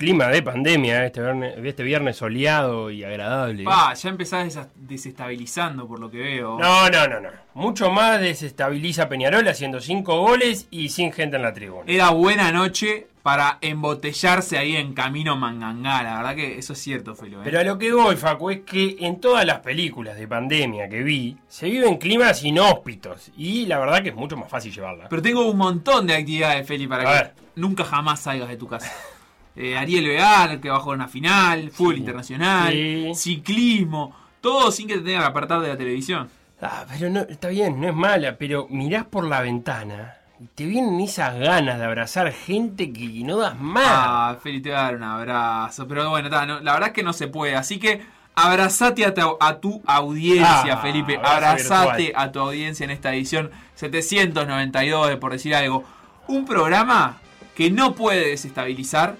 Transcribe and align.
Clima 0.00 0.28
de 0.28 0.42
pandemia 0.42 1.04
este 1.04 1.20
viernes, 1.20 1.54
este 1.62 1.82
viernes 1.82 2.16
soleado 2.16 2.90
y 2.90 3.04
agradable. 3.04 3.64
Pa, 3.64 3.92
ya 3.92 4.08
empezás 4.08 4.58
desestabilizando 4.74 5.86
por 5.86 6.00
lo 6.00 6.10
que 6.10 6.16
veo. 6.16 6.58
No, 6.58 6.88
no, 6.88 7.06
no, 7.06 7.20
no. 7.20 7.28
Mucho 7.52 7.90
más 7.90 8.18
desestabiliza 8.18 9.10
Peñarol 9.10 9.46
haciendo 9.46 9.78
cinco 9.78 10.18
goles 10.18 10.68
y 10.70 10.88
sin 10.88 11.12
gente 11.12 11.36
en 11.36 11.42
la 11.42 11.52
tribuna. 11.52 11.84
Era 11.86 12.08
buena 12.10 12.50
noche 12.50 13.08
para 13.22 13.58
embotellarse 13.60 14.56
ahí 14.56 14.74
en 14.74 14.94
camino 14.94 15.36
Mangangá. 15.36 16.02
La 16.02 16.16
verdad 16.16 16.34
que 16.34 16.56
eso 16.56 16.72
es 16.72 16.78
cierto, 16.78 17.14
Felo. 17.14 17.40
¿eh? 17.40 17.42
Pero 17.44 17.60
a 17.60 17.64
lo 17.64 17.76
que 17.76 17.92
voy, 17.92 18.16
Facu, 18.16 18.48
es 18.48 18.60
que 18.60 18.96
en 19.00 19.20
todas 19.20 19.44
las 19.44 19.58
películas 19.58 20.16
de 20.16 20.26
pandemia 20.26 20.88
que 20.88 21.02
vi, 21.02 21.36
se 21.46 21.68
viven 21.68 21.98
climas 21.98 22.42
inhóspitos. 22.42 23.30
Y 23.36 23.66
la 23.66 23.78
verdad 23.78 24.02
que 24.02 24.08
es 24.08 24.14
mucho 24.14 24.38
más 24.38 24.48
fácil 24.48 24.72
llevarla. 24.72 25.10
Pero 25.10 25.20
tengo 25.20 25.46
un 25.50 25.58
montón 25.58 26.06
de 26.06 26.14
actividades, 26.14 26.66
Feli, 26.66 26.86
para 26.86 27.02
A 27.02 27.06
que 27.06 27.22
ver. 27.24 27.34
nunca 27.56 27.84
jamás 27.84 28.20
salgas 28.20 28.48
de 28.48 28.56
tu 28.56 28.66
casa. 28.66 28.90
Eh, 29.56 29.76
Ariel 29.76 30.06
Veal, 30.06 30.60
que 30.60 30.70
bajó 30.70 30.92
en 30.94 31.00
una 31.00 31.08
final, 31.08 31.70
fútbol 31.70 31.98
internacional, 31.98 32.72
Sí. 32.72 33.10
ciclismo, 33.14 34.14
todo 34.40 34.70
sin 34.70 34.86
que 34.88 34.94
te 34.96 35.02
tengan 35.02 35.22
que 35.22 35.28
apartar 35.28 35.60
de 35.60 35.68
la 35.68 35.76
televisión. 35.76 36.28
Ah, 36.62 36.84
pero 36.88 37.10
no, 37.10 37.20
está 37.20 37.48
bien, 37.48 37.80
no 37.80 37.88
es 37.88 37.94
mala, 37.94 38.36
pero 38.38 38.66
mirás 38.70 39.04
por 39.06 39.26
la 39.26 39.40
ventana 39.40 40.14
y 40.38 40.44
te 40.54 40.64
vienen 40.66 41.00
esas 41.00 41.38
ganas 41.38 41.78
de 41.78 41.84
abrazar 41.84 42.32
gente 42.32 42.92
que 42.92 43.06
no 43.24 43.38
das 43.38 43.58
más. 43.60 43.84
Ah, 43.86 44.36
Feli, 44.42 44.60
te 44.60 44.70
voy 44.70 44.78
a 44.78 44.82
dar 44.82 44.96
un 44.96 45.02
abrazo. 45.02 45.86
Pero 45.88 46.08
bueno, 46.10 46.30
ta, 46.30 46.46
no, 46.46 46.60
la 46.60 46.72
verdad 46.74 46.88
es 46.90 46.94
que 46.94 47.02
no 47.02 47.12
se 47.12 47.28
puede. 47.28 47.56
Así 47.56 47.78
que 47.78 48.02
abrazate 48.34 49.04
a 49.04 49.12
tu, 49.12 49.36
a 49.40 49.58
tu 49.58 49.82
audiencia, 49.86 50.74
Ah, 50.74 50.78
Felipe. 50.78 51.18
Abrazate 51.22 52.02
virtual. 52.04 52.26
a 52.28 52.32
tu 52.32 52.38
audiencia 52.40 52.84
en 52.84 52.90
esta 52.90 53.12
edición 53.14 53.50
792 53.74 55.08
de 55.08 55.16
Por 55.16 55.32
Decir 55.32 55.54
Algo. 55.54 55.84
Un 56.28 56.44
programa 56.46 57.18
que 57.54 57.70
no 57.70 57.94
puede 57.94 58.28
desestabilizar 58.28 59.16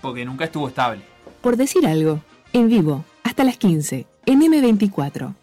porque 0.00 0.24
nunca 0.24 0.44
estuvo 0.44 0.68
estable. 0.68 1.02
Por 1.40 1.56
decir 1.56 1.86
algo, 1.86 2.20
en 2.52 2.68
vivo, 2.68 3.04
hasta 3.24 3.44
las 3.44 3.56
15, 3.56 4.06
en 4.26 4.40
M24. 4.40 5.34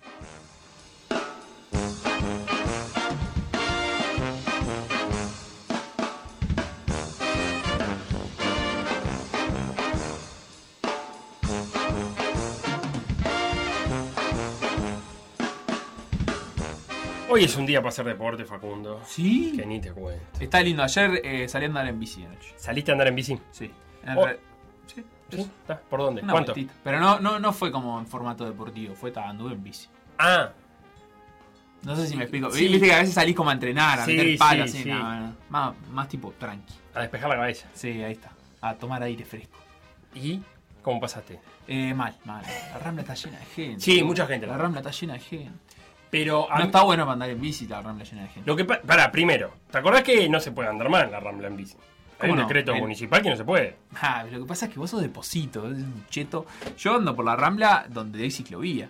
Hoy 17.36 17.44
es 17.44 17.58
un 17.58 17.66
día 17.66 17.80
para 17.80 17.90
hacer 17.90 18.06
deporte, 18.06 18.46
Facundo. 18.46 19.02
¿Sí? 19.06 19.52
Que 19.58 19.66
ni 19.66 19.82
te 19.82 19.92
cuento. 19.92 20.24
Está 20.40 20.62
lindo. 20.62 20.82
Ayer 20.84 21.20
eh, 21.22 21.50
salí 21.50 21.66
a 21.66 21.68
andar 21.68 21.86
en 21.86 22.00
bici 22.00 22.22
de 22.22 22.30
noche. 22.30 22.54
¿Saliste 22.56 22.92
a 22.92 22.94
andar 22.94 23.10
en 23.10 23.16
bici? 23.16 23.38
Sí. 23.52 23.70
En 24.06 24.18
Oh. 24.18 24.26
re- 24.26 24.40
sí, 24.88 25.04
¿Sí? 25.32 25.52
¿Por 25.90 26.00
dónde? 26.00 26.22
Una 26.22 26.34
¿Cuánto? 26.34 26.54
vueltita. 26.54 26.74
Pero 26.84 27.00
no, 27.00 27.20
no, 27.20 27.40
no 27.40 27.52
fue 27.54 27.72
como 27.72 28.00
en 28.00 28.06
formato 28.08 28.46
deportivo, 28.46 28.94
fue 28.96 29.12
anduve 29.16 29.54
en 29.54 29.64
bici. 29.64 29.88
Ah, 30.20 30.52
No 31.84 31.96
sé 31.96 32.08
si 32.08 32.16
me 32.16 32.24
explico. 32.24 32.50
Sí. 32.52 32.68
Viste 32.68 32.88
que 32.88 32.94
a 32.94 33.00
veces 33.00 33.14
salís 33.14 33.36
como 33.36 33.50
a 33.52 33.54
entrenar, 33.54 34.00
a 34.00 34.06
Sí, 34.06 34.12
meter 34.16 34.68
sí, 34.68 34.84
sí. 34.84 34.90
no, 34.90 35.20
no. 35.20 35.36
Más, 35.50 35.76
más 35.92 36.08
tipo 36.08 36.32
tranqui. 36.40 36.74
a 36.96 37.02
despejar 37.02 37.30
la 37.30 37.36
cabeza. 37.36 37.68
Sí, 37.74 38.02
ahí 38.02 38.14
está. 38.14 38.32
A 38.62 38.74
tomar 38.76 39.04
aire 39.04 39.24
fresco. 39.26 39.58
¿Y 40.16 40.42
cómo 40.82 41.00
pasaste? 41.00 41.40
Eh, 41.68 41.94
mal, 41.94 42.16
mal. 42.26 42.44
La 42.72 42.80
Rambla 42.80 43.02
está 43.02 43.14
llena 43.16 43.38
de 43.40 43.46
gente. 43.46 43.82
Sí, 43.82 44.02
mucha 44.04 44.26
gente, 44.26 44.48
La 44.48 44.54
la 44.54 44.58
Rambla 44.64 44.80
está 44.82 44.92
llena 44.92 45.14
de 45.14 45.20
gente. 45.20 45.52
Pero 46.10 46.50
a 46.50 46.56
No 46.56 46.62
mí- 46.62 46.66
está 46.68 46.82
bueno 46.84 47.04
para 47.04 47.14
andar 47.14 47.30
en 47.30 47.42
bici 47.42 47.68
la 47.68 47.82
Rambla 47.82 48.04
llena 48.06 48.22
de 48.24 48.28
gente. 48.30 48.50
Lo 48.50 48.56
que 48.56 48.66
pa- 48.66 48.82
Pará, 48.82 49.12
primero, 49.12 49.54
¿te 49.70 49.78
acordás 49.78 50.02
que 50.04 50.28
no 50.30 50.40
se 50.40 50.52
puede 50.52 50.70
andar 50.70 50.88
en 50.88 51.12
la 51.12 51.20
Rambla 51.20 51.48
en 51.50 51.58
bici? 51.58 51.76
Hay 52.20 52.30
¿Cómo 52.30 52.34
un 52.34 52.40
no? 52.40 52.48
decreto 52.48 52.74
municipal 52.76 53.22
que 53.22 53.30
no 53.30 53.36
se 53.36 53.44
puede. 53.44 53.76
Ah, 54.02 54.24
lo 54.30 54.40
que 54.40 54.46
pasa 54.46 54.68
es 54.68 54.74
que 54.74 54.80
vos 54.80 54.90
sos 54.90 55.02
deposito, 55.02 55.70
es 55.70 55.78
un 55.78 56.06
cheto. 56.10 56.46
Yo 56.78 56.96
ando 56.96 57.16
por 57.16 57.26
la 57.26 57.36
Rambla 57.36 57.86
donde 57.90 58.24
hay 58.24 58.32
ciclovía, 58.32 58.90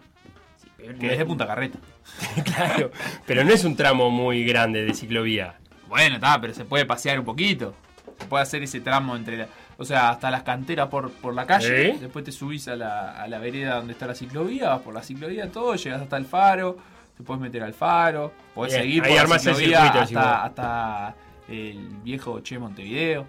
Pero 0.77 0.97
que 0.99 1.11
es 1.11 1.17
de 1.17 1.25
Punta 1.25 1.47
Carreta. 1.47 1.79
claro, 2.43 2.91
pero 3.25 3.43
no 3.43 3.51
es 3.51 3.63
un 3.63 3.75
tramo 3.75 4.11
muy 4.11 4.45
grande 4.45 4.85
de 4.85 4.93
ciclovía. 4.93 5.55
Bueno, 5.87 6.15
está, 6.15 6.39
pero 6.39 6.53
se 6.53 6.65
puede 6.65 6.85
pasear 6.85 7.19
un 7.19 7.25
poquito. 7.25 7.73
Se 8.19 8.25
puede 8.25 8.43
hacer 8.43 8.61
ese 8.63 8.79
tramo 8.79 9.15
entre 9.15 9.37
la, 9.37 9.47
O 9.77 9.85
sea, 9.85 10.09
hasta 10.09 10.29
las 10.29 10.43
canteras 10.43 10.87
por, 10.87 11.11
por 11.11 11.33
la 11.33 11.45
calle. 11.47 11.93
¿Sí? 11.93 11.99
Después 11.99 12.23
te 12.23 12.31
subís 12.31 12.67
a 12.67 12.75
la, 12.75 13.11
a 13.21 13.27
la 13.27 13.39
vereda 13.39 13.77
donde 13.77 13.93
está 13.93 14.05
la 14.05 14.15
ciclovía, 14.15 14.69
vas 14.69 14.81
por 14.81 14.93
la 14.93 15.01
ciclovía, 15.01 15.51
todo, 15.51 15.75
llegas 15.75 16.01
hasta 16.01 16.17
el 16.17 16.25
faro, 16.25 16.77
te 17.17 17.23
puedes 17.23 17.41
meter 17.41 17.63
al 17.63 17.73
faro, 17.73 18.31
podés 18.53 18.73
Bien, 18.73 18.83
seguir 18.83 19.03
por 19.03 19.29
la 19.29 19.39
ciclovía 19.39 19.81
circuito, 20.05 20.19
hasta 20.19 21.15
el 21.47 21.87
viejo 22.03 22.39
Che 22.41 22.57
Montevideo. 22.59 23.25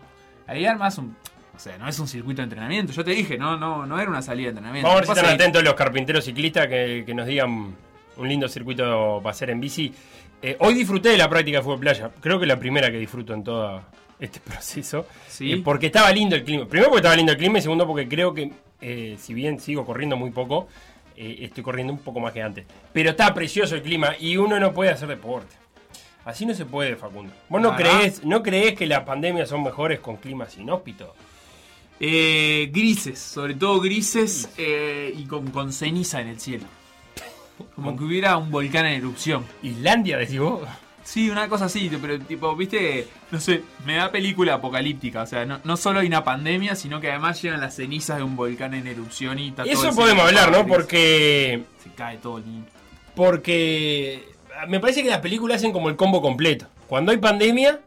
Ahí 0.46 0.64
armas 0.64 0.98
un. 0.98 1.16
O 1.54 1.58
sea, 1.58 1.78
no 1.78 1.88
es 1.88 1.98
un 1.98 2.06
circuito 2.06 2.42
de 2.42 2.44
entrenamiento. 2.44 2.92
Yo 2.92 3.02
te 3.02 3.12
dije, 3.12 3.38
no, 3.38 3.56
no, 3.56 3.86
no 3.86 3.98
era 3.98 4.10
una 4.10 4.20
salida 4.20 4.46
de 4.46 4.50
entrenamiento. 4.50 4.88
Vamos 4.88 5.02
a 5.02 5.06
ver 5.06 5.16
si 5.16 5.20
están 5.20 5.34
atentos 5.34 5.64
los 5.64 5.74
carpinteros 5.74 6.24
ciclistas 6.24 6.66
que, 6.66 7.02
que 7.06 7.14
nos 7.14 7.26
digan 7.26 7.74
un 8.16 8.28
lindo 8.28 8.48
circuito 8.48 9.20
para 9.22 9.30
hacer 9.30 9.50
en 9.50 9.60
bici. 9.60 9.92
Eh, 10.42 10.56
hoy 10.60 10.74
disfruté 10.74 11.10
de 11.10 11.18
la 11.18 11.28
práctica 11.28 11.58
de 11.58 11.64
fútbol 11.64 11.80
playa. 11.80 12.10
Creo 12.20 12.38
que 12.38 12.46
la 12.46 12.58
primera 12.58 12.90
que 12.90 12.98
disfruto 12.98 13.34
en 13.34 13.42
todo 13.42 13.82
este 14.18 14.40
proceso. 14.44 15.06
Sí. 15.28 15.52
Eh, 15.52 15.62
porque 15.64 15.86
estaba 15.86 16.10
lindo 16.12 16.36
el 16.36 16.44
clima. 16.44 16.66
Primero 16.66 16.90
porque 16.90 17.00
estaba 17.00 17.16
lindo 17.16 17.32
el 17.32 17.38
clima 17.38 17.58
y 17.58 17.62
segundo 17.62 17.86
porque 17.86 18.08
creo 18.08 18.34
que, 18.34 18.52
eh, 18.80 19.16
si 19.18 19.34
bien 19.34 19.58
sigo 19.60 19.84
corriendo 19.84 20.16
muy 20.16 20.30
poco, 20.30 20.68
estoy 21.16 21.62
corriendo 21.64 21.94
un 21.94 22.00
poco 22.00 22.20
más 22.20 22.32
que 22.32 22.42
antes. 22.42 22.66
Pero 22.92 23.10
está 23.10 23.32
precioso 23.32 23.74
el 23.74 23.82
clima 23.82 24.14
y 24.20 24.36
uno 24.36 24.60
no 24.60 24.74
puede 24.74 24.90
hacer 24.90 25.08
deporte. 25.08 25.54
Así 26.26 26.44
no 26.44 26.54
se 26.54 26.66
puede, 26.66 26.96
Facundo. 26.96 27.32
¿Vos 27.48 27.62
no 27.62 27.70
¿Ah? 27.70 27.76
creés, 27.76 28.24
no 28.24 28.42
creés 28.42 28.74
que 28.74 28.84
las 28.84 29.04
pandemias 29.04 29.48
son 29.48 29.62
mejores 29.62 30.00
con 30.00 30.16
climas 30.16 30.58
inhóspitos? 30.58 31.10
Eh, 32.00 32.68
grises, 32.72 33.20
sobre 33.20 33.54
todo 33.54 33.80
grises 33.80 34.50
eh, 34.58 35.14
y 35.16 35.24
con, 35.26 35.52
con 35.52 35.72
ceniza 35.72 36.20
en 36.20 36.26
el 36.26 36.40
cielo. 36.40 36.64
Como 37.76 37.96
que 37.96 38.02
hubiera 38.02 38.36
un 38.36 38.50
volcán 38.50 38.86
en 38.86 38.94
erupción. 38.94 39.44
¿Islandia, 39.62 40.18
decís 40.18 40.40
vos? 40.40 40.68
Sí, 41.04 41.30
una 41.30 41.48
cosa 41.48 41.66
así, 41.66 41.88
pero 42.02 42.18
tipo, 42.18 42.56
viste, 42.56 43.06
no 43.30 43.38
sé, 43.38 43.62
me 43.84 43.94
da 43.94 44.10
película 44.10 44.54
apocalíptica. 44.54 45.22
O 45.22 45.26
sea, 45.26 45.46
no, 45.46 45.60
no 45.62 45.76
solo 45.76 46.00
hay 46.00 46.08
una 46.08 46.24
pandemia, 46.24 46.74
sino 46.74 47.00
que 47.00 47.08
además 47.08 47.40
llegan 47.40 47.60
las 47.60 47.76
cenizas 47.76 48.16
de 48.16 48.24
un 48.24 48.34
volcán 48.34 48.74
en 48.74 48.88
erupción 48.88 49.38
y 49.38 49.50
está 49.50 49.62
Eso 49.62 49.94
podemos 49.94 50.24
hablar, 50.24 50.50
¿no? 50.50 50.66
Porque 50.66 51.62
Se 51.84 51.90
cae 51.90 52.16
todo 52.16 52.38
el 52.38 52.44
mundo. 52.46 52.68
Porque 53.14 54.35
me 54.68 54.80
parece 54.80 55.02
que 55.02 55.10
las 55.10 55.20
películas 55.20 55.56
hacen 55.58 55.72
como 55.72 55.88
el 55.88 55.96
combo 55.96 56.20
completo. 56.22 56.66
Cuando 56.88 57.12
hay 57.12 57.18
pandemia, 57.18 57.80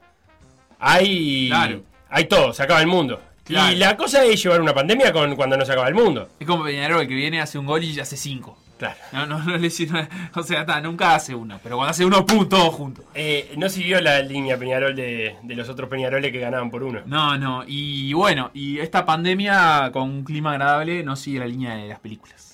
hay, 0.80 1.48
Claro. 1.50 1.82
hay 2.10 2.26
todo, 2.26 2.54
se 2.54 2.64
acaba 2.64 2.82
el 2.82 2.88
mundo. 2.88 3.22
Claro. 3.44 3.74
Y 3.74 3.78
la 3.78 3.98
cosa 3.98 4.24
es 4.26 4.42
llevar 4.44 4.62
una 4.62 4.74
pandemia 4.74 5.12
con 5.12 5.36
cuando 5.36 5.58
no 5.58 5.66
se 5.66 5.72
acaba 5.72 5.88
el 5.88 5.96
mundo. 5.96 6.30
Es 6.40 6.46
como 6.46 6.64
Peñarol 6.64 7.08
que 7.08 7.16
viene, 7.16 7.42
hace 7.42 7.58
un 7.58 7.66
gol 7.66 7.84
y 7.84 8.00
hace 8.00 8.16
cinco. 8.16 8.58
Claro. 8.78 8.96
No, 9.12 9.26
no, 9.26 9.40
no 9.44 9.58
le 9.58 9.68
sirve- 9.70 10.08
O 10.36 10.44
sea, 10.44 10.64
nunca 10.82 11.16
hace 11.16 11.34
uno. 11.36 11.60
Pero 11.62 11.76
cuando 11.76 11.92
hace 11.92 12.06
uno, 12.06 12.26
pum, 12.26 12.48
todos 12.48 12.74
juntos. 12.74 13.04
Eh, 13.14 13.54
no 13.58 13.68
siguió 13.68 14.00
la 14.00 14.22
línea 14.22 14.58
Peñarol 14.58 14.96
de, 14.96 15.36
de 15.44 15.56
los 15.56 15.68
otros 15.68 15.90
Peñaroles 15.90 16.32
que 16.32 16.40
ganaban 16.40 16.70
por 16.70 16.84
uno. 16.84 17.02
No, 17.06 17.38
no. 17.38 17.64
Y 17.68 18.14
bueno, 18.14 18.52
y 18.54 18.80
esta 18.80 19.04
pandemia 19.06 19.90
con 19.92 20.04
un 20.04 20.24
clima 20.24 20.52
agradable 20.52 21.04
no 21.04 21.16
sigue 21.16 21.40
la 21.40 21.48
línea 21.48 21.76
de 21.76 21.88
las 21.90 22.00
películas. 22.00 22.49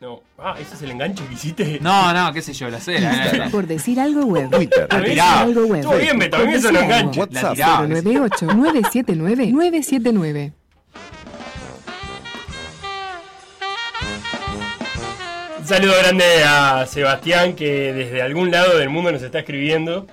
No. 0.00 0.22
Ah, 0.38 0.54
ese 0.60 0.76
es 0.76 0.82
el 0.82 0.92
enganche 0.92 1.26
que 1.26 1.34
hiciste. 1.34 1.78
No, 1.80 2.12
no, 2.14 2.32
qué 2.32 2.40
sé 2.40 2.52
yo, 2.52 2.70
la 2.70 2.80
sé. 2.80 3.00
la- 3.00 3.12
la- 3.12 3.32
la- 3.32 3.48
Por 3.50 3.66
decir 3.66 3.98
algo 3.98 4.24
web. 4.26 4.48
Twitter, 4.48 4.86
Por 4.86 5.00
decir 5.00 5.14
tirá. 5.14 5.40
algo 5.40 5.66
web. 5.66 5.80
Estuvo 5.80 5.96
bien, 5.96 6.18
Beto, 6.20 6.36
a 6.36 6.40
mí 6.44 6.52
eso 6.54 6.70
no 6.70 6.80
la 6.80 6.86
WhatsApp. 7.16 7.54
tiraba. 7.54 7.86
098-979-979. 7.88 10.52
Un 15.58 15.66
saludo 15.66 15.92
grande 16.00 16.24
a 16.46 16.86
Sebastián 16.86 17.54
que 17.54 17.92
desde 17.92 18.22
algún 18.22 18.50
lado 18.50 18.78
del 18.78 18.88
mundo 18.88 19.12
nos 19.12 19.22
está 19.22 19.40
escribiendo 19.40 20.06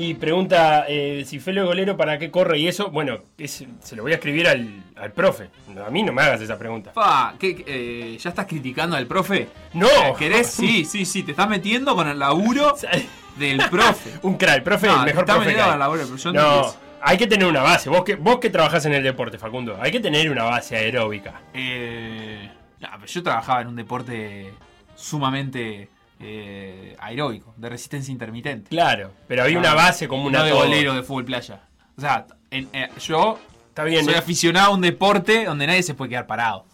y 0.00 0.14
pregunta 0.14 0.84
eh, 0.88 1.24
si 1.26 1.40
Felo 1.40 1.62
es 1.62 1.66
golero 1.66 1.96
para 1.96 2.18
qué 2.18 2.30
corre 2.30 2.58
y 2.58 2.68
eso. 2.68 2.90
Bueno, 2.90 3.18
es- 3.36 3.64
se 3.82 3.96
lo 3.96 4.02
voy 4.04 4.12
a 4.12 4.14
escribir 4.14 4.46
al, 4.46 4.84
al 4.96 5.10
profe. 5.12 5.50
A 5.84 5.90
mí 5.90 6.02
no 6.04 6.12
me 6.12 6.22
hagas 6.22 6.40
esa 6.40 6.56
pregunta. 6.56 6.92
Pa, 6.92 7.34
¿qué, 7.38 7.64
eh, 7.66 8.16
¿Ya 8.20 8.30
estás 8.30 8.46
criticando 8.46 8.96
al 8.96 9.06
profe? 9.06 9.48
No. 9.74 9.88
¿Querés? 10.18 10.46
Sí, 10.58 10.84
sí, 10.84 11.04
sí. 11.04 11.22
Te 11.24 11.32
estás 11.32 11.48
metiendo 11.48 11.94
con 11.96 12.06
el 12.08 12.18
laburo 12.18 12.74
del 13.36 13.58
profe. 13.70 14.10
Un 14.22 14.36
crack, 14.36 14.62
profe, 14.62 14.86
No, 14.86 15.00
el 15.00 15.06
mejor 15.06 15.24
te 15.24 15.32
está 15.32 15.34
profe. 15.42 15.54
que 15.54 15.60
hay. 15.60 15.64
con 15.64 15.72
el 15.74 15.78
laburo, 15.80 16.02
pero 16.04 16.16
yo 16.16 16.32
No, 16.32 16.60
no. 16.62 16.74
hay 17.02 17.18
que 17.18 17.26
tener 17.26 17.46
una 17.48 17.62
base. 17.62 17.90
Vos 17.90 18.04
que, 18.04 18.14
vos 18.14 18.38
que 18.38 18.50
trabajás 18.50 18.86
en 18.86 18.94
el 18.94 19.02
deporte, 19.02 19.36
Facundo, 19.36 19.76
hay 19.80 19.90
que 19.90 19.98
tener 20.00 20.30
una 20.30 20.44
base 20.44 20.76
aeróbica. 20.76 21.40
Eh, 21.52 22.48
no, 22.80 22.88
pero 22.94 23.06
yo 23.06 23.22
trabajaba 23.24 23.62
en 23.62 23.66
un 23.68 23.76
deporte 23.76 24.52
sumamente 24.94 25.88
eh, 26.20 26.96
aeróbico, 26.98 27.54
de 27.56 27.68
resistencia 27.68 28.12
intermitente. 28.12 28.68
Claro, 28.70 29.12
pero 29.26 29.42
había 29.44 29.56
Ah, 29.56 29.60
una 29.60 29.74
base 29.74 30.08
como 30.08 30.24
una 30.26 30.38
no 30.40 30.44
de 30.44 30.50
todo. 30.50 30.60
golero 30.64 30.94
de 30.94 31.02
fútbol 31.02 31.24
playa. 31.24 31.60
O 31.96 32.00
sea, 32.00 32.26
en- 32.50 32.68
eh, 32.72 32.88
yo 33.00 33.38
Está 33.68 33.84
bien, 33.84 34.04
soy 34.04 34.14
¿no? 34.14 34.18
aficionado 34.18 34.72
a 34.72 34.74
un 34.74 34.80
deporte 34.80 35.44
donde 35.44 35.66
nadie 35.66 35.82
se 35.82 35.94
puede 35.94 36.10
quedar 36.10 36.26
parado. 36.26 36.64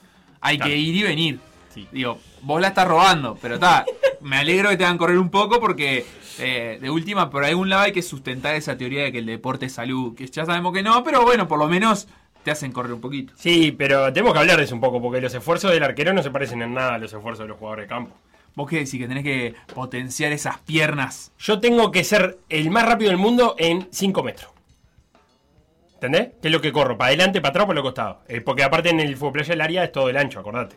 Hay 0.41 0.58
que 0.58 0.76
ir 0.76 0.94
y 0.96 1.02
venir. 1.02 1.38
Sí. 1.73 1.88
Digo, 1.91 2.19
vos 2.43 2.61
la 2.61 2.69
estás 2.69 2.87
robando, 2.87 3.37
pero 3.41 3.55
está. 3.56 3.85
me 4.20 4.37
alegro 4.37 4.70
que 4.70 4.76
te 4.76 4.85
hagan 4.85 4.96
correr 4.99 5.19
un 5.19 5.29
poco 5.31 5.58
porque 5.61 6.06
eh, 6.38 6.79
de 6.81 6.90
última, 6.90 7.31
por 7.31 7.44
algún 7.44 7.69
lado 7.69 7.82
hay 7.82 7.93
que 7.93 8.02
sustentar 8.02 8.55
esa 8.55 8.76
teoría 8.76 9.05
de 9.05 9.12
que 9.12 9.19
el 9.19 9.26
deporte 9.26 9.67
es 9.67 9.73
salud. 9.73 10.14
Que 10.14 10.26
ya 10.26 10.44
sabemos 10.47 10.73
que 10.73 10.82
no, 10.82 11.02
pero 11.05 11.23
bueno, 11.23 11.49
por 11.49 11.58
lo 11.58 11.67
menos 11.67 12.06
te 12.44 12.50
hacen 12.50 12.73
correr 12.73 12.93
un 12.93 13.00
poquito. 13.00 13.32
Sí, 13.37 13.73
pero 13.73 14.12
tenemos 14.12 14.32
que 14.35 14.38
hablar 14.38 14.58
de 14.58 14.64
eso 14.64 14.75
un 14.75 14.81
poco, 14.81 15.00
porque 15.02 15.20
los 15.20 15.35
esfuerzos 15.35 15.70
del 15.73 15.82
arquero 15.82 16.12
no 16.12 16.23
se 16.23 16.31
parecen 16.31 16.62
en 16.62 16.75
nada 16.75 16.94
a 16.94 16.99
los 16.99 17.12
esfuerzos 17.12 17.44
de 17.44 17.49
los 17.49 17.58
jugadores 17.58 17.85
de 17.85 17.88
campo. 17.88 18.14
¿Vos 18.55 18.71
qué 18.71 18.77
decís? 18.77 19.01
Que 19.01 19.09
tenés 19.09 19.25
que 19.25 19.55
potenciar 19.75 20.33
esas 20.33 20.59
piernas. 20.59 21.33
Yo 21.39 21.61
tengo 21.61 21.91
que 21.91 22.05
ser 22.05 22.39
el 22.49 22.71
más 22.71 22.87
rápido 22.87 23.11
del 23.11 23.19
mundo 23.19 23.56
en 23.59 23.89
5 23.91 24.23
metros. 24.23 24.51
¿Entendés? 25.95 26.35
Que 26.41 26.49
es 26.49 26.53
lo 26.53 26.61
que 26.61 26.71
corro, 26.71 26.97
para 26.97 27.09
adelante, 27.09 27.41
para 27.41 27.51
atrás, 27.51 27.67
por 27.67 27.75
los 27.75 27.83
costados. 27.83 28.19
Eh, 28.29 28.41
porque 28.41 28.62
aparte 28.62 28.91
en 28.91 29.01
el 29.01 29.17
fútbol 29.17 29.33
playa 29.33 29.55
el 29.55 29.61
área 29.61 29.85
es 29.85 29.93
todo 29.93 30.09
el 30.09 30.17
ancho, 30.17 30.39
acordate. 30.39 30.77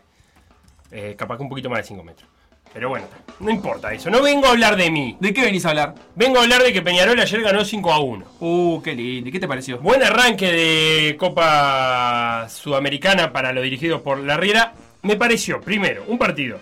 Eh, 0.90 1.14
capaz 1.16 1.36
que 1.36 1.42
un 1.42 1.48
poquito 1.48 1.70
más 1.70 1.80
de 1.80 1.84
5 1.84 2.02
metros. 2.02 2.28
Pero 2.72 2.88
bueno, 2.88 3.06
no 3.40 3.50
importa 3.50 3.92
eso. 3.92 4.10
No 4.10 4.22
vengo 4.22 4.46
a 4.46 4.50
hablar 4.50 4.76
de 4.76 4.90
mí. 4.90 5.16
¿De 5.20 5.32
qué 5.32 5.42
venís 5.42 5.64
a 5.64 5.70
hablar? 5.70 5.94
Vengo 6.16 6.38
a 6.38 6.42
hablar 6.42 6.62
de 6.62 6.72
que 6.72 6.82
Peñarol 6.82 7.18
ayer 7.18 7.42
ganó 7.42 7.64
5 7.64 7.92
a 7.92 7.98
1. 8.00 8.26
Uh, 8.40 8.82
qué 8.82 8.94
lindo. 8.94 9.28
¿Y 9.28 9.32
¿Qué 9.32 9.40
te 9.40 9.48
pareció? 9.48 9.78
Buen 9.78 10.02
arranque 10.02 10.52
de 10.52 11.16
Copa 11.16 12.46
Sudamericana 12.48 13.32
para 13.32 13.52
los 13.52 13.62
dirigidos 13.62 14.02
por 14.02 14.18
La 14.18 14.36
Riera. 14.36 14.74
Me 15.02 15.16
pareció, 15.16 15.60
primero, 15.60 16.04
un 16.08 16.18
partido 16.18 16.58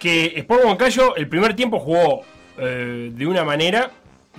que 0.00 0.32
Sport 0.38 0.64
Huancayo 0.64 1.14
el 1.14 1.28
primer 1.28 1.54
tiempo 1.54 1.78
jugó 1.78 2.22
eh, 2.58 3.10
de 3.12 3.26
una 3.26 3.44
manera 3.44 3.90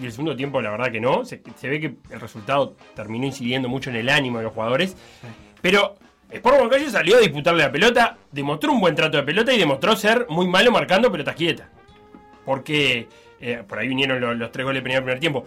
y 0.02 0.06
el 0.06 0.12
segundo 0.12 0.36
tiempo 0.36 0.62
la 0.62 0.72
verdad 0.72 0.92
que 0.92 1.00
no. 1.00 1.24
Se, 1.24 1.42
se 1.56 1.69
ve 1.69 1.80
que 1.80 1.94
el 2.10 2.19
resultado 2.19 2.75
terminó 2.96 3.25
incidiendo 3.25 3.69
mucho 3.69 3.90
en 3.90 3.96
el 3.96 4.10
ánimo 4.10 4.40
de 4.40 4.46
los 4.46 4.54
jugadores. 4.54 4.98
Pero 5.62 5.96
Sport 6.30 6.60
Huancayo 6.60 6.90
salió 6.90 7.18
a 7.18 7.19
disputarle 7.19 7.63
la 7.63 7.72
pelota, 7.72 8.18
demostró 8.31 8.72
un 8.72 8.81
buen 8.81 8.96
trato 8.96 9.18
de 9.18 9.24
pelota 9.24 9.54
y 9.54 9.60
demostró 9.60 9.96
ser 9.96 10.25
muy 10.30 10.48
malo 10.48 10.72
marcando 10.72 11.12
pelotas 11.12 11.36
quietas. 11.36 11.68
Porque 12.44 13.08
eh, 13.40 13.63
por 13.68 13.80
ahí 13.80 13.88
vinieron 13.88 14.19
los, 14.19 14.36
los 14.36 14.52
tres 14.52 14.66
goles 14.66 14.81
de 14.81 14.84
Peñarol 14.84 15.04
en 15.04 15.10
el 15.10 15.19
primer 15.19 15.19
tiempo. 15.19 15.46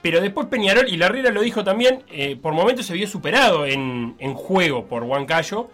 Pero 0.00 0.20
después 0.20 0.46
Peñarol, 0.46 0.88
y 0.88 0.96
Larriera 0.96 1.30
lo 1.30 1.42
dijo 1.42 1.62
también, 1.62 2.04
eh, 2.10 2.36
por 2.40 2.54
momentos 2.54 2.86
se 2.86 2.94
vio 2.94 3.06
superado 3.06 3.66
en, 3.66 4.14
en 4.18 4.34
juego 4.34 4.86
por 4.86 5.02
Huancayo. 5.02 5.68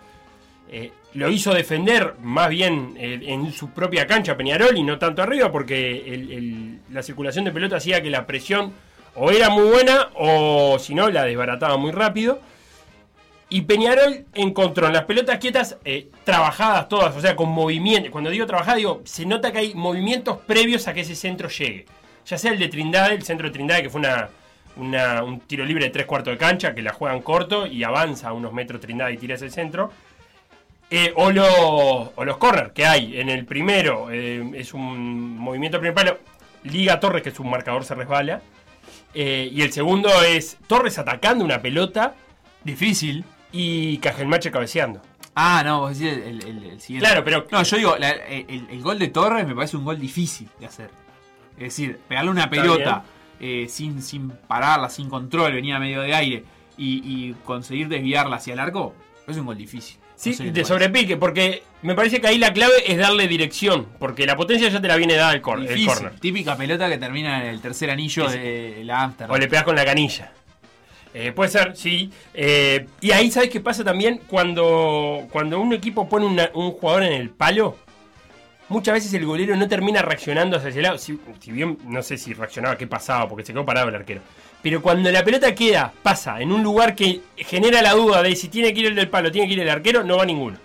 Eh, 0.69 0.91
lo 1.16 1.30
hizo 1.30 1.54
defender 1.54 2.14
más 2.20 2.50
bien 2.50 2.94
eh, 2.98 3.18
en 3.24 3.50
su 3.50 3.70
propia 3.70 4.06
cancha 4.06 4.36
Peñarol 4.36 4.76
y 4.76 4.82
no 4.82 4.98
tanto 4.98 5.22
arriba 5.22 5.50
porque 5.50 6.78
la 6.90 7.02
circulación 7.02 7.46
de 7.46 7.52
pelota 7.52 7.76
hacía 7.76 8.02
que 8.02 8.10
la 8.10 8.26
presión 8.26 8.72
o 9.14 9.30
era 9.30 9.48
muy 9.48 9.64
buena 9.64 10.10
o 10.14 10.78
si 10.78 10.94
no 10.94 11.08
la 11.08 11.24
desbarataba 11.24 11.78
muy 11.78 11.90
rápido. 11.90 12.40
Y 13.48 13.62
Peñarol 13.62 14.26
encontró 14.34 14.88
en 14.88 14.92
las 14.92 15.04
pelotas 15.04 15.38
quietas 15.38 15.78
eh, 15.84 16.08
trabajadas 16.24 16.88
todas, 16.88 17.16
o 17.16 17.20
sea, 17.20 17.34
con 17.34 17.48
movimiento. 17.48 18.10
Cuando 18.10 18.28
digo 18.28 18.44
trabajadas, 18.44 18.76
digo, 18.76 19.00
se 19.04 19.24
nota 19.24 19.52
que 19.52 19.58
hay 19.58 19.74
movimientos 19.74 20.38
previos 20.38 20.86
a 20.88 20.92
que 20.92 21.00
ese 21.00 21.14
centro 21.14 21.48
llegue. 21.48 21.86
Ya 22.26 22.36
sea 22.36 22.52
el 22.52 22.58
de 22.58 22.68
Trindade, 22.68 23.14
el 23.14 23.22
centro 23.22 23.46
de 23.46 23.52
Trindade, 23.52 23.84
que 23.84 23.90
fue 23.90 24.00
una, 24.00 25.22
un 25.22 25.40
tiro 25.46 25.64
libre 25.64 25.84
de 25.84 25.90
tres 25.90 26.06
cuartos 26.06 26.34
de 26.34 26.38
cancha, 26.38 26.74
que 26.74 26.82
la 26.82 26.92
juegan 26.92 27.22
corto 27.22 27.66
y 27.66 27.84
avanza 27.84 28.32
unos 28.32 28.52
metros 28.52 28.80
Trindade 28.80 29.14
y 29.14 29.16
tira 29.16 29.36
ese 29.36 29.48
centro. 29.48 29.92
Eh, 30.91 31.12
o, 31.17 31.33
los, 31.33 31.49
o 32.15 32.25
los 32.25 32.37
corners 32.37 32.73
que 32.73 32.87
hay. 32.87 33.19
En 33.19 33.29
el 33.29 33.44
primero 33.44 34.09
eh, 34.11 34.53
es 34.55 34.73
un 34.75 35.37
movimiento 35.38 35.79
primer 35.81 35.94
palo. 35.94 36.19
Liga 36.65 36.99
Torres, 37.00 37.23
que 37.23 37.31
es 37.31 37.41
un 37.41 37.50
marcador, 37.50 37.85
se 37.85 37.94
resbala. 37.94 38.41
Eh, 39.15 39.49
y 39.53 39.62
el 39.62 39.73
segundo 39.73 40.09
es 40.23 40.59
Torres 40.67 40.99
atacando 40.99 41.44
una 41.44 41.61
pelota 41.62 42.15
Difícil. 42.65 43.25
y 43.53 43.99
Cajelmache 43.99 44.50
cabeceando. 44.50 45.00
Ah, 45.35 45.62
no, 45.65 45.81
vos 45.81 45.99
decís 45.99 46.12
el, 46.25 46.43
el- 46.44 46.65
el 46.65 46.81
siguiente. 46.81 47.06
Claro, 47.09 47.25
pero- 47.25 47.47
No, 47.50 47.62
yo 47.62 47.77
digo, 47.77 47.97
la- 47.99 48.11
el, 48.11 48.67
el 48.71 48.83
gol 48.83 48.99
de 48.99 49.09
Torres 49.09 49.47
me 49.47 49.55
parece 49.55 49.77
un 49.77 49.85
gol 49.85 49.99
difícil 49.99 50.49
de 50.61 50.67
hacer. 50.67 50.91
Es 51.56 51.65
decir, 51.65 51.99
pegarle 52.09 52.31
una 52.31 52.49
pelota 52.50 53.05
eh, 53.41 53.67
sin, 53.69 54.03
sin 54.03 54.31
pararla, 54.31 54.88
sin 54.88 55.09
control, 55.09 55.53
venía 55.53 55.79
medio 55.79 56.00
de 56.03 56.15
aire 56.15 56.44
y, 56.79 57.00
y 57.05 57.35
conseguir 57.44 57.88
desviarla 57.88 58.37
hacia 58.37 58.53
el 58.55 58.61
arco, 58.61 58.94
es 59.27 59.37
un 59.37 59.47
gol 59.47 59.56
difícil. 59.59 59.99
Sí, 60.16 60.30
No 60.30 60.37
sé 60.37 60.44
de 60.50 60.64
sobrepique, 60.64 61.16
porque 61.18 61.62
me 61.82 61.94
parece 61.94 62.20
que 62.20 62.26
ahí 62.26 62.38
la 62.38 62.52
clave 62.52 62.73
es 62.87 62.96
darle 62.96 63.28
dirección, 63.28 63.87
porque 63.99 64.26
la 64.26 64.35
potencia 64.35 64.68
ya 64.70 64.80
te 64.80 64.88
la 64.88 64.96
viene 64.96 65.14
dada 65.14 65.32
el, 65.32 65.42
cor- 65.42 65.58
el 65.61 65.68
Difícil. 65.68 65.87
corner. 65.88 66.18
Típica 66.20 66.56
pelota 66.56 66.88
que 66.88 66.96
termina 66.99 67.42
en 67.42 67.49
el 67.50 67.61
tercer 67.61 67.90
anillo 67.90 68.28
sí. 68.30 68.38
de 68.38 68.82
la 68.85 69.02
Amsterdam. 69.02 69.35
O 69.35 69.38
le 69.38 69.46
pegas 69.46 69.64
con 69.64 69.76
la 69.76 69.85
canilla. 69.85 70.32
Eh, 71.12 71.32
puede 71.32 71.50
ser, 71.50 71.76
sí. 71.76 72.11
Eh, 72.35 72.87
y 73.00 73.11
ahí, 73.11 73.30
¿sabes 73.30 73.50
qué 73.50 73.61
pasa 73.61 73.85
también? 73.85 74.20
Cuando, 74.26 75.26
cuando 75.30 75.61
un 75.61 75.73
equipo 75.75 76.08
pone 76.08 76.26
una- 76.26 76.50
un 76.54 76.73
jugador 76.73 77.02
en 77.04 77.12
el 77.12 77.30
palo, 77.30 77.76
muchas 78.68 78.94
veces 78.94 79.12
el 79.14 79.25
golero 79.26 79.54
no 79.56 79.68
termina 79.68 80.02
reaccionando 80.02 80.56
hacia 80.56 80.70
ese 80.70 80.82
lado. 80.82 80.99
Si, 80.99 81.18
si 81.40 81.52
bien, 81.52 81.78
no 81.87 82.02
sé 82.02 82.16
si 82.18 82.32
reaccionaba, 82.35 82.76
qué 82.78 82.87
pasaba, 82.87 83.28
porque 83.28 83.44
se 83.44 83.52
quedó 83.52 83.64
parado 83.64 83.88
el 83.90 83.94
arquero. 83.94 84.23
Pero 84.66 84.82
cuando 84.82 85.12
la 85.12 85.23
pelota 85.23 85.54
queda, 85.54 85.92
pasa 86.02 86.40
en 86.40 86.50
un 86.50 86.61
lugar 86.61 86.96
que 86.96 87.20
genera 87.37 87.80
la 87.82 87.92
duda 87.92 88.20
de 88.20 88.35
si 88.35 88.49
tiene 88.49 88.75
que 88.75 88.80
ir 88.80 88.87
el 88.87 88.96
del 88.96 89.08
palo, 89.08 89.30
tiene 89.30 89.46
que 89.46 89.54
ir 89.54 89.61
el 89.61 89.68
arquero, 89.68 90.02
no 90.02 90.16
va 90.16 90.26
ninguno. 90.26 90.58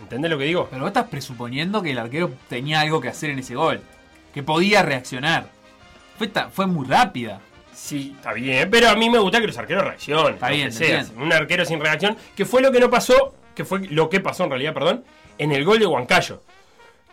¿Entendés 0.00 0.30
lo 0.30 0.38
que 0.38 0.44
digo? 0.44 0.68
Pero 0.70 0.82
vos 0.82 0.90
estás 0.90 1.08
presuponiendo 1.08 1.82
que 1.82 1.90
el 1.90 1.98
arquero 1.98 2.30
tenía 2.48 2.80
algo 2.80 3.00
que 3.00 3.08
hacer 3.08 3.30
en 3.30 3.40
ese 3.40 3.56
gol. 3.56 3.80
Que 4.32 4.44
podía 4.44 4.84
reaccionar. 4.84 5.48
Fue, 6.16 6.30
fue 6.52 6.68
muy 6.68 6.86
rápida. 6.86 7.40
Sí, 7.74 8.14
está 8.14 8.34
bien, 8.34 8.70
pero 8.70 8.88
a 8.88 8.94
mí 8.94 9.10
me 9.10 9.18
gusta 9.18 9.40
que 9.40 9.48
los 9.48 9.58
arqueros 9.58 9.82
reaccionen. 9.82 10.34
Está 10.34 10.50
bien. 10.50 10.70
Un 11.16 11.32
arquero 11.32 11.64
sin 11.64 11.80
reacción, 11.80 12.16
que 12.36 12.44
fue 12.44 12.62
lo 12.62 12.70
que 12.70 12.78
no 12.78 12.88
pasó, 12.88 13.34
que 13.56 13.64
fue 13.64 13.80
lo 13.88 14.08
que 14.10 14.20
pasó 14.20 14.44
en 14.44 14.50
realidad, 14.50 14.74
perdón, 14.74 15.02
en 15.38 15.50
el 15.50 15.64
gol 15.64 15.80
de 15.80 15.86
Huancayo. 15.86 16.40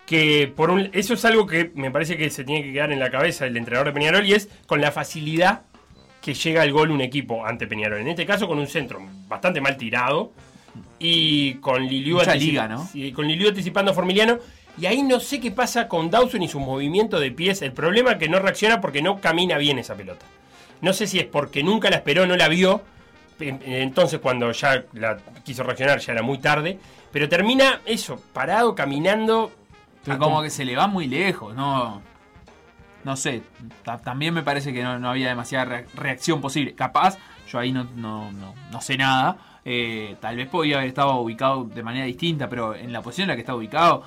Que 0.06 0.54
por 0.56 0.70
un, 0.70 0.92
eso 0.94 1.16
es 1.16 1.26
algo 1.26 1.48
que 1.48 1.72
me 1.74 1.90
parece 1.90 2.16
que 2.16 2.30
se 2.30 2.44
tiene 2.44 2.64
que 2.64 2.74
quedar 2.74 2.92
en 2.92 3.00
la 3.00 3.10
cabeza 3.10 3.46
del 3.46 3.58
entrenador 3.58 3.88
de 3.88 3.94
Peñarol 3.94 4.28
y 4.28 4.34
es 4.34 4.50
con 4.68 4.82
la 4.82 4.92
facilidad 4.92 5.64
que 6.30 6.36
llega 6.36 6.64
el 6.64 6.72
gol 6.72 6.92
un 6.92 7.02
equipo 7.02 7.44
ante 7.46 7.66
Peñarol. 7.66 8.00
En 8.02 8.08
este 8.10 8.26
caso 8.26 8.48
con 8.48 8.60
un 8.60 8.68
centro 8.68 9.00
bastante 9.28 9.60
mal 9.62 9.78
tirado 9.78 10.32
y 11.00 11.56
con 11.56 11.82
Liliu, 11.86 12.18
Mucha 12.18 12.34
antici- 12.36 12.40
liga, 12.52 12.68
¿no? 12.68 12.86
sí, 12.86 13.12
con 13.12 13.28
Liliu 13.28 13.50
anticipando 13.50 13.92
a 13.92 13.94
Formiliano. 13.96 14.38
Y 14.80 14.86
ahí 14.86 15.02
no 15.04 15.20
sé 15.20 15.40
qué 15.40 15.52
pasa 15.52 15.88
con 15.88 16.10
Dawson 16.10 16.42
y 16.44 16.48
su 16.48 16.60
movimiento 16.60 17.20
de 17.20 17.32
pies. 17.32 17.62
El 17.64 17.74
problema 17.74 18.12
es 18.12 18.18
que 18.18 18.30
no 18.30 18.40
reacciona 18.40 18.80
porque 18.80 19.02
no 19.02 19.20
camina 19.20 19.58
bien 19.58 19.80
esa 19.80 19.96
pelota. 19.96 20.26
No 20.82 20.94
sé 20.94 21.08
si 21.08 21.20
es 21.20 21.26
porque 21.26 21.64
nunca 21.64 21.90
la 21.90 21.98
esperó, 21.98 22.26
no 22.28 22.36
la 22.38 22.48
vio. 22.48 22.82
en- 23.42 23.62
Entonces 23.66 24.20
cuando 24.20 24.52
ya 24.52 24.84
la 24.94 25.18
quiso 25.44 25.64
reaccionar 25.64 26.00
ya 26.00 26.14
era 26.14 26.22
muy 26.22 26.38
tarde. 26.38 26.78
Pero 27.12 27.28
termina 27.28 27.82
eso, 27.86 28.22
parado, 28.34 28.76
caminando. 28.76 29.52
Pero 30.06 30.20
como- 30.20 30.42
que 30.44 30.50
se 30.50 30.64
le 30.64 30.76
va 30.76 30.88
muy 30.88 31.08
lejos, 31.08 31.56
no. 31.56 32.02
No 33.04 33.16
sé. 33.16 33.42
ta- 33.84 33.98
También 34.00 34.34
me 34.34 34.44
parece 34.44 34.74
que 34.74 34.84
no, 34.84 35.00
no 35.00 35.10
había 35.10 35.30
demasiada 35.30 35.66
re- 35.66 35.86
reacción 35.96 36.42
posible. 36.42 36.74
Capaz, 36.76 37.18
yo 37.52 37.60
ahí 37.60 37.72
no, 37.72 37.86
no, 37.96 38.32
no, 38.32 38.54
no 38.72 38.82
sé 38.82 38.98
nada. 38.98 39.38
Eh, 39.66 40.16
tal 40.20 40.36
vez 40.36 40.48
podía 40.48 40.78
haber 40.78 40.90
estado 40.90 41.16
ubicado 41.16 41.64
de 41.66 41.84
manera 41.84 42.06
distinta, 42.06 42.50
pero 42.50 42.76
en 42.76 42.92
la 42.92 43.02
posición 43.02 43.26
en 43.26 43.30
la 43.30 43.36
que 43.36 43.42
está 43.42 43.56
ubicado, 43.56 44.04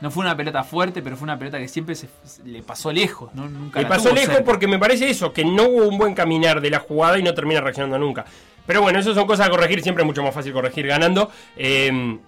no 0.00 0.10
fue 0.10 0.22
una 0.24 0.36
pelota 0.36 0.62
fuerte, 0.62 1.02
pero 1.02 1.16
fue 1.16 1.24
una 1.24 1.38
pelota 1.38 1.58
que 1.58 1.68
siempre 1.68 1.94
se, 1.94 2.08
se 2.24 2.42
le 2.44 2.62
pasó 2.62 2.90
lejos. 2.92 3.34
¿no? 3.34 3.48
Nunca 3.48 3.80
Le 3.80 3.86
pasó 3.86 4.12
lejos 4.14 4.34
cerca. 4.36 4.44
porque 4.44 4.66
me 4.66 4.78
parece 4.78 5.10
eso, 5.10 5.32
que 5.32 5.44
no 5.44 5.64
hubo 5.64 5.88
un 5.88 5.98
buen 5.98 6.14
caminar 6.14 6.60
de 6.60 6.70
la 6.70 6.78
jugada 6.78 7.18
y 7.18 7.22
no 7.22 7.34
termina 7.34 7.60
reaccionando 7.60 7.98
nunca. 7.98 8.24
Pero 8.66 8.82
bueno, 8.82 8.98
eso 8.98 9.14
son 9.14 9.26
cosas 9.26 9.48
a 9.48 9.50
corregir, 9.50 9.82
siempre 9.82 10.02
es 10.02 10.06
mucho 10.06 10.22
más 10.22 10.32
fácil 10.34 10.52
corregir 10.52 10.86
ganando. 10.86 11.30
Eh, 11.56 12.18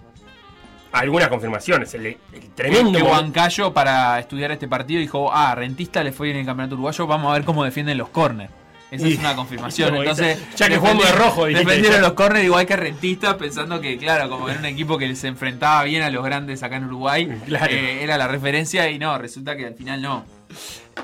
algunas 0.93 1.27
confirmaciones, 1.27 1.93
el, 1.95 2.05
el 2.05 2.17
tremendo... 2.55 2.97
que 2.97 3.03
Huancayo 3.03 3.73
para 3.73 4.19
estudiar 4.19 4.51
este 4.51 4.67
partido 4.67 4.99
dijo, 5.01 5.31
ah, 5.33 5.53
Rentista 5.55 6.03
le 6.03 6.11
fue 6.11 6.27
bien 6.27 6.37
en 6.37 6.41
el 6.41 6.45
campeonato 6.45 6.75
uruguayo, 6.75 7.05
vamos 7.07 7.31
a 7.31 7.33
ver 7.33 7.43
cómo 7.43 7.63
defienden 7.63 7.97
los 7.97 8.09
corners. 8.09 8.51
Esa 8.91 9.07
Y- 9.07 9.13
es 9.13 9.19
una 9.19 9.35
confirmación. 9.35 9.95
Entonces, 9.97 10.37
ya 10.55 10.69
que 10.69 10.77
jugamos 10.77 11.03
de 11.05 11.11
rojo, 11.13 11.45
defendieron 11.47 11.99
los 11.99 12.13
corners 12.13 12.45
igual 12.45 12.65
que 12.67 12.75
Rentistas, 12.75 13.33
pensando 13.35 13.81
que, 13.81 13.97
claro, 13.97 14.29
como 14.29 14.47
era 14.47 14.59
un 14.59 14.65
equipo 14.65 14.97
que 14.99 15.15
se 15.15 15.27
enfrentaba 15.27 15.83
bien 15.83 16.03
a 16.03 16.11
los 16.11 16.23
grandes 16.23 16.61
acá 16.61 16.75
en 16.77 16.85
Uruguay, 16.85 17.27
Claro. 17.47 17.73
eh, 17.73 18.03
era 18.03 18.17
la 18.19 18.27
referencia 18.27 18.87
y 18.91 18.99
no, 18.99 19.17
resulta 19.17 19.57
que 19.57 19.65
al 19.65 19.73
final 19.73 19.99
no. 20.01 20.25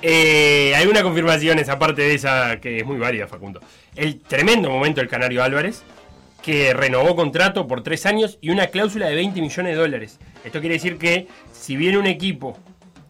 Eh, 0.04 0.74
hay 0.76 0.86
una 0.86 1.02
confirmación, 1.02 1.60
aparte 1.68 2.04
de 2.04 2.14
esa 2.14 2.60
que 2.62 2.78
es 2.78 2.86
muy 2.86 2.98
válida, 2.98 3.26
Facundo. 3.28 3.60
El 3.96 4.20
tremendo 4.20 4.70
momento 4.70 5.02
del 5.02 5.10
Canario 5.10 5.44
Álvarez, 5.44 5.82
que 6.42 6.74
renovó 6.74 7.16
contrato 7.16 7.68
por 7.68 7.84
tres 7.84 8.06
años 8.06 8.38
y 8.42 8.50
una 8.50 8.68
cláusula 8.68 9.08
de 9.08 9.16
20 9.16 9.42
millones 9.42 9.74
de 9.74 9.82
dólares. 9.82 10.20
Esto 10.44 10.60
quiere 10.60 10.76
decir 10.76 10.98
que 10.98 11.28
si 11.52 11.76
viene 11.76 11.98
un 11.98 12.08
equipo 12.08 12.58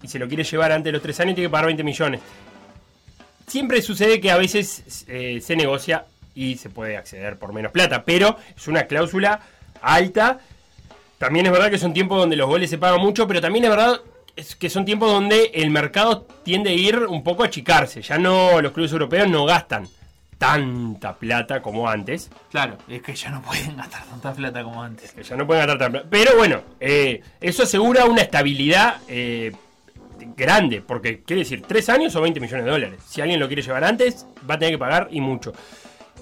y 0.02 0.08
se 0.08 0.20
lo 0.20 0.28
quiere 0.28 0.44
llevar 0.44 0.72
antes 0.72 0.86
de 0.86 0.92
los 0.94 1.02
tres 1.02 1.20
años, 1.20 1.36
tiene 1.36 1.48
que 1.48 1.52
pagar 1.52 1.68
20 1.68 1.84
millones. 1.84 2.22
Siempre 3.48 3.82
sucede 3.82 4.20
que 4.20 4.32
a 4.32 4.38
veces 4.38 5.06
eh, 5.08 5.40
se 5.42 5.56
negocia 5.56 6.06
y 6.36 6.58
se 6.58 6.70
puede 6.70 6.98
acceder 6.98 7.38
por 7.38 7.54
menos 7.54 7.72
plata, 7.72 8.04
pero 8.04 8.38
es 8.56 8.68
una 8.68 8.84
cláusula 8.84 9.42
alta. 9.82 10.40
También 11.18 11.46
es 11.46 11.52
verdad 11.52 11.70
que 11.70 11.78
son 11.78 11.94
tiempos 11.94 12.20
donde 12.20 12.36
los 12.36 12.48
goles 12.48 12.70
se 12.70 12.78
pagan 12.78 13.02
mucho, 13.02 13.28
pero 13.28 13.42
también 13.42 13.66
es 13.66 13.72
verdad 13.72 14.02
que 14.58 14.70
son 14.70 14.86
tiempos 14.86 15.12
donde 15.12 15.52
el 15.54 15.70
mercado 15.70 16.26
tiende 16.44 16.70
a 16.70 16.74
ir 16.74 16.98
un 17.00 17.24
poco 17.24 17.44
a 17.44 17.48
achicarse. 17.48 18.02
Ya 18.02 18.18
no, 18.18 18.62
los 18.62 18.72
clubes 18.72 18.92
europeos 18.92 19.28
no 19.28 19.46
gastan 19.46 19.88
tanta 20.40 21.16
plata 21.18 21.62
como 21.62 21.88
antes. 21.88 22.32
Claro, 22.50 22.78
es 22.88 23.04
que 23.04 23.14
ya 23.14 23.30
no 23.30 23.42
pueden 23.44 23.78
gastar 23.78 24.06
tanta 24.06 24.34
plata 24.34 24.64
como 24.64 24.82
antes. 24.82 25.12
Que 25.12 25.22
ya 25.22 25.36
no 25.36 25.46
pueden 25.46 25.68
gastar 25.68 25.78
tanta 25.78 25.92
plata. 25.92 26.08
Pero 26.10 26.38
bueno, 26.38 26.62
eh, 26.80 27.22
eso 27.40 27.64
asegura 27.64 28.06
una 28.06 28.22
estabilidad 28.22 29.02
eh, 29.08 29.52
grande. 30.36 30.82
Porque 30.82 31.22
quiere 31.22 31.44
decir, 31.44 31.62
tres 31.62 31.90
años 31.90 32.16
o 32.16 32.22
20 32.22 32.40
millones 32.40 32.66
de 32.66 32.72
dólares. 32.72 33.00
Si 33.06 33.22
alguien 33.22 33.40
lo 33.40 33.48
quiere 33.48 33.62
llevar 33.62 33.84
antes, 33.84 34.26
va 34.50 34.56
a 34.56 34.60
tener 34.60 34.74
que 34.74 34.80
pagar 34.80 35.10
y 35.12 35.22
mucho. 35.22 35.54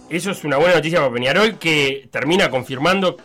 Eso 0.10 0.32
es 0.32 0.44
una 0.44 0.58
buena 0.58 0.76
noticia 0.76 1.00
para 1.00 1.14
Peñarol 1.14 1.60
que 1.60 2.10
termina 2.12 2.50
confirmando 2.50 3.18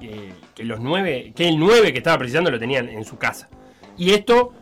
eh, 0.00 0.32
que 0.54 0.64
los 0.64 0.78
nueve, 0.78 1.32
que 1.34 1.48
el 1.48 1.58
9 1.58 1.92
que 1.92 1.98
estaba 1.98 2.18
precisando 2.18 2.50
lo 2.50 2.58
tenían 2.58 2.88
en 2.88 3.04
su 3.04 3.16
casa. 3.16 3.48
Y 3.96 4.12
esto 4.12 4.52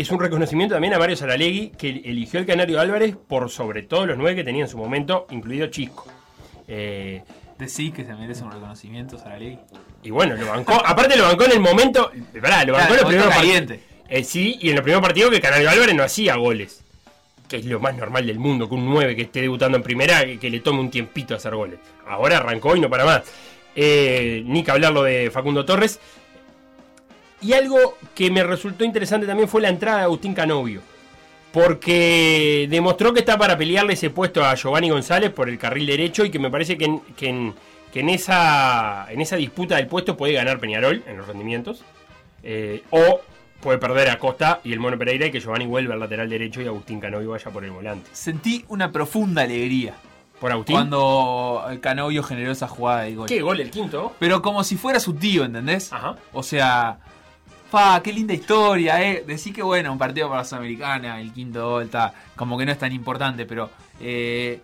es 0.00 0.10
un 0.10 0.20
reconocimiento 0.20 0.74
también 0.74 0.94
a 0.94 0.98
Mario 0.98 1.16
Saralegui, 1.16 1.70
que 1.78 1.88
eligió 1.88 2.40
el 2.40 2.46
Canario 2.46 2.80
Álvarez 2.80 3.14
por 3.16 3.50
sobre 3.50 3.82
todo 3.82 4.06
los 4.06 4.16
nueve 4.18 4.36
que 4.36 4.44
tenía 4.44 4.62
en 4.64 4.68
su 4.68 4.78
momento, 4.78 5.26
incluido 5.30 5.66
Chisco. 5.68 6.06
Eh, 6.68 7.22
Decís 7.58 7.92
que 7.92 8.04
se 8.04 8.14
merece 8.14 8.42
un 8.42 8.50
reconocimiento, 8.52 9.18
Saralegui. 9.18 9.58
y 10.02 10.10
bueno, 10.10 10.34
lo 10.36 10.46
bancó. 10.46 10.72
aparte 10.84 11.16
lo 11.16 11.24
bancó 11.24 11.44
en 11.44 11.52
el 11.52 11.60
momento. 11.60 12.10
Pará, 12.40 12.64
lo 12.64 12.72
bancó 12.72 12.86
Claro, 12.88 12.92
en 12.94 12.96
los 13.00 13.04
primeros 13.08 13.34
caliente. 13.34 13.74
partidos. 13.74 13.90
Eh, 14.08 14.24
sí, 14.24 14.58
y 14.60 14.70
en 14.70 14.76
los 14.76 14.82
primeros 14.82 15.02
partidos 15.02 15.30
que 15.30 15.40
Canario 15.40 15.68
Álvarez 15.70 15.94
no 15.94 16.02
hacía 16.02 16.36
goles. 16.36 16.82
Que 17.48 17.56
es 17.56 17.64
lo 17.66 17.80
más 17.80 17.94
normal 17.96 18.26
del 18.26 18.38
mundo, 18.38 18.68
que 18.68 18.74
un 18.76 18.86
9 18.88 19.14
que 19.16 19.22
esté 19.22 19.40
debutando 19.42 19.76
en 19.76 19.82
primera, 19.82 20.24
que, 20.24 20.38
que 20.38 20.48
le 20.50 20.60
tome 20.60 20.80
un 20.80 20.90
tiempito 20.90 21.34
a 21.34 21.36
hacer 21.36 21.54
goles. 21.54 21.78
Ahora 22.06 22.38
arrancó 22.38 22.74
y 22.76 22.80
no 22.80 22.88
para 22.88 23.04
más. 23.04 23.22
Eh, 23.76 24.42
ni 24.46 24.62
que 24.64 24.70
hablar 24.70 24.92
lo 24.92 25.02
de 25.02 25.30
Facundo 25.30 25.64
Torres. 25.64 26.00
Y 27.42 27.52
algo 27.54 27.96
que 28.14 28.30
me 28.30 28.42
resultó 28.42 28.84
interesante 28.84 29.26
también 29.26 29.48
fue 29.48 29.60
la 29.62 29.68
entrada 29.70 29.98
de 29.98 30.04
Agustín 30.04 30.34
Canovio. 30.34 30.82
Porque 31.52 32.66
demostró 32.70 33.12
que 33.12 33.20
está 33.20 33.36
para 33.36 33.56
pelearle 33.58 33.94
ese 33.94 34.10
puesto 34.10 34.44
a 34.44 34.54
Giovanni 34.54 34.88
González 34.90 35.30
por 35.30 35.48
el 35.48 35.58
carril 35.58 35.86
derecho 35.86 36.24
y 36.24 36.30
que 36.30 36.38
me 36.38 36.50
parece 36.50 36.78
que 36.78 36.84
en, 36.84 37.00
que 37.16 37.28
en- 37.28 37.54
que 37.92 38.00
en 38.00 38.08
esa, 38.08 39.06
en 39.10 39.20
esa 39.20 39.34
disputa 39.34 39.74
del 39.76 39.88
puesto 39.88 40.16
puede 40.16 40.32
ganar 40.34 40.60
Peñarol 40.60 41.02
en 41.08 41.16
los 41.16 41.26
rendimientos. 41.26 41.82
Eh, 42.44 42.84
o 42.90 43.20
puede 43.60 43.78
perder 43.78 44.10
a 44.10 44.18
Costa 44.20 44.60
y 44.62 44.72
el 44.72 44.78
Mono 44.78 44.96
Pereira 44.96 45.26
y 45.26 45.32
que 45.32 45.40
Giovanni 45.40 45.66
vuelva 45.66 45.94
al 45.94 46.00
lateral 46.00 46.28
derecho 46.30 46.62
y 46.62 46.66
Agustín 46.68 47.00
Canovio 47.00 47.30
vaya 47.30 47.50
por 47.50 47.64
el 47.64 47.72
volante. 47.72 48.08
Sentí 48.12 48.64
una 48.68 48.92
profunda 48.92 49.42
alegría 49.42 49.94
Por 50.40 50.52
Agustín. 50.52 50.76
cuando 50.76 51.66
Canovio 51.80 52.22
generó 52.22 52.52
esa 52.52 52.68
jugada 52.68 53.02
de 53.02 53.16
gol. 53.16 53.28
¿Qué 53.28 53.42
gol 53.42 53.60
el 53.60 53.70
quinto? 53.72 54.12
Pero 54.20 54.40
como 54.40 54.62
si 54.62 54.76
fuera 54.76 55.00
su 55.00 55.14
tío, 55.14 55.44
¿entendés? 55.44 55.92
Ajá. 55.92 56.14
O 56.32 56.44
sea, 56.44 57.00
fa, 57.70 58.02
qué 58.02 58.12
linda 58.12 58.34
historia, 58.34 59.02
¿eh? 59.02 59.24
Decir 59.26 59.54
que 59.54 59.62
bueno, 59.62 59.92
un 59.92 59.98
partido 59.98 60.28
para 60.28 60.40
la 60.40 60.44
Sudamericana, 60.44 61.20
el 61.20 61.32
quinto 61.32 61.70
gol, 61.70 61.84
está, 61.84 62.12
como 62.36 62.58
que 62.58 62.66
no 62.66 62.72
es 62.72 62.78
tan 62.78 62.92
importante, 62.92 63.46
pero 63.46 63.70
eh, 64.00 64.60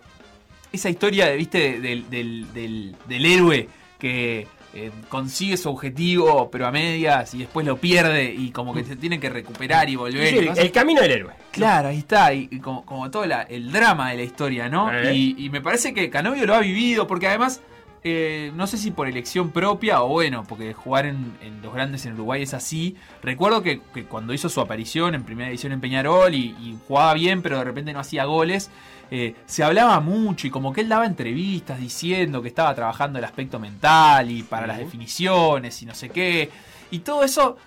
esa 0.71 0.89
historia, 0.89 1.29
¿viste? 1.31 1.79
Del, 1.79 2.09
del, 2.09 2.53
del, 2.53 2.95
del 3.07 3.25
héroe 3.25 3.69
que 3.97 4.47
eh, 4.73 4.91
consigue 5.09 5.57
su 5.57 5.69
objetivo, 5.69 6.51
pero 6.51 6.67
a 6.67 6.71
medias, 6.71 7.33
y 7.33 7.39
después 7.39 7.65
lo 7.65 7.77
pierde, 7.77 8.31
y 8.31 8.51
como 8.51 8.73
que 8.73 8.83
se 8.83 8.95
tiene 8.95 9.19
que 9.19 9.29
recuperar 9.29 9.89
y 9.89 9.95
volver. 9.95 10.27
Sí, 10.29 10.37
el, 10.39 10.57
el 10.57 10.71
camino 10.71 11.01
del 11.01 11.11
héroe. 11.11 11.33
Claro, 11.51 11.87
ahí 11.87 11.97
está, 11.97 12.31
y, 12.33 12.47
y 12.51 12.59
como, 12.59 12.85
como 12.85 13.09
todo 13.09 13.25
la- 13.25 13.43
el 13.43 13.71
drama 13.71 14.11
de 14.11 14.17
la 14.17 14.23
historia, 14.23 14.69
¿no? 14.69 14.91
Eh. 14.93 15.15
Y, 15.15 15.45
y 15.45 15.49
me 15.49 15.61
parece 15.61 15.93
que 15.93 16.09
Canovio 16.11 16.45
lo 16.45 16.53
ha 16.53 16.59
vivido, 16.59 17.07
porque 17.07 17.27
además, 17.27 17.61
eh, 18.03 18.51
no 18.55 18.67
sé 18.67 18.77
si 18.77 18.91
por 18.91 19.07
elección 19.07 19.51
propia 19.51 20.01
o 20.03 20.07
bueno, 20.07 20.43
porque 20.47 20.73
jugar 20.73 21.05
en, 21.05 21.37
en 21.41 21.61
los 21.61 21.73
grandes 21.73 22.05
en 22.05 22.13
Uruguay 22.13 22.43
es 22.43 22.53
así. 22.53 22.95
Recuerdo 23.21 23.61
que, 23.61 23.81
que 23.93 24.05
cuando 24.05 24.33
hizo 24.33 24.49
su 24.49 24.61
aparición 24.61 25.15
en 25.15 25.23
primera 25.23 25.49
edición 25.49 25.71
en 25.71 25.81
Peñarol 25.81 26.33
y, 26.33 26.55
y 26.59 26.77
jugaba 26.87 27.13
bien, 27.13 27.41
pero 27.41 27.57
de 27.57 27.63
repente 27.63 27.93
no 27.93 27.99
hacía 27.99 28.25
goles, 28.25 28.69
eh, 29.09 29.35
se 29.45 29.63
hablaba 29.63 29.99
mucho 29.99 30.47
y 30.47 30.49
como 30.49 30.73
que 30.73 30.81
él 30.81 30.89
daba 30.89 31.05
entrevistas 31.05 31.79
diciendo 31.79 32.41
que 32.41 32.49
estaba 32.49 32.75
trabajando 32.75 33.19
el 33.19 33.25
aspecto 33.25 33.57
mental 33.57 34.29
y 34.29 34.43
para 34.43 34.67
las 34.67 34.77
definiciones 34.77 35.81
y 35.81 35.85
no 35.85 35.95
sé 35.95 36.09
qué. 36.09 36.49
Y 36.91 36.99
todo 36.99 37.23
eso 37.23 37.57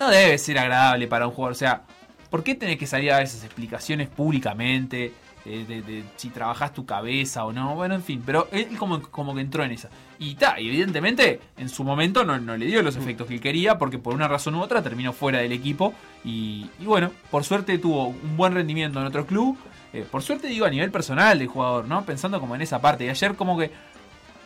no 0.00 0.08
debe 0.08 0.38
ser 0.38 0.58
agradable 0.58 1.06
para 1.06 1.26
un 1.26 1.34
jugador. 1.34 1.52
O 1.52 1.56
sea, 1.56 1.82
¿por 2.30 2.42
qué 2.42 2.54
tenés 2.54 2.78
que 2.78 2.86
salir 2.86 3.10
a 3.10 3.14
dar 3.14 3.24
esas 3.24 3.44
explicaciones 3.44 4.08
públicamente? 4.08 5.12
De, 5.46 5.82
de 5.82 6.04
si 6.16 6.30
trabajás 6.30 6.74
tu 6.74 6.84
cabeza 6.84 7.44
o 7.44 7.52
no. 7.52 7.74
Bueno, 7.74 7.94
en 7.94 8.02
fin, 8.02 8.22
pero 8.24 8.48
él 8.52 8.76
como, 8.78 9.00
como 9.02 9.34
que 9.34 9.40
entró 9.40 9.64
en 9.64 9.72
esa. 9.72 9.88
Y 10.18 10.34
ta, 10.34 10.56
evidentemente, 10.58 11.40
en 11.56 11.68
su 11.68 11.84
momento 11.84 12.24
no, 12.24 12.38
no 12.38 12.56
le 12.56 12.66
dio 12.66 12.82
los 12.82 12.96
efectos 12.96 13.26
que 13.26 13.34
él 13.34 13.40
quería, 13.40 13.78
porque 13.78 13.98
por 13.98 14.14
una 14.14 14.28
razón 14.28 14.54
u 14.54 14.60
otra 14.60 14.82
terminó 14.82 15.12
fuera 15.12 15.38
del 15.38 15.52
equipo. 15.52 15.94
Y, 16.24 16.70
y 16.80 16.84
bueno, 16.84 17.10
por 17.30 17.44
suerte 17.44 17.78
tuvo 17.78 18.08
un 18.08 18.36
buen 18.36 18.54
rendimiento 18.54 19.00
en 19.00 19.06
otro 19.06 19.26
club. 19.26 19.56
Eh, 19.92 20.04
por 20.10 20.22
suerte 20.22 20.48
digo 20.48 20.66
a 20.66 20.70
nivel 20.70 20.90
personal 20.90 21.38
del 21.38 21.48
jugador, 21.48 21.86
¿no? 21.86 22.04
Pensando 22.04 22.40
como 22.40 22.54
en 22.54 22.62
esa 22.62 22.80
parte. 22.80 23.04
Y 23.04 23.08
ayer 23.08 23.34
como 23.34 23.56
que 23.56 23.70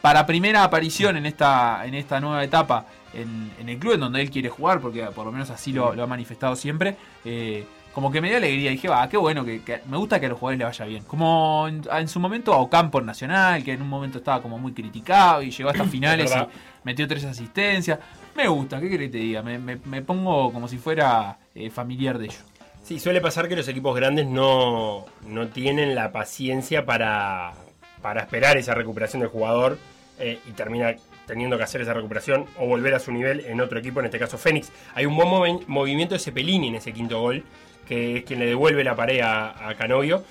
para 0.00 0.26
primera 0.26 0.64
aparición 0.64 1.16
en 1.16 1.26
esta, 1.26 1.84
en 1.84 1.94
esta 1.94 2.20
nueva 2.20 2.42
etapa 2.42 2.86
en, 3.12 3.50
en 3.58 3.68
el 3.68 3.78
club 3.78 3.94
en 3.94 4.00
donde 4.00 4.20
él 4.22 4.30
quiere 4.30 4.48
jugar, 4.48 4.80
porque 4.80 5.04
por 5.06 5.26
lo 5.26 5.32
menos 5.32 5.50
así 5.50 5.72
lo, 5.72 5.94
lo 5.94 6.02
ha 6.02 6.06
manifestado 6.06 6.56
siempre, 6.56 6.96
eh, 7.24 7.66
como 7.92 8.10
que 8.10 8.20
me 8.20 8.28
dio 8.28 8.36
alegría. 8.38 8.70
Dije, 8.70 8.88
va, 8.88 9.08
qué 9.08 9.16
bueno, 9.16 9.44
que, 9.44 9.62
que 9.62 9.80
me 9.88 9.96
gusta 9.96 10.18
que 10.20 10.26
a 10.26 10.28
los 10.30 10.38
jugadores 10.38 10.58
le 10.58 10.64
vaya 10.64 10.84
bien. 10.84 11.04
Como 11.04 11.66
en, 11.68 11.82
en 11.90 12.08
su 12.08 12.20
momento 12.20 12.52
a 12.54 12.58
Ocampo 12.58 12.98
en 13.00 13.06
Nacional, 13.06 13.62
que 13.64 13.72
en 13.72 13.82
un 13.82 13.88
momento 13.88 14.18
estaba 14.18 14.40
como 14.42 14.58
muy 14.58 14.72
criticado 14.72 15.42
y 15.42 15.50
llegó 15.50 15.70
hasta 15.70 15.84
finales 15.86 16.32
y 16.34 16.38
metió 16.84 17.06
tres 17.08 17.24
asistencias. 17.24 17.98
Me 18.36 18.46
gusta, 18.48 18.80
¿qué 18.80 18.88
querés 18.88 19.08
que 19.08 19.12
te 19.12 19.18
diga? 19.18 19.42
Me, 19.42 19.58
me- 19.58 19.76
me 19.84 20.02
pongo 20.02 20.52
como 20.52 20.68
si 20.68 20.78
fuera 20.78 21.38
eh, 21.54 21.68
familiar 21.70 22.18
de 22.18 22.26
ellos. 22.26 22.44
Sí, 22.82 22.98
suele 22.98 23.20
pasar 23.20 23.48
que 23.48 23.56
los 23.56 23.68
equipos 23.68 23.94
grandes 23.94 24.26
no, 24.26 25.04
no 25.26 25.48
tienen 25.48 25.94
la 25.94 26.10
paciencia 26.12 26.86
para, 26.86 27.52
para 28.00 28.22
esperar 28.22 28.56
esa 28.56 28.74
recuperación 28.74 29.20
del 29.20 29.28
jugador 29.30 29.78
eh, 30.18 30.38
y 30.48 30.52
termina 30.52 30.94
teniendo 31.26 31.56
que 31.58 31.62
hacer 31.64 31.80
esa 31.82 31.92
recuperación 31.94 32.46
o 32.58 32.66
volver 32.66 32.94
a 32.94 32.98
su 32.98 33.12
nivel 33.12 33.40
en 33.46 33.60
otro 33.60 33.78
equipo, 33.78 34.00
en 34.00 34.06
este 34.06 34.18
caso 34.18 34.38
Fénix. 34.38 34.72
Hay 34.94 35.06
un 35.06 35.14
buen 35.14 35.28
movi- 35.28 35.64
movimiento 35.66 36.14
de 36.14 36.18
Cepelini 36.18 36.68
en 36.68 36.76
ese 36.76 36.92
quinto 36.92 37.20
gol, 37.20 37.44
que 37.90 38.18
es 38.18 38.24
quien 38.24 38.38
le 38.38 38.46
devuelve 38.46 38.84
la 38.84 38.94
pared 38.96 39.20
a, 39.20 39.68
a 39.68 39.74
Canovio 39.74 40.24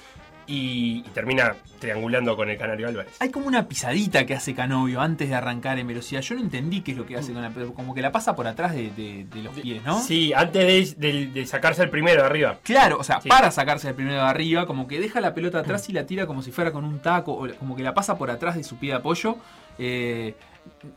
y, 0.48 1.04
y 1.06 1.10
termina 1.14 1.56
triangulando 1.80 2.36
con 2.36 2.50
el 2.50 2.58
Canario 2.58 2.88
Álvarez. 2.88 3.16
Hay 3.20 3.30
como 3.30 3.46
una 3.48 3.68
pisadita 3.68 4.26
que 4.26 4.34
hace 4.34 4.56
Canovio 4.56 5.00
antes 5.00 5.30
de 5.30 5.36
arrancar 5.36 5.78
en 5.78 5.86
velocidad. 5.88 6.22
Yo 6.22 6.36
no 6.36 6.42
entendí 6.42 6.82
qué 6.82 6.92
es 6.94 6.98
lo 6.98 7.06
que 7.06 7.16
hace 7.18 7.34
con 7.34 7.42
la 7.44 7.50
pelota, 7.52 7.74
como 7.76 7.94
que 7.94 8.02
la 8.02 8.12
pasa 8.12 8.36
por 8.36 8.48
atrás 8.48 8.74
de, 8.74 8.90
de- 8.92 9.26
de 9.26 9.44
los 9.44 9.54
pies, 9.60 9.84
¿no? 9.84 10.00
Sí, 10.02 10.34
antes 10.34 10.98
de, 10.98 11.08
de- 11.14 11.28
de 11.28 11.46
sacarse 11.46 11.84
el 11.84 11.90
primero 11.92 12.22
de 12.22 12.28
arriba. 12.28 12.58
Claro, 12.64 12.98
o 13.00 13.04
sea, 13.04 13.22
Sí. 13.22 13.30
para 13.30 13.52
sacarse 13.52 13.90
el 13.90 13.94
primero 13.96 14.16
de 14.16 14.22
arriba, 14.28 14.66
como 14.66 14.88
que 14.88 15.00
deja 15.00 15.22
la 15.22 15.34
pelota 15.36 15.60
atrás 15.60 15.88
y 15.90 15.94
la 15.94 16.06
tira 16.06 16.26
como 16.26 16.42
si 16.42 16.52
fuera 16.52 16.72
con 16.72 16.84
un 16.84 17.00
taco, 17.00 17.34
o 17.34 17.48
como 17.60 17.76
que 17.76 17.84
la 17.84 17.94
pasa 17.94 18.18
por 18.18 18.32
atrás 18.32 18.56
de 18.56 18.64
su 18.64 18.78
pie 18.78 18.90
de 18.92 18.96
apoyo. 18.98 19.36
Eh, 19.78 20.34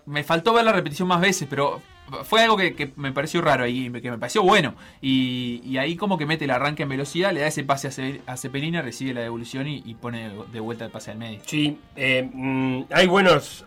me 0.07 0.25
faltó 0.25 0.53
ver 0.55 0.65
la 0.65 0.73
repetición 0.73 1.09
más 1.09 1.21
veces, 1.21 1.47
pero 1.49 1.81
fue 2.25 2.43
algo 2.43 2.57
que, 2.57 2.93
me 2.97 3.13
pareció 3.13 3.41
raro 3.41 3.67
y 3.67 3.91
que 3.91 4.11
me 4.11 4.19
pareció 4.19 4.43
bueno. 4.43 4.75
Y, 5.01 5.63
y 5.65 5.79
ahí 5.79 5.97
como 5.97 6.19
que 6.19 6.27
mete 6.27 6.45
el 6.45 6.51
arranque 6.51 6.83
en 6.83 6.89
velocidad, 6.91 7.33
le 7.33 7.41
da 7.41 7.47
ese 7.47 7.65
pase 7.65 7.89
a, 7.89 7.91
Ce- 7.91 8.21
a 8.27 8.37
Cepelina, 8.37 8.83
recibe 8.83 9.15
la 9.15 9.21
devolución 9.23 9.67
y, 9.69 9.95
pone 9.95 10.31
de 10.53 10.61
vuelta 10.61 10.85
el 10.85 10.91
pase 10.91 11.11
al 11.13 11.19
medio. 11.19 11.41
Sí, 11.47 11.79
eh, 11.97 12.29
mm, 12.33 12.83
hay 12.91 13.07
buenos. 13.07 13.65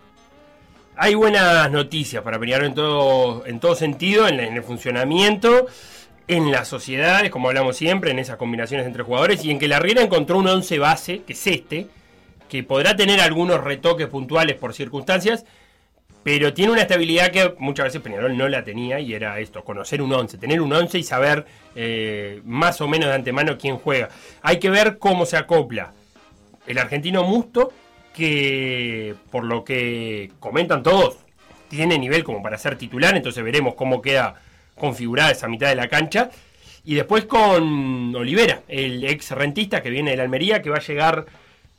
Hay 0.98 1.14
buenas 1.16 1.70
noticias 1.72 2.24
para 2.24 2.40
Peñarol 2.40 2.68
en 2.68 2.74
todo, 2.74 3.46
en 3.46 3.60
todo 3.60 3.76
sentido, 3.76 4.28
en, 4.30 4.40
en 4.40 4.54
el 4.56 4.64
funcionamiento, 4.64 5.66
en 6.28 6.52
las 6.52 6.70
sociedades, 6.70 7.32
como 7.32 7.50
hablamos 7.50 7.76
siempre, 7.76 8.12
en 8.12 8.20
esas 8.20 8.38
combinaciones 8.38 8.88
entre 8.88 9.04
jugadores, 9.04 9.44
y 9.44 9.52
en 9.52 9.60
que 9.60 9.68
la 9.68 9.80
Riera 9.80 10.02
encontró 10.02 10.38
un 10.38 10.48
11 10.48 10.80
base, 10.80 11.22
que 11.28 11.34
es 11.34 11.48
este, 11.48 11.88
que 12.48 12.64
podrá 12.64 12.96
tener 12.96 13.20
algunos 13.20 13.62
retoques 13.62 14.08
puntuales 14.08 14.56
por 14.56 14.74
circunstancias, 14.74 15.46
pero 16.26 16.56
tiene 16.56 16.72
una 16.72 16.82
estabilidad 16.82 17.30
que 17.30 17.54
muchas 17.60 17.84
veces 17.84 18.02
Peñarol 18.02 18.36
no 18.36 18.50
la 18.50 18.64
tenía, 18.64 19.00
y 19.00 19.14
era 19.14 19.40
esto, 19.40 19.64
conocer 19.64 20.02
un 20.02 20.12
11, 20.12 20.40
tener 20.40 20.60
un 20.60 20.74
11 20.74 20.98
y 20.98 21.04
saber 21.04 21.46
eh, 21.76 22.42
más 22.46 22.82
o 22.82 22.88
menos 22.88 23.10
de 23.10 23.14
antemano 23.14 23.60
quién 23.60 23.78
juega. 23.78 24.10
Hay 24.42 24.58
que 24.58 24.72
ver 24.72 24.98
cómo 24.98 25.28
se 25.28 25.38
acopla 25.38 25.94
el 26.66 26.80
argentino 26.80 27.24
Musto, 27.24 27.72
que 28.16 29.14
por 29.30 29.44
lo 29.44 29.64
que 29.64 30.32
comentan 30.40 30.82
todos, 30.82 31.18
tiene 31.70 32.00
nivel 32.00 32.24
como 32.24 32.42
para 32.42 32.58
ser 32.58 32.76
titular, 32.76 33.16
entonces 33.16 33.44
veremos 33.44 33.76
cómo 33.76 34.02
queda 34.02 34.42
configurada 34.74 35.30
esa 35.30 35.48
mitad 35.48 35.70
de 35.70 35.76
la 35.76 35.90
cancha. 35.90 36.32
Y 36.84 36.96
después 36.96 37.26
con 37.26 38.16
Olivera, 38.16 38.64
el 38.68 39.04
ex 39.04 39.30
rentista 39.30 39.84
que 39.84 39.92
viene 39.92 40.10
de 40.10 40.18
la 40.18 40.24
Almería, 40.24 40.64
que 40.64 40.72
va 40.72 40.78
a 40.78 40.82
llegar 40.82 41.28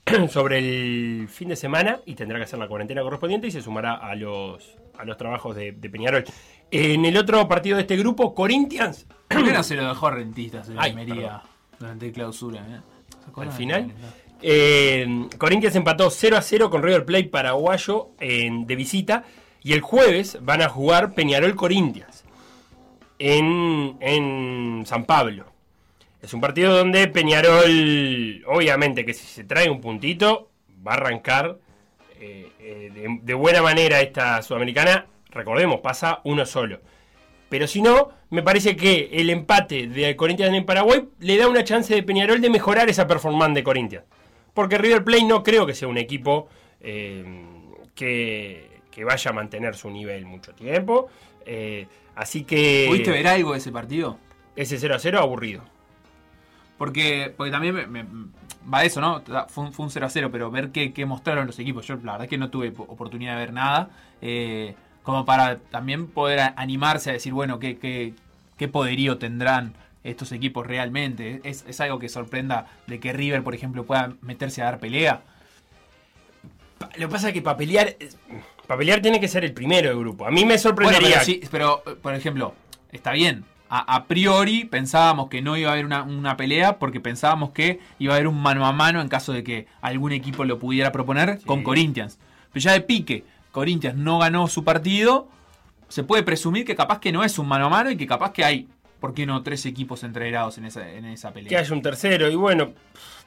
sobre 0.31 0.59
el 0.59 1.29
fin 1.29 1.49
de 1.49 1.57
semana 1.57 2.01
y 2.07 2.15
tendrá 2.15 2.39
que 2.39 2.45
hacer 2.45 2.59
la 2.59 2.69
cuarentena 2.69 3.03
correspondiente 3.03 3.49
y 3.49 3.51
se 3.51 3.61
sumará 3.63 3.95
a 3.95 4.15
los, 4.15 4.77
a 4.99 5.05
los 5.05 5.17
trabajos 5.17 5.57
de, 5.57 5.73
de 5.73 5.91
Peñarol. 5.91 6.25
En 6.71 7.05
el 7.05 7.17
otro 7.17 7.47
partido 7.49 7.77
de 7.77 7.83
este 7.83 7.97
grupo, 7.97 8.35
Corinthians, 8.35 9.07
¿Por 9.29 9.45
qué 9.45 9.53
no 9.53 9.63
se 9.63 9.75
lo 9.77 9.89
dejó 9.89 10.07
a 10.07 10.11
rentistas 10.13 10.69
en 10.69 10.79
Almería 10.79 11.43
durante 11.79 12.13
clausura? 12.13 12.61
eh? 12.61 12.81
¿Se 13.35 13.41
al 13.41 13.51
final. 13.53 13.93
Eh, 14.43 15.29
Corinthians 15.39 15.75
empató 15.77 16.11
0 16.11 16.37
a 16.37 16.43
0 16.43 16.71
con 16.71 16.83
River 16.83 17.05
Plate 17.05 17.25
paraguayo 17.25 18.11
en- 18.21 18.67
de 18.67 18.77
visita. 18.77 19.25
Y 19.63 19.73
el 19.73 19.81
jueves 19.81 20.39
van 20.43 20.63
a 20.63 20.69
jugar 20.69 21.15
Peñarol 21.15 21.57
Corinthians 21.57 22.25
en, 23.19 23.97
en 24.01 24.85
San 24.87 25.05
Pablo. 25.05 25.47
Es 26.27 26.35
un 26.35 26.41
partido 26.41 26.77
donde 26.77 27.07
Peñarol, 27.07 28.43
obviamente 28.49 29.05
que 29.05 29.15
si 29.15 29.25
se 29.25 29.45
trae 29.45 29.71
un 29.71 29.81
puntito, 29.81 30.51
va 30.85 30.95
a 30.95 30.97
arrancar 30.97 31.59
eh, 32.19 32.51
eh, 32.59 32.91
de, 32.93 33.21
de 33.23 33.35
buena 33.35 33.63
manera 33.63 34.01
esta 34.01 34.43
sudamericana. 34.43 35.07
Recordemos, 35.31 35.83
pasa 35.83 36.23
uno 36.25 36.45
solo. 36.45 36.81
Pero 37.49 37.69
si 37.69 37.81
no, 37.81 38.11
me 38.31 38.43
parece 38.43 38.75
que 38.75 39.09
el 39.13 39.31
empate 39.31 39.87
de 39.87 40.17
Corinthians 40.17 40.53
en 40.53 40.67
Paraguay 40.67 41.05
le 41.21 41.37
da 41.37 41.47
una 41.47 41.63
chance 41.63 41.95
de 41.95 42.03
Peñarol 42.03 42.41
de 42.41 42.51
mejorar 42.51 42.91
esa 42.91 43.07
performance 43.07 43.55
de 43.55 43.63
Corinthians. 43.63 44.05
Porque 44.53 44.79
River 44.79 45.05
Plate 45.05 45.27
no 45.27 45.45
creo 45.45 45.65
que 45.65 45.77
sea 45.77 45.87
un 45.87 45.97
equipo 45.97 46.49
eh, 46.81 47.25
que, 47.95 48.81
que 48.91 49.05
vaya 49.05 49.31
a 49.31 49.33
mantener 49.33 49.77
su 49.77 49.91
nivel 49.91 50.27
mucho 50.27 50.53
tiempo. 50.57 51.07
Así 52.17 52.43
que 52.43 52.87
¿Pudiste 52.89 53.13
ver 53.13 53.29
algo 53.29 53.53
de 53.53 53.59
ese 53.59 53.71
partido? 53.71 54.19
ese 54.57 54.79
0 54.79 54.97
a 54.97 54.99
0 54.99 55.21
aburrido. 55.21 55.76
Porque, 56.79 57.33
porque 57.37 57.51
también 57.51 57.75
me, 57.75 57.87
me- 57.87 58.05
va 58.73 58.85
eso, 58.85 59.01
¿no? 59.01 59.23
Fue 59.49 59.65
un, 59.65 59.73
fue 59.73 59.85
un 59.87 59.91
0 59.91 60.07
a 60.07 60.11
0, 60.11 60.29
pero 60.31 60.51
ver 60.51 60.71
qué, 60.73 60.93
qué 60.93 61.07
mostraron 61.07 61.47
los 61.47 61.59
equipos. 61.59 61.87
Yo 61.87 61.95
la 61.97 62.13
verdad 62.13 62.25
es 62.25 62.29
que 62.31 62.39
no 62.39 62.51
tuve 62.51 62.71
po- 62.73 62.83
oportunidad 62.85 63.35
de 63.35 63.39
ver 63.41 63.53
nada. 63.53 63.91
eh, 64.21 64.75
como 65.03 65.25
para 65.25 65.59
también 65.59 66.09
poder 66.09 66.53
animarse 66.57 67.11
a 67.11 67.13
decir, 67.13 67.33
bueno, 67.33 67.61
qué, 67.61 67.79
qué, 67.79 68.13
qué 68.57 68.67
poderío 68.67 69.19
tendrán 69.19 69.73
estos 70.03 70.33
equipos 70.33 70.67
realmente. 70.67 71.41
Es, 71.45 71.65
es 71.69 71.81
algo 71.81 72.01
que 72.01 72.09
sorprenda 72.09 72.67
de 72.89 72.99
que 72.99 73.13
River, 73.13 73.45
por 73.45 73.55
ejemplo, 73.55 73.85
pueda 73.87 74.15
meterse 74.21 74.63
a 74.63 74.65
dar 74.65 74.81
pelea. 74.81 75.23
Lo 76.97 77.07
que 77.07 77.13
pasa 77.13 77.29
es 77.29 77.35
que 77.35 77.41
para 77.43 77.57
pelear, 77.57 77.97
para 78.67 78.79
pelear 78.79 79.01
tiene 79.01 79.21
que 79.21 79.29
ser 79.29 79.45
el 79.45 79.53
primero 79.53 79.89
del 79.91 79.99
grupo. 79.99 80.27
A 80.27 80.31
mí 80.31 80.41
me 80.41 80.47
Bueno, 80.55 80.59
sorprendería. 80.59 81.09
pero, 81.15 81.25
sí, 81.25 81.41
pero, 81.51 81.83
eh, 81.87 81.95
por 82.03 82.13
ejemplo, 82.15 82.55
está 82.93 83.13
bien. 83.13 83.45
A, 83.69 83.97
a 83.97 84.07
priori 84.07 84.65
pensábamos 84.65 85.29
que 85.29 85.43
no 85.43 85.57
iba 85.57 85.71
a 85.71 85.73
haber 85.73 85.87
una, 85.87 86.03
una 86.03 86.37
pelea 86.37 86.79
porque 86.79 87.01
pensábamos 87.01 87.51
que 87.51 87.81
iba 87.99 88.13
a 88.13 88.17
haber 88.17 88.29
un 88.29 88.41
mano 88.41 88.67
a 88.67 88.73
mano 88.73 89.01
en 89.01 89.09
caso 89.09 89.33
de 89.33 89.43
que 89.43 89.67
algún 89.81 90.13
equipo 90.13 90.45
lo 90.45 90.59
pudiera 90.59 90.93
proponer 90.93 91.41
con 91.45 91.63
Corinthians. 91.63 92.19
Pero 92.53 92.63
ya 92.63 92.73
de 92.73 92.81
pique, 92.81 93.25
Corinthians 93.51 93.97
no 93.97 94.19
ganó 94.19 94.49
su 94.49 94.65
partido, 94.65 95.29
se 95.89 96.03
puede 96.05 96.23
presumir 96.23 96.65
que 96.65 96.75
capaz 96.75 97.01
que 97.01 97.13
no 97.13 97.25
es 97.25 97.39
un 97.39 97.49
mano 97.49 97.67
a 97.67 97.69
mano 97.69 97.91
y 97.91 97.97
que 97.97 98.07
capaz 98.07 98.33
que 98.33 98.45
hay, 98.45 98.69
¿por 99.01 99.15
qué 99.15 99.27
no? 99.27 99.43
Tres 99.43 99.67
equipos 99.67 100.05
entreverados 100.05 100.59
en 100.59 100.67
esa, 100.67 100.91
en 100.91 101.05
esa 101.05 101.33
pelea. 101.33 101.49
que 101.49 101.57
haya 101.57 101.73
un 101.73 101.83
tercero. 101.83 102.31
Y 102.31 102.35
bueno, 102.35 102.73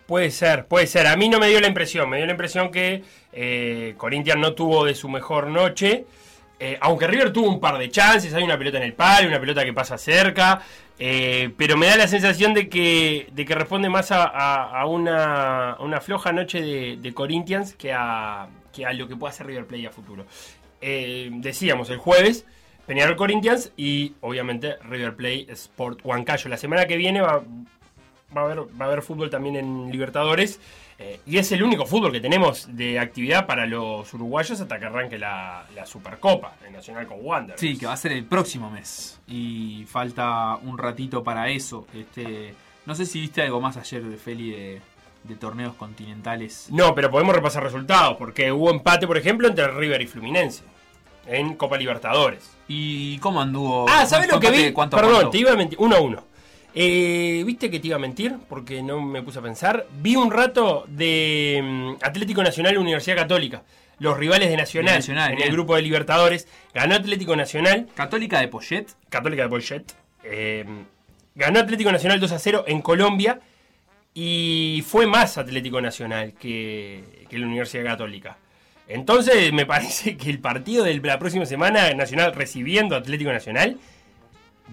puede 0.06 0.32
ser, 0.32 0.66
puede 0.66 0.88
ser. 0.88 1.08
A 1.08 1.16
mí 1.16 1.30
no 1.30 1.40
me 1.40 1.48
dio 1.48 1.60
la 1.62 1.68
impresión. 1.68 2.10
Me 2.10 2.18
dio 2.18 2.26
la 2.26 2.34
impresión 2.34 2.72
que 2.72 3.04
eh, 3.32 3.94
Corinthians 3.98 4.40
no 4.40 4.54
tuvo 4.54 4.86
de 4.86 4.96
su 4.96 5.10
mejor 5.10 5.48
noche. 5.48 6.06
Eh, 6.60 6.78
aunque 6.82 7.08
River 7.08 7.32
tuvo 7.32 7.48
un 7.50 7.60
par 7.60 7.78
de 7.78 7.90
chances, 7.90 8.34
hay 8.34 8.44
una 8.44 8.58
pelota 8.58 8.78
en 8.78 8.84
el 8.84 8.94
palo, 8.94 9.28
una 9.30 9.40
pelota 9.40 9.64
que 9.64 9.74
pasa 9.74 9.98
cerca. 9.98 10.62
eh, 11.00 11.52
pero 11.58 11.78
me 11.78 11.88
da 11.88 11.96
la 11.96 12.08
sensación 12.08 12.54
de 12.54 12.68
que, 12.68 13.30
de 13.32 13.46
que 13.46 13.56
responde 13.56 13.88
más 13.90 14.10
a, 14.12 14.86
una, 14.86 15.78
una 15.80 16.02
floja 16.02 16.34
noche 16.34 16.62
de, 16.62 16.98
de 16.98 17.14
Corinthians 17.14 17.74
que 17.74 17.94
a, 17.94 18.50
que 18.74 18.86
a 18.86 18.92
lo 18.92 19.08
que 19.08 19.16
pueda 19.16 19.32
hacer 19.32 19.48
River 19.48 19.66
Play 19.66 19.86
a 19.86 19.92
futuro. 19.92 20.26
Eh, 20.82 21.30
decíamos 21.32 21.90
el 21.90 21.98
jueves, 21.98 22.46
Peñarol 22.86 23.16
Corinthians 23.16 23.72
y 23.78 24.14
obviamente 24.20 24.76
River 24.84 25.16
Play 25.16 25.48
Sport 25.50 26.02
Huancayo. 26.04 26.50
La 26.50 26.58
semana 26.58 26.86
que 26.86 26.98
viene 26.98 27.22
va, 27.22 27.42
va 28.36 28.42
a 28.42 28.44
haber, 28.44 28.60
va 28.60 28.86
a 28.86 28.88
haber 28.88 29.02
fútbol 29.02 29.30
también 29.30 29.56
en 29.56 29.92
Libertadores. 29.92 30.60
Eh, 31.02 31.22
y 31.26 31.38
es 31.38 31.50
el 31.54 31.64
único 31.64 31.86
fútbol 31.86 32.12
que 32.12 32.20
tenemos 32.20 32.68
de 32.76 33.00
actividad 33.00 33.46
para 33.48 33.66
los 33.66 34.14
uruguayos 34.14 34.60
hasta 34.60 34.78
que 34.80 34.86
arranque 34.86 35.18
la, 35.18 35.66
la 35.74 35.86
Supercopa, 35.86 36.56
el 36.68 36.74
Nacional 36.74 37.08
con 37.08 37.20
Wander. 37.22 37.58
Sí, 37.58 37.78
que 37.78 37.86
va 37.86 37.94
a 37.94 37.98
ser 37.98 38.12
el 38.12 38.26
próximo 38.26 38.70
mes. 38.70 39.20
Y 39.28 39.86
falta 39.88 40.58
un 40.58 40.78
ratito 40.78 41.24
para 41.24 41.50
eso. 41.50 41.88
Este, 41.94 42.54
no 42.86 42.96
sé 42.96 43.06
si 43.06 43.22
viste 43.22 43.42
algo 43.42 43.62
más 43.62 43.78
ayer 43.78 44.04
de 44.04 44.18
Feli 44.18 44.52
de, 44.52 44.82
de 45.24 45.36
torneos 45.36 45.74
continentales. 45.76 46.68
No, 46.70 46.94
pero 46.94 47.10
podemos 47.10 47.34
repasar 47.34 47.64
resultados, 47.64 48.18
porque 48.18 48.52
hubo 48.52 48.70
empate, 48.70 49.08
por 49.08 49.18
ejemplo, 49.18 49.48
entre 49.48 49.68
River 49.70 50.02
y 50.02 50.08
Fluminense 50.08 50.64
en 51.28 51.56
Copa 51.56 51.78
Libertadores. 51.78 52.58
¿Y 52.68 53.20
cómo 53.20 53.42
anduvo? 53.42 53.86
Ah, 53.88 54.06
¿sabes 54.06 54.30
lo 54.30 54.40
que 54.40 54.52
vi? 54.52 54.72
cuánto 54.74 54.98
Perdón, 54.98 55.14
aportó. 55.16 55.30
te 55.30 55.38
iba 55.38 55.52
a 55.52 55.56
mentir. 55.56 55.78
1 55.80 55.96
a 55.96 56.02
1. 56.02 56.24
Eh, 56.76 57.44
¿Viste 57.46 57.70
que 57.72 57.80
te 57.80 57.88
iba 57.88 57.96
a 57.96 58.00
mentir? 58.00 58.38
Porque 58.48 58.82
no 58.84 59.02
me 59.02 59.22
puse 59.24 59.40
a 59.40 59.42
pensar. 59.42 59.88
Vi 60.02 60.16
un 60.16 60.32
rato 60.32 60.86
de 60.88 61.60
mm, 61.64 62.04
Atlético 62.04 62.44
Nacional 62.44 62.74
y 62.76 62.78
Universidad 62.78 63.16
Católica. 63.16 63.64
Los 64.00 64.18
rivales 64.18 64.50
de 64.50 64.56
Nacional, 64.56 64.94
De 64.94 65.00
Nacional, 65.00 65.32
en 65.32 65.36
bien. 65.38 65.48
el 65.50 65.54
grupo 65.54 65.76
de 65.76 65.82
Libertadores. 65.82 66.48
Ganó 66.74 66.96
Atlético 66.96 67.36
Nacional, 67.36 67.88
Católica 67.96 68.40
de 68.40 68.48
Poyet. 68.48 68.86
Católica 69.10 69.44
de 69.44 69.50
Poyet. 69.50 69.84
eh, 70.24 70.66
ganó 71.36 71.60
Atlético 71.60 71.92
Nacional 71.92 72.20
2 72.20 72.32
a 72.32 72.40
0 72.40 72.64
en 72.68 72.82
Colombia. 72.82 73.40
Y 74.14 74.84
fue 74.88 75.06
más 75.06 75.38
Atlético 75.38 75.82
Nacional 75.82 76.34
que, 76.34 77.26
que 77.30 77.38
la 77.38 77.46
Universidad 77.48 77.84
Católica. 77.84 78.38
Entonces 78.88 79.54
me 79.54 79.66
parece 79.66 80.18
que 80.18 80.30
el 80.30 80.40
partido 80.40 80.84
de 80.84 80.96
la 80.96 81.20
próxima 81.20 81.46
semana, 81.46 81.94
Nacional 81.94 82.34
recibiendo 82.34 82.96
Atlético 82.96 83.32
Nacional, 83.32 83.78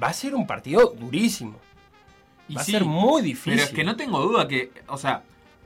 va 0.03 0.09
a 0.09 0.13
ser 0.13 0.35
un 0.35 0.47
partido 0.47 0.95
durísimo. 0.99 1.59
Y 2.49 2.55
Va 2.55 2.61
a 2.61 2.65
sí, 2.65 2.73
ser 2.73 2.85
muy 2.85 3.23
difícil. 3.23 3.55
Pero 3.55 3.65
es 3.65 3.71
que 3.73 3.85
no 3.85 3.97
tengo 3.97 4.21
duda 4.21 4.47
que, 4.47 4.71
o 4.89 4.97
sea, 4.97 5.23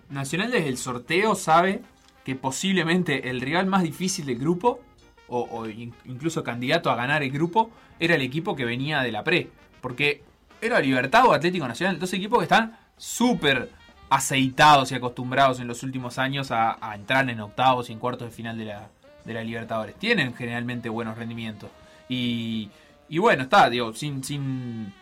Nacional 0.09 0.51
desde 0.51 0.69
el 0.69 0.77
sorteo 0.79 1.35
sabe 1.35 1.83
que 2.25 2.35
posiblemente 2.35 3.31
el 3.31 3.41
rival 3.41 3.67
más 3.67 3.83
difícil 3.83 4.27
del 4.27 4.39
grupo, 4.39 4.81
o, 5.29 5.43
o 5.43 5.69
in- 5.69 5.95
incluso 6.07 6.43
candidato 6.43 6.91
a 6.91 6.97
ganar 6.97 7.23
el 7.23 7.31
grupo, 7.31 7.71
era 7.99 8.15
el 8.15 8.23
equipo 8.23 8.57
que 8.57 8.65
venía 8.65 9.03
de 9.03 9.13
la 9.13 9.23
pre. 9.23 9.49
Porque 9.81 10.23
era 10.61 10.81
Libertad 10.81 11.27
o 11.27 11.33
Atlético 11.33 11.69
Nacional, 11.69 11.99
dos 11.99 12.13
equipos 12.13 12.39
que 12.39 12.45
están 12.45 12.77
súper 12.97 13.71
aceitados 14.11 14.91
y 14.91 14.97
acostumbrados 14.97 15.61
en 15.61 15.69
los 15.69 15.83
últimos 15.85 16.19
años 16.19 16.51
a, 16.51 16.77
a 16.81 16.97
entrar 16.97 17.31
en 17.31 17.41
octavos 17.41 17.89
y 17.89 17.93
en 17.93 17.99
cuartos 18.01 18.29
de 18.29 18.35
final 18.35 18.59
de 18.59 18.65
la, 18.65 18.89
de 19.25 19.35
la 19.35 19.45
Libertadores. 19.45 19.95
Tienen 19.95 20.35
generalmente 20.35 20.89
buenos 20.89 21.17
rendimientos. 21.17 21.71
Y, 22.09 22.69
y 23.09 23.19
bueno, 23.19 23.45
está, 23.45 23.71
digo, 23.71 23.95
sin, 23.95 24.25
sin, 24.25 24.93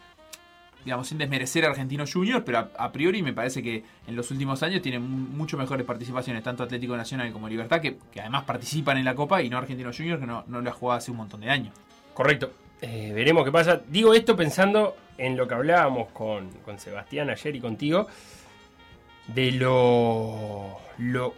digamos, 0.85 1.09
sin 1.09 1.19
desmerecer 1.19 1.65
a 1.65 1.69
Argentinos 1.69 2.13
Juniors, 2.13 2.43
pero 2.47 2.69
a, 2.77 2.93
priori 2.93 3.23
me 3.23 3.33
parece 3.33 3.63
que 3.63 3.83
en 4.07 4.17
los 4.17 4.31
últimos 4.31 4.63
años 4.63 4.81
tienen 4.81 5.03
mu- 5.03 5.37
mucho 5.37 5.59
mejores 5.59 5.85
participaciones, 5.85 6.43
tanto 6.43 6.63
Atlético 6.63 6.97
Nacional 6.97 7.31
como 7.33 7.49
Libertad, 7.49 7.81
que, 7.81 7.99
que 8.13 8.21
además 8.21 8.45
participan 8.45 8.97
en 8.97 9.05
la 9.05 9.15
Copa, 9.15 9.43
y 9.43 9.51
no 9.51 9.59
Argentinos 9.59 9.97
Juniors, 9.97 10.21
que 10.21 10.27
no, 10.27 10.45
no 10.47 10.61
la 10.63 10.73
jugado 10.73 10.99
hace 10.99 11.11
un 11.11 11.19
montón 11.19 11.41
de 11.41 11.51
años. 11.51 11.75
Correcto. 12.15 12.51
Eh, 12.81 13.13
veremos 13.13 13.45
qué 13.45 13.51
pasa. 13.53 13.81
Digo 13.89 14.15
esto 14.15 14.37
pensando 14.37 14.97
en 15.19 15.37
lo 15.37 15.49
que 15.49 15.55
hablábamos 15.55 16.09
con, 16.13 16.49
con 16.65 16.79
Sebastián 16.79 17.29
ayer 17.29 17.57
y 17.57 17.61
contigo. 17.61 18.07
De 19.27 19.51
lo, 19.53 20.79
lo, 20.97 21.35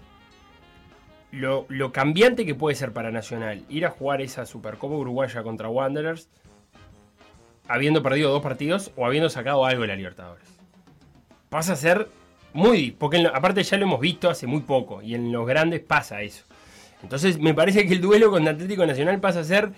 lo, 1.32 1.66
lo 1.68 1.92
cambiante 1.92 2.44
que 2.46 2.54
puede 2.54 2.76
ser 2.76 2.92
para 2.92 3.10
Nacional 3.10 3.64
ir 3.68 3.86
a 3.86 3.90
jugar 3.90 4.20
esa 4.20 4.46
Supercopa 4.46 4.94
Uruguaya 4.94 5.42
contra 5.42 5.68
Wanderers 5.68 6.28
habiendo 7.70 8.02
perdido 8.02 8.30
dos 8.30 8.42
partidos 8.42 8.90
o 8.96 9.06
habiendo 9.06 9.30
sacado 9.30 9.64
algo 9.64 9.82
de 9.82 9.88
la 9.88 9.96
Libertadores. 9.96 10.44
Pasa 11.48 11.74
a 11.74 11.76
ser 11.76 12.08
muy. 12.52 12.90
Porque 12.90 13.18
en 13.18 13.26
aparte 13.26 13.62
ya 13.62 13.76
lo 13.76 13.84
hemos 13.84 14.00
visto 14.00 14.28
hace 14.28 14.46
muy 14.46 14.62
poco. 14.62 15.00
Y 15.02 15.14
en 15.14 15.30
los 15.30 15.46
grandes 15.46 15.80
pasa 15.80 16.20
eso. 16.22 16.44
Entonces 17.02 17.38
me 17.38 17.54
parece 17.54 17.86
que 17.86 17.94
el 17.94 18.00
duelo 18.00 18.30
con 18.30 18.46
Atlético 18.46 18.84
Nacional 18.84 19.20
pasa 19.20 19.40
a 19.40 19.44
ser. 19.44 19.70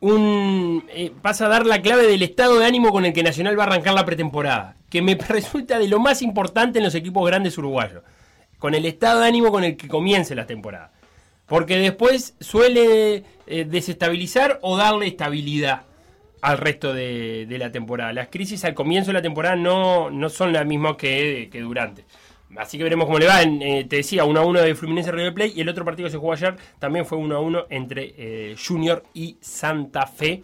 Un, 0.00 0.84
eh, 0.88 1.12
pasa 1.22 1.46
a 1.46 1.48
dar 1.48 1.64
la 1.64 1.80
clave 1.80 2.08
del 2.08 2.24
estado 2.24 2.58
de 2.58 2.66
ánimo 2.66 2.90
con 2.90 3.04
el 3.04 3.12
que 3.12 3.22
Nacional 3.22 3.56
va 3.56 3.62
a 3.62 3.66
arrancar 3.68 3.94
la 3.94 4.04
pretemporada. 4.04 4.76
Que 4.90 5.00
me 5.00 5.14
resulta 5.28 5.78
de 5.78 5.86
lo 5.86 6.00
más 6.00 6.22
importante 6.22 6.80
en 6.80 6.84
los 6.84 6.96
equipos 6.96 7.24
grandes 7.24 7.56
uruguayos. 7.56 8.02
Con 8.58 8.74
el 8.74 8.84
estado 8.84 9.20
de 9.20 9.28
ánimo 9.28 9.52
con 9.52 9.62
el 9.62 9.76
que 9.76 9.86
comience 9.86 10.34
la 10.34 10.46
temporada. 10.46 10.92
Porque 11.46 11.76
después 11.76 12.34
suele 12.40 13.22
eh, 13.46 13.64
desestabilizar 13.64 14.58
o 14.62 14.76
darle 14.76 15.06
estabilidad 15.06 15.82
al 16.42 16.58
resto 16.58 16.92
de, 16.92 17.46
de 17.48 17.58
la 17.58 17.72
temporada. 17.72 18.12
Las 18.12 18.28
crisis 18.28 18.64
al 18.64 18.74
comienzo 18.74 19.08
de 19.08 19.14
la 19.14 19.22
temporada 19.22 19.56
no, 19.56 20.10
no 20.10 20.28
son 20.28 20.52
las 20.52 20.66
mismas 20.66 20.96
que, 20.96 21.48
que 21.50 21.60
durante. 21.60 22.04
Así 22.56 22.76
que 22.76 22.84
veremos 22.84 23.06
cómo 23.06 23.18
le 23.18 23.26
va. 23.26 23.42
Eh, 23.42 23.86
te 23.88 23.96
decía, 23.96 24.24
1 24.24 24.40
a 24.40 24.44
1 24.44 24.60
de 24.60 24.74
Fluminense 24.74 25.12
River 25.12 25.32
Plate. 25.32 25.52
Y 25.54 25.60
el 25.60 25.68
otro 25.68 25.84
partido 25.84 26.06
que 26.06 26.10
se 26.10 26.18
jugó 26.18 26.32
ayer 26.32 26.56
también 26.78 27.06
fue 27.06 27.16
1 27.16 27.34
a 27.34 27.40
1 27.40 27.66
entre 27.70 28.14
eh, 28.16 28.56
Junior 28.56 29.02
y 29.14 29.38
Santa 29.40 30.06
Fe. 30.06 30.42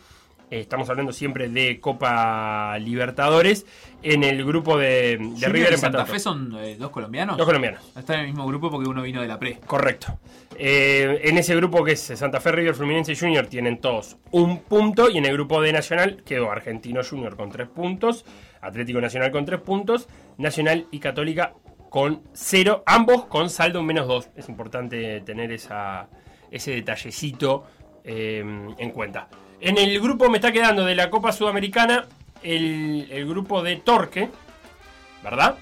Eh, 0.51 0.61
estamos 0.61 0.89
hablando 0.89 1.13
siempre 1.13 1.49
de 1.49 1.81
Copa 1.81 2.79
Libertadores. 2.79 3.67
En 4.03 4.25
el 4.25 4.45
grupo 4.45 4.79
de, 4.79 5.19
River 5.41 5.75
y 5.75 5.77
Santa. 5.77 6.07
Fe 6.07 6.19
son 6.19 6.57
eh, 6.59 6.77
dos 6.79 6.91
colombianos. 6.91 7.37
Los 7.37 7.47
colombianos. 7.47 7.83
Está 7.97 8.15
en 8.15 8.21
el 8.21 8.27
mismo 8.29 8.47
grupo 8.47 8.71
porque 8.71 8.89
uno 8.89 9.03
vino 9.03 9.21
de 9.21 9.29
la 9.29 9.39
pre. 9.39 9.59
Correcto. 9.67 10.19
Eh, 10.57 11.21
en 11.25 11.37
ese 11.37 11.55
grupo 11.57 11.85
que 11.85 11.93
es 11.93 12.01
Santa 12.01 12.41
Fe, 12.41 12.53
River, 12.53 12.75
Fluminense 12.75 13.13
y 13.13 13.17
Junior 13.17 13.47
tienen 13.47 13.79
todos 13.79 14.17
un 14.31 14.61
punto. 14.63 15.11
Y 15.11 15.19
en 15.19 15.27
el 15.27 15.33
grupo 15.33 15.61
de 15.61 15.73
Nacional 15.73 16.23
quedó 16.25 16.51
Argentino 16.51 17.03
Junior 17.03 17.37
con 17.37 17.51
tres 17.51 17.69
puntos, 17.69 18.25
Atlético 18.61 19.01
Nacional 19.01 19.31
con 19.31 19.45
tres 19.45 19.61
puntos, 19.61 20.09
Nacional 20.39 20.87
y 20.91 21.01
Católica 21.01 21.55
con 21.91 22.23
cero, 22.33 22.83
ambos 22.87 23.27
con 23.27 23.51
saldo 23.51 23.81
en 23.81 23.87
menos 23.87 24.07
dos. 24.07 24.31
Es 24.37 24.49
importante 24.49 25.21
tener 25.23 25.53
esa, 25.53 26.09
ese 26.51 26.71
detallecito 26.73 27.65
eh, 28.05 28.45
en 28.79 28.91
cuenta. 28.91 29.29
En 29.61 29.79
el 29.79 30.01
grupo 30.01 30.29
me 30.29 30.39
está 30.39 30.53
quedando 30.53 30.85
de 30.85 30.95
la 30.95 31.11
Copa 31.11 31.33
Sudamericana 31.33 32.07
el, 32.43 33.09
el 33.11 33.27
grupo 33.27 33.63
de 33.63 33.77
Torque, 33.77 34.29
¿verdad? 35.23 35.57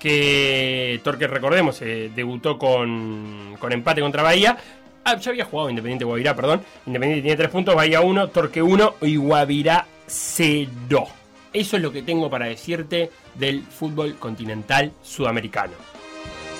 que 0.00 0.98
Torque, 1.04 1.28
recordemos, 1.28 1.80
eh, 1.82 2.10
debutó 2.12 2.58
con, 2.58 3.56
con 3.60 3.70
empate 3.70 4.00
contra 4.00 4.24
Bahía. 4.24 4.56
Ah, 5.04 5.16
ya 5.16 5.30
había 5.30 5.44
jugado 5.44 5.70
Independiente 5.70 6.04
Guavirá, 6.04 6.34
perdón. 6.34 6.62
Independiente 6.86 7.22
tiene 7.22 7.36
3 7.36 7.50
puntos, 7.50 7.74
Bahía 7.74 8.00
1, 8.00 8.28
Torque 8.28 8.62
1 8.62 8.94
y 9.02 9.16
Guavirá 9.16 9.86
0. 10.06 11.06
Eso 11.52 11.76
es 11.76 11.82
lo 11.82 11.92
que 11.92 12.02
tengo 12.02 12.30
para 12.30 12.46
decirte 12.46 13.10
del 13.34 13.62
fútbol 13.62 14.16
continental 14.16 14.92
sudamericano. 15.02 15.74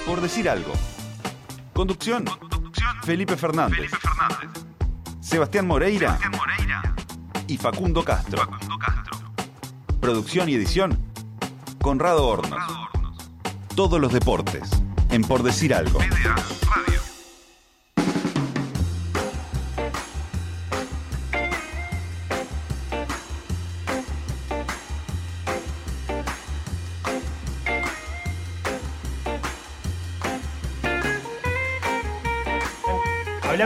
Por 0.07 0.21
decir 0.21 0.49
algo. 0.49 0.73
Conducción. 1.73 2.25
Felipe 3.05 3.37
Fernández. 3.37 3.91
Sebastián 5.21 5.67
Moreira. 5.67 6.19
Y 7.47 7.57
Facundo 7.57 8.05
Castro. 8.05 8.49
Producción 10.01 10.49
y 10.49 10.55
edición. 10.55 10.99
Conrado 11.81 12.27
Hornos. 12.27 12.63
Todos 13.75 14.01
los 14.01 14.13
deportes. 14.13 14.71
En 15.11 15.23
Por 15.23 15.43
decir 15.43 15.75
algo. 15.75 15.99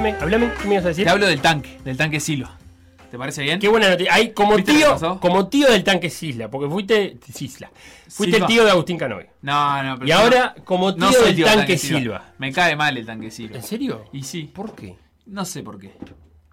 Háblame, 0.05 0.19
háblame, 0.23 0.53
¿qué 0.61 0.69
me 0.69 0.75
ibas 0.75 0.85
a 0.85 0.89
decir? 0.89 1.05
Te 1.05 1.11
hablo 1.11 1.27
del 1.27 1.41
tanque, 1.41 1.79
del 1.83 1.97
tanque 1.97 2.21
Silo. 2.21 2.47
¿Te 3.11 3.17
parece 3.17 3.43
bien? 3.43 3.59
Qué 3.59 3.69
buena 3.69 3.89
noticia. 3.89 4.35
Como 4.35 4.57
¿Viste 4.57 4.73
lo 4.75 4.79
que 4.95 4.99
tío, 5.01 5.21
como 5.21 5.49
tío 5.49 5.71
del 5.71 5.83
tanque 5.83 6.11
Sisla, 6.11 6.51
porque 6.51 6.69
fuiste 6.69 7.17
Sisla. 7.33 7.71
Fuiste 8.09 8.37
Silva. 8.37 8.47
el 8.47 8.53
tío 8.53 8.65
de 8.67 8.71
Agustín 8.73 8.99
Canovi. 8.99 9.25
No, 9.41 9.83
no, 9.83 9.95
pero 9.95 10.07
Y 10.07 10.11
ahora, 10.13 10.55
como 10.65 10.95
tío 10.95 11.07
no 11.11 11.11
del 11.25 11.35
tío 11.35 11.47
tanque 11.47 11.79
Silva. 11.79 12.33
Me 12.37 12.53
cae 12.53 12.77
mal 12.77 12.99
el 12.99 13.07
tanque 13.07 13.31
Silva. 13.31 13.57
¿En 13.57 13.63
serio? 13.63 14.05
Y 14.13 14.25
sí. 14.25 14.51
¿Por 14.53 14.75
qué? 14.75 14.95
No 15.27 15.45
sé 15.47 15.63
por 15.63 15.79
qué. 15.79 15.93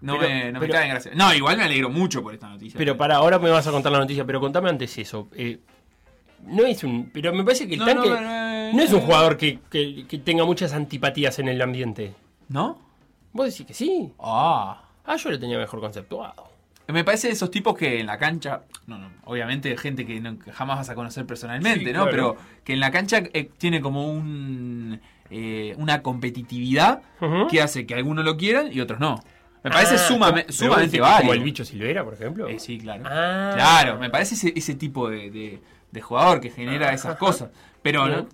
No, 0.00 0.18
Pero- 0.18 0.30
me, 0.30 0.52
no 0.52 0.60
pero- 0.60 0.72
me 0.72 0.78
cae 0.78 0.84
en 0.84 0.90
gracia. 0.92 1.12
No, 1.14 1.34
igual 1.34 1.58
me 1.58 1.64
alegro 1.64 1.90
mucho 1.90 2.22
por 2.22 2.32
esta 2.32 2.48
noticia. 2.48 2.78
Pero 2.78 2.96
para 2.96 3.16
ahora 3.16 3.38
me 3.38 3.50
vas 3.50 3.66
a 3.66 3.70
contar 3.70 3.92
la 3.92 3.98
noticia, 3.98 4.24
pero 4.24 4.40
contame 4.40 4.70
antes 4.70 4.96
eso. 4.96 5.28
Eh, 5.36 5.58
no 6.46 6.64
es 6.64 6.82
un. 6.84 7.10
Pero 7.12 7.34
me 7.34 7.44
parece 7.44 7.66
que 7.68 7.74
el 7.74 7.80
No, 7.80 7.86
tanque. 7.86 8.08
no, 8.08 8.80
es 8.82 8.92
un 8.92 9.00
jugador 9.00 9.36
que, 9.36 9.58
que- 9.70 10.06
que 10.08 10.18
tenga 10.18 10.44
muchas 10.46 10.72
antipatías 10.72 11.38
en 11.38 11.48
el 11.48 11.60
ambiente. 11.60 12.14
¿No? 12.48 12.78
Vos 13.32 13.46
decís 13.50 13.66
que 13.66 13.74
sí. 13.74 14.12
Ah. 14.18 14.82
Ah, 15.04 15.16
yo 15.16 15.30
lo 15.30 15.38
tenía 15.38 15.58
mejor 15.58 15.80
conceptuado. 15.80 16.50
Me 16.88 17.04
parece 17.04 17.28
de 17.28 17.32
esos 17.34 17.50
tipos 17.50 17.76
que 17.76 18.00
en 18.00 18.06
la 18.06 18.18
cancha, 18.18 18.62
no, 18.86 18.98
no, 18.98 19.08
obviamente 19.24 19.76
gente 19.76 20.04
que, 20.04 20.20
no- 20.20 20.36
jamás 20.52 20.78
vas 20.78 20.90
a 20.90 20.94
conocer 20.94 21.24
personalmente, 21.26 21.80
Sí, 21.86 21.92
¿no? 21.92 22.02
claro. 22.04 22.10
Pero 22.10 22.36
que 22.64 22.72
en 22.74 22.80
la 22.80 22.90
cancha 22.90 23.22
eh, 23.32 23.50
tiene 23.56 23.80
como 23.80 24.06
un 24.10 25.00
eh, 25.30 25.74
una 25.78 26.02
competitividad 26.02 27.00
que 27.50 27.62
hace 27.62 27.86
que 27.86 27.94
algunos 27.94 28.24
lo 28.24 28.36
quieran 28.36 28.70
y 28.72 28.80
otros 28.80 29.00
no. 29.00 29.22
Me 29.64 29.70
parece 29.70 29.94
Ah, 29.94 29.98
sumame- 30.08 30.42
pero 30.42 30.52
sumamente 30.52 31.00
válido. 31.00 31.20
Como 31.20 31.32
el 31.34 31.42
bicho 31.44 31.64
Silvera, 31.64 32.04
por 32.04 32.14
ejemplo. 32.14 32.48
Eh, 32.48 32.58
sí, 32.58 32.78
claro. 32.78 33.04
Ah. 33.06 33.52
Claro, 33.54 33.98
me 33.98 34.10
parece 34.10 34.34
ese, 34.34 34.52
ese 34.54 34.74
tipo 34.74 35.08
de, 35.08 35.30
de- 35.30 35.62
de 35.90 36.00
jugador 36.00 36.40
que 36.40 36.50
genera 36.50 36.92
esas 36.92 37.16
cosas. 37.16 37.50
Pero. 37.80 38.26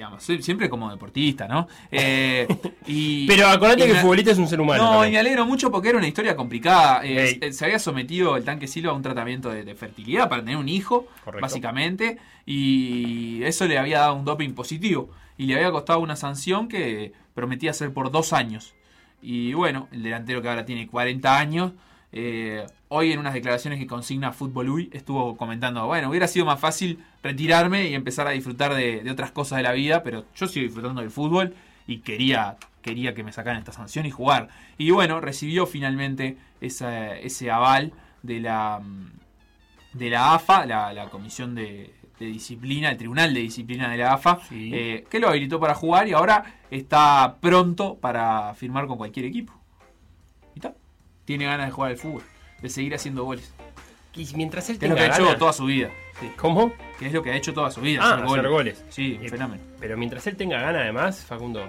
Digamos, 0.00 0.22
siempre 0.22 0.70
como 0.70 0.90
deportista, 0.90 1.46
¿no? 1.46 1.68
Eh, 1.90 2.48
y, 2.86 3.26
Pero 3.26 3.48
acordate 3.48 3.82
y 3.82 3.86
que 3.86 3.92
el 3.92 3.98
futbolista 3.98 4.32
es 4.32 4.38
un 4.38 4.48
ser 4.48 4.58
humano. 4.58 4.94
No, 4.94 5.06
y 5.06 5.10
me 5.10 5.18
alegro 5.18 5.44
mucho 5.44 5.70
porque 5.70 5.90
era 5.90 5.98
una 5.98 6.08
historia 6.08 6.34
complicada. 6.34 7.04
Eh, 7.04 7.38
eh, 7.38 7.52
se 7.52 7.66
había 7.66 7.78
sometido 7.78 8.38
el 8.38 8.44
tanque 8.44 8.66
Silva 8.66 8.92
a 8.92 8.94
un 8.94 9.02
tratamiento 9.02 9.50
de, 9.50 9.62
de 9.62 9.74
fertilidad 9.74 10.30
para 10.30 10.40
tener 10.40 10.56
un 10.56 10.70
hijo, 10.70 11.06
Correcto. 11.22 11.42
básicamente, 11.42 12.16
y 12.46 13.42
eso 13.42 13.66
le 13.66 13.76
había 13.76 13.98
dado 13.98 14.14
un 14.14 14.24
doping 14.24 14.54
positivo. 14.54 15.10
Y 15.36 15.44
le 15.44 15.56
había 15.56 15.70
costado 15.70 16.00
una 16.00 16.16
sanción 16.16 16.66
que 16.66 17.12
prometía 17.34 17.74
ser 17.74 17.92
por 17.92 18.10
dos 18.10 18.32
años. 18.32 18.72
Y 19.20 19.52
bueno, 19.52 19.88
el 19.92 20.02
delantero 20.02 20.40
que 20.40 20.48
ahora 20.48 20.64
tiene 20.64 20.86
40 20.86 21.38
años, 21.38 21.72
eh, 22.12 22.64
hoy 22.92 23.12
en 23.12 23.20
unas 23.20 23.34
declaraciones 23.34 23.78
que 23.78 23.86
consigna 23.86 24.32
Fútbol 24.32 24.68
Uy, 24.68 24.90
estuvo 24.92 25.36
comentando, 25.36 25.86
bueno, 25.86 26.10
hubiera 26.10 26.26
sido 26.26 26.44
más 26.44 26.58
fácil 26.58 26.98
retirarme 27.22 27.88
y 27.88 27.94
empezar 27.94 28.26
a 28.26 28.30
disfrutar 28.30 28.74
de, 28.74 29.02
de 29.02 29.10
otras 29.10 29.30
cosas 29.30 29.58
de 29.58 29.62
la 29.62 29.72
vida, 29.72 30.02
pero 30.02 30.24
yo 30.34 30.46
sigo 30.48 30.64
disfrutando 30.64 31.00
del 31.00 31.10
fútbol 31.10 31.54
y 31.86 31.98
quería, 31.98 32.56
quería 32.82 33.14
que 33.14 33.22
me 33.22 33.32
sacaran 33.32 33.60
esta 33.60 33.72
sanción 33.72 34.06
y 34.06 34.10
jugar. 34.10 34.48
Y 34.76 34.90
bueno, 34.90 35.20
recibió 35.20 35.66
finalmente 35.66 36.36
esa- 36.60 37.16
ese 37.16 37.48
aval 37.50 37.92
de 38.24 38.40
la, 38.40 38.80
de 39.92 40.10
la 40.10 40.34
AFA, 40.34 40.66
la, 40.66 40.92
la 40.92 41.08
Comisión 41.10 41.54
de, 41.54 41.94
de 42.18 42.26
Disciplina, 42.26 42.90
el 42.90 42.96
Tribunal 42.96 43.32
de 43.32 43.40
Disciplina 43.40 43.88
de 43.88 43.98
la 43.98 44.14
AFA, 44.14 44.40
Sí. 44.48 44.72
eh, 44.74 45.04
que 45.08 45.20
lo 45.20 45.28
habilitó 45.28 45.60
para 45.60 45.74
jugar 45.76 46.08
y 46.08 46.12
ahora 46.12 46.56
está 46.72 47.36
pronto 47.40 47.98
para 47.98 48.52
firmar 48.54 48.86
con 48.88 48.98
cualquier 48.98 49.26
equipo. 49.26 49.52
Y 50.56 50.58
está. 50.58 50.74
Tiene 51.24 51.44
ganas 51.44 51.66
de 51.66 51.72
jugar 51.72 51.92
al 51.92 51.96
fútbol, 51.96 52.22
de 52.62 52.68
seguir 52.68 52.94
haciendo 52.94 53.24
goles. 53.24 53.52
Y 54.14 54.26
mientras 54.34 54.68
él 54.70 54.78
Que 54.78 54.86
es 54.86 54.90
lo 54.90 54.96
tenga 54.96 55.16
que 55.16 55.22
ha 55.22 55.26
hecho 55.28 55.38
toda 55.38 55.52
su 55.52 55.64
vida. 55.66 55.90
Sí, 56.20 56.30
¿Cómo? 56.36 56.72
que 56.98 57.06
es 57.06 57.12
lo 57.12 57.22
que 57.22 57.30
ha 57.30 57.36
hecho 57.36 57.54
toda 57.54 57.70
su 57.70 57.80
vida. 57.80 58.00
Ah, 58.02 58.22
hacer 58.24 58.48
goles. 58.48 58.84
Sí, 58.90 59.16
un 59.20 59.26
Eh, 59.26 59.28
fenómeno. 59.30 59.62
Pero 59.78 59.96
mientras 59.96 60.26
él 60.26 60.36
tenga 60.36 60.60
ganas, 60.60 60.82
además, 60.82 61.24
Facundo, 61.24 61.68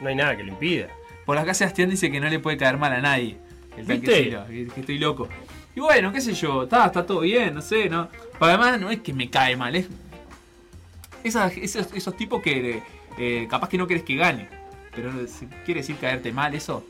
no 0.00 0.08
hay 0.08 0.14
nada 0.14 0.36
que 0.36 0.42
lo 0.44 0.50
impida. 0.50 0.88
Por 1.24 1.38
acá 1.38 1.54
Sebastián 1.54 1.88
dice 1.90 2.10
que 2.10 2.20
no 2.20 2.28
le 2.28 2.38
puede 2.38 2.56
caer 2.56 2.76
mal 2.76 2.92
a 2.92 3.00
nadie. 3.00 3.36
El 3.76 3.86
¿Viste? 3.86 4.30
Que, 4.30 4.68
que 4.74 4.80
estoy 4.80 4.98
loco. 4.98 5.28
Y 5.74 5.80
bueno, 5.80 6.12
qué 6.12 6.20
sé 6.20 6.34
yo, 6.34 6.64
está, 6.64 6.86
está 6.86 7.06
todo 7.06 7.20
bien, 7.20 7.54
no 7.54 7.62
sé, 7.62 7.88
¿no? 7.88 8.08
Pero 8.32 8.44
además 8.46 8.80
no 8.80 8.90
es 8.90 9.00
que 9.00 9.12
me 9.12 9.30
cae 9.30 9.56
mal, 9.56 9.74
es. 9.76 9.88
esas- 11.24 11.56
esos, 11.56 11.92
esos 11.94 12.16
tipos 12.16 12.42
que 12.42 12.82
eh, 13.18 13.46
capaz 13.50 13.68
que 13.68 13.78
no 13.78 13.86
querés 13.86 14.02
que 14.02 14.16
gane. 14.16 14.48
Pero 14.94 15.12
si 15.26 15.46
quiere 15.64 15.80
decir 15.80 15.96
caerte 15.96 16.32
mal, 16.32 16.54
eso. 16.54 16.84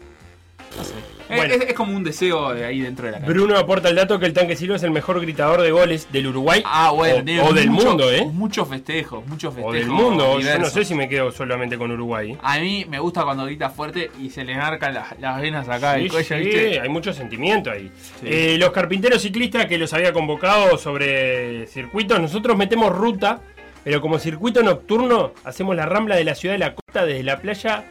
No 0.76 0.84
sé. 0.84 0.94
Es- 1.28 1.36
Bueno. 1.36 1.54
Es, 1.54 1.60
es 1.60 1.74
como 1.74 1.96
un 1.96 2.02
deseo 2.02 2.52
de 2.54 2.64
ahí 2.64 2.80
dentro 2.80 3.06
de 3.06 3.12
la 3.12 3.18
cancha. 3.18 3.32
Bruno 3.32 3.56
aporta 3.56 3.88
el 3.88 3.94
dato 3.94 4.18
que 4.18 4.26
el 4.26 4.32
tanque 4.32 4.56
Silva 4.56 4.74
es 4.74 4.82
el 4.82 4.90
mejor 4.90 5.20
gritador 5.20 5.62
de 5.62 5.70
goles 5.70 6.08
del 6.10 6.26
Uruguay 6.26 6.60
Ah, 6.66 6.90
bueno, 6.90 7.18
o, 7.44 7.46
o 7.50 7.52
del 7.52 7.70
mucho- 7.70 7.86
mundo, 7.88 8.10
¿eh? 8.12 8.26
Muchos 8.32 8.68
festejos, 8.68 9.24
muchos 9.28 9.52
O 9.52 9.54
festejos. 9.54 9.74
del 9.74 9.86
mundo. 9.86 10.24
Yo 10.24 10.32
no 10.32 10.38
diversos. 10.38 10.72
sé 10.72 10.84
si 10.84 10.94
me 10.96 11.08
quedo 11.08 11.30
solamente 11.30 11.78
con 11.78 11.92
Uruguay. 11.92 12.36
A 12.42 12.58
mí 12.58 12.84
me 12.88 12.98
gusta 12.98 13.22
cuando 13.22 13.44
grita 13.46 13.70
fuerte 13.70 14.10
y 14.20 14.30
se 14.30 14.42
le 14.44 14.56
marcan 14.56 14.92
las, 14.92 15.16
las 15.20 15.40
venas 15.40 15.68
acá 15.68 15.94
Sí, 15.94 16.00
del 16.00 16.10
cuello, 16.10 16.36
sí, 16.36 16.42
¿viste? 16.44 16.80
hay 16.80 16.88
mucho 16.88 17.12
sentimiento 17.12 17.70
ahí. 17.70 17.92
Sí. 18.20 18.26
Eh, 18.26 18.56
los 18.58 18.70
carpinteros 18.72 19.22
ciclistas 19.22 19.66
que 19.66 19.78
los 19.78 19.92
había 19.92 20.12
convocado 20.12 20.78
sobre 20.78 21.68
circuitos, 21.68 22.18
nosotros 22.20 22.56
metemos 22.56 22.90
ruta, 22.92 23.40
pero 23.84 24.00
como 24.00 24.18
circuito 24.18 24.64
nocturno 24.64 25.32
hacemos 25.44 25.76
la 25.76 25.86
rambla 25.86 26.16
de 26.16 26.24
la 26.24 26.34
ciudad 26.34 26.54
de 26.56 26.58
la 26.58 26.74
costa 26.74 27.06
desde 27.06 27.22
la 27.22 27.38
playa 27.38 27.84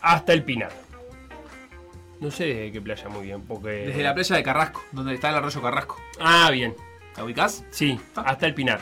hasta 0.00 0.32
el 0.32 0.42
Pinar. 0.44 0.70
No 2.24 2.30
sé 2.30 2.46
desde 2.46 2.72
qué 2.72 2.80
playa 2.80 3.06
muy 3.10 3.26
bien, 3.26 3.42
porque... 3.42 3.68
Desde 3.68 4.02
la 4.02 4.14
playa 4.14 4.36
de 4.36 4.42
Carrasco, 4.42 4.82
donde 4.92 5.12
está 5.12 5.28
el 5.28 5.34
arroyo 5.34 5.60
Carrasco. 5.60 6.00
Ah, 6.18 6.48
bien. 6.50 6.74
¿La 7.18 7.24
ubicás? 7.24 7.66
Sí, 7.70 8.00
hasta 8.16 8.46
el 8.46 8.54
Pinar. 8.54 8.80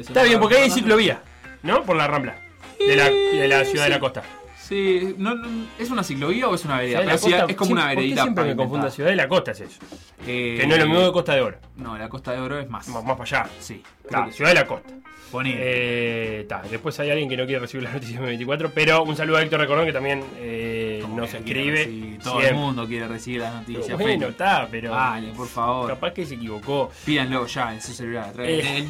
Está 0.00 0.22
bien, 0.22 0.40
porque 0.40 0.56
hay 0.56 0.70
ciclovía, 0.70 1.20
¿no? 1.62 1.84
Por 1.84 1.96
la 1.96 2.06
Rambla. 2.06 2.40
De 2.78 2.96
la, 2.96 3.10
de 3.10 3.46
la 3.46 3.66
ciudad 3.66 3.84
de 3.84 3.90
la 3.90 4.00
costa. 4.00 4.22
Sí, 4.68 5.14
no, 5.16 5.34
no- 5.34 5.66
¿es 5.78 5.90
una 5.90 6.02
ciclovía 6.04 6.46
o 6.48 6.54
es 6.54 6.64
una 6.64 6.78
vereda? 6.78 7.00
De 7.00 7.06
la 7.06 7.16
Pero 7.16 7.46
es 7.48 7.56
como 7.56 7.72
una 7.72 7.82
¿por 7.82 7.90
qué 7.90 7.96
veredita. 7.96 8.22
siempre 8.22 8.44
me 8.44 8.56
confundo 8.56 8.90
Ciudad 8.90 9.10
de 9.10 9.16
la 9.16 9.28
Costa 9.28 9.52
es 9.52 9.60
eso. 9.62 9.78
Eh, 10.26 10.58
Que 10.60 10.66
no 10.66 10.74
es 10.74 10.80
lo 10.80 10.86
mismo 10.88 11.04
que 11.06 11.12
Costa 11.12 11.34
de 11.34 11.40
Oro. 11.40 11.58
No, 11.76 11.96
la 11.96 12.08
Costa 12.08 12.32
de 12.32 12.40
Oro 12.40 12.58
es 12.58 12.68
más. 12.68 12.86
Más, 12.88 13.02
más 13.04 13.16
para 13.16 13.38
allá. 13.40 13.50
Sí, 13.60 13.82
creo 14.02 14.08
Claro, 14.10 14.24
que 14.26 14.30
sí. 14.32 14.36
Ciudad 14.36 14.50
de 14.50 14.54
la 14.56 14.66
Costa. 14.66 14.92
Ponele. 15.30 15.56
Eh, 15.60 16.44
ta, 16.48 16.62
después 16.70 16.98
hay 17.00 17.10
alguien 17.10 17.28
que 17.28 17.36
no 17.36 17.44
quiere 17.44 17.60
recibir 17.60 17.84
las 17.84 17.92
noticias 17.92 18.18
de 18.20 18.26
24, 18.26 18.70
pero 18.74 19.02
un 19.02 19.14
saludo 19.14 19.36
a 19.38 19.42
Héctor 19.42 19.60
Recordón 19.60 19.84
que 19.86 19.92
también 19.92 20.22
eh, 20.38 21.02
nos 21.14 21.30
que 21.30 21.36
escribe. 21.38 21.84
recibir- 21.86 22.18
Todo 22.22 22.32
siempre. 22.40 22.48
el 22.48 22.54
mundo 22.56 22.86
quiere 22.86 23.08
recibir 23.08 23.40
las 23.40 23.54
noticias. 23.54 23.98
Bueno, 23.98 24.20
Feli. 24.20 24.30
está, 24.32 24.68
pero 24.70 24.90
Vale, 24.92 25.28
por 25.32 25.46
favor. 25.48 25.88
capaz 25.88 26.12
que 26.12 26.24
se 26.26 26.34
equivocó. 26.34 26.90
Pídanlo 27.04 27.46
ya 27.46 27.74
en 27.74 27.80
su 27.82 27.92
celular. 27.92 28.32
a 28.38 28.42
Eh. 28.44 28.86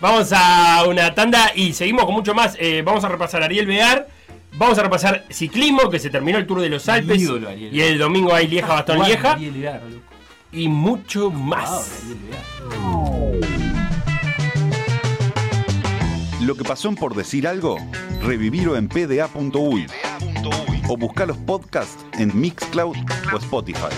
Vamos 0.00 0.30
a 0.34 0.84
una 0.86 1.14
tanda 1.14 1.50
y 1.54 1.72
seguimos 1.72 2.04
con 2.04 2.14
mucho 2.14 2.34
más. 2.34 2.56
Eh, 2.60 2.82
vamos 2.84 3.02
a 3.04 3.08
repasar 3.08 3.42
Ariel 3.42 3.66
Bear. 3.66 4.06
Vamos 4.54 4.78
a 4.78 4.82
repasar 4.82 5.24
ciclismo, 5.30 5.88
que 5.90 5.98
se 5.98 6.10
terminó 6.10 6.38
el 6.38 6.46
Tour 6.46 6.60
de 6.60 6.68
los 6.68 6.88
Alpes. 6.88 7.20
ídolo, 7.20 7.48
Ariel 7.48 7.74
y 7.74 7.80
el 7.80 7.98
domingo 7.98 8.34
hay 8.34 8.46
Lieja, 8.48 8.68
Bastón 8.74 8.96
Juan 8.98 9.08
Lieja. 9.08 9.32
Ariel. 9.32 10.02
Y 10.52 10.68
mucho 10.68 11.30
Wow, 11.30 11.38
más. 11.40 12.02
Lo 16.42 16.54
que 16.56 16.64
pasó 16.64 16.92
por 16.92 17.14
decir 17.14 17.46
algo, 17.46 17.78
revivirlo 18.20 18.76
en 18.76 18.88
pda.uy 18.88 19.86
o 20.88 20.96
buscar 20.96 21.28
los 21.28 21.38
podcasts 21.38 22.04
en 22.18 22.38
Mixcloud 22.38 22.96
o 23.32 23.36
Spotify. 23.38 23.94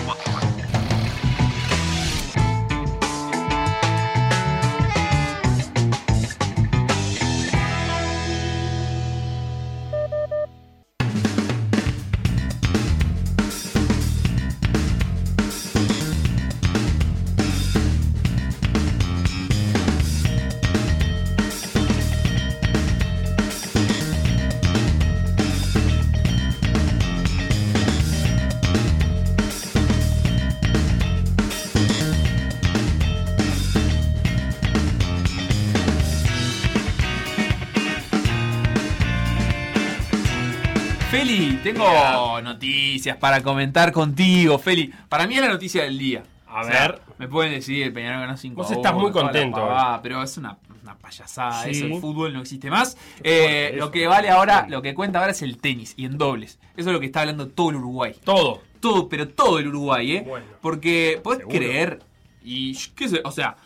Noticias 42.55 43.17
para 43.17 43.41
comentar 43.41 43.91
contigo, 43.91 44.57
Feli. 44.57 44.91
Para 45.09 45.27
mí 45.27 45.35
es 45.35 45.41
la 45.41 45.49
noticia 45.49 45.83
del 45.83 45.97
día. 45.97 46.23
A 46.47 46.63
ver. 46.63 47.01
Me 47.17 47.27
pueden 47.27 47.51
decir, 47.51 47.83
el 47.83 47.93
Peñarol 47.93 48.21
ganó 48.21 48.37
5 48.37 48.55
Vos 48.55 48.71
estás 48.71 48.93
muy 48.93 49.11
contento, 49.11 49.67
pero 50.01 50.23
es 50.23 50.37
una, 50.37 50.57
una 50.83 50.97
payasada. 50.97 51.63
Sí. 51.63 51.71
Eso, 51.71 51.85
el 51.85 51.99
fútbol 51.99 52.33
no 52.33 52.41
existe 52.41 52.69
más. 52.69 52.97
Eh, 53.23 53.71
eso. 53.73 53.77
lo 53.85 53.91
que 53.91 54.07
vale 54.07 54.29
ahora, 54.29 54.65
lo 54.69 54.81
que 54.81 54.93
cuenta 54.93 55.19
ahora 55.19 55.31
es 55.31 55.41
el 55.41 55.57
tenis 55.57 55.93
y 55.97 56.05
en 56.05 56.17
dobles. 56.17 56.59
Eso 56.77 56.89
es 56.89 56.93
lo 56.93 56.99
que 56.99 57.07
está 57.07 57.21
hablando 57.21 57.47
todo 57.47 57.71
el 57.71 57.77
Uruguay. 57.77 58.15
Todo. 58.23 58.61
Todo, 58.79 59.09
pero 59.09 59.27
todo 59.27 59.59
el 59.59 59.67
Uruguay, 59.67 60.17
¿eh? 60.17 60.23
Bueno. 60.25 60.45
Porque 60.61 61.19
podés 61.23 61.39
Seguro. 61.39 61.57
creer, 61.57 61.99
y 62.43 62.77
qué 62.95 63.09
sé, 63.09 63.21
o 63.23 63.31
sea, 63.31 63.57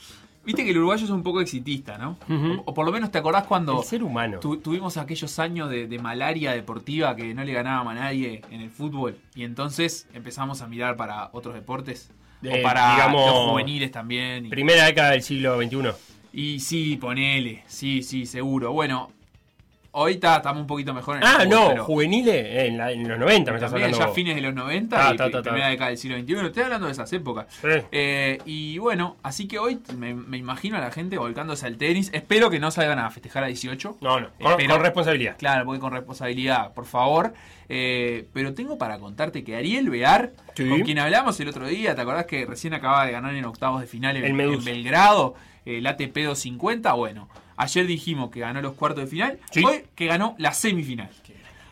viste 0.50 0.64
que 0.64 0.72
el 0.72 0.78
uruguayo 0.78 1.04
es 1.06 1.12
un 1.12 1.22
poco 1.24 1.42
exitista, 1.42 1.98
¿no? 1.98 2.18
O, 2.30 2.64
o 2.66 2.74
por 2.74 2.86
lo 2.86 2.92
menos 2.92 3.12
te 3.12 3.18
acordás 3.20 3.44
cuando 3.46 3.80
El 3.80 3.86
ser 3.88 4.04
humano. 4.04 4.40
tu- 4.40 4.58
tuvimos 4.58 4.98
aquellos 4.98 5.38
años 5.40 5.70
de, 5.70 5.86
de 5.88 6.00
malaria 6.00 6.52
deportiva 6.54 7.16
que 7.16 7.34
no 7.36 7.44
le 7.44 7.54
ganábamos 7.54 7.92
a 7.92 7.96
nadie 7.96 8.42
en 8.52 8.62
el 8.62 8.70
fútbol 8.70 9.18
y 9.36 9.44
entonces 9.44 10.08
empezamos 10.14 10.62
a 10.62 10.68
mirar 10.68 10.96
para 10.98 11.30
otros 11.34 11.54
deportes. 11.54 12.12
Eh, 12.42 12.60
o 12.60 12.64
para 12.64 12.94
digamos, 12.94 13.26
los 13.26 13.50
juveniles 13.50 13.92
también. 13.92 14.46
Y, 14.46 14.50
Primera 14.50 14.86
década 14.86 15.12
del 15.12 15.22
siglo 15.22 15.58
XXI. 15.62 15.90
y 16.34 16.60
sí, 16.62 16.96
ponele, 16.96 17.64
sí, 17.68 18.02
sí, 18.02 18.26
seguro. 18.26 18.72
Bueno, 18.72 19.12
ahorita 19.94 20.38
estamos 20.38 20.62
un 20.62 20.68
poquito 20.68 20.94
mejor 20.94 21.18
en 21.18 21.24
el 21.24 21.28
Ah, 21.28 21.32
fútbol, 21.40 21.50
no, 21.50 21.68
pero- 21.70 21.84
juveniles 21.86 22.46
en, 22.68 22.78
la- 22.78 22.92
en 22.92 23.08
los 23.08 23.18
90 23.20 23.52
me 23.52 23.58
estás 23.58 23.74
hablando. 23.74 23.98
ya 23.98 24.08
fines 24.10 24.36
de 24.36 24.42
los 24.42 24.54
90 24.54 24.96
Ta, 24.96 25.16
ta, 25.16 25.32
ta, 25.32 25.42
primera 25.42 25.68
década 25.70 25.90
del 25.90 25.98
siglo 25.98 26.18
XXI. 26.20 26.46
Estoy 26.48 26.64
hablando 26.64 26.86
de 26.88 26.92
esas 26.94 27.12
épocas. 27.14 27.48
Eh, 27.92 28.38
y 28.46 28.78
bueno, 28.78 29.18
así 29.24 29.48
que 29.48 29.60
hoy 29.60 29.80
me, 29.98 30.14
me 30.14 30.38
imagino 30.38 30.78
a 30.78 30.80
la 30.82 30.92
gente 30.92 31.18
volcándose 31.18 31.66
al 31.66 31.78
tenis. 31.78 32.10
Espero 32.14 32.50
que 32.50 32.60
no 32.60 32.72
salgan 32.72 33.00
a 33.00 33.10
festejar 33.10 33.44
a 33.44 33.48
18. 33.48 33.98
No, 34.02 34.20
no, 34.20 34.30
con, 34.42 34.52
Espero- 34.52 34.74
con 34.76 34.82
responsabilidad. 34.84 35.36
Claro, 35.38 35.66
voy 35.66 35.80
con 35.80 35.92
responsabilidad, 35.92 36.74
por 36.74 36.86
favor. 36.86 37.34
Eh, 37.72 38.28
pero 38.34 38.54
tengo 38.56 38.78
para 38.80 38.98
contarte 39.00 39.44
que 39.44 39.56
Ariel 39.56 39.90
Bear, 39.92 40.34
Sí. 40.56 40.68
con 40.68 40.82
quien 40.82 40.98
hablamos 41.00 41.40
el 41.40 41.50
otro 41.50 41.68
día, 41.68 41.94
¿te 41.96 42.02
acordás 42.02 42.26
que 42.26 42.46
recién 42.46 42.74
acaba 42.74 43.06
de 43.06 43.12
ganar 43.12 43.36
en 43.36 43.46
octavos 43.46 43.80
de 43.82 43.88
final 43.88 44.18
en 44.18 44.36
Belgrado? 44.64 45.36
El 45.66 45.86
ATP 45.86 46.24
250. 46.24 46.94
Bueno, 46.94 47.30
ayer 47.60 47.86
dijimos 47.86 48.32
que 48.32 48.40
ganó 48.40 48.62
los 48.62 48.74
cuartos 48.74 49.04
de 49.04 49.08
final. 49.10 49.40
Sí. 49.52 49.64
Hoy 49.64 49.84
que 49.96 50.08
ganó 50.08 50.34
la 50.40 50.54
semifinal. 50.54 51.10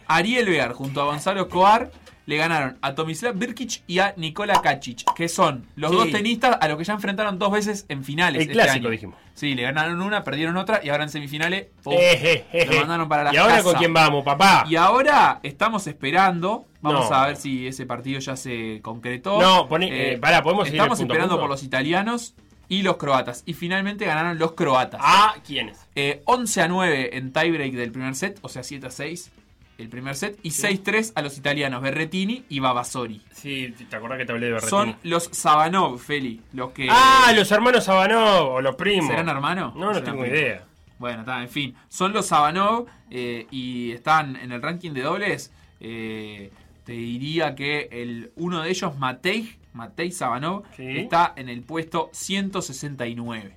Ariel 0.08 0.46
Bear 0.48 0.74
junto 0.74 1.02
a 1.02 1.06
Gonzalo 1.06 1.42
Escobar 1.42 1.92
le 2.26 2.36
ganaron 2.36 2.78
a 2.82 2.94
Tomislav 2.94 3.36
Birkic 3.36 3.84
y 3.88 4.00
a 4.00 4.14
Nikola 4.18 4.62
Kacic, 4.62 5.14
que 5.16 5.30
son 5.30 5.66
los 5.78 5.92
Sí. 5.92 5.98
dos 5.98 6.12
tenistas 6.12 6.58
a 6.60 6.68
los 6.68 6.78
que 6.78 6.84
ya 6.84 6.94
enfrentaron 6.94 7.40
dos 7.40 7.52
veces 7.54 7.86
en 7.88 8.04
finales. 8.04 8.36
El 8.42 8.42
este 8.50 8.54
clásico, 8.54 8.76
año. 8.88 8.90
dijimos. 8.90 9.16
Sí, 9.34 9.56
le 9.56 9.62
ganaron 9.64 10.02
una, 10.02 10.24
perdieron 10.26 10.58
otra 10.58 10.82
y 10.84 10.90
ahora 10.90 11.04
en 11.06 11.10
semifinales. 11.10 11.68
Eh, 11.86 11.90
eh, 11.92 12.46
eh, 12.52 12.66
Lo 12.70 12.80
mandaron 12.82 13.08
para 13.08 13.24
la 13.26 13.34
¿Y 13.34 13.38
ahora 13.38 13.54
casa. 13.58 13.64
con 13.64 13.76
quién 13.76 13.94
vamos, 13.94 14.26
papá? 14.26 14.66
Y 14.68 14.76
ahora 14.76 15.40
estamos 15.44 15.88
esperando. 15.88 16.66
Vamos 16.82 17.10
No. 17.10 17.16
a 17.16 17.28
ver 17.28 17.38
si 17.38 17.66
ese 17.68 17.86
partido 17.86 18.20
ya 18.20 18.36
se 18.36 18.82
concretó. 18.82 19.42
No, 19.42 19.68
poné- 19.70 19.90
eh, 19.92 20.18
pará, 20.18 20.42
podemos 20.44 20.68
ir 20.68 20.74
Estamos 20.76 20.98
punto 21.00 21.14
esperando 21.14 21.36
punto? 21.36 21.42
por 21.44 21.50
los 21.50 21.64
italianos 21.64 22.36
y 22.70 22.82
los 22.82 22.98
croatas. 22.98 23.44
Y 23.46 23.54
finalmente 23.54 24.06
ganaron 24.06 24.38
los 24.40 24.54
croatas. 24.54 25.00
Ah, 25.04 25.36
¿quiénes? 25.46 25.80
Eh, 25.96 26.22
11 26.26 26.62
a 26.62 26.68
9 26.68 27.10
en 27.18 27.32
tiebreak 27.34 27.74
del 27.74 27.92
primer 27.92 28.16
set, 28.16 28.38
o 28.42 28.50
sea, 28.50 28.64
7 28.64 28.88
a 28.88 28.92
6 28.92 29.32
el 29.78 29.90
primer 29.90 30.16
set. 30.16 30.40
Y 30.42 30.50
6-3 30.50 31.12
a 31.14 31.22
los 31.22 31.38
italianos 31.38 31.84
Berretini 31.84 32.46
y 32.50 32.60
Babasori. 32.60 33.22
Sí, 33.32 33.76
te 33.90 33.96
acordás 33.96 34.18
que 34.18 34.26
te 34.26 34.32
hablé 34.32 34.48
de 34.48 34.54
Berretini. 34.54 34.70
Son 34.72 34.96
los 35.04 35.30
Sabanov, 35.32 36.00
Feli, 36.00 36.42
los 36.54 36.72
que... 36.72 36.88
Ah, 36.90 37.32
los 37.36 37.52
hermanos 37.52 37.84
Sabanov 37.84 38.54
o 38.54 38.62
los 38.62 38.76
primos. 38.76 39.08
¿Serán 39.10 39.30
hermanos? 39.30 39.76
No, 39.76 39.86
no 39.86 39.94
¿Serán 39.94 40.04
tengo 40.06 40.22
primos? 40.24 40.40
idea. 40.40 40.66
Bueno, 40.98 41.20
está, 41.20 41.44
en 41.44 41.50
fin. 41.50 41.76
Son 41.90 42.12
los 42.12 42.26
Sabanov 42.26 42.88
eh, 43.12 43.46
y 43.52 43.92
están 43.92 44.36
en 44.38 44.52
el 44.52 44.64
ranking 44.64 44.94
de 44.94 45.02
dobles. 45.04 45.52
eh, 45.80 46.52
te 46.84 46.94
diría 46.94 47.54
que 47.54 47.90
el 47.92 48.32
uno 48.38 48.64
de 48.64 48.70
ellos, 48.70 48.98
Matej, 48.98 49.58
Matej 49.78 50.12
Sabanov, 50.12 50.64
Sí. 50.76 50.98
está 50.98 51.34
en 51.38 51.48
el 51.50 51.62
puesto 51.62 52.10
169. 52.14 53.56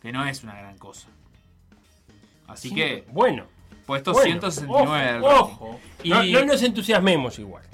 Que 0.00 0.12
no 0.12 0.24
es 0.24 0.44
una 0.44 0.54
gran 0.54 0.78
cosa. 0.78 1.08
Así 2.46 2.72
que, 2.74 3.04
Bueno. 3.10 3.44
puesto 3.86 4.12
bueno, 4.12 4.24
169 4.30 5.12
del 5.14 5.24
Ojo. 5.24 5.80
Y- 6.02 6.10
No, 6.10 6.22
no 6.22 6.44
nos 6.44 6.62
entusiasmemos 6.62 7.38
igual. 7.38 7.64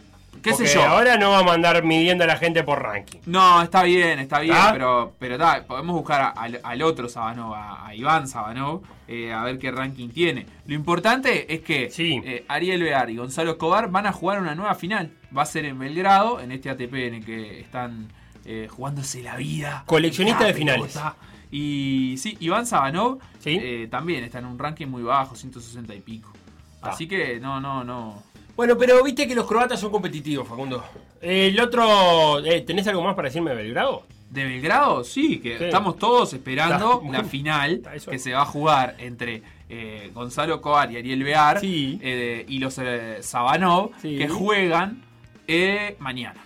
¿Qué 0.44 0.50
sé 0.52 0.56
Porque 0.64 0.74
yo? 0.74 0.82
Ahora 0.84 1.16
no 1.16 1.30
vamos 1.30 1.50
a 1.52 1.54
andar 1.54 1.82
midiendo 1.82 2.22
a 2.22 2.26
la 2.26 2.36
gente 2.36 2.62
por 2.62 2.80
ranking. 2.82 3.18
No, 3.26 3.62
está 3.62 3.82
bien, 3.82 4.18
está 4.20 4.40
bien, 4.40 4.54
pero, 4.72 5.14
pero 5.18 5.38
ta, 5.38 5.64
podemos 5.66 5.96
buscar 5.96 6.20
a- 6.20 6.28
al, 6.28 6.60
al 6.62 6.82
otro 6.82 7.08
Sabanov, 7.08 7.54
a, 7.54 7.86
a 7.86 7.94
Iván 7.94 8.28
Sabanov, 8.28 8.82
eh, 9.08 9.32
a 9.32 9.42
ver 9.42 9.58
qué 9.58 9.70
ranking 9.72 10.10
tiene. 10.10 10.46
Lo 10.66 10.74
importante 10.74 11.52
es 11.52 11.62
que 11.62 11.90
Sí. 11.90 12.20
eh, 12.24 12.44
Ariel 12.46 12.82
Bear 12.82 13.08
y 13.10 13.16
Gonzalo 13.16 13.52
Escobar 13.52 13.90
van 13.90 14.06
a 14.06 14.12
jugar 14.12 14.38
una 14.40 14.54
nueva 14.54 14.74
final. 14.74 15.10
Va 15.36 15.42
a 15.42 15.46
ser 15.46 15.64
en 15.64 15.78
Belgrado, 15.78 16.38
en 16.40 16.52
este 16.52 16.68
ATP 16.70 16.94
en 17.08 17.14
el 17.14 17.24
que 17.24 17.60
están 17.60 18.12
eh, 18.44 18.68
jugándose 18.70 19.22
la 19.22 19.36
vida. 19.36 19.82
Coleccionista 19.86 20.42
La 20.42 20.46
de 20.48 20.54
finales. 20.54 21.00
Y 21.50 22.16
sí, 22.18 22.36
Iván 22.40 22.66
Sabanov 22.66 23.18
Sí. 23.38 23.88
también 23.90 24.24
está 24.24 24.40
en 24.40 24.44
un 24.46 24.58
ranking 24.58 24.86
muy 24.88 25.02
bajo, 25.02 25.34
160 25.36 25.94
y 25.94 26.00
pico. 26.00 26.30
Ah. 26.82 26.90
Así 26.90 27.06
que 27.08 27.40
no, 27.40 27.60
no, 27.60 27.82
no. 27.84 28.22
Bueno, 28.56 28.76
pero 28.78 29.02
viste 29.02 29.26
que 29.26 29.34
los 29.34 29.46
croatas 29.46 29.80
son 29.80 29.90
competitivos, 29.90 30.46
Facundo. 30.46 30.84
El 31.20 31.58
otro. 31.60 32.44
eh, 32.44 32.60
¿Tenés 32.60 32.86
algo 32.86 33.02
más 33.02 33.14
para 33.14 33.28
decirme 33.28 33.50
de 33.50 33.56
Belgrado? 33.56 34.04
De 34.30 34.44
Belgrado, 34.44 35.04
sí, 35.04 35.38
que 35.38 35.58
Sí. 35.58 35.64
estamos 35.64 35.96
todos 35.96 36.32
esperando 36.34 37.00
Está- 37.04 37.18
la 37.18 37.24
final 37.24 37.82
Está 37.94 38.10
que 38.10 38.18
se 38.18 38.32
va 38.32 38.42
a 38.42 38.46
jugar 38.46 38.94
entre 38.98 39.42
eh, 39.68 40.10
Gonzalo 40.12 40.60
Coar 40.60 40.92
y 40.92 40.96
Ariel 40.98 41.24
Bear 41.24 41.58
Sí. 41.60 41.98
eh, 42.02 42.44
y 42.48 42.58
los 42.58 42.78
Sabanov 43.20 43.90
Sí. 44.02 44.18
que 44.18 44.28
juegan 44.28 45.02
mañana 45.98 46.40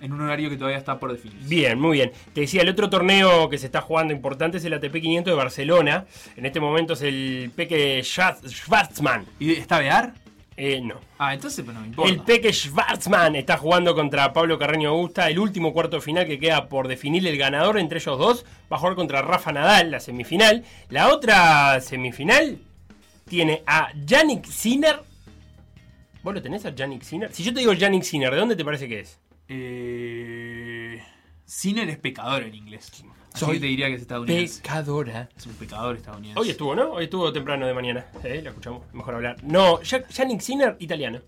en 0.00 0.12
un 0.12 0.20
horario 0.22 0.48
que 0.50 0.56
todavía 0.56 0.78
está 0.78 0.98
por 0.98 1.12
definir. 1.12 1.36
Bien, 1.46 1.78
muy 1.80 1.92
bien. 1.98 2.12
Te 2.34 2.42
decía, 2.42 2.62
el 2.62 2.68
otro 2.68 2.88
torneo 2.90 3.48
que 3.48 3.58
se 3.58 3.66
está 3.66 3.80
jugando 3.80 4.12
importante 4.12 4.58
es 4.58 4.64
el 4.64 4.74
ATP 4.74 5.00
500 5.00 5.32
de 5.32 5.36
Barcelona. 5.36 6.06
En 6.36 6.46
este 6.46 6.60
momento 6.60 6.92
es 6.94 7.02
el 7.02 7.50
Peque 7.54 8.00
Schwarz- 8.02 8.46
Schwarzman. 8.48 9.24
¿Y 9.38 9.52
está 9.52 9.78
Bear? 9.78 10.14
Eh, 10.56 10.80
no. 10.80 11.00
Ah, 11.18 11.34
entonces 11.34 11.62
pues, 11.64 11.74
no 11.74 11.82
me 11.82 11.88
importa. 11.88 12.10
El 12.10 12.20
Peque 12.20 12.52
Schwarzman 12.52 13.36
está 13.36 13.58
jugando 13.58 13.94
contra 13.94 14.32
Pablo 14.32 14.58
Carreño 14.58 14.88
Augusta, 14.88 15.28
el 15.28 15.38
último 15.38 15.72
cuarto 15.72 15.96
de 15.96 16.02
final 16.02 16.26
que 16.26 16.38
queda 16.38 16.68
por 16.68 16.88
definir 16.88 17.26
el 17.26 17.36
ganador 17.36 17.78
entre 17.78 17.98
ellos 17.98 18.18
dos. 18.18 18.46
Va 18.72 18.76
a 18.76 18.80
jugar 18.80 18.94
contra 18.94 19.20
Rafa 19.20 19.52
Nadal, 19.52 19.90
la 19.90 20.00
semifinal. 20.00 20.64
La 20.88 21.08
otra 21.12 21.78
semifinal 21.80 22.58
tiene 23.28 23.62
a 23.66 23.92
Yannick 23.94 24.46
Sinner. 24.46 25.02
¿Vos 26.22 26.34
lo 26.34 26.42
tenés 26.42 26.64
a 26.64 26.74
Yannick 26.74 27.02
Sinner? 27.02 27.32
Si 27.32 27.44
yo 27.44 27.52
te 27.52 27.60
digo 27.60 27.74
Yannick 27.74 28.02
Sinner, 28.02 28.32
¿de 28.32 28.38
dónde 28.38 28.56
te 28.56 28.64
parece 28.64 28.88
que 28.88 29.00
es? 29.00 29.20
Eh, 29.48 31.02
Sinner 31.44 31.88
es 31.88 31.98
pecador 31.98 32.44
en 32.44 32.54
inglés. 32.54 32.90
Así 33.36 33.44
Soy 33.44 33.54
que 33.56 33.60
te 33.60 33.66
diría 33.66 33.88
que 33.88 33.94
es 33.96 34.00
estadounidense. 34.00 34.62
Pecadora. 34.62 35.28
Es 35.36 35.46
un 35.46 35.52
pecador 35.54 35.96
estadounidense. 35.96 36.40
Hoy 36.40 36.48
estuvo, 36.50 36.74
¿no? 36.74 36.92
Hoy 36.92 37.04
estuvo 37.04 37.30
temprano 37.34 37.66
de 37.66 37.74
mañana. 37.74 38.06
Eh, 38.24 38.40
lo 38.42 38.48
escuchamos. 38.48 38.82
Mejor 38.94 39.14
hablar. 39.16 39.36
No, 39.42 39.82
Ya- 39.82 40.08
Yannick 40.08 40.40
Sinner, 40.40 40.74
italiano. 40.78 41.20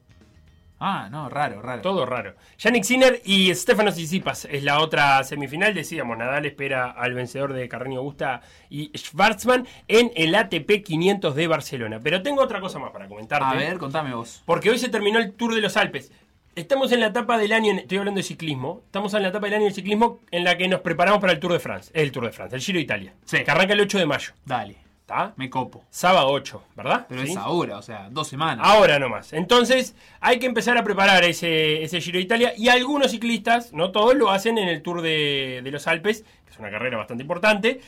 Ah, 0.80 1.08
no, 1.10 1.28
raro, 1.28 1.60
raro. 1.60 1.82
Todo 1.82 2.06
raro. 2.06 2.34
Yannick 2.58 2.84
Sinner 2.84 3.20
y 3.24 3.52
Stefano 3.54 3.90
Tsitsipas 3.92 4.46
es 4.46 4.62
la 4.62 4.80
otra 4.80 5.22
semifinal. 5.24 5.74
Decíamos, 5.74 6.16
Nadal 6.16 6.46
espera 6.46 6.92
al 6.92 7.12
vencedor 7.14 7.52
de 7.52 7.68
Carreño 7.68 7.98
Augusta 7.98 8.40
y 8.70 8.90
Schwarzman 8.96 9.66
en 9.88 10.12
el 10.14 10.34
ATP 10.34 10.82
500 10.84 11.34
de 11.34 11.46
Barcelona. 11.46 12.00
Pero 12.02 12.22
tengo 12.22 12.40
otra 12.42 12.60
cosa 12.60 12.78
más 12.78 12.92
para 12.92 13.06
comentarte. 13.08 13.44
A 13.44 13.54
ver, 13.54 13.76
contame 13.76 14.14
vos. 14.14 14.42
Porque 14.46 14.70
hoy 14.70 14.78
se 14.78 14.88
terminó 14.88 15.18
el 15.18 15.32
Tour 15.32 15.54
de 15.54 15.60
los 15.60 15.76
Alpes. 15.76 16.10
Estamos 16.58 16.90
en 16.90 16.98
la 16.98 17.06
etapa 17.06 17.38
del 17.38 17.52
año, 17.52 17.72
estoy 17.74 17.98
hablando 17.98 18.18
de 18.18 18.24
ciclismo, 18.24 18.82
estamos 18.86 19.14
en 19.14 19.22
la 19.22 19.28
etapa 19.28 19.46
del 19.46 19.54
año 19.54 19.64
del 19.66 19.74
ciclismo 19.74 20.18
en 20.32 20.42
la 20.42 20.58
que 20.58 20.66
nos 20.66 20.80
preparamos 20.80 21.20
para 21.20 21.32
el 21.32 21.38
Tour 21.38 21.52
de 21.52 21.60
France. 21.60 21.92
El 21.94 22.10
Tour 22.10 22.24
de 22.24 22.32
France, 22.32 22.56
el 22.56 22.60
Giro 22.60 22.78
de 22.78 22.82
Italia. 22.82 23.14
Sí. 23.24 23.44
Que 23.44 23.50
arranca 23.52 23.74
el 23.74 23.80
8 23.80 23.96
de 23.96 24.06
mayo. 24.06 24.32
Dale, 24.44 24.76
¿Está? 25.02 25.34
me 25.36 25.48
copo. 25.48 25.84
Sábado 25.88 26.26
8, 26.30 26.64
¿verdad? 26.74 27.06
Pero 27.08 27.22
¿Sí? 27.22 27.30
es 27.30 27.36
ahora, 27.36 27.78
o 27.78 27.82
sea, 27.82 28.08
dos 28.10 28.26
semanas. 28.26 28.66
Ahora 28.68 28.98
nomás. 28.98 29.32
Entonces, 29.34 29.94
hay 30.18 30.40
que 30.40 30.46
empezar 30.46 30.76
a 30.76 30.82
preparar 30.82 31.22
ese, 31.22 31.84
ese 31.84 32.00
Giro 32.00 32.18
de 32.18 32.24
Italia. 32.24 32.52
Y 32.56 32.70
algunos 32.70 33.12
ciclistas, 33.12 33.72
no 33.72 33.92
todos, 33.92 34.16
lo 34.16 34.30
hacen 34.30 34.58
en 34.58 34.66
el 34.66 34.82
Tour 34.82 35.00
de, 35.00 35.60
de 35.62 35.70
los 35.70 35.86
Alpes, 35.86 36.24
que 36.44 36.50
es 36.50 36.58
una 36.58 36.72
carrera 36.72 36.96
bastante 36.96 37.22
importante. 37.22 37.80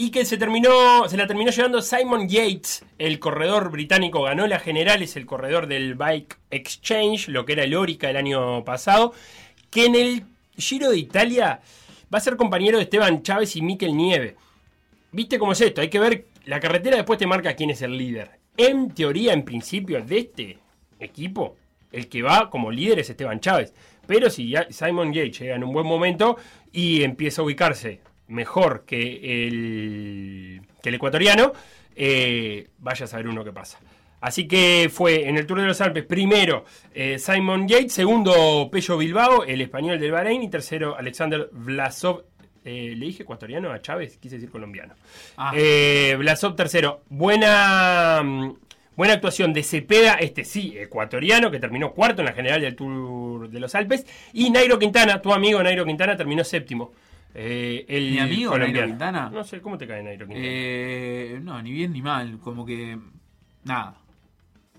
Y 0.00 0.12
que 0.12 0.24
se 0.24 0.36
terminó, 0.36 1.08
se 1.08 1.16
la 1.16 1.26
terminó 1.26 1.50
llevando 1.50 1.82
Simon 1.82 2.28
Yates, 2.28 2.84
el 2.98 3.18
corredor 3.18 3.72
británico, 3.72 4.22
ganó 4.22 4.46
la 4.46 4.60
general, 4.60 5.02
es 5.02 5.16
el 5.16 5.26
corredor 5.26 5.66
del 5.66 5.96
Bike 5.96 6.38
Exchange, 6.52 7.26
lo 7.26 7.44
que 7.44 7.54
era 7.54 7.64
el 7.64 7.74
Orica 7.74 8.08
el 8.08 8.16
año 8.16 8.64
pasado. 8.64 9.12
Que 9.70 9.86
en 9.86 9.96
el 9.96 10.24
Giro 10.56 10.90
de 10.90 10.98
Italia 10.98 11.62
va 12.14 12.18
a 12.18 12.20
ser 12.20 12.36
compañero 12.36 12.78
de 12.78 12.84
Esteban 12.84 13.24
Chávez 13.24 13.56
y 13.56 13.62
Mikel 13.62 13.96
Nieve. 13.96 14.36
¿Viste 15.10 15.36
cómo 15.36 15.50
es 15.50 15.60
esto? 15.62 15.80
Hay 15.80 15.90
que 15.90 15.98
ver, 15.98 16.26
la 16.44 16.60
carretera 16.60 16.94
después 16.94 17.18
te 17.18 17.26
marca 17.26 17.56
quién 17.56 17.70
es 17.70 17.82
el 17.82 17.98
líder. 17.98 18.30
En 18.56 18.92
teoría, 18.92 19.32
en 19.32 19.44
principio, 19.44 20.00
de 20.00 20.18
este 20.18 20.58
equipo, 21.00 21.56
el 21.90 22.08
que 22.08 22.22
va 22.22 22.50
como 22.50 22.70
líder 22.70 23.00
es 23.00 23.10
Esteban 23.10 23.40
Chávez. 23.40 23.74
Pero 24.06 24.30
si 24.30 24.54
Simon 24.70 25.12
Yates 25.12 25.40
llega 25.40 25.56
en 25.56 25.64
un 25.64 25.72
buen 25.72 25.86
momento 25.86 26.36
y 26.70 27.02
empieza 27.02 27.42
a 27.42 27.46
ubicarse 27.46 28.00
mejor 28.28 28.84
que 28.86 29.46
el, 29.46 30.60
que 30.82 30.88
el 30.90 30.94
ecuatoriano, 30.94 31.52
eh, 31.96 32.68
vaya 32.78 33.04
a 33.04 33.08
saber 33.08 33.28
uno 33.28 33.44
qué 33.44 33.52
pasa. 33.52 33.78
Así 34.20 34.48
que 34.48 34.90
fue 34.92 35.28
en 35.28 35.36
el 35.36 35.46
Tour 35.46 35.60
de 35.60 35.66
los 35.68 35.80
Alpes, 35.80 36.04
primero 36.04 36.64
eh, 36.92 37.18
Simon 37.18 37.68
Yates, 37.68 37.92
segundo 37.92 38.68
Pello 38.70 38.98
Bilbao, 38.98 39.44
el 39.44 39.60
español 39.60 40.00
del 40.00 40.10
Bahrein, 40.10 40.42
y 40.42 40.48
tercero 40.50 40.96
Alexander 40.96 41.48
Vlasov. 41.52 42.24
eh, 42.64 42.94
Le 42.96 43.06
dije 43.06 43.22
ecuatoriano 43.22 43.70
a 43.70 43.80
Chávez, 43.80 44.16
quise 44.18 44.34
decir 44.36 44.50
colombiano. 44.50 44.94
Ah. 45.36 45.52
Eh, 45.54 46.16
Vlasov 46.18 46.56
tercero. 46.56 47.02
Buena, 47.08 48.20
mm, 48.24 48.56
buena 48.96 49.14
actuación 49.14 49.52
de 49.52 49.62
Cepeda, 49.62 50.14
este 50.14 50.44
sí, 50.44 50.74
ecuatoriano, 50.76 51.48
que 51.52 51.60
terminó 51.60 51.92
cuarto 51.92 52.22
en 52.22 52.26
la 52.26 52.32
general 52.32 52.60
del 52.60 52.74
Tour 52.74 53.48
de 53.48 53.60
los 53.60 53.72
Alpes. 53.76 54.04
Y 54.32 54.50
Nairo 54.50 54.80
Quintana, 54.80 55.22
tu 55.22 55.32
amigo 55.32 55.62
Nairo 55.62 55.84
Quintana, 55.84 56.16
terminó 56.16 56.42
séptimo. 56.42 56.90
Eh, 57.40 57.86
el 57.88 58.10
¿Mi 58.10 58.18
amigo. 58.18 58.58
Nairo 58.58 58.84
Quintana? 58.84 59.30
No 59.32 59.44
sé, 59.44 59.60
¿cómo 59.60 59.78
te 59.78 59.86
cae 59.86 60.02
Nairo 60.02 60.26
Quintana? 60.26 60.44
Eh, 60.44 61.38
no, 61.40 61.62
ni 61.62 61.70
bien 61.70 61.92
ni 61.92 62.02
mal. 62.02 62.38
Como 62.40 62.66
que. 62.66 62.98
Nada. 63.62 63.94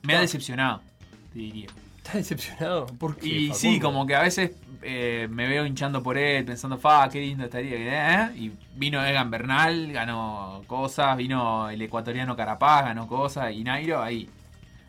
Me 0.03 0.15
ha 0.15 0.19
decepcionado, 0.19 0.81
te 1.31 1.39
diría. 1.39 1.67
¿Estás 1.97 2.15
decepcionado? 2.15 2.87
¿Por 2.87 3.15
qué, 3.15 3.27
Y 3.27 3.31
Facundo? 3.47 3.55
sí, 3.55 3.79
como 3.79 4.05
que 4.05 4.15
a 4.15 4.21
veces 4.23 4.51
eh, 4.81 5.27
me 5.29 5.47
veo 5.47 5.65
hinchando 5.65 6.03
por 6.03 6.17
él, 6.17 6.43
pensando, 6.43 6.77
fa, 6.77 7.07
qué 7.09 7.21
lindo 7.21 7.45
estaría. 7.45 8.25
¿eh? 8.25 8.31
Y 8.37 8.51
vino 8.75 9.05
Egan 9.05 9.29
Bernal, 9.31 9.91
ganó 9.93 10.61
cosas, 10.67 11.15
vino 11.15 11.69
el 11.69 11.81
ecuatoriano 11.81 12.35
Carapaz, 12.35 12.85
ganó 12.85 13.07
cosas, 13.07 13.53
y 13.53 13.63
Nairo 13.63 14.01
ahí, 14.01 14.29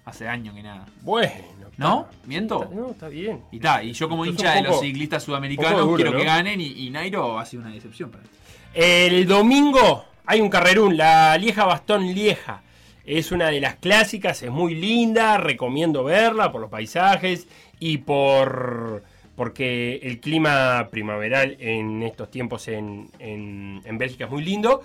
hace 0.05 0.27
años 0.29 0.55
que 0.55 0.63
nada. 0.63 0.87
Bueno. 1.03 1.60
¿No? 1.81 2.09
está- 2.11 2.27
¿Miento? 2.29 2.63
está- 2.63 2.75
no, 2.75 2.91
está 2.91 3.09
bien. 3.09 3.41
Y 3.51 3.59
ta, 3.59 3.83
y 3.83 3.93
yo 3.93 4.09
como 4.09 4.25
Esto 4.25 4.33
hincha 4.43 4.55
de 4.55 4.63
los 4.63 4.81
ciclistas 4.81 5.23
sudamericanos 5.23 5.81
duro, 5.81 5.97
quiero 5.97 6.13
¿no? 6.13 6.19
que 6.19 6.25
ganen, 6.25 6.61
y, 6.61 6.67
y 6.87 6.91
Nairo 6.91 7.39
ha 7.39 7.45
sido 7.47 7.63
una 7.63 7.73
decepción 7.73 8.11
para 8.11 8.23
mí. 8.23 8.29
El 8.75 9.27
domingo 9.27 10.05
hay 10.27 10.41
un 10.41 10.49
carrerún, 10.49 10.97
la 10.97 11.37
Lieja 11.39 11.65
Bastón 11.65 12.07
Lieja. 12.15 12.63
Es 13.05 13.33
una 13.33 13.49
de 13.49 13.61
las 13.61 13.77
clásicas, 13.77 14.43
es 14.43 14.51
muy 14.51 14.75
linda, 14.75 15.37
recomiendo 15.39 16.05
verla 16.05 16.53
por 16.53 16.61
los 16.61 16.71
paisajes 16.71 17.49
y 17.81 17.99
por 17.99 19.03
porque 19.35 19.97
el 20.03 20.21
clima 20.21 20.89
primaveral 20.91 21.57
en 21.61 22.03
estos 22.03 22.31
tiempos 22.31 22.69
en, 22.69 23.09
en- 23.19 23.81
en 23.87 23.97
Bélgica 23.99 24.27
es 24.27 24.31
muy 24.31 24.45
lindo. 24.45 24.83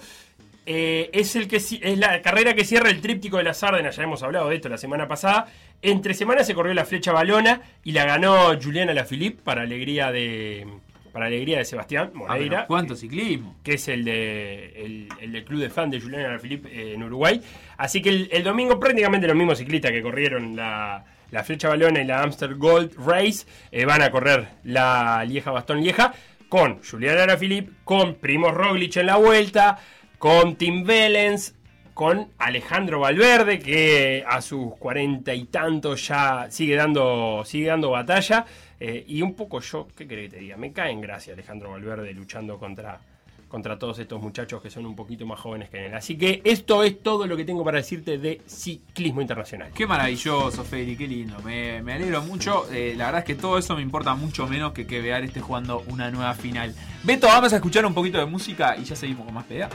Eh, 0.65 1.10
es, 1.13 1.36
el 1.36 1.47
que, 1.47 1.58
es 1.58 1.77
la 1.99 2.21
carrera 2.21 2.55
que 2.55 2.63
cierra 2.63 2.89
el 2.89 3.01
tríptico 3.01 3.38
de 3.38 3.43
las 3.43 3.62
Ardenas, 3.63 3.95
ya 3.97 4.03
hemos 4.03 4.23
hablado 4.23 4.49
de 4.49 4.55
esto 4.55 4.69
la 4.69 4.77
semana 4.77 5.08
pasada. 5.08 5.47
Entre 5.81 6.13
semanas 6.13 6.47
se 6.47 6.55
corrió 6.55 6.73
la 6.73 6.85
flecha 6.85 7.11
balona 7.11 7.61
y 7.83 7.91
la 7.91 8.05
ganó 8.05 8.59
Juliana 8.61 8.93
Lafilippe 8.93 9.41
para 9.43 9.61
alegría 9.61 10.11
de, 10.11 10.65
para 11.11 11.27
alegría 11.27 11.59
de 11.59 11.65
Sebastián 11.65 12.11
Moreira 12.13 12.57
pero 12.57 12.67
¿Cuánto 12.67 12.95
ciclismo? 12.95 13.55
que 13.63 13.75
es 13.75 13.88
el, 13.88 14.03
de, 14.03 14.73
el, 14.83 15.09
el 15.21 15.31
del 15.31 15.45
club 15.45 15.61
de 15.61 15.69
fan 15.69 15.89
de 15.89 16.01
Julián 16.01 16.25
Alaphilippe 16.25 16.69
eh, 16.69 16.93
en 16.95 17.03
Uruguay. 17.03 17.39
Así 17.77 18.01
que 18.01 18.09
el, 18.09 18.29
el 18.31 18.43
domingo 18.43 18.79
prácticamente 18.79 19.27
los 19.27 19.35
mismos 19.35 19.57
ciclistas 19.59 19.91
que 19.91 20.01
corrieron 20.01 20.55
la, 20.55 21.05
la 21.31 21.43
Flecha 21.43 21.69
Balona 21.69 22.01
y 22.01 22.05
la 22.05 22.21
Amster 22.23 22.55
Gold 22.55 22.95
Race 23.05 23.45
eh, 23.71 23.85
van 23.85 24.01
a 24.01 24.09
correr 24.11 24.47
la 24.63 25.23
Lieja 25.25 25.51
Bastón 25.51 25.81
Lieja 25.81 26.13
con 26.49 26.81
Julián 26.83 27.17
Alaphilippe, 27.17 27.71
con 27.83 28.15
Primo 28.15 28.49
Roglic 28.51 28.97
en 28.97 29.05
la 29.07 29.17
vuelta, 29.17 29.77
con 30.17 30.55
Tim 30.55 30.83
Vellens, 30.83 31.53
con 31.95 32.27
Alejandro 32.39 32.99
Valverde, 32.99 33.58
que 33.58 34.23
a 34.27 34.41
sus 34.41 34.75
cuarenta 34.75 35.34
y 35.34 35.45
tantos 35.45 36.10
ya 36.10 36.47
sigue 36.51 36.75
dando, 36.75 37.41
sigue 37.45 37.67
dando 37.67 37.89
batalla. 37.89 38.45
Eh, 38.81 39.05
y 39.08 39.21
un 39.21 39.34
poco 39.34 39.62
yo, 39.62 39.88
¿qué 39.95 40.05
querés 40.05 40.29
que 40.29 40.36
te 40.36 40.41
diga? 40.41 40.58
Me 40.58 40.73
cae 40.73 40.91
en 40.91 40.99
gracia 40.99 41.34
Alejandro 41.34 41.71
Valverde 41.71 42.13
luchando 42.13 42.60
contra, 42.60 42.99
contra 43.47 43.79
todos 43.79 43.97
estos 43.99 44.21
muchachos 44.21 44.62
que 44.62 44.69
son 44.69 44.86
un 44.86 44.93
poquito 44.93 45.25
más 45.25 45.39
jóvenes 45.39 45.69
que 45.69 45.86
él. 45.86 45.93
Así 45.93 46.17
que 46.17 46.41
esto 46.43 46.84
es 46.84 47.01
todo 47.01 47.27
lo 47.27 47.38
que 47.38 47.45
tengo 47.45 47.63
para 47.63 47.77
decirte 47.77 48.17
de 48.17 48.41
ciclismo 48.45 49.21
internacional. 49.21 49.71
Qué 49.73 49.88
maravilloso, 49.88 50.65
Feli, 50.65 50.97
qué 50.97 51.08
lindo. 51.08 51.39
Me, 51.45 51.81
me 51.81 51.93
alegro 51.93 52.21
mucho. 52.23 52.69
Eh, 52.73 52.93
la 52.97 53.05
verdad 53.05 53.19
es 53.19 53.25
que 53.25 53.36
todo 53.36 53.58
eso 53.58 53.73
me 53.73 53.81
importa 53.81 54.15
mucho 54.15 54.47
menos 54.47 54.73
que 54.73 54.86
que 54.86 54.99
Vear 54.99 55.23
esté 55.23 55.39
jugando 55.39 55.81
una 55.88 56.12
nueva 56.12 56.34
final. 56.34 56.75
Beto, 57.03 57.27
vamos 57.27 57.53
a 57.53 57.55
escuchar 57.55 57.86
un 57.86 57.93
poquito 57.93 58.17
de 58.17 58.25
música 58.25 58.75
y 58.75 58.84
ya 58.84 58.97
seguimos 58.97 59.23
con 59.23 59.34
más 59.34 59.45
PDA. 59.45 59.69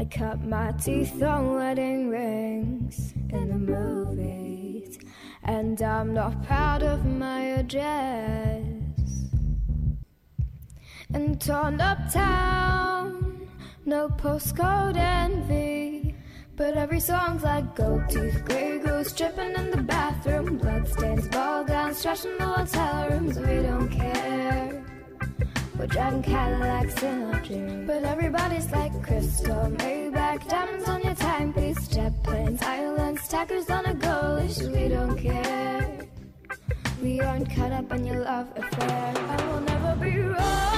I 0.00 0.04
cut 0.04 0.40
my 0.44 0.70
teeth 0.72 1.20
on 1.24 1.56
wedding 1.56 2.08
rings 2.08 3.14
in 3.30 3.48
the 3.48 3.58
movies, 3.58 4.96
and 5.42 5.82
I'm 5.82 6.14
not 6.14 6.40
proud 6.46 6.84
of 6.84 7.04
my 7.04 7.40
address. 7.58 8.62
In 11.12 11.36
torn 11.38 11.80
up 11.80 11.98
town, 12.12 13.48
no 13.86 14.08
postcode 14.08 14.96
envy. 14.96 16.14
But 16.54 16.76
every 16.76 17.00
song's 17.00 17.42
like 17.42 17.74
gold 17.74 18.08
tooth, 18.08 18.44
grey 18.44 18.78
goose 18.78 19.12
dripping 19.12 19.54
in 19.54 19.70
the 19.72 19.82
bathroom, 19.82 20.58
bloodstains, 20.58 21.26
ball 21.28 21.64
gowns, 21.64 22.02
trash 22.02 22.24
in 22.24 22.38
the 22.38 22.44
hotel 22.44 23.08
rooms. 23.10 23.36
We 23.38 23.62
don't 23.62 23.88
care. 23.88 24.87
We're 25.78 25.86
driving 25.86 26.22
Cadillacs 26.22 27.02
in 27.04 27.22
our 27.22 27.40
dreams. 27.40 27.86
But 27.86 28.02
everybody's 28.02 28.68
like 28.72 29.00
crystal, 29.00 29.70
Maybach, 29.78 30.48
diamonds 30.48 30.88
on 30.88 31.02
your 31.02 31.14
timepiece, 31.14 31.86
jet 31.86 32.12
planes, 32.24 32.60
islands, 32.62 33.28
tackers 33.28 33.70
on 33.70 33.86
a 33.86 33.94
gold 33.94 34.42
leash. 34.42 34.58
We 34.58 34.88
don't 34.88 35.16
care. 35.16 35.98
We 37.00 37.20
aren't 37.20 37.54
caught 37.54 37.70
up 37.70 37.92
in 37.92 38.04
your 38.04 38.24
love 38.24 38.48
affair. 38.56 39.14
I 39.16 39.52
will 39.52 39.60
never 39.60 39.94
be 40.04 40.18
royal. 40.18 40.77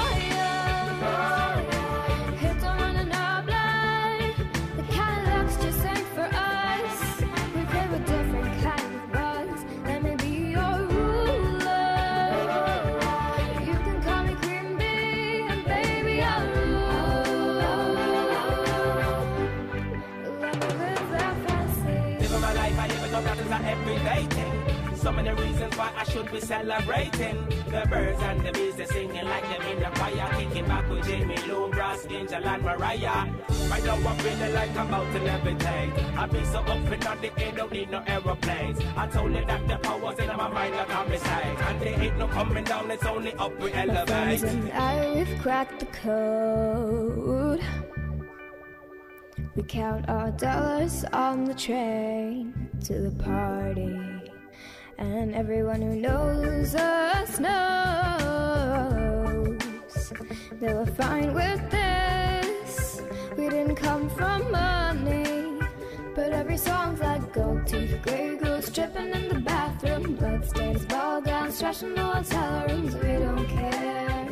I 26.30 26.32
be 26.32 26.40
celebrating. 26.40 27.44
The 27.66 27.86
birds 27.90 28.22
and 28.22 28.46
the 28.46 28.52
bees, 28.52 28.76
they 28.76 28.84
singing 28.86 29.24
like 29.24 29.42
them 29.42 29.62
in 29.62 29.80
the 29.80 29.86
choir. 29.86 30.30
Kicking 30.38 30.64
back 30.66 30.88
with 30.88 31.04
Jamie 31.04 31.36
Lou, 31.48 31.68
Ross, 31.70 32.06
Angel, 32.08 32.46
and 32.46 32.62
Mariah. 32.62 33.26
Right 33.68 33.84
now 33.84 33.94
I'm 33.96 34.16
feeling 34.18 34.54
like 34.54 34.76
I'm 34.76 34.86
about 34.86 35.12
to 35.12 35.18
levitate. 35.18 36.16
I've 36.16 36.30
been 36.30 36.46
so 36.46 36.60
up 36.60 36.92
and 36.92 37.06
on 37.06 37.20
the 37.20 37.40
air, 37.40 37.52
don't 37.56 37.72
need 37.72 37.90
no 37.90 38.04
aeroplanes. 38.06 38.78
I 38.96 39.08
told 39.08 39.34
you 39.34 39.44
that 39.44 39.66
the 39.66 39.76
power's 39.78 40.18
in 40.20 40.28
my 40.28 40.48
mind 40.48 40.76
like 40.76 40.94
I'm 40.94 41.08
beside. 41.08 41.46
And 41.46 41.80
there 41.80 42.00
ain't 42.00 42.16
no 42.16 42.28
coming 42.28 42.62
down, 42.62 42.90
it's 42.92 43.06
only 43.06 43.32
up 43.34 43.58
we 43.60 43.72
elevate. 43.72 44.44
I, 44.72 45.12
we've 45.16 45.42
cracked 45.42 45.80
the 45.80 45.86
code. 45.86 47.60
We 49.56 49.64
count 49.64 50.08
our 50.08 50.30
dollars 50.30 51.04
on 51.12 51.44
the 51.44 51.54
train 51.54 52.70
to 52.84 53.00
the 53.00 53.24
party. 53.24 54.19
And 55.00 55.34
everyone 55.34 55.80
who 55.80 55.96
knows 55.96 56.74
us 56.74 57.40
knows 57.40 57.50
they 60.60 60.74
were 60.74 60.84
fine 60.84 61.32
with 61.32 61.70
this. 61.70 63.00
We 63.34 63.48
didn't 63.48 63.76
come 63.76 64.10
from 64.10 64.50
money, 64.50 65.58
but 66.14 66.32
every 66.32 66.58
song's 66.58 67.00
like 67.00 67.32
gold 67.32 67.66
teeth, 67.66 67.98
gray 68.02 68.36
goose 68.36 68.68
dripping 68.68 69.08
in 69.08 69.28
the 69.30 69.40
bathroom, 69.40 70.16
bloodstains, 70.16 70.84
ball 70.84 71.22
gowns, 71.22 71.58
trash 71.58 71.82
in 71.82 71.94
the 71.94 72.02
hotel 72.02 72.66
rooms. 72.68 72.94
We 72.94 73.12
don't 73.24 73.46
care. 73.46 74.28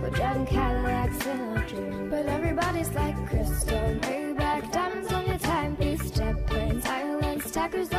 We're 0.00 0.10
driving 0.10 0.46
Cadillacs 0.46 1.26
in 1.26 1.40
our 1.40 1.66
dream, 1.66 2.08
but 2.08 2.26
everybody's 2.26 2.90
like 2.90 3.16
crystal, 3.28 3.96
Maybach, 4.02 4.70
diamonds 4.70 5.12
on 5.12 5.26
your 5.26 5.38
timepiece, 5.38 6.12
jet 6.12 6.46
planes, 6.46 6.86
islands, 6.86 7.50
tackers 7.50 7.92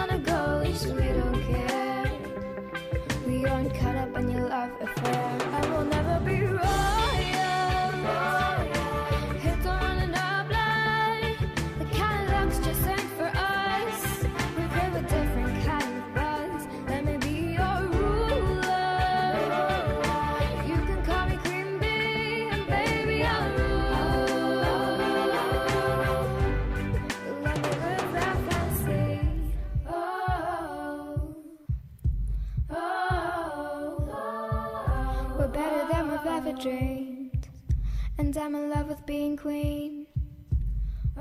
I'm 38.47 38.55
in 38.55 38.69
love 38.69 38.87
with 38.87 39.05
being 39.05 39.35
queen. 39.35 40.07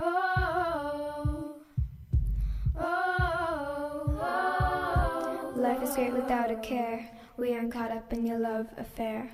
Oh, 0.01 1.57
oh, 2.79 4.05
oh, 4.23 5.53
life 5.57 5.83
is 5.83 5.97
great 5.97 6.13
without 6.13 6.53
a 6.53 6.57
care. 6.59 7.11
We 7.37 7.53
aren't 7.53 7.73
caught 7.73 7.91
up 7.91 8.13
in 8.13 8.27
your 8.27 8.39
love 8.39 8.69
affair. 8.79 9.29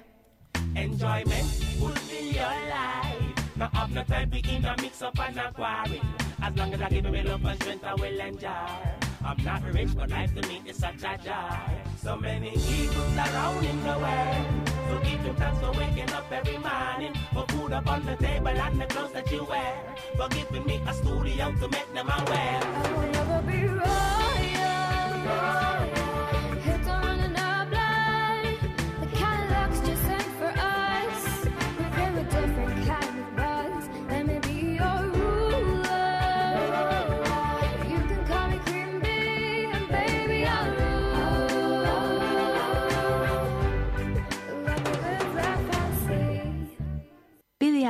Enjoyment 0.74 1.66
would 1.82 2.00
be 2.08 2.30
your 2.30 2.56
life. 2.70 3.56
Now 3.56 3.68
have 3.74 3.90
no 3.90 4.04
time 4.04 4.30
to 4.30 4.38
in 4.38 4.64
a 4.64 4.74
mix 4.80 5.02
up 5.02 5.18
and 5.20 5.36
a 5.36 5.52
quarrel. 5.52 6.00
As 6.40 6.56
long 6.56 6.72
as 6.72 6.80
I 6.80 6.88
give 6.88 7.04
me 7.04 7.22
love 7.22 7.44
and 7.44 7.62
strength, 7.62 7.84
I 7.84 7.94
will 7.94 8.20
enjoy. 8.20 9.11
I'm 9.24 9.44
not 9.44 9.62
rich, 9.72 9.96
but 9.96 10.10
life 10.10 10.34
to 10.34 10.48
me 10.48 10.62
is 10.66 10.76
such 10.76 11.02
a 11.02 11.16
joy. 11.22 11.74
So 11.96 12.16
many 12.16 12.50
eagles 12.50 13.16
around 13.16 13.64
in 13.64 13.80
the 13.84 13.98
world. 13.98 14.46
So 14.88 14.98
give 15.04 15.36
thanks 15.36 15.60
for 15.60 15.72
waking 15.72 16.10
up 16.10 16.30
every 16.30 16.58
morning. 16.58 17.14
For 17.32 17.46
food 17.48 17.72
up 17.72 17.86
on 17.86 18.04
the 18.04 18.16
table 18.16 18.48
and 18.48 18.80
the 18.80 18.86
clothes 18.86 19.12
that 19.12 19.30
you 19.30 19.44
wear. 19.44 19.74
For 20.16 20.28
giving 20.28 20.66
me 20.66 20.80
a 20.86 20.94
studio 20.94 21.52
to 21.60 21.68
make 21.68 21.94
them 21.94 22.08
aware. 22.08 22.60
I 22.62 22.92
will 22.92 23.12
never 23.12 23.42
be 23.42 23.66
royal. 23.66 23.92
Hips 25.92 26.01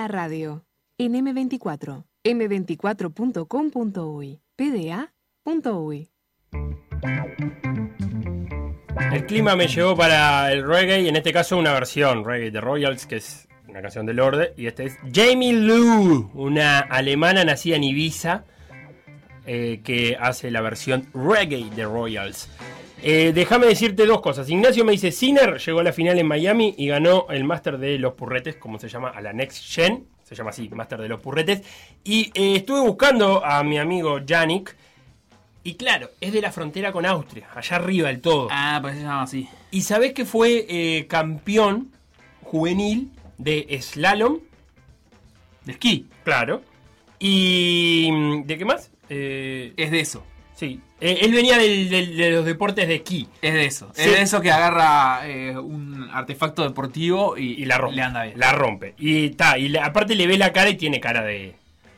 Radio, 0.08 0.64
en 0.98 1.14
M24, 1.14 2.04
m24.com.uy, 2.24 4.40
pda.uy. 4.56 6.10
El 9.12 9.26
clima 9.26 9.56
me 9.56 9.68
llevó 9.68 9.96
para 9.96 10.52
el 10.52 10.66
reggae 10.66 11.02
y 11.02 11.08
en 11.08 11.16
este 11.16 11.32
caso 11.32 11.58
una 11.58 11.72
versión 11.72 12.24
reggae 12.24 12.50
de 12.50 12.60
Royals, 12.60 13.06
que 13.06 13.16
es 13.16 13.48
una 13.68 13.82
canción 13.82 14.06
de 14.06 14.14
Lorde. 14.14 14.54
Y 14.56 14.66
este 14.66 14.84
es 14.84 14.96
Jamie 15.12 15.52
Lou, 15.52 16.30
una 16.34 16.80
alemana 16.80 17.44
nacida 17.44 17.76
en 17.76 17.84
Ibiza, 17.84 18.44
eh, 19.46 19.80
que 19.84 20.16
hace 20.20 20.50
la 20.50 20.60
versión 20.60 21.08
reggae 21.12 21.70
de 21.74 21.84
Royals. 21.84 22.48
Eh, 23.02 23.32
Déjame 23.34 23.66
decirte 23.66 24.06
dos 24.06 24.20
cosas. 24.20 24.48
Ignacio 24.48 24.84
me 24.84 24.92
dice, 24.92 25.10
Sinner 25.12 25.58
llegó 25.58 25.80
a 25.80 25.82
la 25.82 25.92
final 25.92 26.18
en 26.18 26.26
Miami 26.26 26.74
y 26.78 26.86
ganó 26.88 27.26
el 27.30 27.44
Máster 27.44 27.78
de 27.78 27.98
los 27.98 28.14
Purretes, 28.14 28.56
como 28.56 28.78
se 28.78 28.88
llama, 28.88 29.10
a 29.10 29.20
la 29.20 29.32
Next 29.32 29.64
Gen. 29.74 30.06
Se 30.22 30.34
llama 30.34 30.50
así, 30.50 30.68
Máster 30.68 31.00
de 31.00 31.08
los 31.08 31.20
Purretes. 31.20 31.62
Y 32.04 32.30
eh, 32.34 32.56
estuve 32.56 32.80
buscando 32.80 33.44
a 33.44 33.62
mi 33.64 33.78
amigo 33.78 34.18
Yannick. 34.20 34.76
Y 35.64 35.74
claro, 35.74 36.10
es 36.20 36.32
de 36.32 36.40
la 36.40 36.50
frontera 36.50 36.90
con 36.92 37.06
Austria, 37.06 37.46
allá 37.54 37.76
arriba 37.76 38.08
del 38.08 38.20
todo. 38.20 38.48
Ah, 38.50 38.78
pues 38.82 38.96
se 38.96 39.02
llama 39.02 39.22
así. 39.22 39.48
Y 39.70 39.82
sabés 39.82 40.12
que 40.12 40.24
fue 40.24 40.66
eh, 40.68 41.06
campeón 41.06 41.92
juvenil 42.42 43.10
de 43.38 43.78
slalom, 43.80 44.38
De 45.64 45.72
esquí. 45.72 46.06
claro. 46.24 46.62
Y. 47.18 48.08
mm, 48.10 48.42
¿De 48.46 48.58
qué 48.58 48.64
más? 48.64 48.90
Es 49.08 49.90
de 49.90 50.00
eso. 50.00 50.24
Sí. 50.66 50.80
Eh, 51.00 51.18
él 51.22 51.32
venía 51.32 51.58
del- 51.58 51.88
del- 51.90 52.16
de 52.16 52.30
los 52.30 52.44
deportes 52.44 52.86
de 52.86 52.96
esquí. 52.96 53.28
Es 53.40 53.52
de 53.54 53.64
eso. 53.66 53.90
Sí. 53.94 54.02
Es 54.02 54.12
de 54.12 54.22
eso 54.22 54.40
que 54.40 54.52
agarra 54.52 55.20
eh, 55.28 55.58
un 55.58 56.08
artefacto 56.12 56.62
deportivo 56.62 57.36
y, 57.36 57.60
Y 57.60 57.64
la 57.64 57.78
rompe. 57.78 57.96
le 57.96 58.02
anda 58.02 58.22
bien. 58.24 58.38
La 58.38 58.52
rompe. 58.52 58.94
Y 58.98 59.26
está. 59.26 59.58
Y 59.58 59.68
le- 59.68 59.80
aparte 59.80 60.14
le 60.14 60.26
ve 60.26 60.38
la 60.38 60.52
cara 60.52 60.70
y 60.70 60.76
tiene 60.76 61.00
cara 61.00 61.22
de. 61.22 61.54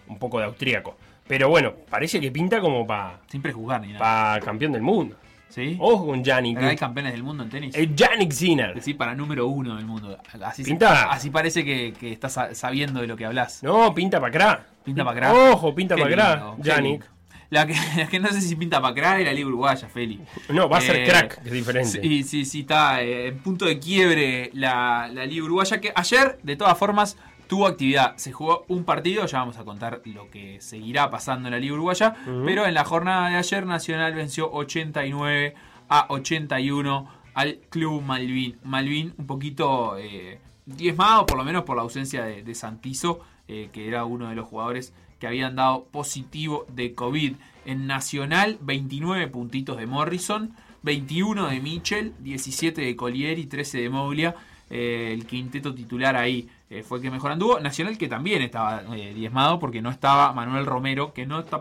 un 0.08 0.18
poco 0.18 0.38
de 0.38 0.44
austríaco. 0.46 0.96
Pero 1.26 1.48
bueno, 1.48 1.72
parece 1.90 2.20
que 2.20 2.30
pinta 2.30 2.60
como 2.60 2.86
para 2.86 3.18
Sin 3.28 3.40
prejuzgar 3.42 3.80
ni 3.80 3.92
nada. 3.92 4.38
campeón 4.40 4.72
del 4.72 4.82
mundo. 4.82 5.16
¿Sí? 5.48 5.76
Ojo 5.78 6.06
con 6.06 6.24
Yannick. 6.24 6.56
Pero 6.56 6.68
hay 6.68 6.76
campeones 6.76 7.12
del 7.12 7.22
mundo 7.22 7.44
en 7.44 7.48
tenis. 7.50 7.74
El 7.76 7.94
Yannick 7.94 8.32
Sinner. 8.32 8.82
Sí, 8.82 8.92
para 8.94 9.14
número 9.14 9.46
uno 9.46 9.76
del 9.76 9.86
mundo. 9.86 10.18
Así, 10.42 10.64
se- 10.64 10.70
Pinta. 10.70 11.10
así 11.12 11.30
parece 11.30 11.64
que, 11.64 11.92
que 11.98 12.10
estás 12.12 12.32
sa- 12.32 12.54
sabiendo 12.54 13.00
de 13.00 13.06
lo 13.06 13.16
que 13.16 13.24
hablas. 13.24 13.62
No, 13.62 13.94
pinta 13.94 14.20
para 14.20 14.36
acá. 14.36 14.66
Pinta 14.84 15.04
para 15.04 15.28
acá. 15.30 15.38
Ojo, 15.52 15.74
pinta 15.74 15.96
para 15.96 16.12
acá. 16.12 16.54
Yannick. 16.58 17.04
La 17.50 17.66
que, 17.66 17.74
la 17.96 18.06
que 18.08 18.20
no 18.20 18.28
sé 18.28 18.40
si 18.40 18.56
pinta 18.56 18.80
para 18.80 18.92
acá 18.92 19.20
es 19.20 19.26
la 19.26 19.32
liga 19.32 19.48
uruguaya, 19.48 19.88
Feli. 19.88 20.20
No, 20.48 20.68
va 20.68 20.78
a 20.78 20.80
ser 20.80 20.96
Eh, 20.96 21.04
crack, 21.06 21.40
es 21.44 21.52
diferente. 21.52 22.02
Sí, 22.02 22.22
sí, 22.22 22.44
sí, 22.44 22.60
está 22.60 23.02
eh, 23.02 23.28
en 23.28 23.38
punto 23.38 23.64
de 23.64 23.78
quiebre 23.78 24.50
la, 24.54 25.08
la 25.12 25.26
liga 25.26 25.44
uruguaya 25.44 25.80
que 25.80 25.92
ayer, 25.94 26.38
de 26.42 26.56
todas 26.56 26.76
formas, 26.76 27.16
tuvo 27.46 27.66
actividad. 27.66 28.16
Se 28.16 28.32
jugó 28.32 28.64
un 28.68 28.84
partido, 28.84 29.26
ya 29.26 29.38
vamos 29.38 29.58
a 29.58 29.64
contar 29.64 30.00
lo 30.04 30.30
que 30.30 30.60
seguirá 30.60 31.10
pasando 31.10 31.48
en 31.48 31.52
la 31.52 31.58
liga 31.60 31.74
uruguaya, 31.74 32.14
pero 32.44 32.66
en 32.66 32.74
la 32.74 32.84
jornada 32.84 33.28
de 33.30 33.36
ayer 33.36 33.66
Nacional 33.66 34.14
venció 34.14 34.50
89 34.50 35.54
a 35.88 36.06
81 36.08 37.08
al 37.34 37.58
Club 37.68 38.02
Malvin. 38.02 38.58
Malvin 38.64 39.14
un 39.18 39.26
poquito 39.26 39.96
eh, 39.98 40.40
diezmado, 40.66 41.26
por 41.26 41.36
lo 41.36 41.44
menos 41.44 41.64
por 41.64 41.76
la 41.76 41.82
ausencia 41.82 42.24
de, 42.24 42.42
de 42.42 42.54
Santizo, 42.54 43.20
eh, 43.48 43.68
que 43.72 43.86
era 43.88 44.04
uno 44.04 44.28
de 44.28 44.34
los 44.34 44.46
jugadores 44.48 44.94
que 45.18 45.26
habían 45.26 45.56
dado 45.56 45.84
positivo 45.84 46.66
de 46.68 46.94
COVID. 46.94 47.34
En 47.66 47.86
Nacional, 47.86 48.58
29 48.60 49.28
puntitos 49.28 49.78
de 49.78 49.86
Morrison, 49.86 50.54
21 50.82 51.48
de 51.48 51.60
Michel, 51.60 52.12
17 52.20 52.82
de 52.82 52.94
Collier 52.94 53.38
y 53.38 53.46
13 53.46 53.78
de 53.78 53.88
Moglia. 53.88 54.34
Eh, 54.70 55.12
el 55.12 55.26
quinteto 55.26 55.74
titular 55.74 56.16
ahí 56.16 56.48
eh, 56.68 56.82
fue 56.82 56.98
el 56.98 57.02
que 57.02 57.10
mejor 57.10 57.32
anduvo. 57.32 57.60
Nacional 57.60 57.96
que 57.96 58.08
también 58.08 58.42
estaba 58.42 58.82
eh, 58.94 59.14
diezmado 59.14 59.58
porque 59.58 59.80
no 59.80 59.90
estaba 59.90 60.32
Manuel 60.32 60.66
Romero, 60.66 61.12
que 61.12 61.26
no, 61.26 61.40
está 61.40 61.60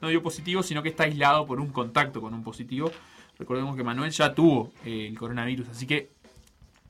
no 0.00 0.08
dio 0.08 0.22
positivo, 0.22 0.62
sino 0.62 0.82
que 0.82 0.90
está 0.90 1.04
aislado 1.04 1.46
por 1.46 1.60
un 1.60 1.68
contacto 1.68 2.20
con 2.20 2.32
un 2.32 2.42
positivo. 2.42 2.90
Recordemos 3.38 3.74
que 3.76 3.82
Manuel 3.82 4.10
ya 4.10 4.34
tuvo 4.34 4.72
el 4.84 5.16
coronavirus, 5.18 5.70
así 5.70 5.86
que 5.86 6.10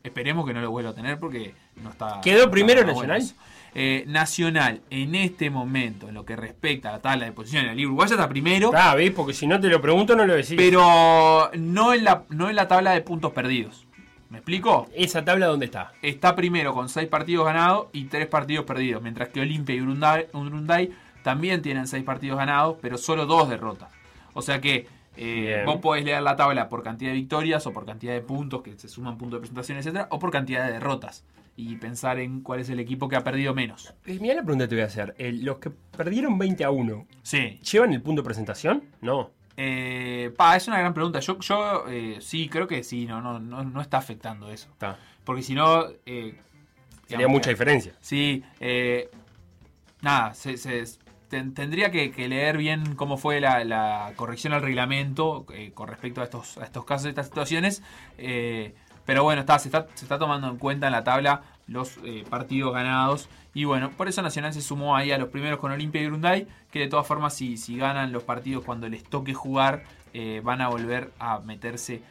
esperemos 0.03 0.45
que 0.47 0.53
no 0.53 0.61
lo 0.61 0.71
vuelva 0.71 0.91
a 0.91 0.95
tener 0.95 1.19
porque 1.19 1.55
no 1.83 1.91
está. 1.91 2.21
¿Quedó 2.23 2.47
no 2.47 2.51
primero 2.51 2.85
Nacional? 2.85 3.23
Eh, 3.75 4.05
Nacional, 4.09 4.81
en 4.91 5.15
este 5.15 5.49
momento, 5.51 6.09
en 6.09 6.15
lo 6.15 6.25
que 6.25 6.35
respecta 6.37 6.89
a 6.89 6.93
la 6.93 6.99
tabla 7.01 7.27
de 7.27 7.33
posiciones, 7.33 7.69
la 7.69 7.75
Liga 7.75 7.89
Uruguaya 7.89 8.15
está 8.15 8.29
primero, 8.29 8.73
Ah, 8.75 8.95
¿ves? 8.97 9.13
Porque 9.13 9.33
si 9.33 9.47
no 9.47 9.61
te 9.61 9.69
lo 9.69 9.81
pregunto, 9.81 10.17
no 10.17 10.27
lo 10.27 10.35
decís. 10.35 10.55
pero 10.57 11.51
no 11.55 11.95
en, 11.95 12.05
la, 12.05 12.25
no 12.31 12.49
en 12.51 12.57
la 12.57 12.67
tabla 12.67 12.91
de 12.93 13.01
puntos 13.03 13.33
perdidos. 13.33 13.87
¿Me 14.29 14.39
explico? 14.39 14.89
¿Esa 14.95 15.25
tabla 15.25 15.47
dónde 15.47 15.67
está? 15.67 15.93
Está 16.03 16.37
primero 16.37 16.73
con 16.73 16.89
6 16.89 17.09
partidos 17.09 17.47
ganados 17.47 17.87
y 17.93 18.05
3 18.05 18.27
partidos 18.29 18.65
perdidos, 18.65 19.03
mientras 19.03 19.29
que 19.29 19.41
Olimpia 19.41 19.75
y 19.75 19.81
Urunday, 19.81 20.91
también 21.23 21.63
tienen 21.63 21.87
6 21.87 22.05
partidos 22.05 22.39
ganados, 22.39 22.77
pero 22.81 22.97
solo 22.97 23.27
2 23.27 23.49
derrotas. 23.49 23.91
O 24.33 24.43
sea 24.43 24.61
que 24.61 24.87
eh, 25.17 25.63
vos 25.67 25.79
podés 25.79 26.05
leer 26.05 26.23
la 26.23 26.37
tabla 26.37 26.69
por 26.69 26.83
cantidad 26.83 27.11
de 27.11 27.17
victorias 27.17 27.67
o 27.67 27.73
por 27.73 27.85
cantidad 27.85 28.13
de 28.15 28.21
puntos, 28.21 28.63
que 28.63 28.77
se 28.79 28.89
suman 28.89 29.19
puntos 29.19 29.39
de 29.39 29.41
presentación, 29.41 29.79
etcétera, 29.79 30.07
o 30.11 30.19
por 30.19 30.31
cantidad 30.31 30.65
de 30.67 30.73
derrotas. 30.75 31.25
Y 31.57 31.77
pensar 31.77 32.19
en 32.19 32.41
cuál 32.41 32.61
es 32.61 32.71
el 32.71 32.81
equipo 32.81 33.09
que 33.09 33.17
ha 33.17 33.25
perdido 33.25 33.55
menos. 33.55 33.93
Eh, 34.07 34.19
Mira 34.21 34.35
la 34.35 34.43
pregunta 34.43 34.65
que 34.65 34.69
te 34.69 34.75
voy 34.77 34.83
a 34.83 34.87
hacer. 34.87 35.15
Eh, 35.19 35.33
los 35.33 35.59
que 35.59 35.71
perdieron 35.71 36.39
20 36.39 36.65
a 36.65 36.71
1, 36.71 37.07
Sí. 37.23 37.61
¿llevan 37.71 37.93
el 37.93 38.01
punto 38.01 38.23
de 38.23 38.27
presentación? 38.27 38.85
No. 39.03 39.31
Eh, 39.57 40.33
pa, 40.39 40.57
es 40.57 40.67
una 40.69 40.79
gran 40.79 40.95
pregunta. 40.95 41.21
Yo, 41.21 41.39
yo 41.41 41.85
eh, 41.89 42.17
sí, 42.21 42.49
creo 42.49 42.67
que 42.67 42.83
sí, 42.83 43.05
no, 43.05 43.21
no, 43.21 43.39
no, 43.39 43.63
no 43.63 43.81
está 43.83 43.99
afectando 43.99 44.49
eso. 44.51 44.69
Está. 44.73 44.99
Porque 45.25 45.43
si 45.43 45.55
no. 45.55 45.85
eh, 46.07 46.35
Sería 47.07 47.29
mucha 47.29 47.51
diferencia. 47.51 47.93
Sí, 48.01 48.43
nada, 50.01 50.33
se, 50.35 50.57
se- 50.57 50.85
ten- 51.29 51.55
tendría 51.55 51.91
que, 51.91 52.11
que 52.11 52.29
leer 52.29 52.57
bien 52.57 52.95
cómo 52.95 53.17
fue 53.17 53.41
la, 53.41 53.65
la 53.65 54.13
corrección 54.17 54.53
al 54.53 54.63
reglamento 54.63 55.45
con 55.75 55.89
respecto 55.89 56.21
a 56.21 56.25
estos, 56.25 56.57
a 56.59 56.65
estos 56.65 56.85
casos, 56.85 57.07
a 57.07 57.09
estas 57.11 57.27
situaciones. 57.27 57.83
eh, 58.19 58.75
pero 59.11 59.25
bueno, 59.25 59.41
está, 59.41 59.59
se, 59.59 59.67
está, 59.67 59.89
se 59.97 60.05
está 60.05 60.21
tomando 60.21 60.47
en 60.49 60.57
cuenta 60.57 60.87
en 60.87 60.93
la 60.93 61.03
tabla 61.03 61.43
los 61.67 61.99
eh, 62.05 62.23
partidos 62.31 62.73
ganados. 62.73 63.29
Y 63.55 63.65
bueno, 63.65 63.91
por 63.91 64.07
eso 64.07 64.23
Nacional 64.23 64.53
se 64.53 64.63
sumó 64.63 64.95
ahí 64.95 65.11
a 65.11 65.19
los 65.19 65.31
primeros 65.31 65.59
con 65.59 65.73
Olimpia 65.73 66.01
y 66.01 66.05
Grunday, 66.07 66.47
que 66.71 66.79
de 66.79 66.87
todas 66.87 67.09
formas 67.09 67.35
si, 67.35 67.57
si 67.57 67.77
ganan 67.77 68.13
los 68.13 68.23
partidos 68.23 68.63
cuando 68.65 68.89
les 68.89 69.03
toque 69.03 69.35
jugar, 69.35 69.83
eh, 70.15 70.41
van 70.45 70.61
a 70.61 70.69
volver 70.69 71.11
a 71.19 71.41
meterse 71.41 72.03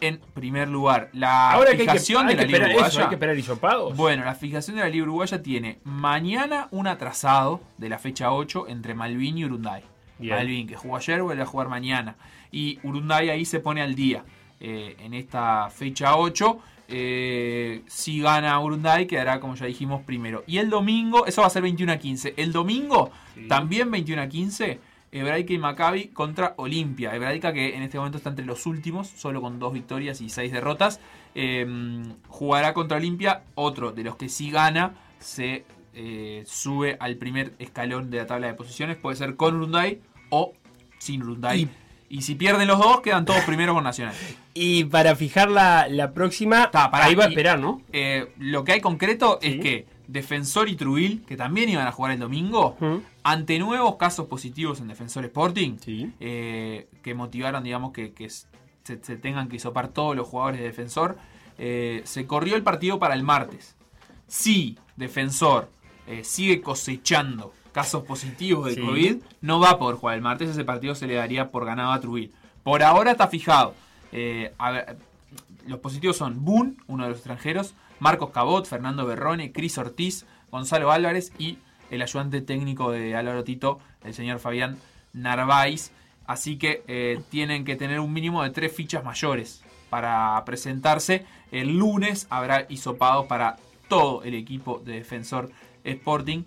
en 0.00 0.20
primer 0.32 0.68
lugar. 0.68 1.10
La 1.12 1.50
Ahora 1.50 1.66
que 1.66 1.72
hay 1.72 1.76
que, 1.78 1.92
fijación 1.92 2.28
hay 2.28 2.34
de 2.34 2.40
la 2.40 2.46
Liga 2.46 2.58
esperar 2.58 2.70
eso, 2.70 2.78
Uruguaya- 2.86 3.02
hay 3.02 3.08
que 3.10 3.14
esperar 3.16 3.38
hisopados. 3.38 3.94
bueno, 3.94 4.24
la 4.24 4.34
fijación 4.34 4.76
de 4.76 4.82
la 4.84 4.88
Liga 4.88 5.02
Uruguaya 5.02 5.42
tiene 5.42 5.80
mañana 5.84 6.68
un 6.70 6.86
atrasado 6.86 7.60
de 7.76 7.90
la 7.90 7.98
fecha 7.98 8.32
8 8.32 8.68
entre 8.68 8.94
Malvin 8.94 9.36
y 9.36 9.44
Urunday. 9.44 9.82
Bien. 10.18 10.34
Malvin, 10.36 10.66
que 10.66 10.76
jugó 10.76 10.96
ayer, 10.96 11.22
vuelve 11.22 11.42
a 11.42 11.46
jugar 11.46 11.68
mañana. 11.68 12.16
Y 12.50 12.78
Urunday 12.82 13.28
ahí 13.28 13.44
se 13.44 13.60
pone 13.60 13.82
al 13.82 13.94
día. 13.94 14.24
Eh, 14.60 14.96
en 15.00 15.14
esta 15.14 15.68
fecha 15.70 16.16
8. 16.16 16.58
eh, 16.90 17.82
si 17.86 18.20
gana 18.20 18.58
Urunday, 18.60 19.06
quedará, 19.06 19.40
como 19.40 19.54
ya 19.54 19.66
dijimos, 19.66 20.02
primero. 20.04 20.42
Y 20.46 20.56
el 20.58 20.70
domingo, 20.70 21.26
eso 21.26 21.42
va 21.42 21.46
a 21.46 21.50
ser 21.50 21.62
21 21.62 21.92
a 21.92 21.98
15. 21.98 22.34
El 22.36 22.50
domingo, 22.52 23.10
también 23.48 23.90
21 23.90 24.22
a 24.22 24.28
15. 24.28 24.80
Hebraica 25.12 25.52
y 25.54 25.58
Maccabi 25.58 26.08
contra 26.08 26.54
Olimpia. 26.56 27.14
Hebraica 27.14 27.52
que 27.52 27.74
en 27.76 27.82
este 27.82 27.96
momento 27.98 28.18
está 28.18 28.30
entre 28.30 28.44
los 28.46 28.66
últimos, 28.66 29.06
solo 29.08 29.40
con 29.40 29.58
dos 29.58 29.72
victorias 29.72 30.20
y 30.20 30.28
seis 30.30 30.50
derrotas. 30.52 31.00
Eh, 31.34 31.66
jugará 32.28 32.72
contra 32.74 32.96
Olimpia. 32.98 33.42
Otro 33.54 33.92
de 33.92 34.04
los 34.04 34.16
que 34.16 34.28
si 34.28 34.50
gana 34.50 34.94
se 35.18 35.64
eh, 35.94 36.42
sube 36.46 36.96
al 37.00 37.16
primer 37.16 37.52
escalón 37.58 38.10
de 38.10 38.18
la 38.18 38.26
tabla 38.26 38.46
de 38.48 38.54
posiciones. 38.54 38.96
Puede 38.96 39.16
ser 39.16 39.36
con 39.36 39.56
Urunday 39.56 40.00
o 40.30 40.52
sin 40.98 41.22
Urunday. 41.22 41.62
Y- 41.62 41.68
Y, 42.10 42.22
si 42.22 42.34
pierden 42.34 42.66
los 42.68 42.78
dos, 42.78 43.00
quedan 43.02 43.24
todos 43.24 43.40
primero 43.44 43.74
con 43.74 43.84
Nacional. 43.84 44.14
Y 44.54 44.84
para 44.84 45.14
fijar 45.14 45.50
la, 45.50 45.86
la 45.88 46.12
próxima, 46.12 46.70
Ta, 46.70 46.90
pará, 46.90 47.04
ahí 47.06 47.14
va 47.14 47.24
a 47.24 47.28
esperar, 47.28 47.58
¿no? 47.58 47.82
Eh, 47.92 48.32
lo 48.38 48.64
que 48.64 48.72
hay 48.72 48.80
concreto 48.80 49.38
Sí. 49.42 49.48
es 49.48 49.60
que 49.60 49.86
Defensor 50.06 50.68
y 50.70 50.76
Trubil, 50.76 51.22
que 51.26 51.36
también 51.36 51.68
iban 51.68 51.86
a 51.86 51.92
jugar 51.92 52.12
el 52.12 52.18
domingo, 52.18 52.76
ante 53.22 53.58
nuevos 53.58 53.96
casos 53.96 54.26
positivos 54.26 54.80
en 54.80 54.88
Defensor 54.88 55.24
Sporting, 55.26 55.76
Sí. 55.80 56.10
eh, 56.18 56.88
que 57.02 57.14
motivaron, 57.14 57.62
digamos, 57.62 57.92
que, 57.92 58.12
que 58.14 58.30
se, 58.30 58.46
se 58.84 59.16
tengan 59.16 59.48
que 59.48 59.56
hisopar 59.56 59.88
todos 59.88 60.16
los 60.16 60.26
jugadores 60.26 60.60
de 60.60 60.66
Defensor, 60.66 61.18
eh, 61.58 62.00
se 62.04 62.26
corrió 62.26 62.56
el 62.56 62.62
partido 62.62 62.98
para 62.98 63.12
el 63.14 63.22
martes. 63.22 63.76
Si 64.26 64.78
Defensor 64.96 65.68
sigue 66.22 66.62
cosechando 66.62 67.52
casos 67.72 68.04
positivos 68.04 68.66
de 68.66 68.74
Sí. 68.74 68.80
COVID, 68.80 69.16
no 69.40 69.60
va 69.60 69.70
a 69.70 69.78
poder 69.78 69.96
jugar 69.96 70.16
el 70.16 70.22
martes, 70.22 70.50
ese 70.50 70.64
partido 70.64 70.94
se 70.94 71.06
le 71.06 71.14
daría 71.14 71.50
por 71.50 71.64
ganado 71.64 71.92
a 71.92 72.00
Trubil. 72.00 72.32
Por 72.62 72.82
ahora 72.82 73.12
está 73.12 73.28
fijado. 73.28 73.74
Eh, 74.12 74.52
a 74.58 74.70
ver, 74.70 74.96
los 75.66 75.78
positivos 75.80 76.16
son 76.16 76.44
Boone, 76.44 76.74
uno 76.86 77.04
de 77.04 77.10
los 77.10 77.18
extranjeros, 77.18 77.74
Marcos 78.00 78.30
Cabot, 78.30 78.66
Fernando 78.66 79.06
Berrone, 79.06 79.52
Cris 79.52 79.76
Ortiz, 79.78 80.26
Gonzalo 80.50 80.90
Álvarez 80.92 81.32
y 81.38 81.58
el 81.90 82.02
ayudante 82.02 82.40
técnico 82.40 82.90
de 82.90 83.16
Álvaro 83.16 83.44
Tito, 83.44 83.80
el 84.04 84.14
señor 84.14 84.38
Fabián 84.38 84.78
Narváez. 85.12 85.92
Así 86.26 86.56
que 86.58 86.82
eh, 86.86 87.20
tienen 87.30 87.64
que 87.64 87.76
tener 87.76 88.00
un 88.00 88.12
mínimo 88.12 88.42
de 88.42 88.50
tres 88.50 88.72
fichas 88.72 89.02
mayores 89.04 89.62
para 89.90 90.42
presentarse. 90.44 91.24
El 91.50 91.78
lunes 91.78 92.26
habrá 92.30 92.66
hisopados 92.68 93.26
para 93.26 93.56
todo 93.88 94.22
el 94.22 94.34
equipo 94.34 94.82
de 94.84 94.92
Defensor 94.94 95.50
Sporting. 95.84 96.42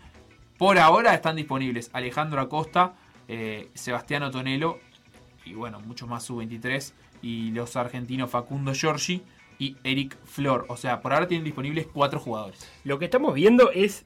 Por 0.62 0.78
ahora 0.78 1.16
están 1.16 1.38
disponibles 1.38 1.89
Alejandro 1.91 2.39
Acosta, 2.39 2.93
eh, 3.28 3.70
Sebastián 3.74 4.32
Tonelo 4.32 4.78
y 5.43 5.55
bueno, 5.55 5.80
mucho 5.80 6.05
más 6.05 6.24
sub-23 6.26 6.93
y 7.24 7.49
los 7.49 7.76
argentinos 7.76 8.30
Facundo 8.30 8.72
Giorgi 8.72 9.24
y 9.57 9.76
Eric 9.84 10.16
Flor. 10.24 10.68
O 10.70 10.78
sea, 10.78 11.01
por 11.01 11.14
ahora 11.14 11.28
tienen 11.28 11.45
disponibles 11.45 11.88
cuatro 11.91 12.20
jugadores. 12.20 12.72
Lo 12.84 12.99
que 12.99 13.05
estamos 13.05 13.34
viendo 13.34 13.72
es 13.72 14.05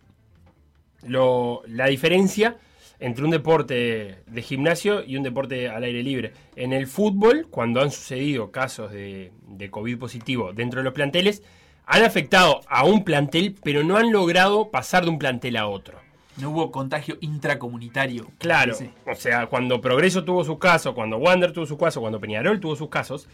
la 1.02 1.88
diferencia 1.88 2.56
entre 3.00 3.26
un 3.26 3.32
deporte 3.32 4.24
de 4.26 4.42
gimnasio 4.42 5.04
y 5.04 5.18
un 5.18 5.24
deporte 5.24 5.68
al 5.68 5.84
aire 5.84 6.04
libre. 6.04 6.32
En 6.56 6.72
el 6.72 6.88
fútbol, 6.88 7.48
cuando 7.50 7.82
han 7.82 7.92
sucedido 7.92 8.52
casos 8.52 8.94
de, 8.94 9.34
de 9.46 9.70
COVID 9.70 9.98
positivo 9.98 10.54
dentro 10.54 10.80
de 10.80 10.86
los 10.86 10.94
planteles, 10.94 11.44
han 11.86 12.04
afectado 12.04 12.62
a 12.70 12.86
un 12.86 13.04
plantel, 13.04 13.58
pero 13.62 13.84
no 13.84 13.98
han 13.98 14.14
logrado 14.14 14.72
pasar 14.72 15.04
de 15.04 15.10
un 15.10 15.20
plantel 15.20 15.58
a 15.58 15.68
otro. 15.68 16.05
No 16.38 16.50
hubo 16.50 16.72
contagio 16.72 17.18
intracomunitario. 17.22 18.28
Claro, 18.40 18.74
Sí. 18.74 18.90
o 19.06 19.16
sea, 19.16 19.48
cuando 19.48 19.80
Progreso 19.82 20.24
tuvo 20.24 20.44
sus 20.44 20.60
casos, 20.60 20.94
cuando 20.94 21.18
Wander 21.18 21.52
tuvo 21.54 21.66
sus 21.66 21.78
casos, 21.78 22.02
cuando 22.02 22.20
Peñarol 22.20 22.60
tuvo 22.60 22.76
sus 22.76 22.90
casos, 22.90 23.28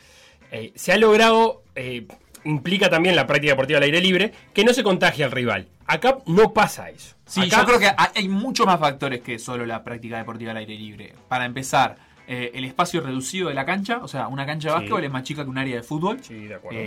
eh, 0.52 0.72
se 0.76 0.92
ha 0.94 0.98
logrado, 0.98 1.64
eh, 1.76 2.06
implica 2.44 2.90
también 2.90 3.16
la 3.16 3.26
práctica 3.28 3.54
deportiva 3.54 3.78
al 3.78 3.84
aire 3.84 4.02
libre, 4.02 4.34
que 4.54 4.64
no 4.64 4.74
se 4.74 4.84
contagie 4.84 5.24
al 5.24 5.32
rival. 5.32 5.68
Acá 5.88 6.18
no 6.28 6.54
pasa 6.54 6.90
eso. 6.90 7.16
Sí, 7.26 7.42
Acá- 7.42 7.58
yo 7.62 7.66
creo 7.66 7.80
que 7.80 7.88
hay 7.88 8.08
hay 8.16 8.28
muchos 8.30 8.66
más 8.66 8.80
factores 8.80 9.22
que 9.22 9.40
solo 9.40 9.66
la 9.66 9.84
práctica 9.84 10.18
deportiva 10.18 10.52
al 10.52 10.58
aire 10.58 10.76
libre. 10.76 11.14
Para 11.28 11.46
empezar, 11.46 11.96
eh, 12.28 12.52
el 12.54 12.66
espacio 12.66 13.02
reducido 13.02 13.50
de 13.50 13.56
la 13.56 13.66
cancha, 13.66 13.98
o 14.04 14.08
sea, 14.08 14.28
una 14.28 14.46
cancha 14.46 14.70
de 14.70 14.74
Sí. 14.74 14.80
básquetbol 14.80 15.04
es 15.04 15.12
más 15.12 15.24
chica 15.24 15.44
que 15.44 15.50
un 15.50 15.58
área 15.58 15.76
de 15.78 15.84
fútbol. 15.84 16.20
Sí, 16.24 16.36
de 16.48 16.56
acuerdo. 16.56 16.80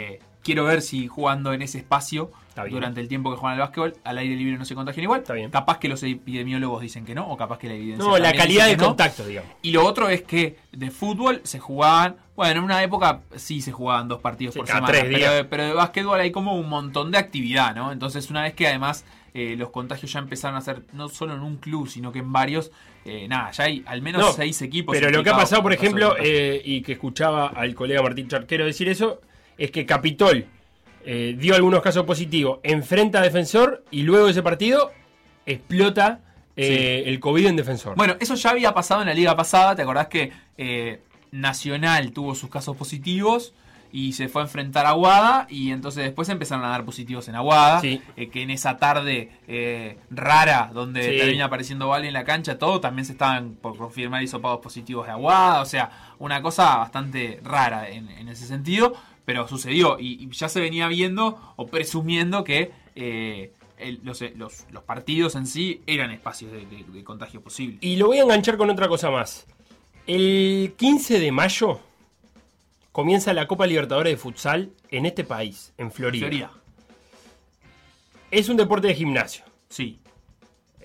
Quiero 0.44 0.64
ver 0.64 0.82
si 0.82 1.08
jugando 1.08 1.52
en 1.52 1.62
ese 1.62 1.78
espacio 1.78 2.30
durante 2.70 3.00
el 3.00 3.08
tiempo 3.08 3.32
que 3.32 3.36
juegan 3.36 3.54
al 3.58 3.60
básquetbol, 3.66 3.94
al 4.04 4.18
aire 4.18 4.36
libre 4.36 4.56
no 4.56 4.64
se 4.64 4.76
contagian 4.76 5.02
igual. 5.02 5.20
Está 5.22 5.32
bien. 5.34 5.50
Capaz 5.50 5.78
que 5.78 5.88
los 5.88 6.00
epidemiólogos 6.04 6.82
dicen 6.82 7.04
que 7.04 7.14
no, 7.14 7.26
o 7.28 7.36
capaz 7.36 7.58
que 7.58 7.66
la 7.66 7.74
evidencia. 7.74 8.04
no, 8.04 8.16
la 8.18 8.32
calidad 8.32 8.68
del 8.68 8.76
no. 8.76 8.86
contacto, 8.88 9.26
digamos. 9.26 9.50
Y 9.62 9.72
lo 9.72 9.84
otro 9.84 10.08
es 10.08 10.22
que 10.22 10.56
de 10.70 10.90
fútbol 10.92 11.40
se 11.42 11.58
jugaban, 11.58 12.14
bueno, 12.36 12.58
en 12.60 12.64
una 12.64 12.80
época 12.82 13.22
sí 13.34 13.60
se 13.60 13.72
jugaban 13.72 14.06
dos 14.06 14.20
partidos 14.20 14.54
Sí, 14.54 14.60
por 14.60 14.68
semana, 14.68 14.86
tres 14.86 15.04
pero, 15.04 15.16
días. 15.16 15.46
pero 15.50 15.64
de 15.64 15.72
básquetbol 15.72 16.20
hay 16.20 16.30
como 16.30 16.54
un 16.54 16.68
montón 16.68 17.10
de 17.10 17.18
actividad, 17.18 17.74
¿no? 17.74 17.90
Entonces 17.90 18.30
una 18.30 18.42
vez 18.42 18.54
que 18.54 18.68
además 18.68 19.04
eh, 19.32 19.56
los 19.58 19.70
contagios 19.70 20.12
ya 20.12 20.20
empezaron 20.20 20.56
a 20.56 20.60
ser 20.60 20.82
no 20.92 21.08
solo 21.08 21.34
en 21.34 21.40
un 21.40 21.56
club, 21.56 21.88
sino 21.88 22.12
que 22.12 22.20
en 22.20 22.32
varios, 22.32 22.70
eh, 23.04 23.26
nada, 23.26 23.50
ya 23.50 23.64
hay 23.64 23.82
al 23.86 24.00
menos 24.00 24.20
No, 24.22 24.32
seis 24.32 24.62
equipos. 24.62 24.94
Pero 24.96 25.10
lo 25.10 25.24
que 25.24 25.30
ha 25.30 25.36
pasado, 25.36 25.60
por 25.62 25.72
ejemplo, 25.72 26.14
eh, 26.20 26.62
y 26.64 26.82
que 26.82 26.92
escuchaba 26.92 27.48
al 27.48 27.74
colega 27.74 28.00
Martín 28.00 28.28
Charquero 28.28 28.64
decir 28.64 28.88
eso, 28.88 29.20
es 29.58 29.70
que 29.70 29.86
Capitol 29.86 30.46
eh, 31.04 31.36
dio 31.38 31.54
algunos 31.54 31.82
casos 31.82 32.04
positivos, 32.04 32.60
enfrenta 32.62 33.18
a 33.18 33.22
Defensor 33.22 33.84
y 33.90 34.02
luego 34.02 34.26
de 34.26 34.32
ese 34.32 34.42
partido 34.42 34.90
explota 35.46 36.20
eh, 36.56 37.02
el 37.06 37.20
COVID 37.20 37.46
en 37.46 37.56
Defensor. 37.56 37.96
Bueno, 37.96 38.16
eso 38.20 38.34
ya 38.36 38.50
había 38.50 38.72
pasado 38.72 39.02
en 39.02 39.08
la 39.08 39.14
liga 39.14 39.34
pasada. 39.36 39.74
¿Te 39.74 39.82
acordás 39.82 40.06
que 40.08 40.32
eh, 40.56 41.00
Nacional 41.32 42.12
tuvo 42.12 42.34
sus 42.34 42.48
casos 42.48 42.76
positivos 42.76 43.52
y 43.90 44.12
se 44.14 44.28
fue 44.28 44.42
a 44.42 44.44
enfrentar 44.44 44.86
a 44.86 44.90
Aguada 44.90 45.46
y 45.48 45.70
entonces 45.70 46.02
después 46.04 46.28
empezaron 46.28 46.64
a 46.64 46.68
dar 46.68 46.84
positivos 46.84 47.28
en 47.28 47.34
Aguada, 47.36 47.80
Sí. 47.80 48.00
eh, 48.16 48.28
que 48.28 48.42
en 48.42 48.50
esa 48.50 48.76
tarde 48.76 49.30
eh, 49.46 49.98
rara 50.10 50.70
donde 50.72 51.02
Sí. 51.12 51.18
termina 51.18 51.44
apareciendo 51.44 51.88
Vale 51.88 52.08
en 52.08 52.12
la 52.12 52.24
cancha, 52.24 52.58
todo, 52.58 52.80
también 52.80 53.04
se 53.04 53.12
estaban 53.12 53.54
por 53.54 53.76
confirmar 53.76 54.22
hisopados 54.22 54.60
positivos 54.60 55.06
de 55.06 55.12
Aguada, 55.12 55.60
o 55.60 55.64
sea, 55.66 55.90
una 56.18 56.40
cosa 56.42 56.76
bastante 56.76 57.40
rara 57.44 57.88
en, 57.88 58.08
en 58.10 58.28
ese 58.28 58.46
sentido, 58.46 58.94
pero 59.24 59.46
sucedió 59.48 59.98
y, 59.98 60.22
y 60.24 60.30
ya 60.30 60.48
se 60.48 60.60
venía 60.60 60.88
viendo 60.88 61.54
o 61.56 61.66
presumiendo 61.66 62.44
que 62.44 62.70
eh, 62.94 63.52
el- 63.78 64.00
los, 64.04 64.20
los- 64.36 64.66
los 64.70 64.82
partidos 64.84 65.34
en 65.34 65.46
sí 65.46 65.82
eran 65.86 66.10
espacios 66.10 66.52
de, 66.52 66.66
de- 66.66 66.84
de 66.84 67.04
contagio 67.04 67.40
posible. 67.40 67.78
Y 67.80 67.96
lo 67.96 68.06
voy 68.08 68.18
a 68.18 68.22
enganchar 68.22 68.56
con 68.56 68.70
otra 68.70 68.88
cosa 68.88 69.10
más. 69.10 69.46
El 70.06 70.74
15 70.76 71.18
de 71.18 71.32
mayo 71.32 71.80
comienza 72.92 73.32
la 73.32 73.46
Copa 73.48 73.66
Libertadores 73.66 74.12
de 74.12 74.16
Futsal 74.18 74.70
en 74.90 75.06
este 75.06 75.24
país, 75.24 75.72
en 75.78 75.90
Florida. 75.90 76.26
Florida, 76.28 76.50
Es 78.30 78.48
un 78.48 78.56
deporte 78.56 78.88
de 78.88 78.94
gimnasio. 78.94 79.44
sí. 79.68 79.98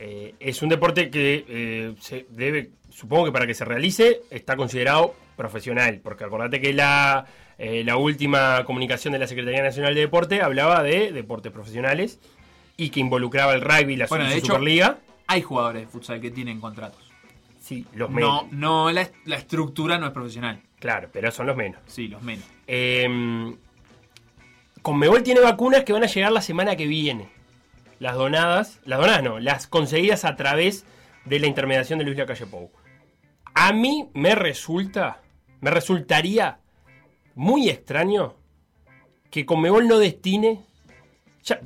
Eh, 0.01 0.33
es 0.39 0.61
un 0.61 0.69
deporte 0.69 1.09
que 1.09 1.43
eh, 1.49 1.93
se 1.99 2.25
debe, 2.29 2.69
supongo 2.89 3.25
que 3.25 3.31
para 3.33 3.45
que 3.45 3.53
se 3.53 3.65
realice, 3.65 4.21
está 4.29 4.55
considerado 4.55 5.13
profesional. 5.35 5.99
Porque 6.01 6.23
acordate 6.23 6.61
que 6.61 6.71
la, 6.71 7.25
eh, 7.59 7.83
la 7.83 7.97
última 7.97 8.63
comunicación 8.65 9.11
de 9.13 9.19
la 9.19 9.27
Secretaría 9.27 9.61
Nacional 9.61 9.93
de 9.93 10.01
Deporte 10.01 10.41
hablaba 10.41 10.81
de 10.81 11.11
deportes 11.11 11.51
profesionales 11.51 12.19
y 12.77 12.89
que 12.89 12.99
involucraba 13.01 13.53
el 13.53 13.61
rugby 13.61 13.93
y 13.93 13.97
la 13.97 14.07
Bueno, 14.07 14.23
su- 14.25 14.29
de 14.29 14.35
su 14.35 14.39
hecho- 14.39 14.53
Superliga. 14.53 14.97
Hay 15.27 15.41
jugadores 15.43 15.81
de 15.83 15.87
futsal 15.87 16.19
que 16.21 16.31
tienen 16.31 16.59
contratos. 16.59 17.07
Sí, 17.59 17.85
los 17.93 18.09
No, 18.09 18.15
menos. 18.15 18.51
no 18.51 18.91
la, 18.91 19.07
la 19.25 19.35
estructura 19.35 19.99
no 19.99 20.07
es 20.07 20.11
profesional. 20.13 20.61
Claro, 20.79 21.09
pero 21.13 21.29
son 21.29 21.45
los 21.45 21.55
menos. 21.55 21.79
Sí, 21.85 22.07
los 22.07 22.21
menos. 22.23 22.45
Eh, 22.65 23.53
Conmebol 24.81 25.23
tiene 25.23 25.41
vacunas 25.41 25.83
que 25.83 25.93
van 25.93 26.03
a 26.03 26.07
llegar 26.07 26.31
la 26.31 26.41
semana 26.41 26.75
que 26.75 26.87
viene. 26.87 27.27
Las 27.99 28.15
donadas, 28.15 28.79
las 28.85 28.99
donadas 28.99 29.23
no, 29.23 29.39
las 29.39 29.67
conseguidas 29.67 30.23
a 30.23 30.35
través 30.37 30.85
de 31.25 31.39
la 31.39 31.47
intermediación 31.47 31.99
de 31.99 32.05
Luis 32.05 32.17
Lacalle 32.17 32.45
Pou. 32.45 32.71
A 33.53 33.73
mí 33.73 34.07
me 34.13 34.35
resulta, 34.35 35.19
me 35.59 35.69
resultaría 35.69 36.58
muy 37.39 37.69
extraño 37.69 38.33
que 39.31 39.45
Conmebol 39.45 39.87
no 39.87 39.97
destine. 39.97 40.59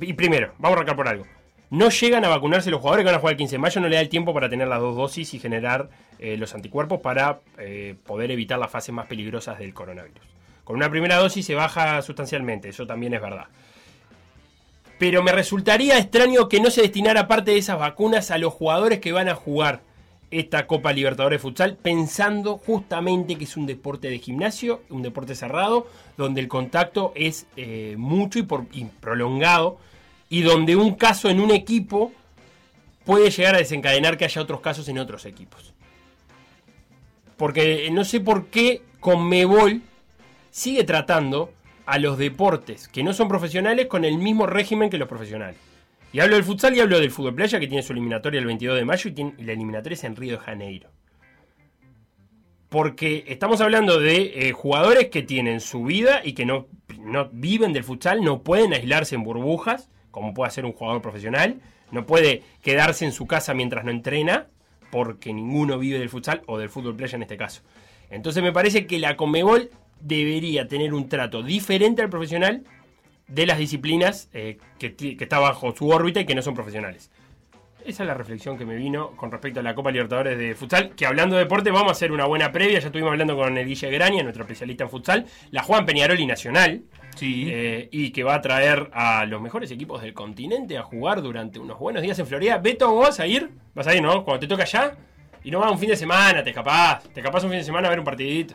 Y 0.00 0.12
primero, 0.12 0.54
vamos 0.58 0.76
a 0.76 0.78
arrancar 0.78 0.94
por 0.94 1.08
algo. 1.08 1.26
No 1.70 1.88
llegan 1.90 2.24
a 2.24 2.28
vacunarse 2.28 2.70
los 2.70 2.80
jugadores 2.80 3.02
que 3.02 3.06
van 3.06 3.16
a 3.16 3.18
jugar 3.18 3.32
el 3.32 3.38
15 3.38 3.56
de 3.56 3.58
mayo, 3.58 3.80
no 3.80 3.88
le 3.88 3.96
da 3.96 4.00
el 4.00 4.08
tiempo 4.08 4.32
para 4.32 4.48
tener 4.48 4.68
las 4.68 4.78
dos 4.78 4.94
dosis 4.94 5.34
y 5.34 5.40
generar 5.40 5.90
eh, 6.20 6.36
los 6.36 6.54
anticuerpos 6.54 7.00
para 7.00 7.40
eh, 7.58 7.96
poder 8.06 8.30
evitar 8.30 8.56
las 8.60 8.70
fases 8.70 8.94
más 8.94 9.08
peligrosas 9.08 9.58
del 9.58 9.74
coronavirus. 9.74 10.22
Con 10.62 10.76
una 10.76 10.88
primera 10.88 11.16
dosis 11.16 11.44
se 11.44 11.56
baja 11.56 12.00
sustancialmente, 12.02 12.68
eso 12.68 12.86
también 12.86 13.12
es 13.14 13.20
verdad. 13.20 13.46
Pero 15.00 15.24
me 15.24 15.32
resultaría 15.32 15.98
extraño 15.98 16.48
que 16.48 16.60
no 16.60 16.70
se 16.70 16.82
destinara 16.82 17.26
parte 17.26 17.50
de 17.50 17.58
esas 17.58 17.80
vacunas 17.80 18.30
a 18.30 18.38
los 18.38 18.52
jugadores 18.52 19.00
que 19.00 19.10
van 19.10 19.28
a 19.28 19.34
jugar 19.34 19.82
esta 20.34 20.66
Copa 20.66 20.92
Libertadores 20.92 21.38
de 21.38 21.42
Futsal, 21.42 21.76
pensando 21.76 22.58
justamente 22.58 23.36
que 23.36 23.44
es 23.44 23.56
un 23.56 23.66
deporte 23.66 24.10
de 24.10 24.18
gimnasio, 24.18 24.82
un 24.90 25.02
deporte 25.02 25.36
cerrado, 25.36 25.86
donde 26.16 26.40
el 26.40 26.48
contacto 26.48 27.12
es 27.14 27.46
eh, 27.56 27.94
mucho 27.96 28.40
y, 28.40 28.42
por, 28.42 28.66
y 28.72 28.84
prolongado, 28.84 29.78
y 30.28 30.42
donde 30.42 30.74
un 30.74 30.96
caso 30.96 31.30
en 31.30 31.40
un 31.40 31.52
equipo 31.52 32.12
puede 33.04 33.30
llegar 33.30 33.54
a 33.54 33.58
desencadenar 33.58 34.16
que 34.16 34.24
haya 34.24 34.42
otros 34.42 34.60
casos 34.60 34.88
en 34.88 34.98
otros 34.98 35.24
equipos. 35.24 35.72
Porque 37.36 37.88
no 37.92 38.04
sé 38.04 38.20
por 38.20 38.46
qué 38.46 38.82
Conmebol 38.98 39.82
sigue 40.50 40.82
tratando 40.84 41.52
a 41.86 41.98
los 41.98 42.18
deportes 42.18 42.88
que 42.88 43.02
no 43.02 43.12
son 43.12 43.28
profesionales 43.28 43.86
con 43.86 44.04
el 44.04 44.18
mismo 44.18 44.46
régimen 44.46 44.90
que 44.90 44.98
los 44.98 45.08
profesionales. 45.08 45.58
Y 46.14 46.20
hablo 46.20 46.36
del 46.36 46.44
futsal 46.44 46.76
y 46.76 46.80
hablo 46.80 47.00
del 47.00 47.10
fútbol 47.10 47.34
playa 47.34 47.58
que 47.58 47.66
tiene 47.66 47.82
su 47.82 47.92
eliminatoria 47.92 48.38
el 48.38 48.46
22 48.46 48.76
de 48.76 48.84
mayo 48.84 49.10
y, 49.10 49.12
tiene- 49.14 49.34
la 49.38 49.50
eliminatoria 49.50 49.94
es 49.94 50.04
en 50.04 50.14
Río 50.14 50.38
de 50.38 50.44
Janeiro. 50.44 50.88
Porque 52.68 53.24
estamos 53.26 53.60
hablando 53.60 53.98
de 53.98 54.48
eh, 54.48 54.52
jugadores 54.52 55.08
que 55.08 55.22
tienen 55.22 55.58
su 55.58 55.82
vida 55.82 56.20
y 56.22 56.34
que 56.34 56.46
no, 56.46 56.68
no 57.00 57.30
viven 57.32 57.72
del 57.72 57.82
futsal, 57.82 58.22
no 58.22 58.44
pueden 58.44 58.72
aislarse 58.72 59.16
en 59.16 59.24
burbujas, 59.24 59.90
como 60.12 60.34
puede 60.34 60.46
hacer 60.46 60.64
un 60.64 60.72
jugador 60.72 61.02
profesional, 61.02 61.56
no 61.90 62.06
puede 62.06 62.44
quedarse 62.62 63.04
en 63.04 63.10
su 63.10 63.26
casa 63.26 63.52
mientras 63.52 63.84
no 63.84 63.90
entrena, 63.90 64.46
porque 64.92 65.32
ninguno 65.32 65.80
vive 65.80 65.98
del 65.98 66.10
futsal 66.10 66.42
o 66.46 66.58
del 66.58 66.68
fútbol 66.70 66.94
playa 66.94 67.16
en 67.16 67.22
este 67.22 67.36
caso. 67.36 67.62
Entonces 68.08 68.40
me 68.40 68.52
parece 68.52 68.86
que 68.86 69.00
la 69.00 69.16
Comebol 69.16 69.68
debería 69.98 70.68
tener 70.68 70.94
un 70.94 71.08
trato 71.08 71.42
diferente 71.42 72.02
al 72.02 72.08
profesional 72.10 72.62
de 73.28 73.46
las 73.46 73.58
disciplinas 73.58 74.28
eh, 74.32 74.58
que, 74.78 74.94
está 75.20 75.38
bajo 75.38 75.74
su 75.74 75.88
órbita 75.88 76.20
y 76.20 76.26
que 76.26 76.34
no 76.34 76.42
son 76.42 76.54
profesionales. 76.54 77.10
Esa 77.84 78.02
es 78.02 78.06
la 78.06 78.14
reflexión 78.14 78.56
que 78.56 78.64
me 78.64 78.76
vino 78.76 79.10
con 79.14 79.30
respecto 79.30 79.60
a 79.60 79.62
la 79.62 79.74
Copa 79.74 79.90
Libertadores 79.90 80.38
de 80.38 80.54
futsal. 80.54 80.94
Que 80.94 81.04
hablando 81.04 81.36
de 81.36 81.42
deporte, 81.42 81.70
vamos 81.70 81.90
a 81.90 81.92
hacer 81.92 82.12
una 82.12 82.24
buena 82.24 82.50
previa. 82.50 82.78
Ya 82.78 82.86
estuvimos 82.86 83.12
hablando 83.12 83.36
con 83.36 83.58
el 83.58 83.66
Guille 83.66 83.90
Graña, 83.90 84.22
nuestro 84.22 84.44
especialista 84.44 84.84
en 84.84 84.90
futsal. 84.90 85.26
La 85.50 85.62
Juan 85.62 85.84
Peñarol 85.84 86.18
y 86.18 86.24
Nacional. 86.24 86.82
Sí. 87.14 87.46
eh, 87.48 87.88
y 87.92 88.10
que 88.10 88.24
va 88.24 88.34
a 88.34 88.40
traer 88.40 88.90
a 88.92 89.24
los 89.26 89.40
mejores 89.40 89.70
equipos 89.70 90.02
del 90.02 90.14
continente 90.14 90.78
a 90.78 90.82
jugar 90.82 91.22
durante 91.22 91.60
unos 91.60 91.78
buenos 91.78 92.02
días 92.02 92.18
en 92.18 92.26
Florida. 92.26 92.56
Beto, 92.58 92.90
¿vos 92.90 93.08
vas 93.08 93.20
a 93.20 93.26
ir? 93.26 93.50
¿Vas 93.74 93.86
a 93.86 93.94
ir, 93.94 94.02
no? 94.02 94.24
Cuando 94.24 94.40
te 94.40 94.46
toca 94.48 94.62
allá. 94.62 94.96
Y 95.44 95.50
no 95.50 95.60
vas 95.60 95.70
un 95.70 95.78
fin 95.78 95.90
de 95.90 95.96
semana, 95.96 96.42
te 96.42 96.50
escapás. 96.50 97.04
Te 97.04 97.20
escapás 97.20 97.44
un 97.44 97.50
fin 97.50 97.58
de 97.58 97.64
semana 97.64 97.88
a 97.88 97.90
ver 97.90 97.98
un 97.98 98.04
partidito. 98.06 98.54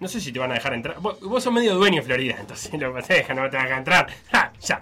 No 0.00 0.08
sé 0.08 0.18
si 0.18 0.32
te 0.32 0.38
van 0.38 0.50
a 0.50 0.54
dejar 0.54 0.72
entrar. 0.72 0.98
Vos, 0.98 1.20
vos 1.20 1.44
sos 1.44 1.52
medio 1.52 1.74
dueño 1.74 1.98
en 1.98 2.04
Florida, 2.04 2.36
entonces 2.40 2.72
no 2.80 2.92
te 3.02 3.14
dejan, 3.14 3.36
no 3.36 3.50
te 3.50 3.56
van 3.56 3.66
a 3.66 3.68
dejar 3.68 3.78
entrar. 3.78 4.06
Ja, 4.32 4.52
ya. 4.60 4.80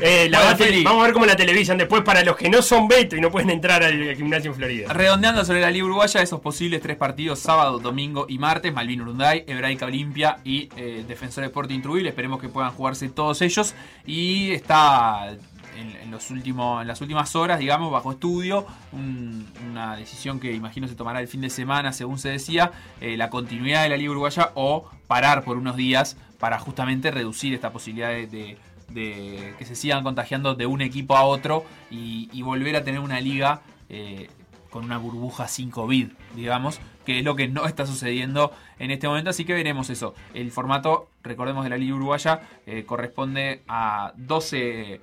Eh, 0.00 0.28
la 0.28 0.54
Bueno, 0.54 0.58
va 0.58 0.90
vamos 0.90 1.02
a 1.02 1.06
ver 1.06 1.12
cómo 1.14 1.24
la 1.24 1.36
televisan 1.36 1.78
después 1.78 2.02
para 2.02 2.22
los 2.22 2.36
que 2.36 2.50
no 2.50 2.60
son 2.60 2.86
Beto 2.86 3.16
y 3.16 3.20
no 3.20 3.30
pueden 3.30 3.48
entrar 3.48 3.82
al 3.82 4.14
gimnasio 4.14 4.50
en 4.50 4.56
Florida. 4.56 4.92
Redondeando 4.92 5.44
sobre 5.44 5.60
la 5.60 5.70
Liga 5.70 5.86
Uruguaya, 5.86 6.20
esos 6.20 6.40
posibles 6.40 6.82
tres 6.82 6.96
partidos, 6.96 7.38
sábado, 7.38 7.78
domingo 7.78 8.26
y 8.28 8.38
martes, 8.38 8.74
Malvin 8.74 9.00
Urunday, 9.00 9.44
Hebraica 9.46 9.86
Olimpia 9.86 10.38
y 10.44 10.68
eh, 10.76 11.04
Defensor 11.06 11.44
Sporting 11.44 11.80
Trujillo. 11.80 12.08
Esperemos 12.08 12.40
que 12.40 12.48
puedan 12.48 12.72
jugarse 12.72 13.08
todos 13.08 13.40
ellos. 13.42 13.74
Y 14.04 14.50
está 14.50 15.34
en, 15.76 16.10
los 16.10 16.30
últimos, 16.30 16.82
en 16.82 16.88
las 16.88 17.00
últimas 17.00 17.34
horas, 17.36 17.58
digamos, 17.58 17.90
bajo 17.92 18.12
estudio, 18.12 18.66
un- 18.92 19.46
una 19.70 19.96
decisión 19.96 20.40
que 20.40 20.52
imagino 20.52 20.88
se 20.88 20.94
tomará 20.94 21.20
el 21.20 21.28
fin 21.28 21.40
de 21.40 21.50
semana, 21.50 21.92
según 21.92 22.18
se 22.18 22.30
decía, 22.30 22.72
eh, 23.00 23.16
la 23.16 23.30
continuidad 23.30 23.82
de 23.82 23.88
la 23.90 23.96
Liga 23.96 24.10
Uruguaya 24.10 24.50
o 24.54 24.88
parar 25.06 25.44
por 25.44 25.56
unos 25.56 25.76
días 25.76 26.16
para 26.38 26.58
justamente 26.58 27.10
reducir 27.10 27.54
esta 27.54 27.70
posibilidad 27.72 28.10
de- 28.10 28.56
que 28.94 29.64
se 29.64 29.74
sigan 29.74 30.04
contagiando 30.04 30.54
de 30.54 30.64
un 30.66 30.80
equipo 30.80 31.16
a 31.16 31.24
otro 31.24 31.64
y, 31.90 32.28
y 32.32 32.42
volver 32.42 32.76
a 32.76 32.84
tener 32.84 33.00
una 33.00 33.20
liga 33.20 33.60
eh, 33.88 34.28
con 34.70 34.84
una 34.84 34.96
burbuja 34.98 35.48
sin 35.48 35.70
COVID, 35.70 36.08
digamos, 36.36 36.78
que 37.04 37.18
es 37.18 37.24
lo 37.24 37.34
que 37.36 37.48
no 37.48 37.66
está 37.66 37.84
sucediendo 37.86 38.52
en 38.78 38.90
este 38.90 39.08
momento, 39.08 39.30
así 39.30 39.44
que 39.44 39.54
veremos 39.54 39.90
eso. 39.90 40.14
El 40.34 40.50
formato, 40.50 41.08
recordemos, 41.22 41.64
de 41.64 41.70
la 41.70 41.76
Liga 41.78 41.94
Uruguaya 41.96 42.40
eh, 42.66 42.84
corresponde 42.84 43.62
a 43.68 44.12
12 44.16 45.00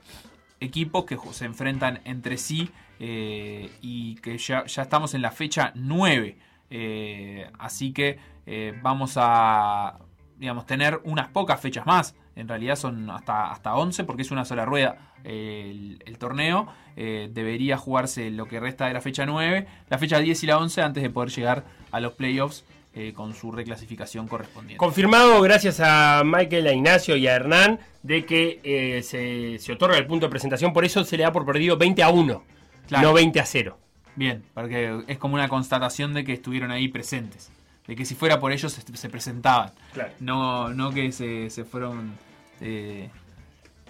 equipos 0.63 1.05
que 1.05 1.17
se 1.31 1.45
enfrentan 1.45 2.01
entre 2.05 2.37
sí 2.37 2.69
eh, 2.99 3.69
y 3.81 4.15
que 4.15 4.37
ya, 4.37 4.65
ya 4.65 4.81
estamos 4.81 5.13
en 5.13 5.21
la 5.21 5.31
fecha 5.31 5.71
9. 5.75 6.37
eh, 6.69 7.49
así 7.59 7.91
que 7.93 8.17
eh, 8.45 8.73
vamos 8.81 9.13
a 9.17 9.99
digamos, 10.37 10.65
tener 10.65 10.99
unas 11.03 11.29
pocas 11.29 11.59
fechas 11.59 11.85
más. 11.85 12.15
En 12.35 12.47
realidad 12.47 12.75
son 12.75 13.09
hasta, 13.11 13.51
hasta 13.51 13.75
11 13.75 14.03
porque 14.05 14.23
es 14.23 14.31
una 14.31 14.43
sola 14.43 14.65
rueda 14.65 15.13
el, 15.23 16.01
el 16.05 16.17
torneo. 16.17 16.67
Debería 16.95 17.77
jugarse 17.77 18.29
lo 18.31 18.47
que 18.47 18.59
resta 18.59 18.87
de 18.87 18.93
la 18.93 19.01
fecha 19.01 19.25
9, 19.25 19.67
la 19.89 19.97
fecha 19.97 20.19
10 20.19 20.43
y 20.43 20.47
la 20.47 20.57
11 20.57 20.81
antes 20.81 21.03
de 21.03 21.09
poder 21.09 21.29
llegar 21.29 21.63
a 21.91 21.99
los 21.99 22.13
playoffs 22.13 22.65
eh, 22.95 23.11
con 23.13 23.33
su 23.33 23.51
reclasificación 23.51 24.27
correspondiente. 24.27 24.77
Confirmado 24.77 25.41
gracias 25.41 25.79
a 25.79 26.21
Michael, 26.25 26.67
a 26.67 26.73
Ignacio 26.73 27.15
y 27.15 27.27
a 27.27 27.35
Hernán 27.35 27.79
de 28.03 28.25
que 28.25 28.59
eh, 28.63 29.01
se, 29.03 29.57
se 29.59 29.71
otorga 29.73 29.97
el 29.97 30.05
punto 30.05 30.25
de 30.27 30.29
presentación, 30.29 30.73
por 30.73 30.85
eso 30.85 31.03
se 31.03 31.17
le 31.17 31.23
da 31.23 31.31
por 31.31 31.45
perdido 31.45 31.77
20 31.77 32.03
a 32.03 32.09
1, 32.09 32.43
Claro. 32.87 33.07
no 33.07 33.13
20 33.13 33.39
a 33.39 33.45
0. 33.45 33.77
Bien, 34.15 34.43
porque 34.53 35.01
es 35.07 35.17
como 35.17 35.33
una 35.35 35.47
constatación 35.49 36.13
de 36.13 36.23
que 36.23 36.33
estuvieron 36.33 36.69
ahí 36.71 36.87
presentes. 36.87 37.51
De 37.87 37.95
que 37.95 38.05
si 38.05 38.13
fuera 38.15 38.39
por 38.39 38.51
ellos 38.51 38.71
se, 38.71 38.81
se 38.95 39.09
presentaban. 39.09 39.71
Claro. 39.93 40.11
No, 40.19 40.69
no 40.69 40.91
que 40.91 41.11
se, 41.11 41.49
se 41.49 41.63
fueron 41.65 42.13
eh, 42.61 43.09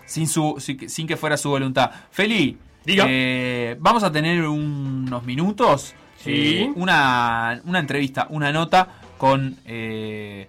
sin, 0.05 0.27
su, 0.27 0.55
sin, 0.59 0.77
que- 0.77 0.89
sin 0.89 1.07
que 1.07 1.17
fuera 1.17 1.35
su 1.37 1.49
voluntad. 1.49 1.91
Feli, 2.09 2.57
Diga. 2.85 3.05
eh, 3.07 3.75
vamos 3.79 4.03
a 4.03 4.11
tener 4.11 4.47
unos 4.47 5.23
minutos. 5.25 5.93
Sí. 6.23 6.59
eh, 6.61 6.71
una, 6.75 7.61
una 7.65 7.79
entrevista, 7.79 8.27
una 8.29 8.51
nota 8.51 8.87
con 9.17 9.57
eh, 9.65 10.47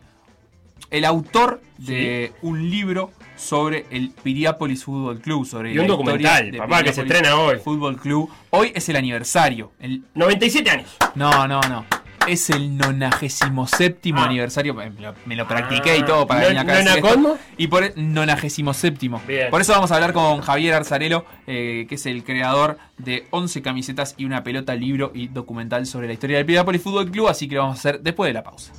el 0.91 1.05
autor 1.05 1.61
de 1.79 2.33
un 2.43 2.71
libro 2.71 3.13
sobre 3.37 3.87
el 3.91 4.11
Piriápolis 4.11 4.85
Fútbol 4.85 5.21
Club. 5.21 5.47
Sobre 5.47 5.73
Y 5.73 5.79
un 5.79 5.83
la 5.83 5.89
documental, 5.89 6.51
de 6.51 6.59
papá, 6.59 6.83
que 6.83 6.93
se 6.93 7.03
estrena 7.03 7.37
hoy. 7.37 7.59
Fútbol 7.59 7.97
Club. 7.97 8.31
Hoy 8.51 8.73
es 8.75 8.89
el 8.89 8.97
aniversario. 8.97 9.73
El, 9.81 10.05
97 10.15 10.71
años. 10.71 10.97
no, 11.15 11.47
no, 11.49 11.61
no. 11.63 11.85
Es 12.29 12.51
el 12.51 12.77
97 12.77 14.13
Ah. 14.15 14.25
aniversario. 14.25 14.75
Me 14.75 14.91
lo, 14.91 15.15
me 15.27 15.37
lo 15.37 15.47
practiqué 15.49 15.99
y 15.99 16.03
todo 16.05 16.27
para 16.27 16.41
¿No- 16.43 16.47
venir 16.49 16.61
acá. 16.63 16.73
a 16.73 16.77
decir 16.77 16.91
nona 16.91 17.09
esto. 17.09 17.15
cómo? 17.23 17.39
Y 17.57 17.67
por 17.69 17.93
97 17.97 19.11
Bien. 19.27 19.51
Por 19.51 19.61
eso 19.61 19.73
vamos 19.73 19.91
a 19.91 19.95
hablar 19.97 20.13
con 20.13 20.41
Javier 20.41 20.75
Arzarelo, 20.75 21.25
eh, 21.47 21.87
que 21.89 21.95
es 21.97 22.07
el 22.07 22.25
creador 22.25 22.79
de 22.99 23.27
11 23.31 23.63
camisetas 23.63 24.15
y 24.17 24.25
una 24.25 24.43
pelota, 24.43 24.75
libro 24.75 25.11
y 25.15 25.29
documental 25.29 25.87
sobre 25.87 26.07
la 26.07 26.13
historia 26.13 26.37
del 26.39 26.47
Piriápolis 26.47 26.83
Fútbol 26.83 27.11
Club. 27.11 27.29
Así 27.29 27.49
que 27.49 27.55
lo 27.57 27.63
vamos 27.63 27.77
a 27.77 27.81
hacer 27.81 28.01
después 28.01 28.29
de 28.29 28.35
la 28.35 28.43
pausa. 28.43 28.73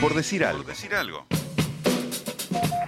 Por 0.00 0.14
decir 0.14 0.44
algo. 0.44 1.24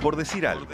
Por 0.00 0.16
decir 0.16 0.46
algo. 0.46 0.66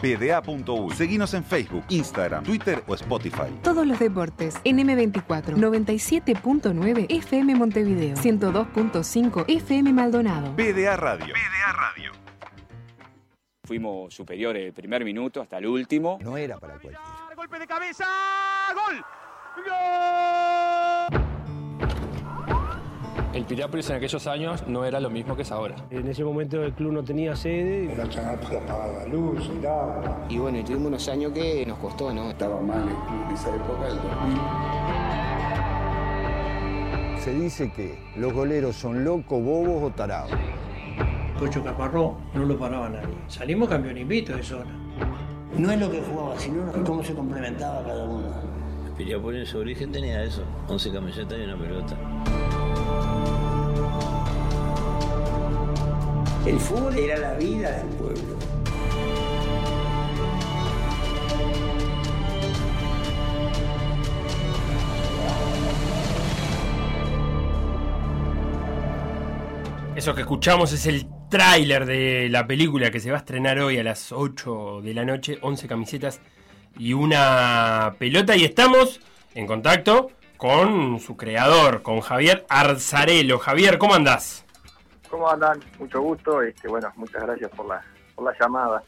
PDA.uy. 0.00 0.94
Seguinos 0.94 1.34
en 1.34 1.44
Facebook, 1.44 1.84
Instagram, 1.88 2.44
Twitter 2.44 2.82
o 2.86 2.94
Spotify. 2.94 3.52
Todos 3.62 3.86
los 3.86 3.98
deportes 3.98 4.56
en 4.64 4.78
M24 4.78 5.56
97.9 5.56 7.06
FM 7.08 7.54
Montevideo 7.56 8.16
102.5 8.16 9.44
FM 9.48 9.92
Maldonado. 9.92 10.54
PDA 10.54 10.96
Radio. 10.96 11.34
Fuimos 13.64 14.14
superiores 14.14 14.64
el 14.64 14.72
primer 14.72 15.04
minuto 15.04 15.42
hasta 15.42 15.58
el 15.58 15.66
último. 15.66 16.18
No 16.22 16.38
era 16.38 16.58
para 16.58 16.74
cualquiera. 16.74 17.00
Golpe 17.36 17.58
de 17.58 17.66
cabeza, 17.66 18.06
gol. 18.74 19.04
El 23.38 23.44
Piriápolis 23.44 23.88
en 23.88 23.96
aquellos 23.96 24.26
años 24.26 24.64
no 24.66 24.84
era 24.84 24.98
lo 24.98 25.10
mismo 25.10 25.36
que 25.36 25.42
es 25.42 25.52
ahora. 25.52 25.76
En 25.90 26.08
ese 26.08 26.24
momento 26.24 26.60
el 26.60 26.72
club 26.72 26.90
no 26.90 27.04
tenía 27.04 27.36
sede. 27.36 27.94
La 27.96 28.08
chanata 28.08 28.48
apagaba 28.48 28.88
la 28.88 29.06
luz, 29.06 29.48
el 29.48 29.64
agua. 29.64 30.26
Y 30.28 30.38
bueno, 30.38 30.58
y 30.58 30.64
tuvimos 30.64 30.88
unos 30.88 31.08
años 31.08 31.30
que 31.30 31.64
nos 31.64 31.78
costó, 31.78 32.12
¿no? 32.12 32.30
Estaba 32.30 32.60
mal 32.60 32.80
el 32.80 32.96
club 32.96 33.26
en 33.28 33.34
esa 33.36 33.54
época, 33.54 33.86
el 33.86 33.94
2000. 37.14 37.20
Se 37.20 37.32
dice 37.32 37.70
que 37.70 37.96
los 38.16 38.32
goleros 38.32 38.74
son 38.74 39.04
locos, 39.04 39.40
bobos 39.40 39.84
o 39.84 39.90
tarados. 39.94 40.32
Cocho 41.38 41.62
Caparró 41.62 42.16
no 42.34 42.44
lo 42.44 42.58
paraba 42.58 42.88
nadie. 42.88 43.14
Salimos 43.28 43.68
campeón 43.68 43.98
invito 43.98 44.34
de 44.34 44.42
zona. 44.42 44.76
No 45.56 45.70
es 45.70 45.78
lo 45.78 45.88
que 45.88 46.02
jugaba, 46.02 46.36
sino 46.36 46.72
cómo 46.84 47.04
se 47.04 47.14
complementaba 47.14 47.84
cada 47.84 48.04
uno. 48.04 48.26
Piriápolis 48.96 49.42
en 49.42 49.46
su 49.46 49.58
origen 49.58 49.92
tenía 49.92 50.24
eso, 50.24 50.42
11 50.66 50.90
camisetas 50.90 51.38
y 51.38 51.42
una 51.42 51.56
pelota. 51.56 51.96
El 56.46 56.58
fútbol 56.58 56.96
era 56.96 57.18
la 57.18 57.34
vida 57.34 57.70
del 57.72 57.88
pueblo. 57.88 58.38
Eso 69.98 70.14
que 70.14 70.20
escuchamos 70.20 70.72
es 70.72 70.86
el 70.86 71.06
tráiler 71.28 71.84
de 71.84 72.28
la 72.30 72.46
película 72.46 72.90
que 72.90 73.00
se 73.00 73.10
va 73.10 73.16
a 73.16 73.18
estrenar 73.18 73.58
hoy 73.58 73.78
a 73.78 73.82
las 73.82 74.12
8 74.12 74.80
de 74.80 74.94
la 74.94 75.04
noche, 75.04 75.38
11 75.42 75.66
camisetas 75.66 76.20
y 76.78 76.92
una 76.92 77.96
pelota 77.98 78.36
y 78.36 78.44
estamos 78.44 79.00
en 79.34 79.46
contacto 79.46 80.12
con 80.38 81.00
su 81.00 81.16
creador, 81.16 81.82
con 81.82 82.00
Javier 82.00 82.46
Arzarelo. 82.48 83.38
Javier, 83.38 83.76
¿cómo 83.76 83.94
andás? 83.94 84.44
¿Cómo 85.10 85.28
andan? 85.28 85.58
Mucho 85.78 86.00
gusto. 86.00 86.40
Este, 86.42 86.68
bueno, 86.68 86.90
muchas 86.96 87.22
gracias 87.22 87.50
por 87.50 87.66
la, 87.66 87.82
por 88.14 88.24
la 88.24 88.32
llamada. 88.40 88.82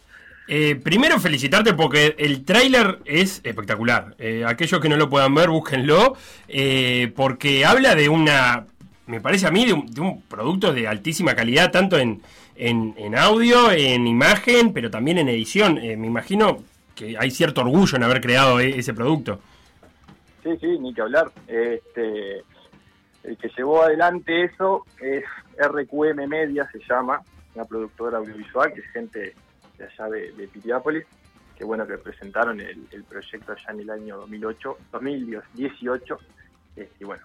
Eh, 0.49 0.77
primero 0.77 1.19
felicitarte 1.21 1.75
porque 1.75 2.15
el 2.19 2.45
tráiler 2.45 3.01
es 3.05 3.41
espectacular. 3.45 4.15
Eh, 4.19 4.45
aquellos 4.47 4.81
que 4.81 4.89
no 4.89 4.97
lo 4.97 5.11
puedan 5.11 5.35
ver, 5.35 5.49
búsquenlo, 5.51 6.17
eh, 6.49 7.13
porque 7.15 7.65
habla 7.65 7.95
de 7.95 8.09
una, 8.09 8.67
me 9.07 9.21
parece 9.21 9.47
a 9.47 9.51
mí, 9.51 9.67
de 9.67 9.73
un, 9.73 9.87
de 9.87 10.01
un 10.01 10.23
producto 10.23 10.73
de 10.73 10.87
altísima 10.89 11.35
calidad, 11.35 11.71
tanto 11.73 11.99
en, 11.99 12.23
en, 12.57 12.95
en 12.97 13.17
audio, 13.17 13.71
en 13.73 14.07
imagen, 14.07 14.73
pero 14.73 14.91
también 14.91 15.19
en 15.19 15.29
edición. 15.29 15.79
Eh, 15.79 15.97
me 15.97 16.07
imagino 16.07 16.59
que 16.95 17.17
hay 17.19 17.31
cierto 17.31 17.61
orgullo 17.63 17.97
en 17.97 18.05
haber 18.05 18.21
creado 18.21 18.61
e- 18.61 18.79
ese 18.79 18.93
producto. 18.95 19.41
Sí, 20.43 20.57
sí, 20.59 20.79
ni 20.79 20.95
que 20.95 21.03
hablar. 21.03 21.31
Este, 21.47 22.45
el 23.23 23.37
que 23.37 23.49
llevó 23.57 23.83
adelante 23.83 24.45
eso 24.45 24.87
es 25.01 25.25
RQM 25.59 26.27
Media, 26.27 26.69
se 26.73 26.79
llama, 26.89 27.23
una 27.55 27.65
productora 27.65 28.19
audiovisual 28.19 28.73
que 28.73 28.81
es 28.81 28.91
gente 28.93 29.35
de 29.77 29.85
allá 29.85 30.09
de, 30.09 30.49
Piriápolis, 30.49 31.05
que 31.57 31.65
bueno, 31.65 31.87
que 31.87 31.99
presentaron 31.99 32.61
el, 32.61 33.05
proyecto 33.09 33.53
allá 33.53 33.71
en 33.71 33.81
el 33.81 33.91
año 33.91 34.17
2008, 34.19 34.79
2018. 34.93 36.19
Este, 36.77 36.95
y 37.01 37.05
bueno, 37.05 37.25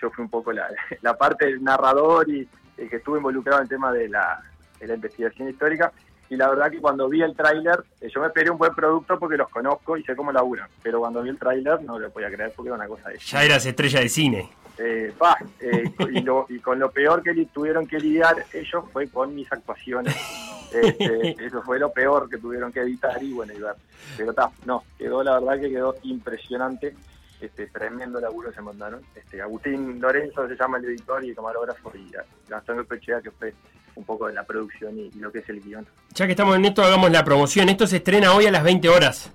yo 0.00 0.10
fui 0.10 0.24
un 0.24 0.30
poco 0.30 0.52
la, 0.52 0.68
la 1.02 1.16
parte 1.16 1.46
del 1.46 1.62
narrador 1.62 2.28
y 2.28 2.48
el 2.76 2.88
que 2.88 2.96
estuve 2.96 3.18
involucrado 3.18 3.58
en 3.58 3.64
el 3.64 3.68
tema 3.68 3.92
de 3.92 4.08
la, 4.08 4.42
de 4.80 4.86
la 4.86 4.94
investigación 4.94 5.48
histórica. 5.48 5.92
Y 6.30 6.36
la 6.36 6.48
verdad 6.50 6.70
que 6.70 6.78
cuando 6.80 7.08
vi 7.08 7.22
el 7.22 7.34
tráiler, 7.34 7.82
eh, 8.00 8.08
yo 8.12 8.20
me 8.20 8.26
esperé 8.26 8.50
un 8.50 8.58
buen 8.58 8.74
producto 8.74 9.18
porque 9.18 9.36
los 9.36 9.48
conozco 9.48 9.96
y 9.96 10.02
sé 10.04 10.14
cómo 10.14 10.30
laburan. 10.32 10.68
Pero 10.82 11.00
cuando 11.00 11.22
vi 11.22 11.30
el 11.30 11.38
tráiler 11.38 11.82
no 11.82 11.98
lo 11.98 12.10
podía 12.10 12.30
creer 12.30 12.52
porque 12.54 12.68
era 12.68 12.76
una 12.76 12.86
cosa 12.86 13.08
de... 13.08 13.18
Ya 13.18 13.44
eras 13.44 13.64
estrella 13.64 14.00
de 14.00 14.08
cine. 14.08 14.50
Eh, 14.76 15.12
pa, 15.16 15.36
eh, 15.60 15.84
y, 16.12 16.20
lo- 16.20 16.46
y 16.48 16.58
con 16.60 16.78
lo 16.78 16.90
peor 16.90 17.22
que 17.22 17.34
tuvieron 17.46 17.86
que 17.86 17.98
lidiar 17.98 18.44
ellos 18.52 18.84
fue 18.92 19.08
con 19.08 19.34
mis 19.34 19.50
actuaciones. 19.52 20.14
Este, 20.70 21.30
eso 21.46 21.62
fue 21.62 21.78
lo 21.78 21.90
peor 21.90 22.28
que 22.28 22.36
tuvieron 22.36 22.70
que 22.70 22.80
editar 22.80 23.22
y 23.22 23.32
bueno, 23.32 23.54
y 23.54 23.58
ver. 23.58 23.72
Pero 24.18 24.32
está, 24.32 24.50
no, 24.66 24.84
quedó 24.98 25.22
la 25.24 25.40
verdad 25.40 25.58
que 25.62 25.70
quedó 25.70 25.94
impresionante. 26.02 26.94
Este, 27.40 27.68
tremendo 27.68 28.20
laburo 28.20 28.52
se 28.52 28.60
mandaron. 28.60 29.00
Este, 29.14 29.40
Agustín 29.40 29.98
Lorenzo 29.98 30.46
se 30.46 30.56
llama 30.56 30.76
el 30.76 30.84
editor 30.84 31.24
y 31.24 31.30
el 31.30 31.34
camarógrafo 31.36 31.90
y 31.96 32.12
Gastón 32.50 32.84
Pechea 32.84 33.22
que 33.22 33.30
fue 33.30 33.54
un 33.98 34.04
poco 34.04 34.26
de 34.28 34.32
la 34.34 34.44
producción 34.44 34.98
y, 34.98 35.10
y 35.14 35.18
lo 35.20 35.30
que 35.32 35.40
es 35.40 35.48
el 35.48 35.60
guion. 35.60 35.86
Ya 36.14 36.24
que 36.26 36.32
estamos 36.32 36.56
en 36.56 36.64
esto, 36.64 36.82
hagamos 36.82 37.10
la 37.10 37.24
promoción. 37.24 37.68
Esto 37.68 37.86
se 37.86 37.96
estrena 37.98 38.32
hoy 38.32 38.46
a 38.46 38.50
las 38.50 38.62
20 38.62 38.88
horas. 38.88 39.30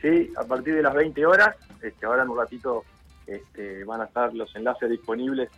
Sí, 0.00 0.30
a 0.36 0.44
partir 0.44 0.74
de 0.74 0.82
las 0.82 0.94
20 0.94 1.26
horas, 1.26 1.56
este, 1.82 2.06
ahora 2.06 2.22
en 2.22 2.28
un 2.30 2.38
ratito 2.38 2.84
este, 3.26 3.84
van 3.84 4.00
a 4.02 4.04
estar 4.04 4.32
los 4.34 4.54
enlaces 4.56 4.88
disponibles 4.90 5.48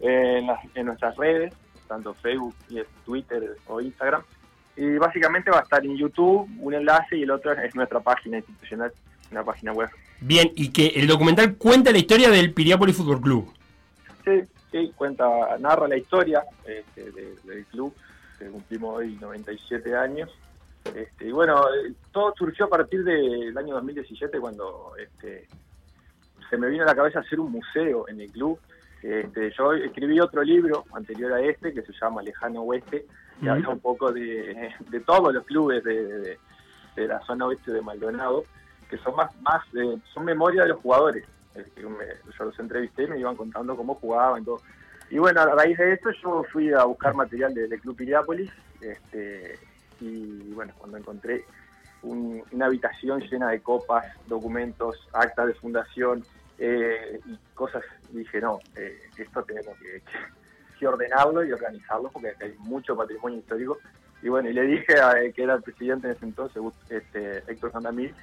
en, 0.00 0.46
las- 0.46 0.60
en 0.74 0.86
nuestras 0.86 1.16
redes, 1.16 1.52
tanto 1.88 2.14
Facebook, 2.14 2.54
y 2.68 2.78
Twitter 3.04 3.56
o 3.66 3.80
Instagram. 3.80 4.22
Y 4.76 4.98
básicamente 4.98 5.50
va 5.50 5.60
a 5.60 5.62
estar 5.62 5.84
en 5.84 5.96
YouTube 5.96 6.48
un 6.60 6.74
enlace 6.74 7.16
y 7.16 7.22
el 7.22 7.30
otro 7.30 7.52
es 7.52 7.74
nuestra 7.74 8.00
página 8.00 8.36
institucional, 8.38 8.92
una 9.30 9.42
página 9.42 9.72
web. 9.72 9.88
Bien, 10.20 10.50
y 10.54 10.68
que 10.70 10.88
el 10.88 11.06
documental 11.06 11.56
cuenta 11.56 11.90
la 11.92 11.98
historia 11.98 12.28
del 12.30 12.52
Piriápolis 12.52 12.96
Fútbol 12.96 13.20
Club. 13.20 13.52
Sí, 14.24 14.42
cuenta, 14.96 15.56
narra 15.58 15.88
la 15.88 15.96
historia 15.96 16.42
este, 16.66 17.10
de- 17.12 17.36
del 17.44 17.64
club, 17.66 17.94
que 18.38 18.46
cumplimos 18.48 18.96
hoy 18.98 19.16
97 19.20 19.94
años. 19.96 20.30
Este, 20.94 21.26
y 21.28 21.32
bueno, 21.32 21.62
todo 22.12 22.32
surgió 22.36 22.66
a 22.66 22.68
partir 22.68 23.02
del 23.04 23.56
año 23.58 23.74
2017 23.74 24.38
cuando 24.38 24.92
este, 24.98 25.48
se 26.48 26.56
me 26.56 26.68
vino 26.68 26.84
a 26.84 26.86
la 26.86 26.94
cabeza 26.94 27.20
hacer 27.20 27.40
un 27.40 27.50
museo 27.52 28.08
en 28.08 28.20
el 28.20 28.30
club. 28.30 28.58
Este, 29.02 29.52
yo 29.56 29.72
escribí 29.72 30.18
otro 30.20 30.42
libro 30.42 30.84
anterior 30.94 31.32
a 31.32 31.40
este 31.40 31.72
que 31.74 31.82
se 31.82 31.92
llama 32.00 32.22
Lejano 32.22 32.62
Oeste, 32.62 33.06
que 33.40 33.48
habla 33.50 33.68
un 33.70 33.80
poco 33.80 34.12
de, 34.12 34.72
de 34.88 35.00
todos 35.00 35.32
los 35.34 35.44
clubes 35.44 35.82
de, 35.84 36.04
de- 36.18 36.38
de 36.96 37.06
la 37.06 37.20
zona 37.26 37.44
oeste 37.46 37.72
de 37.72 37.82
Maldonado, 37.82 38.44
que 38.88 38.96
son 38.98 39.14
más, 39.16 39.30
más 39.42 39.62
eh, 39.74 39.98
son 40.14 40.24
memoria 40.24 40.62
de 40.62 40.70
los 40.70 40.80
jugadores. 40.80 41.26
Me- 41.56 42.32
yo 42.38 42.44
los 42.44 42.58
entrevisté 42.58 43.04
y 43.04 43.08
me 43.08 43.18
iban 43.18 43.36
contando 43.36 43.76
cómo 43.76 43.94
jugaban 43.94 44.44
todo. 44.44 44.60
Y 45.10 45.18
bueno, 45.18 45.40
a 45.40 45.46
raíz 45.54 45.78
de 45.78 45.92
eso 45.92 46.10
yo 46.22 46.44
fui 46.52 46.72
a 46.72 46.84
buscar 46.84 47.14
material 47.14 47.54
de- 47.54 47.68
del 47.68 47.80
Club 47.80 47.96
Piriápolis 47.96 48.50
este, 48.80 49.58
y 50.00 50.52
bueno, 50.52 50.72
cuando 50.78 50.98
encontré 50.98 51.44
un- 52.02 52.42
una 52.52 52.66
habitación 52.66 53.20
llena 53.20 53.50
de 53.50 53.60
copas, 53.60 54.04
documentos, 54.26 55.08
actas 55.12 55.46
de 55.46 55.54
fundación 55.54 56.24
eh, 56.58 57.20
y 57.26 57.38
cosas, 57.54 57.82
dije, 58.10 58.40
no, 58.40 58.58
eh, 58.76 58.98
esto 59.18 59.42
tenemos 59.42 59.76
que, 59.78 60.02
que- 60.78 60.86
ordenarlo 60.86 61.44
y 61.44 61.52
organizarlo 61.52 62.10
porque 62.10 62.32
hay 62.40 62.54
mucho 62.58 62.96
patrimonio 62.96 63.38
histórico. 63.38 63.78
Y 64.22 64.28
bueno, 64.28 64.48
y 64.48 64.52
le 64.54 64.62
dije 64.62 64.98
a 65.00 65.20
eh, 65.22 65.32
que 65.32 65.42
era 65.42 65.54
el 65.54 65.62
presidente 65.62 66.06
en 66.08 66.14
ese 66.14 66.24
entonces, 66.24 66.62
este, 66.90 67.38
Héctor 67.50 67.72
Sandamil, 67.72 68.14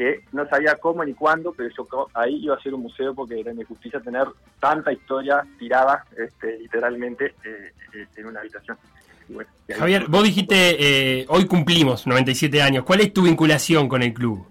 que 0.00 0.24
no 0.32 0.48
sabía 0.48 0.76
cómo 0.76 1.04
ni 1.04 1.12
cuándo, 1.12 1.52
pero 1.52 1.68
yo 1.76 2.08
ahí 2.14 2.36
iba 2.42 2.54
a 2.54 2.62
ser 2.62 2.72
un 2.72 2.80
museo 2.80 3.14
porque 3.14 3.38
era 3.38 3.52
una 3.52 3.60
injusticia 3.60 4.00
tener 4.00 4.24
tanta 4.58 4.90
historia 4.90 5.44
tirada, 5.58 6.06
este, 6.16 6.56
literalmente, 6.58 7.34
eh, 7.44 7.72
eh, 7.92 8.06
en 8.16 8.24
una 8.26 8.40
habitación. 8.40 8.78
Y 9.28 9.34
bueno, 9.34 9.50
y 9.68 9.72
ahí- 9.74 9.78
Javier, 9.78 10.06
vos 10.08 10.24
dijiste, 10.24 10.56
eh, 11.20 11.26
hoy 11.28 11.44
cumplimos 11.46 12.06
97 12.06 12.62
años. 12.62 12.84
¿Cuál 12.84 13.02
es 13.02 13.12
tu 13.12 13.24
vinculación 13.24 13.90
con 13.90 14.02
el 14.02 14.14
club? 14.14 14.46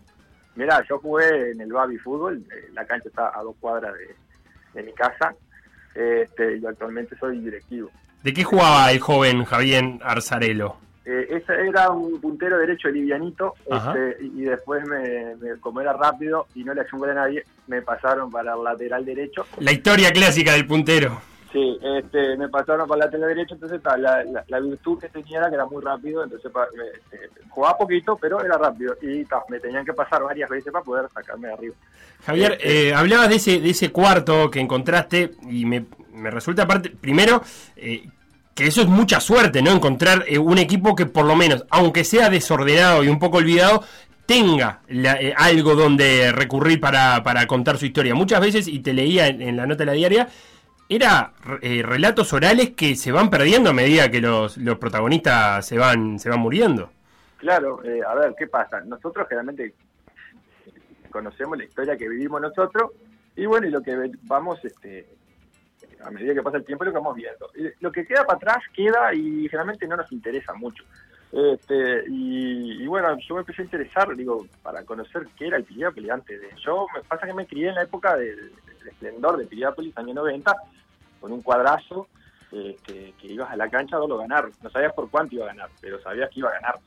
Mirá, 0.54 0.84
yo 0.88 1.00
jugué 1.00 1.50
en 1.50 1.62
el 1.62 1.74
Babi 1.74 1.97
Fútbol, 1.97 2.43
la 2.76 2.86
cancha 2.86 3.10
está 3.10 3.32
a 3.36 3.41
dos 3.41 3.56
cuadras 3.60 3.95
de, 3.95 4.16
de 4.76 4.84
mi 4.86 4.93
casa, 4.93 5.34
este, 5.95 6.58
y 6.58 6.66
actualmente 6.68 7.18
soy 7.18 7.39
directivo. 7.39 7.89
¿De 8.22 8.34
qué 8.34 8.43
jugaba 8.43 8.91
el 8.91 9.00
joven 9.00 9.45
Javier 9.45 9.84
Arzarelo? 10.04 10.78
Eh, 11.12 11.28
ese 11.38 11.53
era 11.68 11.89
un 11.89 12.22
puntero 12.22 12.60
derecho 12.60 12.88
livianito, 12.89 13.55
este, 13.66 14.18
y 14.24 14.41
después, 14.41 14.86
me, 14.88 15.36
me- 15.38 15.60
como 15.60 15.82
era 15.82 15.93
rápido 15.93 16.45
y 16.53 16.64
no 16.64 16.74
le 16.76 16.82
hacía 16.82 16.91
un 16.93 16.99
gol 16.99 17.10
a 17.10 17.14
nadie, 17.16 17.43
me 17.68 17.82
pasaron 17.82 18.30
para 18.30 18.53
el 18.53 18.64
lateral 18.64 19.03
derecho. 19.03 19.43
La 19.60 19.72
historia 19.72 20.12
clásica 20.12 20.51
del 20.53 20.68
puntero. 20.68 21.20
Sí, 21.51 21.80
este, 21.82 22.38
me 22.38 22.47
pasaron 22.47 22.88
para 22.88 23.05
el 23.05 23.05
lateral 23.07 23.30
derecho, 23.30 23.55
entonces 23.55 23.82
ta, 23.82 23.97
la, 23.97 24.24
la- 24.24 24.43
la 24.47 24.60
virtud 24.60 24.99
que 24.99 25.10
tenía 25.10 25.39
era 25.39 25.49
que 25.49 25.55
era 25.55 25.66
muy 25.66 25.84
rápido, 25.84 26.24
entonces 26.24 26.51
pa- 26.51 26.68
me- 26.78 27.18
este, 27.18 27.41
jugaba 27.49 27.76
poquito, 27.80 28.16
pero 28.22 28.43
era 28.45 28.55
rápido, 28.60 28.95
y 29.01 29.26
ta, 29.26 29.41
me 29.49 29.60
tenían 29.60 29.84
que 29.84 29.93
pasar 29.93 30.22
varias 30.22 30.47
veces 30.47 30.72
para 30.72 30.86
poder 30.86 31.10
sacarme 31.12 31.47
de 31.47 31.53
arriba. 31.55 31.76
Javier, 32.24 32.55
eh, 32.62 32.93
hablabas 32.93 33.30
de 33.30 33.36
ese, 33.38 33.60
de 33.62 33.70
ese 33.72 33.91
cuarto 33.91 34.51
que 34.51 34.60
encontraste 34.60 35.32
y 35.49 35.66
me, 35.66 35.86
me 36.14 36.30
resulta 36.30 36.64
aparte, 36.64 36.91
primero, 36.91 37.41
eh, 37.78 38.07
que 38.60 38.68
eso 38.68 38.82
es 38.82 38.88
mucha 38.88 39.22
suerte, 39.22 39.62
¿no? 39.62 39.72
Encontrar 39.72 40.26
eh, 40.28 40.38
un 40.38 40.57
equipo 40.57 40.93
que 40.93 41.05
por 41.05 41.24
lo 41.24 41.34
menos, 41.36 41.66
aunque 41.70 42.03
sea 42.03 42.30
desordenado 42.30 43.05
y 43.05 43.07
un 43.07 43.18
poco 43.18 43.38
olvidado, 43.38 43.84
tenga 44.26 44.82
eh, 44.89 45.34
algo 45.38 45.76
donde 45.76 46.34
recurrir 46.34 46.82
para, 46.82 47.24
para 47.24 47.47
contar 47.47 47.78
su 47.78 47.86
historia. 47.86 48.14
Muchas 48.16 48.41
veces, 48.41 48.68
y 48.68 48.80
te 48.80 48.91
leía 48.91 49.28
en, 49.28 49.55
la 49.55 49.66
nota 49.66 49.84
de 49.84 49.86
la 49.86 49.93
diaria, 49.93 50.28
era 50.89 51.32
eh, 51.62 51.84
relatos 51.84 52.34
orales 52.34 52.72
que 52.72 52.97
se 52.97 53.14
van 53.14 53.30
perdiendo 53.30 53.70
a 53.70 53.74
medida 53.74 54.12
que 54.12 54.20
los, 54.20 54.57
los 54.57 54.78
protagonistas 54.78 55.66
se 55.66 55.78
van, 55.78 56.20
se 56.20 56.30
van 56.30 56.39
muriendo. 56.39 56.91
Claro, 57.38 57.80
a 57.80 58.16
ver, 58.16 58.36
¿qué 58.38 58.47
pasa? 58.47 58.82
Nosotros 58.82 59.26
generalmente 59.30 59.74
conocemos 61.10 61.57
la 61.57 61.64
historia 61.64 61.95
que 61.95 62.10
vivimos 62.10 62.41
nosotros 62.41 62.91
y 63.38 63.45
bueno, 63.45 63.68
y 63.68 63.72
lo 63.72 63.82
que 63.82 63.95
vamos, 64.24 64.60
este, 64.66 65.07
a 66.03 66.11
medida 66.11 66.34
que 66.34 66.41
pasa 66.41 66.57
el 66.57 66.65
tiempo, 66.65 66.84
lo 66.84 66.91
que 66.91 66.97
vamos 66.97 67.15
viendo. 67.15 67.49
Lo 67.80 67.91
que 67.91 68.05
queda 68.05 68.25
para 68.25 68.38
atrás 68.38 68.63
queda 68.73 69.13
y 69.13 69.47
generalmente 69.49 69.88
no 69.88 69.97
nos 69.97 70.11
interesa 70.11 70.53
mucho. 70.53 70.84
Este, 71.32 72.05
y, 72.07 72.84
y 72.84 72.88
bueno, 72.88 73.15
yo 73.19 73.36
me 73.36 73.41
empecé 73.41 73.61
a 73.61 73.65
interesar, 73.65 74.15
digo, 74.15 74.47
para 74.63 74.84
conocer 74.84 75.27
qué 75.38 75.47
era 75.47 75.57
el 75.57 75.63
Piriápolis 75.63 76.09
antes 76.09 76.41
de... 76.41 76.49
Yo, 76.63 76.88
me 76.93 77.01
pasa 77.03 77.27
que 77.27 77.34
me 77.34 77.45
crié 77.45 77.69
en 77.69 77.75
la 77.75 77.84
época 77.84 78.15
del, 78.15 78.51
del 78.80 78.88
esplendor 78.88 79.38
de 79.38 79.45
Piriápolis, 79.45 79.95
año 79.97 80.13
90, 80.13 80.55
con 81.19 81.32
un 81.32 81.41
cuadrazo, 81.41 82.07
este, 82.51 83.13
que 83.19 83.27
ibas 83.27 83.51
a 83.51 83.57
la 83.57 83.69
cancha 83.69 83.97
a 83.97 83.99
verlo 83.99 84.17
ganar. 84.17 84.49
No 84.63 84.69
sabías 84.69 84.93
por 84.93 85.09
cuánto 85.09 85.36
iba 85.36 85.45
a 85.45 85.49
ganar, 85.49 85.69
pero 85.82 86.01
sabías 86.01 86.30
que 86.30 86.39
iba 86.39 86.49
a 86.49 86.53
ganar. 86.53 86.80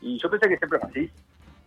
Y 0.00 0.18
yo 0.18 0.28
pensé 0.28 0.48
que 0.48 0.58
siempre 0.58 0.78
fue 0.78 0.90
así. 0.90 1.10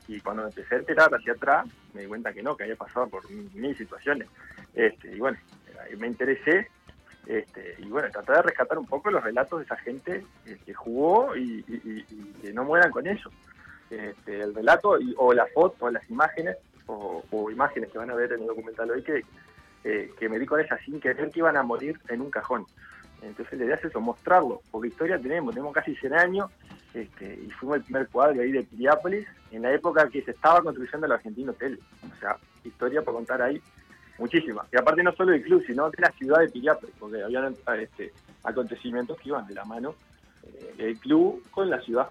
Y 0.08 0.20
cuando 0.20 0.44
empecé 0.44 0.76
a 0.76 0.80
enterar 0.80 1.10
hacia 1.16 1.34
atrás, 1.34 1.66
me 1.94 2.02
di 2.02 2.08
cuenta 2.08 2.32
que 2.32 2.44
no, 2.44 2.56
que 2.56 2.64
había 2.64 2.76
pasado 2.76 3.08
por 3.08 3.28
mil 3.32 3.76
situaciones. 3.76 4.28
Este, 4.76 5.16
y 5.16 5.20
bueno, 5.20 5.40
me 5.98 6.08
interesé. 6.08 6.68
Este, 7.26 7.76
y 7.80 7.86
bueno, 7.86 8.10
traté 8.12 8.34
de 8.34 8.42
rescatar 8.44 8.78
un 8.78 8.86
poco 8.86 9.10
los 9.10 9.24
relatos 9.24 9.60
de 9.60 9.66
esa 9.66 9.78
gente 9.78 10.24
eh, 10.46 10.58
que 10.64 10.74
jugó 10.74 11.36
y, 11.36 11.64
que 12.42 12.54
no 12.54 12.64
mueran 12.64 12.92
con 12.92 13.08
eso. 13.08 13.32
Este, 13.90 14.42
el 14.42 14.54
relato 14.54 14.98
o 15.18 15.34
la 15.34 15.48
foto, 15.48 15.86
o 15.86 15.90
las 15.90 16.08
imágenes, 16.10 16.58
o, 16.88 17.24
o 17.32 17.52
imágenes 17.52 17.92
que 17.92 17.98
van 17.98 18.12
a 18.12 18.16
ver 18.16 18.34
en 18.34 18.42
el 18.42 18.48
documental 18.48 18.92
hoy, 18.92 19.02
que, 19.02 19.24
eh, 19.84 20.12
que 20.20 20.30
me 20.30 20.40
di 20.40 20.46
con 20.46 20.60
ellas 20.60 20.80
sin 20.84 21.00
querer 21.00 21.30
que 21.32 21.40
iban 21.40 21.58
a 21.58 21.64
morir 21.64 22.00
en 22.10 22.22
un 22.22 22.30
cajón. 22.30 22.66
Entonces 23.22 23.58
la 23.58 23.66
idea 23.66 23.76
es 23.76 23.86
eso, 23.86 24.00
mostrarlo, 24.02 24.62
porque 24.72 24.90
historia 24.90 25.20
tenemos, 25.20 25.54
tenemos 25.54 25.74
casi 25.74 25.96
100 25.96 26.14
años, 26.14 26.52
este, 26.94 27.34
y 27.34 27.50
fuimos 27.52 27.78
el 27.78 27.84
primer 27.84 28.08
cuadro 28.10 28.42
ahí 28.42 28.52
de 28.52 28.64
Piriápolis, 28.64 29.28
en 29.52 29.62
la 29.62 29.72
época 29.72 30.10
que 30.10 30.22
se 30.22 30.32
estaba 30.32 30.62
construyendo 30.62 31.06
el 31.06 31.14
Argentino 31.14 31.52
Hotel. 31.52 31.80
O 32.12 32.20
sea, 32.20 32.38
historia 32.64 33.02
por 33.02 33.14
contar 33.14 33.42
ahí, 33.42 33.62
muchísima. 34.18 34.66
Y 34.72 34.78
aparte 34.78 35.04
no 35.04 35.12
solo 35.14 35.32
del 35.32 35.44
club, 35.44 35.64
sino 35.66 35.90
de 35.90 35.98
la 36.02 36.12
ciudad 36.12 36.40
de 36.40 36.50
Piriápolis, 36.50 36.96
porque 37.00 37.24
habían 37.24 37.56
este, 37.80 38.14
acontecimientos 38.44 39.18
que 39.20 39.30
iban 39.30 39.46
de 39.48 39.54
la 39.56 39.66
mano 39.66 39.96
eh, 40.44 40.76
el 40.80 40.98
club 41.00 41.44
con 41.52 41.70
la 41.70 41.80
ciudad. 41.82 42.08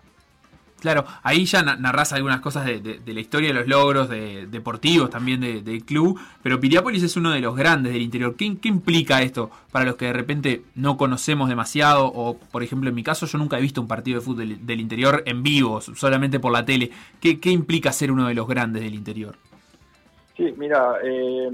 Claro, 0.80 1.06
ahí 1.22 1.46
ya 1.46 1.62
na- 1.62 1.76
narrás 1.76 2.12
algunas 2.12 2.40
cosas 2.40 2.66
de, 2.66 2.78
de- 2.80 2.98
de 2.98 3.14
la 3.14 3.20
historia 3.20 3.48
de 3.48 3.54
los 3.54 3.66
logros 3.66 4.06
de, 4.10 4.46
deportivos 4.48 5.08
también 5.08 5.40
de- 5.40 5.62
del 5.62 5.82
club, 5.82 6.20
pero 6.42 6.60
Piriápolis 6.60 7.02
es 7.02 7.16
uno 7.16 7.30
de 7.30 7.40
los 7.40 7.56
grandes 7.56 7.94
del 7.94 8.02
interior. 8.02 8.36
¿Qué, 8.36 8.58
qué 8.58 8.68
implica 8.68 9.22
esto 9.22 9.50
para 9.72 9.86
los 9.86 9.96
que 9.96 10.06
de 10.06 10.12
repente 10.12 10.62
no 10.74 10.98
conocemos 10.98 11.48
demasiado? 11.48 12.06
O, 12.12 12.36
por 12.36 12.62
ejemplo, 12.62 12.90
en 12.90 12.96
mi 12.96 13.02
caso, 13.02 13.24
yo 13.24 13.38
nunca 13.38 13.56
he 13.56 13.62
visto 13.62 13.80
un 13.80 13.88
partido 13.88 14.18
de 14.18 14.24
fútbol 14.26 14.46
del, 14.48 14.66
del 14.66 14.80
interior 14.80 15.22
en 15.24 15.42
vivo, 15.42 15.80
solamente 15.80 16.38
por 16.38 16.52
la 16.52 16.66
tele. 16.66 16.90
¿Qué, 17.18 17.40
qué 17.40 17.50
implica 17.50 17.90
ser 17.90 18.12
uno 18.12 18.26
de 18.28 18.34
los 18.34 18.46
grandes 18.46 18.82
del 18.82 18.94
interior? 18.94 19.36
Sí, 20.36 20.52
mira, 20.58 20.96
eh, 21.02 21.48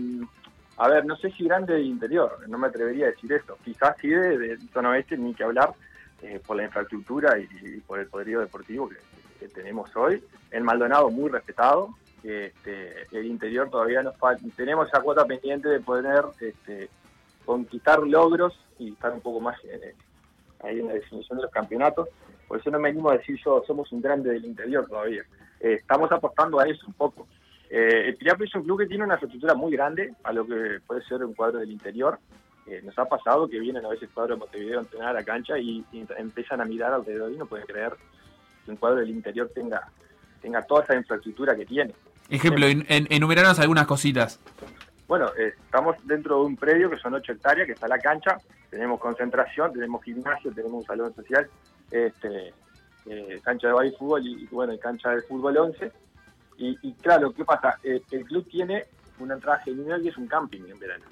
a 0.81 0.89
ver, 0.89 1.05
no 1.05 1.14
sé 1.16 1.31
si 1.33 1.45
grande 1.45 1.74
del 1.74 1.85
interior, 1.85 2.39
no 2.49 2.57
me 2.57 2.68
atrevería 2.68 3.05
a 3.05 3.11
decir 3.11 3.31
esto. 3.35 3.59
Quizás 3.62 3.97
sí 4.01 4.09
de, 4.09 4.59
zona 4.72 4.91
oeste, 4.91 5.14
ni 5.18 5.35
que 5.35 5.45
hablar, 5.45 5.74
eh, 6.22 6.41
por 6.47 6.57
la 6.57 6.64
infraestructura 6.64 7.39
y, 7.39 7.81
por 7.81 8.01
el 8.01 8.07
poderío 8.07 8.41
deportivo 8.41 8.89
que, 8.89 8.97
que 9.39 9.49
tenemos 9.49 9.95
hoy. 9.95 10.24
El 10.51 10.64
Maldonado 10.64 11.11
muy 11.11 11.28
respetado. 11.28 11.91
Este, 12.22 13.05
el 13.12 13.26
interior 13.26 13.68
todavía 13.68 14.03
nos 14.03 14.16
falta, 14.16 14.43
tenemos 14.57 14.89
esa 14.89 15.03
cuota 15.03 15.26
pendiente 15.26 15.68
de 15.68 15.81
poder 15.81 16.24
este, 16.41 16.89
conquistar 17.45 18.01
logros 18.01 18.59
y 18.78 18.93
estar 18.93 19.12
un 19.12 19.20
poco 19.20 19.41
más 19.41 19.59
eh, 19.64 19.95
ahí 20.62 20.81
en 20.81 20.89
la 20.89 20.95
definición 20.95 21.39
de 21.39 21.43
los 21.43 21.53
campeonatos. 21.53 22.09
Por 22.49 22.59
eso 22.59 22.70
no 22.70 22.78
me 22.78 22.89
animo 22.89 23.11
a 23.11 23.18
decir 23.18 23.39
yo, 23.45 23.62
somos 23.66 23.93
un 23.93 24.01
grande 24.01 24.31
del 24.31 24.47
interior 24.47 24.87
todavía. 24.87 25.24
Eh, 25.61 25.74
estamos 25.74 26.11
apostando 26.11 26.59
a 26.59 26.66
eso 26.66 26.87
un 26.87 26.95
poco. 26.95 27.26
Eh, 27.71 28.09
el 28.09 28.16
Piriápolis 28.16 28.51
es 28.51 28.57
un 28.57 28.64
club 28.64 28.81
que 28.81 28.87
tiene 28.87 29.05
una 29.05 29.14
infraestructura 29.14 29.55
muy 29.55 29.71
grande 29.73 30.12
a 30.25 30.33
lo 30.33 30.45
que 30.47 30.81
puede 30.87 31.03
ser 31.05 31.25
un 31.25 31.35
cuadro 31.35 31.61
del 31.61 31.71
interior. 31.71 32.18
Eh, 32.66 32.83
nos 32.85 32.99
ha 32.99 33.05
pasado 33.05 33.49
que 33.49 33.59
vienen 33.61 33.85
a 33.85 33.89
veces 33.89 34.09
cuadros 34.12 34.37
de 34.39 34.41
Montevideo 34.41 34.79
a 34.79 34.83
entrenar 34.83 35.09
a 35.11 35.12
la 35.21 35.25
cancha 35.25 35.59
y, 35.59 35.85
y 35.93 36.05
empiezan 36.18 36.61
a 36.61 36.64
mirar 36.64 36.93
alrededor 36.93 37.31
y 37.33 37.37
no 37.37 37.47
pueden 37.47 37.66
creer 37.66 37.93
que 38.64 38.71
un 38.73 38.77
cuadro 38.77 38.99
del 38.99 39.11
interior 39.11 39.51
tenga, 39.55 39.89
tenga 40.43 40.62
toda 40.62 40.83
esa 40.85 40.97
infraestructura 40.97 41.55
que 41.57 41.64
tiene. 41.64 41.95
Ejemplo, 42.29 42.66
en, 42.66 42.85
en- 42.89 43.07
enumeranos 43.11 43.59
algunas 43.61 43.87
cositas. 43.87 44.39
Bueno, 45.09 45.31
eh, 45.39 45.55
estamos 45.64 45.97
dentro 46.05 46.37
de 46.41 46.45
un 46.47 46.57
predio 46.57 46.89
que 46.91 46.99
son 46.99 47.14
8 47.14 47.33
hectáreas, 47.33 47.66
que 47.66 47.73
está 47.73 47.89
la 47.89 47.99
cancha, 47.99 48.37
tenemos 48.71 49.01
concentración, 49.01 49.73
tenemos 49.73 50.03
gimnasio, 50.05 50.53
tenemos 50.53 50.75
un 50.83 50.85
salón 50.85 51.12
social, 51.14 51.49
este, 51.91 52.53
eh, 53.07 53.41
cancha 53.43 53.66
de 53.68 53.73
baile 53.73 53.93
y 53.95 53.99
fútbol 53.99 54.25
y, 54.25 54.45
y, 54.45 54.47
bueno, 54.53 54.73
cancha 54.79 55.11
de 55.11 55.23
fútbol 55.23 55.57
11. 55.57 55.91
Y, 56.61 56.79
y 56.83 56.93
claro, 56.95 57.33
¿qué 57.33 57.43
pasa? 57.45 57.79
Eh, 57.83 58.03
el 58.11 58.25
club 58.27 58.47
tiene 58.49 58.85
una 59.19 59.35
entrada 59.35 59.59
genial 59.61 60.03
y 60.05 60.09
es 60.09 60.17
un 60.19 60.27
camping 60.29 60.61
en 60.69 60.79
verano. 60.79 61.05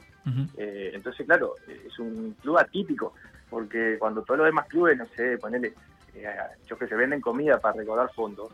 Eh, 0.59 0.91
entonces, 0.93 1.25
claro, 1.25 1.55
es 1.67 1.99
un 1.99 2.35
club 2.43 2.59
atípico, 2.59 3.15
porque 3.49 3.97
cuando 3.99 4.23
todos 4.23 4.39
los 4.39 4.47
demás 4.47 4.67
clubes, 4.67 4.99
no 4.99 5.07
sé, 5.17 5.39
ponele, 5.39 5.73
eh, 6.15 6.27
yo 6.67 6.77
que 6.77 6.87
se 6.87 6.95
venden 6.95 7.23
comida 7.23 7.59
para 7.59 7.77
recaudar 7.79 8.13
fondos, 8.13 8.53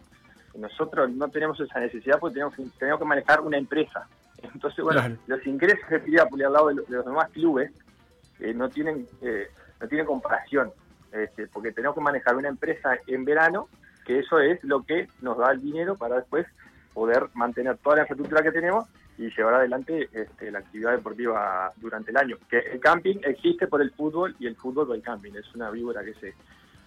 nosotros 0.56 1.10
no 1.10 1.28
tenemos 1.28 1.58
esa 1.58 1.80
necesidad 1.80 2.20
porque 2.20 2.34
tenemos, 2.34 2.54
que- 2.54 2.62
tenemos 2.78 3.00
que 3.00 3.06
manejar 3.06 3.40
una 3.40 3.58
empresa. 3.58 4.06
Entonces, 4.54 4.84
bueno, 4.84 5.00
Claro. 5.00 5.16
los 5.26 5.44
ingresos 5.46 5.88
de 5.90 5.98
Piriápolis 5.98 6.46
al 6.46 6.52
lado 6.52 6.68
de, 6.68 6.74
lo- 6.76 6.82
de 6.82 6.96
los 6.96 7.04
demás 7.06 7.28
clubes 7.30 7.72
eh, 8.38 8.54
no 8.54 8.68
tienen 8.68 9.06
eh, 9.22 9.48
no 9.80 9.88
tienen 9.88 10.06
comparación, 10.06 10.70
este, 11.10 11.48
porque 11.48 11.72
tenemos 11.72 11.96
que 11.96 12.00
manejar 12.02 12.36
una 12.36 12.48
empresa 12.48 12.96
en 13.08 13.24
verano, 13.24 13.68
que 14.06 14.20
eso 14.20 14.38
es 14.38 14.62
lo 14.62 14.82
que 14.84 15.08
nos 15.22 15.36
da 15.38 15.50
el 15.50 15.60
dinero 15.60 15.96
para 15.96 16.16
después 16.16 16.46
poder 16.94 17.24
mantener 17.34 17.76
toda 17.78 17.96
la 17.96 18.02
infraestructura 18.02 18.42
que 18.42 18.52
tenemos 18.52 18.86
y 19.18 19.28
llevar 19.36 19.54
adelante 19.54 20.08
este, 20.12 20.50
la 20.50 20.60
actividad 20.60 20.92
deportiva 20.92 21.72
durante 21.76 22.10
el 22.10 22.16
año. 22.16 22.36
Que 22.48 22.58
el 22.58 22.80
camping 22.80 23.16
existe 23.24 23.66
por 23.66 23.82
el 23.82 23.90
fútbol 23.90 24.34
y 24.38 24.46
el 24.46 24.56
fútbol 24.56 24.86
por 24.86 24.96
el 24.96 25.02
camping, 25.02 25.32
es 25.34 25.54
una 25.54 25.70
víbora 25.70 26.02
que 26.04 26.14
se, 26.14 26.34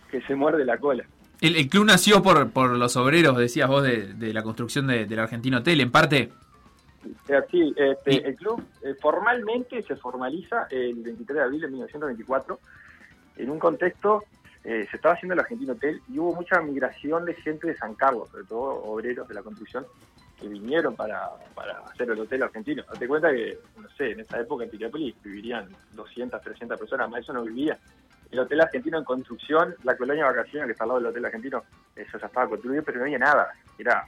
que 0.09 0.21
se 0.21 0.35
muerde 0.35 0.65
la 0.65 0.77
cola. 0.77 1.05
El, 1.39 1.55
el 1.55 1.69
club 1.69 1.85
nació 1.85 2.23
por, 2.23 2.49
por 2.51 2.71
los 2.71 2.97
obreros, 2.97 3.37
decías 3.37 3.69
vos, 3.69 3.83
de, 3.83 4.13
de 4.15 4.33
la 4.33 4.41
construcción 4.43 4.87
de- 4.87 5.05
del 5.05 5.19
Argentino 5.19 5.59
Hotel, 5.59 5.81
en 5.81 5.91
parte. 5.91 6.31
Eh, 7.29 7.41
Sí, 7.51 7.73
este, 7.77 8.27
el 8.27 8.35
club 8.35 8.61
eh, 8.83 8.95
formalmente 8.99 9.81
se 9.83 9.95
formaliza 9.95 10.67
el 10.71 10.95
23 10.95 11.37
de 11.37 11.41
abril 11.43 11.61
de 11.61 11.67
1924 11.67 12.59
en 13.37 13.49
un 13.51 13.59
contexto, 13.59 14.23
eh, 14.69 14.85
se 14.91 14.97
estaba 14.97 15.15
haciendo 15.15 15.33
el 15.33 15.39
Argentino 15.39 15.71
Hotel 15.73 16.01
y 16.09 16.19
hubo 16.19 16.35
mucha 16.35 16.59
migración 16.61 17.23
de 17.23 17.33
gente 17.35 17.67
de 17.67 17.77
San 17.77 17.95
Carlos, 17.95 18.27
sobre 18.29 18.43
todo 18.43 18.63
obreros 18.83 19.25
de 19.27 19.33
la 19.35 19.41
construcción, 19.41 19.85
que 20.37 20.47
vinieron 20.47 20.93
para, 20.95 21.29
para 21.55 21.79
hacer 21.79 22.11
el 22.11 22.19
Hotel 22.19 22.43
Argentino. 22.43 22.83
Date 22.91 23.07
cuenta 23.07 23.31
que, 23.31 23.57
no 23.77 23.89
sé, 23.97 24.11
en 24.11 24.19
esa 24.19 24.39
época 24.39 24.65
en 24.65 24.69
Piriápolis 24.69 25.15
vivirían 25.23 25.69
200, 25.93 26.41
300 26.41 26.77
personas, 26.77 27.09
más 27.09 27.21
eso 27.21 27.31
no 27.33 27.43
vivía. 27.43 27.77
El 28.29 28.39
Hotel 28.39 28.59
Argentino 28.59 28.97
en 28.97 29.05
construcción, 29.05 29.73
la 29.83 29.95
colonia 29.95 30.25
de 30.25 30.29
vacaciones 30.35 30.65
que 30.67 30.71
está 30.73 30.83
al 30.83 30.89
lado 30.89 30.99
del 30.99 31.09
Hotel 31.11 31.25
Argentino, 31.25 31.63
eso 31.95 32.17
ya 32.19 32.27
estaba 32.27 32.49
construido, 32.49 32.83
pero 32.83 32.97
no 32.99 33.05
había 33.05 33.17
nada. 33.19 33.47
Era 33.79 34.05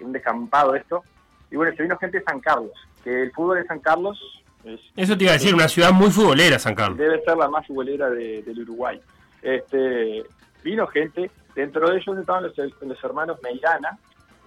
un 0.00 0.10
descampado 0.12 0.74
esto. 0.74 1.04
Y 1.52 1.56
bueno, 1.56 1.72
se 1.76 1.82
vino 1.84 1.96
gente 1.98 2.18
de 2.18 2.24
San 2.24 2.40
Carlos, 2.40 2.72
que 3.04 3.22
el 3.22 3.32
fútbol 3.32 3.58
de 3.58 3.64
San 3.66 3.78
Carlos 3.78 4.18
es, 4.64 4.80
Eso 4.96 5.16
te 5.16 5.24
iba 5.24 5.32
a 5.32 5.36
decir, 5.36 5.54
una 5.54 5.68
ciudad 5.68 5.92
muy 5.92 6.10
futbolera, 6.10 6.58
San 6.58 6.74
Carlos. 6.74 6.98
debe 6.98 7.22
ser 7.22 7.36
la 7.36 7.48
más 7.48 7.66
futbolera 7.66 8.10
de- 8.10 8.42
del 8.42 8.60
Uruguay. 8.62 9.00
Este, 9.42 10.22
vino 10.62 10.86
gente, 10.88 11.30
dentro 11.54 11.88
de 11.88 11.96
ellos 11.98 12.18
estaban 12.18 12.44
los, 12.44 12.56
los 12.56 13.04
hermanos 13.04 13.38
Meirana, 13.42 13.98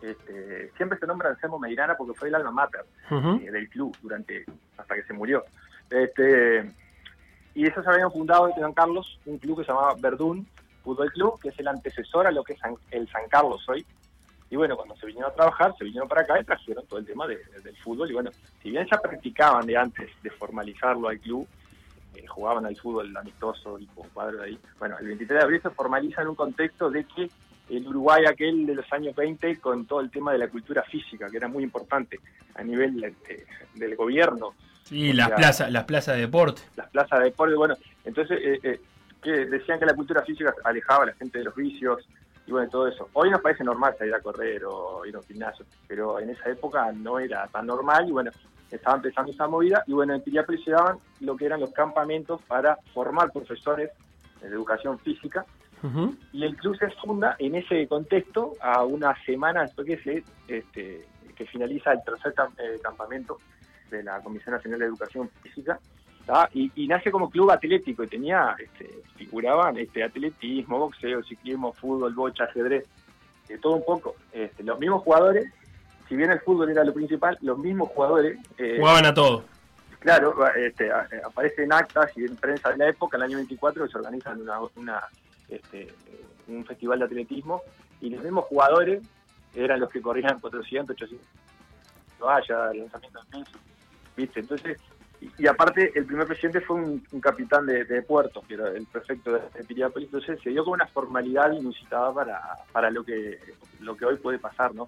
este, 0.01 0.69
siempre 0.75 0.97
se 0.99 1.07
nombra 1.07 1.29
Anselmo 1.29 1.59
Meirana 1.59 1.95
porque 1.95 2.13
fue 2.13 2.27
el 2.27 2.35
alma 2.35 2.51
mater 2.51 2.85
eh, 3.41 3.51
del 3.51 3.69
club 3.69 3.95
durante 4.01 4.45
hasta 4.77 4.95
que 4.95 5.03
se 5.03 5.13
murió. 5.13 5.43
Este, 5.89 6.71
y 7.55 7.65
ellos 7.65 7.87
habían 7.87 8.11
fundado 8.11 8.49
en 8.49 8.55
San 8.59 8.73
Carlos 8.73 9.19
un 9.25 9.37
club 9.37 9.59
que 9.59 9.65
se 9.65 9.71
llamaba 9.71 9.95
Verdún 9.99 10.47
Fútbol 10.83 11.11
Club, 11.13 11.39
que 11.39 11.49
es 11.49 11.59
el 11.59 11.67
antecesor 11.69 12.27
a 12.27 12.31
lo 12.31 12.43
que 12.43 12.53
es 12.53 12.59
San- 12.59 12.75
el 12.91 13.07
San 13.09 13.27
Carlos 13.29 13.63
hoy. 13.69 13.85
Y 14.49 14.55
bueno, 14.57 14.75
cuando 14.75 14.95
se 14.97 15.05
vinieron 15.05 15.31
a 15.31 15.35
trabajar, 15.35 15.73
se 15.77 15.85
vinieron 15.85 16.09
para 16.09 16.21
acá 16.21 16.39
y 16.39 16.43
trajeron 16.43 16.85
todo 16.87 16.99
el 16.99 17.05
tema 17.05 17.25
de- 17.25 17.37
de- 17.37 17.61
del 17.61 17.77
fútbol. 17.77 18.09
Y 18.11 18.13
bueno, 18.13 18.31
si 18.61 18.69
bien 18.71 18.85
ya 18.91 18.97
practicaban 18.99 19.65
de 19.65 19.77
antes 19.77 20.09
de 20.21 20.29
formalizarlo 20.31 21.07
al 21.07 21.19
club, 21.19 21.47
eh, 22.15 22.25
jugaban 22.27 22.65
al 22.65 22.75
fútbol 22.75 23.15
amistoso 23.15 23.79
y 23.79 23.85
con 23.87 24.07
cuadros 24.09 24.41
ahí. 24.41 24.57
Bueno, 24.79 24.97
el 24.99 25.07
23 25.07 25.39
de 25.39 25.43
abril 25.43 25.61
se 25.61 25.69
formaliza 25.69 26.21
en 26.21 26.29
un 26.29 26.35
contexto 26.35 26.89
de 26.89 27.05
que 27.05 27.29
el 27.69 27.87
Uruguay 27.87 28.25
aquel 28.25 28.65
de 28.65 28.75
los 28.75 28.91
años 28.91 29.15
20 29.15 29.57
con 29.57 29.85
todo 29.85 30.01
el 30.01 30.11
tema 30.11 30.31
de 30.31 30.37
la 30.37 30.47
cultura 30.47 30.83
física, 30.83 31.29
que 31.29 31.37
era 31.37 31.47
muy 31.47 31.63
importante 31.63 32.19
a 32.55 32.63
nivel 32.63 33.03
este, 33.03 33.45
del 33.75 33.95
gobierno. 33.95 34.53
Sí, 34.83 35.11
O 35.11 35.13
las 35.13 35.31
plazas, 35.31 35.71
las 35.71 35.85
plazas 35.85 36.15
de 36.15 36.21
deporte. 36.21 36.61
las 36.75 36.89
plazas 36.89 37.19
de 37.19 37.25
deporte, 37.25 37.55
bueno, 37.55 37.75
entonces 38.03 38.37
eh, 38.41 38.59
eh, 38.63 38.81
que 39.21 39.45
decían 39.45 39.79
que 39.79 39.85
la 39.85 39.95
cultura 39.95 40.21
física 40.23 40.53
alejaba 40.63 41.03
a 41.03 41.07
la 41.07 41.13
gente 41.13 41.39
de 41.39 41.45
los 41.45 41.55
vicios 41.55 42.05
y 42.45 42.51
bueno, 42.51 42.69
todo 42.69 42.87
eso. 42.87 43.09
Hoy 43.13 43.29
nos 43.29 43.41
parece 43.41 43.63
normal 43.63 43.95
salir 43.97 44.13
a 44.13 44.19
correr 44.19 44.63
o 44.65 45.05
ir 45.05 45.15
a 45.15 45.19
un 45.19 45.23
gimnasio, 45.25 45.65
pero 45.87 46.19
en 46.19 46.29
esa 46.29 46.49
época 46.49 46.91
no 46.91 47.19
era 47.19 47.47
tan 47.47 47.65
normal 47.65 48.07
y 48.07 48.11
bueno, 48.11 48.31
estaba 48.69 48.97
empezando 48.97 49.31
esa 49.31 49.47
movida 49.47 49.83
y 49.87 49.93
bueno, 49.93 50.13
en 50.13 50.21
Piriápolis 50.21 50.63
se 50.63 50.71
daban 50.71 50.97
lo 51.21 51.35
que 51.35 51.45
eran 51.45 51.59
los 51.59 51.71
campamentos 51.71 52.41
para 52.47 52.77
formar 52.93 53.31
profesores 53.31 53.91
de 54.41 54.47
educación 54.47 54.99
física 54.99 55.45
y 56.31 56.45
el 56.45 56.55
club 56.55 56.77
se 56.77 56.89
funda 56.91 57.35
en 57.39 57.55
ese 57.55 57.85
contexto 57.89 58.53
a 58.61 58.85
una 58.85 59.13
semana 59.25 59.63
después 59.63 59.85
que 59.85 59.97
se 59.97 60.23
este, 60.47 61.05
que 61.35 61.45
finaliza 61.45 61.91
el 61.91 62.03
tercer 62.03 62.33
eh, 62.57 62.79
campamento 62.81 63.37
de 63.89 64.03
la 64.03 64.21
Comisión 64.21 64.55
Nacional 64.55 64.79
de 64.79 64.85
Educación 64.85 65.29
Física. 65.41 65.79
Y, 66.53 66.71
y 66.75 66.87
nace 66.87 67.11
como 67.11 67.29
club 67.29 67.51
atlético 67.51 68.03
y 68.03 68.07
tenía 68.07 68.55
este, 68.57 68.89
figuraban 69.17 69.77
este 69.77 70.03
atletismo 70.03 70.79
boxeo 70.79 71.21
ciclismo 71.23 71.73
fútbol 71.73 72.13
bocha 72.13 72.45
ajedrez 72.45 72.85
de 73.47 73.57
todo 73.57 73.73
un 73.73 73.85
poco 73.85 74.15
este, 74.31 74.63
los 74.63 74.79
mismos 74.79 75.03
jugadores 75.03 75.51
si 76.07 76.15
bien 76.15 76.31
el 76.31 76.39
fútbol 76.39 76.69
era 76.69 76.83
lo 76.83 76.93
principal 76.93 77.37
los 77.41 77.57
mismos 77.57 77.89
jugadores 77.89 78.37
eh, 78.57 78.77
Jugaban 78.79 79.05
a 79.05 79.13
todo. 79.13 79.43
Claro, 80.03 80.35
este, 80.57 80.87
eh, 80.87 81.21
aparece 81.25 81.63
en 81.63 81.71
actas 81.71 82.11
y 82.17 82.25
en 82.25 82.35
prensa 82.35 82.71
de 82.71 82.77
la 82.77 82.89
época, 82.89 83.15
el 83.15 83.23
año 83.23 83.37
24, 83.37 83.85
que 83.85 83.89
se 83.89 83.97
organizan 83.97 84.41
una, 84.41 84.59
una, 84.75 85.01
este, 85.47 85.93
un 86.49 86.65
festival 86.65 86.99
de 86.99 87.05
atletismo 87.05 87.61
y 88.01 88.09
los 88.09 88.21
mismos 88.21 88.43
jugadores 88.45 89.01
eran 89.55 89.79
los 89.79 89.89
que 89.89 90.01
corrían 90.01 90.41
400, 90.41 90.93
800 90.93 91.25
vaya, 92.19 92.73
lanzamiento 92.73 93.19
de 93.19 93.43
peso, 93.43 93.57
¿viste? 94.17 94.39
Entonces, 94.41 94.77
y, 95.37 95.47
aparte, 95.47 95.91
el 95.95 96.05
primer 96.05 96.27
presidente 96.27 96.61
fue 96.61 96.77
un, 96.77 96.99
capitán 97.21 97.65
de, 97.65 97.85
de 97.85 98.01
puerto, 98.01 98.43
el 98.49 98.85
prefecto 98.91 99.33
de, 99.33 99.41
de 99.55 99.63
Piriápolis, 99.63 100.07
entonces 100.07 100.39
se 100.43 100.49
dio 100.49 100.63
como 100.63 100.75
una 100.75 100.87
formalidad 100.87 101.51
inusitada 101.51 102.13
para, 102.13 102.41
para 102.71 102.89
lo 102.89 103.03
que 103.03 103.39
lo 103.79 103.95
que 103.95 104.05
hoy 104.05 104.17
puede 104.17 104.39
pasar, 104.39 104.73
¿no? 104.73 104.87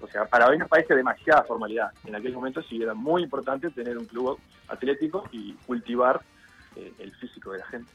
O 0.00 0.06
sea, 0.08 0.26
para 0.26 0.48
hoy 0.48 0.58
nos 0.58 0.68
parece 0.68 0.94
demasiada 0.94 1.42
formalidad. 1.44 1.90
En 2.04 2.14
aquel 2.14 2.32
momento 2.32 2.62
sí 2.62 2.82
era 2.82 2.94
muy 2.94 3.22
importante 3.22 3.70
tener 3.70 3.96
un 3.96 4.04
club 4.04 4.38
atlético 4.68 5.24
y 5.32 5.54
cultivar 5.66 6.20
eh, 6.76 6.92
el 6.98 7.14
físico 7.16 7.52
de 7.52 7.58
la 7.58 7.66
gente. 7.66 7.90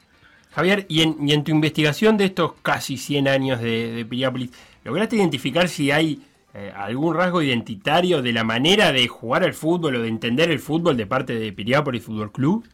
Javier, 0.50 0.84
y 0.88 1.02
en, 1.02 1.16
y 1.26 1.32
en 1.32 1.44
tu 1.44 1.50
investigación 1.52 2.16
de 2.16 2.26
estos 2.26 2.54
casi 2.60 2.96
100 2.96 3.28
años 3.28 3.60
de, 3.60 3.92
de 3.92 4.04
Piriápolis, 4.04 4.50
¿lograste 4.84 5.16
identificar 5.16 5.68
si 5.68 5.90
hay 5.90 6.20
eh, 6.54 6.72
algún 6.74 7.14
rasgo 7.14 7.42
identitario 7.42 8.22
de 8.22 8.32
la 8.32 8.44
manera 8.44 8.92
de 8.92 9.08
jugar 9.08 9.42
al 9.42 9.54
fútbol 9.54 9.96
o 9.96 10.02
de 10.02 10.08
entender 10.08 10.50
el 10.50 10.58
fútbol 10.58 10.96
de 10.96 11.06
parte 11.06 11.34
de 11.34 11.52
Piriápolis 11.52 12.04
Fútbol 12.04 12.30
Club? 12.32 12.66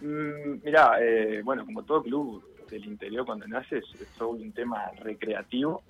Mm, 0.00 0.64
mirá, 0.64 0.96
eh, 1.00 1.40
bueno, 1.44 1.64
como 1.64 1.82
todo 1.82 2.02
club 2.02 2.44
del 2.68 2.84
interior 2.84 3.24
cuando 3.24 3.46
nace 3.46 3.78
es, 3.78 3.84
es 4.00 4.08
todo 4.18 4.30
un 4.30 4.52
tema 4.52 4.90
recreativo. 5.00 5.82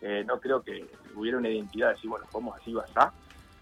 Eh, 0.00 0.24
no 0.26 0.38
creo 0.38 0.62
que 0.62 0.84
hubiera 1.14 1.38
una 1.38 1.48
identidad 1.48 1.88
de 1.88 1.94
decir, 1.94 2.10
bueno, 2.10 2.26
jugamos 2.30 2.60
así 2.60 2.74
o 2.74 2.80
asá. 2.80 3.12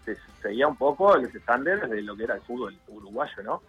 Se 0.03 0.15
seguía 0.41 0.67
un 0.67 0.75
poco 0.75 1.15
los 1.17 1.33
estándares 1.33 1.89
de 1.89 2.01
lo 2.03 2.15
que 2.15 2.25
era 2.25 2.35
el 2.35 2.41
fútbol 2.41 2.75
uruguayo, 2.89 3.41
¿no? 3.43 3.61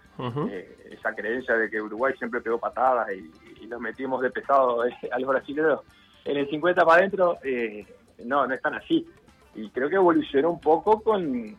Eh, 0.50 0.88
esa 0.90 1.14
creencia 1.14 1.54
de 1.54 1.70
que 1.70 1.80
Uruguay 1.80 2.12
siempre 2.18 2.40
pegó 2.40 2.58
patadas 2.58 3.08
y, 3.12 3.64
y 3.64 3.66
nos 3.66 3.80
metimos 3.80 4.20
de 4.20 4.30
pesado 4.30 4.82
a 4.82 5.18
los 5.18 5.28
brasileños 5.28 5.80
en 6.26 6.36
el 6.36 6.50
50 6.50 6.84
para 6.84 6.98
adentro, 6.98 7.38
eh, 7.44 7.86
no, 8.24 8.46
no 8.46 8.54
es 8.54 8.62
tan 8.62 8.74
así. 8.74 9.06
Y 9.54 9.70
creo 9.70 9.88
que 9.88 9.96
evolucionó 9.96 10.50
un 10.50 10.60
poco 10.60 11.00
con, 11.02 11.56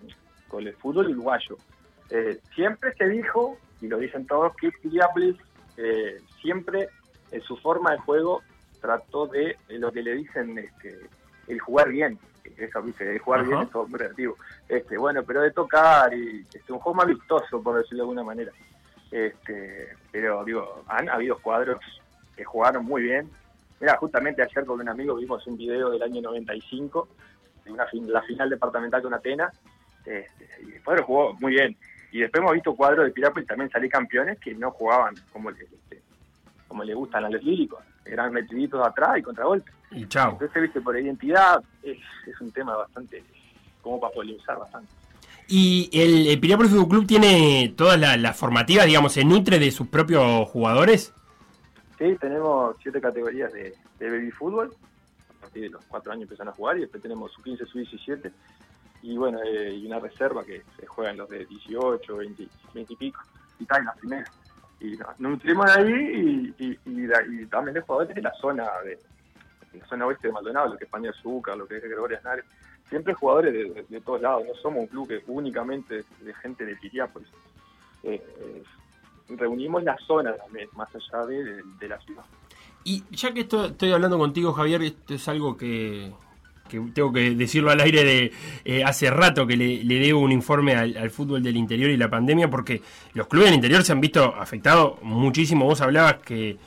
con 0.47 0.68
el 0.68 0.74
fútbol 0.76 1.10
uruguayo. 1.10 1.58
Eh, 2.10 2.39
siempre 2.55 2.93
se 2.95 3.08
dijo, 3.08 3.58
y 3.82 3.88
lo 3.88 3.97
dicen 3.97 4.26
todos, 4.28 4.55
que 4.55 4.72
Piriápolis 4.72 5.36
eh, 5.78 6.22
siempre 6.41 6.89
en 7.32 7.41
su 7.41 7.58
forma 7.58 7.91
de 7.91 7.97
juego 7.99 8.41
trató 8.82 9.28
de 9.28 9.58
eh, 9.68 9.80
lo 9.80 9.91
que 9.91 10.01
le 10.01 10.16
dicen 10.16 10.58
este, 10.58 10.99
el 11.47 11.60
jugar 11.60 11.89
bien. 11.89 12.18
Eso, 12.55 12.82
¿viste? 12.82 13.12
El 13.12 13.20
jugar 13.20 13.45
bien 13.45 13.62
es 13.62 13.70
todo 13.72 13.88
muy 13.88 13.99
relativo. 13.99 14.36
Este, 14.70 14.97
bueno, 14.97 15.24
pero 15.24 15.41
de 15.41 15.51
tocar 15.51 16.14
y 16.14 16.45
este, 16.53 16.72
un 16.72 16.80
juego 16.80 16.95
más 16.95 17.08
vistoso, 17.08 17.62
por 17.62 17.78
decirlo 17.78 17.97
de 17.97 18.01
alguna 18.03 18.24
manera. 18.24 18.51
Este, 19.12 19.89
pero 20.12 20.43
digo, 20.43 20.84
han 20.88 21.10
habido 21.10 21.38
cuadros 21.39 21.80
que 22.36 22.45
jugaron 22.45 22.86
muy 22.86 23.03
bien. 23.03 23.30
Mira, 23.80 23.95
justamente 23.97 24.41
ayer 24.41 24.65
con 24.65 24.80
un 24.82 24.89
amigo 24.89 25.15
vimos 25.15 25.45
un 25.47 25.57
video 25.57 25.91
del 25.91 26.01
año 26.01 26.21
95, 26.21 27.07
de 27.65 27.71
una 27.71 27.86
fin- 27.88 28.11
la 28.11 28.21
final 28.23 28.49
departamental 28.49 29.01
con 29.01 29.13
Atenas, 29.13 29.53
este, 30.05 30.47
y 30.67 30.75
el 30.75 30.84
cuadro 30.84 31.03
jugó 31.05 31.34
muy 31.39 31.53
bien. 31.53 31.75
Y 32.11 32.19
después 32.21 32.41
hemos 32.41 32.53
visto 32.53 32.73
cuadros 32.75 33.05
de 33.05 33.11
Piriápolis 33.11 33.47
también 33.47 33.69
salir 33.69 33.91
campeones 33.91 34.39
que 34.39 34.55
no 34.55 34.71
jugaban 34.71 35.13
como 35.32 35.51
le, 35.51 35.63
este, 35.63 36.01
como 36.67 36.84
le 36.84 36.93
gustan 36.93 37.25
a 37.25 37.30
los 37.30 37.43
líricos. 37.43 37.84
Eran 38.05 38.32
metiditos 38.34 38.86
atrás 38.86 39.17
y 39.17 39.21
contragolpe. 39.21 39.69
Y 39.91 40.07
chao. 40.07 40.32
Entonces, 40.32 40.61
viste, 40.61 40.82
por 40.82 40.97
identidad 40.97 41.61
es, 41.84 41.97
es 42.25 42.41
un 42.41 42.51
tema 42.51 42.75
bastante, 42.78 43.21
como 43.82 43.99
para 43.99 44.13
polemizar 44.13 44.57
bastante. 44.57 44.89
Y 45.49 45.89
el, 45.93 46.28
el 46.28 46.39
Piriápolis 46.39 46.71
Fútbol 46.71 46.88
Club 46.89 47.07
tiene 47.07 47.73
todas 47.78 47.99
la- 47.99 48.17
las 48.17 48.38
formativas, 48.38 48.86
digamos, 48.86 49.13
se 49.13 49.23
nutre 49.25 49.59
de 49.59 49.71
sus 49.71 49.88
propios 49.88 50.47
jugadores. 50.49 51.13
Sí, 51.98 52.16
tenemos 52.20 52.76
siete 52.82 53.02
categorías 53.02 53.52
de, 53.54 53.76
baby 54.00 54.32
fútbol. 54.32 54.74
A 55.38 55.41
partir 55.41 55.64
de 55.64 55.70
los 55.70 55.84
cuatro 55.86 56.12
años 56.12 56.24
empiezan 56.24 56.50
a 56.50 56.52
jugar 56.52 56.78
y 56.78 56.82
después 56.82 57.02
tenemos 57.02 57.32
su 57.32 57.41
15, 57.41 57.66
su 57.66 57.78
17. 57.80 58.32
Y 59.04 59.18
bueno, 59.18 59.39
eh, 59.43 59.74
y 59.74 59.86
una 59.86 60.00
reserva 60.00 60.43
que 60.43 60.64
se 60.80 60.86
juegan 60.86 61.18
los 61.18 61.30
de 61.30 61.45
18, 61.45 62.18
20, 62.18 62.48
20 62.74 62.93
y 62.93 62.95
pico. 62.95 63.22
Y 63.60 63.66
tal, 63.66 63.86
las 63.86 63.98
primeras. 63.98 64.30
Y 64.80 64.95
nos 64.95 65.20
nutrimos 65.20 65.66
de 65.74 65.82
ahí 65.82 66.56
y, 66.60 67.48
también 67.48 67.74
de 67.74 67.82
jugadores 67.82 68.16
de 68.16 68.22
la 68.22 68.34
zona 68.34 68.66
de 68.84 69.00
la 69.80 69.86
zona 69.88 70.06
oeste 70.06 70.28
de 70.28 70.34
Maldonado, 70.34 70.68
lo 70.68 70.72
que 70.78 70.84
es 70.84 70.88
España 70.88 71.10
Azúcar, 71.10 71.58
lo 71.58 71.68
que 71.68 71.78
es 71.78 71.84
Gregorio 71.84 72.18
Aznar. 72.18 72.43
Siempre 72.89 73.14
jugadores 73.14 73.54
de, 73.54 73.86
de- 73.89 74.02
todos 74.02 74.22
lados, 74.22 74.43
no 74.48 74.54
somos 74.56 74.82
un 74.82 74.88
club 74.88 75.08
que 75.08 75.24
únicamente 75.28 76.04
de 76.22 76.34
gente 76.36 76.66
de 76.66 76.76
Piriápolis. 76.76 77.30
Eh, 78.04 78.22
eh, 78.39 78.64
reunimos 79.30 79.84
la 79.84 79.97
zona 80.05 80.34
también, 80.36 80.69
más 80.75 80.89
allá 80.95 81.25
de, 81.25 81.61
de- 81.80 81.88
la 81.89 81.99
ciudad. 82.01 82.23
Y 82.84 83.03
ya 83.11 83.34
que 83.34 83.41
esto, 83.41 83.65
estoy 83.65 83.91
hablando 83.91 84.17
contigo, 84.17 84.53
Javier, 84.53 84.82
esto 84.84 85.13
es 85.15 85.28
algo 85.28 85.57
que, 85.57 86.11
que 86.69 86.80
tengo 86.93 87.11
que 87.11 87.32
decirlo 87.36 87.69
al 87.71 87.82
aire 87.82 88.03
de 88.05 88.32
eh, 88.63 88.84
hace 88.84 89.09
rato 89.09 89.45
que 89.45 89.57
le, 89.57 89.84
le 89.84 89.99
debo 89.99 90.21
un 90.21 90.32
informe 90.32 90.73
al 90.75 91.09
fútbol 91.09 91.43
del 91.43 91.57
interior 91.57 91.89
y 91.89 91.97
la 91.97 92.09
pandemia, 92.09 92.49
porque 92.49 92.82
los 93.13 93.28
clubes 93.28 93.47
del 93.47 93.55
interior 93.55 93.84
se 93.84 93.91
han 93.91 93.99
visto 94.01 94.34
afectados 94.36 95.01
muchísimo. 95.01 95.65
Vos 95.65 95.82
hablabas 95.82 96.17
que 96.17 96.57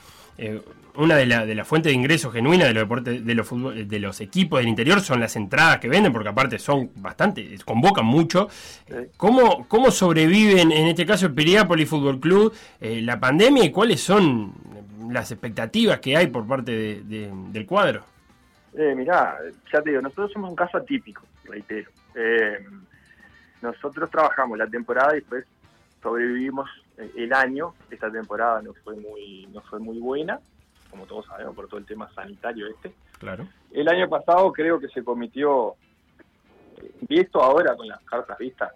eh, 0.41 0.61
una 0.95 1.15
de 1.15 1.25
las 1.25 1.47
de 1.47 1.55
la 1.55 1.63
fuentes 1.63 1.89
de 1.91 1.95
ingresos 1.95 2.33
genuina 2.33 2.65
de 2.65 2.73
los 2.73 2.83
deportes, 2.83 3.25
de 3.25 3.35
los 3.35 3.49
fútbol- 3.49 3.87
de 3.87 3.99
los 3.99 4.19
equipos 4.19 4.59
del 4.59 4.67
interior 4.67 4.99
son 4.99 5.21
las 5.21 5.35
entradas 5.37 5.79
que 5.79 5.87
venden, 5.87 6.11
porque 6.11 6.27
aparte 6.29 6.59
son 6.59 6.89
bastante, 6.95 7.57
convocan 7.63 8.05
mucho. 8.05 8.49
¿Cómo, 9.15 9.65
cómo 9.69 9.89
sobreviven 9.91 10.71
en 10.73 10.87
este 10.87 11.05
caso 11.05 11.27
el 11.27 11.33
Piriápolis 11.33 11.87
Fútbol 11.87 12.19
Club 12.19 12.53
eh, 12.81 13.01
la 13.01 13.19
pandemia 13.19 13.63
y 13.63 13.71
cuáles 13.71 14.01
son 14.01 14.53
las 15.09 15.31
expectativas 15.31 15.99
que 15.99 16.17
hay 16.17 16.27
por 16.27 16.45
parte 16.45 16.71
de- 16.71 17.01
de- 17.03 17.31
del 17.51 17.65
cuadro? 17.65 18.03
Eh, 18.77 18.93
mirá, 18.95 19.37
ya 19.71 19.81
te 19.81 19.89
digo, 19.91 20.01
nosotros 20.01 20.31
somos 20.33 20.49
un 20.49 20.55
caso 20.55 20.77
atípico, 20.77 21.21
reitero. 21.45 21.89
Eh, 22.15 22.65
nosotros 23.61 24.09
trabajamos 24.09 24.57
la 24.57 24.67
temporada 24.67 25.11
y 25.13 25.19
después 25.19 25.45
sobrevivimos 26.01 26.69
el 27.15 27.33
año. 27.33 27.73
Esta 27.89 28.11
temporada 28.11 28.61
no 28.61 28.73
fue 28.83 28.95
muy 28.95 29.47
no 29.53 29.61
fue 29.61 29.79
muy 29.79 29.99
buena, 29.99 30.39
como 30.89 31.05
todos 31.05 31.25
sabemos 31.25 31.55
por 31.55 31.67
todo 31.67 31.79
el 31.79 31.85
tema 31.85 32.09
sanitario 32.13 32.67
este. 32.67 32.93
Claro. 33.19 33.47
El 33.71 33.87
año 33.87 34.09
pasado 34.09 34.51
creo 34.51 34.79
que 34.79 34.87
se 34.89 35.03
cometió 35.03 35.75
y 37.07 37.19
esto 37.19 37.41
ahora 37.41 37.75
con 37.75 37.87
las 37.87 38.01
cartas 38.01 38.37
vistas, 38.37 38.71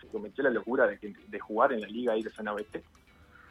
se 0.00 0.06
cometió 0.08 0.42
la 0.44 0.50
locura 0.50 0.86
de, 0.86 0.98
que- 0.98 1.14
de 1.28 1.38
jugar 1.38 1.72
en 1.72 1.80
la 1.80 1.86
liga 1.88 2.14
de 2.14 2.28
zona 2.30 2.52
oeste 2.52 2.82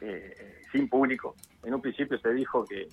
eh, 0.00 0.62
sin 0.72 0.88
público. 0.88 1.34
En 1.62 1.74
un 1.74 1.80
principio 1.80 2.18
se 2.18 2.32
dijo 2.34 2.64
que 2.64 2.86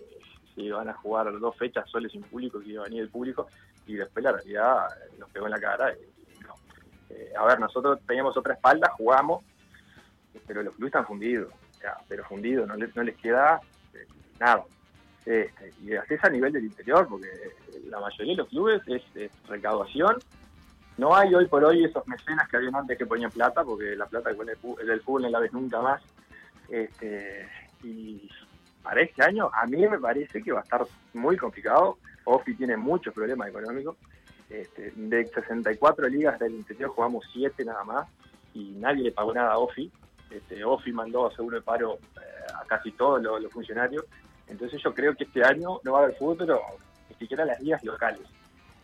se 0.55 0.61
iban 0.61 0.88
a 0.88 0.93
jugar 0.93 1.38
dos 1.39 1.55
fechas 1.57 1.89
soles 1.89 2.11
sin 2.11 2.21
público, 2.21 2.59
que 2.59 2.69
iba 2.69 2.82
a 2.84 2.86
venir 2.86 3.01
el 3.01 3.09
público, 3.09 3.47
y 3.86 3.95
después 3.95 4.24
la 4.24 4.32
realidad 4.32 4.88
eh, 5.05 5.15
nos 5.19 5.30
pegó 5.32 5.47
en 5.47 5.51
la 5.51 5.59
cara. 5.59 5.93
y 5.93 6.39
no. 6.43 6.53
Eh, 7.09 7.34
a 7.38 7.45
ver, 7.45 7.59
nosotros 7.59 7.99
teníamos 8.07 8.38
otra 8.38 8.53
espalda, 8.53 8.89
jugamos, 8.95 9.43
pero 10.47 10.63
los 10.63 10.75
clubes 10.75 10.89
están 10.89 11.05
fundidos, 11.07 11.51
o 11.53 11.79
sea, 11.79 11.97
pero 12.07 12.23
fundidos, 12.25 12.67
no, 12.67 12.75
les- 12.75 12.95
no 12.95 13.03
les 13.03 13.15
queda 13.17 13.59
eh, 13.93 14.05
nada. 14.39 14.63
Este, 15.25 15.73
y 15.81 15.93
así 15.95 16.15
es 16.15 16.23
a 16.23 16.29
nivel 16.29 16.51
del 16.51 16.65
interior, 16.65 17.07
porque 17.07 17.29
la 17.86 17.99
mayoría 17.99 18.34
de 18.34 18.38
los 18.38 18.49
clubes 18.49 18.81
es, 18.88 19.01
recaudación. 19.47 20.17
No 20.97 21.15
hay 21.15 21.34
hoy 21.34 21.47
por 21.47 21.63
hoy 21.63 21.84
esos 21.86 22.05
mecenas 22.07 22.47
que 22.49 22.57
habían 22.57 22.75
antes 22.75 22.97
que 22.97 23.05
ponían 23.05 23.31
plata, 23.31 23.63
porque 23.63 23.95
la 23.95 24.05
plata 24.05 24.31
del 24.31 25.01
fútbol 25.01 25.21
no 25.23 25.29
la 25.29 25.39
ves 25.39 25.53
nunca 25.53 25.81
más. 25.81 26.01
Este, 26.69 27.47
y 27.84 28.29
para 28.81 29.01
este 29.01 29.23
año, 29.23 29.49
a 29.53 29.65
mí 29.65 29.77
me 29.88 29.97
parece 29.99 30.41
que 30.43 30.51
va 30.51 30.59
a 30.59 30.63
estar 30.63 30.86
muy 31.13 31.38
complicado. 31.38 31.97
Ofi 32.25 32.53
tiene 32.55 32.77
muchos 32.77 33.13
problemas 33.13 33.49
económicos. 33.49 33.95
Este, 34.49 34.91
de 34.95 35.25
64 35.25 36.07
ligas 36.09 36.38
del 36.39 36.53
interior 36.53 36.89
jugamos 36.91 37.25
7 37.34 37.65
nada 37.65 37.84
más 37.86 38.07
y 38.53 38.71
nadie 38.73 39.03
le 39.03 39.11
pagó 39.11 39.34
nada 39.34 39.53
a 39.53 39.57
Ofi. 39.57 39.91
Este, 40.34 40.63
Ofi 40.63 40.91
mandó 40.91 41.29
seguro 41.31 41.57
de 41.57 41.61
paro 41.63 41.93
eh, 42.15 42.19
a 42.61 42.65
casi 42.65 42.91
todos 42.91 43.21
los, 43.21 43.41
los 43.41 43.51
funcionarios. 43.51 44.03
Entonces 44.47 44.81
yo 44.84 44.93
creo 44.93 45.15
que 45.15 45.23
este 45.25 45.43
año 45.43 45.79
no 45.84 45.91
va 45.93 45.99
a 45.99 46.03
haber 46.03 46.15
fútbol, 46.17 46.38
pero 46.39 46.59
ni 47.09 47.15
siquiera 47.15 47.45
las 47.45 47.59
ligas 47.61 47.84
locales. 47.84 48.21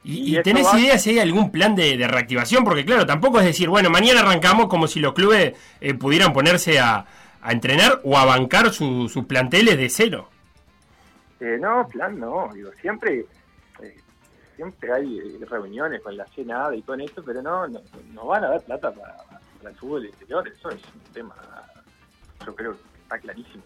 ¿Y, 0.04 0.38
Y 0.38 0.42
tenés 0.42 0.66
va- 0.68 0.80
idea 0.80 0.98
si 0.98 1.10
hay 1.12 1.20
algún 1.20 1.52
plan 1.52 1.76
de, 1.76 1.98
de 1.98 2.08
reactivación? 2.08 2.64
Porque 2.64 2.86
claro, 2.86 3.06
tampoco 3.06 3.40
es 3.40 3.46
decir, 3.46 3.68
bueno, 3.70 3.90
mañana 3.90 4.22
arrancamos 4.22 4.68
como 4.68 4.88
si 4.88 5.00
los 5.00 5.14
clubes 5.14 5.54
eh, 5.82 5.94
pudieran 5.96 6.32
ponerse 6.32 6.80
a, 6.80 7.06
a 7.42 7.52
entrenar 7.52 8.00
o 8.04 8.18
a 8.18 8.24
bancar 8.26 8.72
su- 8.72 9.10
sus 9.10 9.26
planteles 9.26 9.78
de 9.78 9.90
cero. 9.90 10.30
Eh, 11.42 11.58
no, 11.60 11.88
plan 11.88 12.18
no, 12.20 12.50
digo, 12.54 12.70
siempre 12.82 13.26
eh, 13.82 13.98
siempre 14.56 14.92
hay 14.94 15.38
reuniones 15.50 16.02
con 16.02 16.16
la 16.18 16.26
CNAD 16.26 16.74
y 16.74 16.82
con 16.82 17.00
esto, 17.02 17.24
pero 17.26 17.42
no, 17.42 17.68
no, 17.68 17.82
no 18.14 18.26
van 18.26 18.44
a 18.46 18.50
dar 18.50 18.62
plata 18.62 18.92
para, 18.94 19.16
el 19.68 19.76
fútbol 19.76 20.06
interior, 20.06 20.48
eso 20.48 20.72
es 20.72 20.82
un 20.94 21.14
tema, 21.14 21.36
yo 22.46 22.56
creo 22.56 22.74
que 22.74 23.02
está 23.02 23.20
clarísimo. 23.20 23.64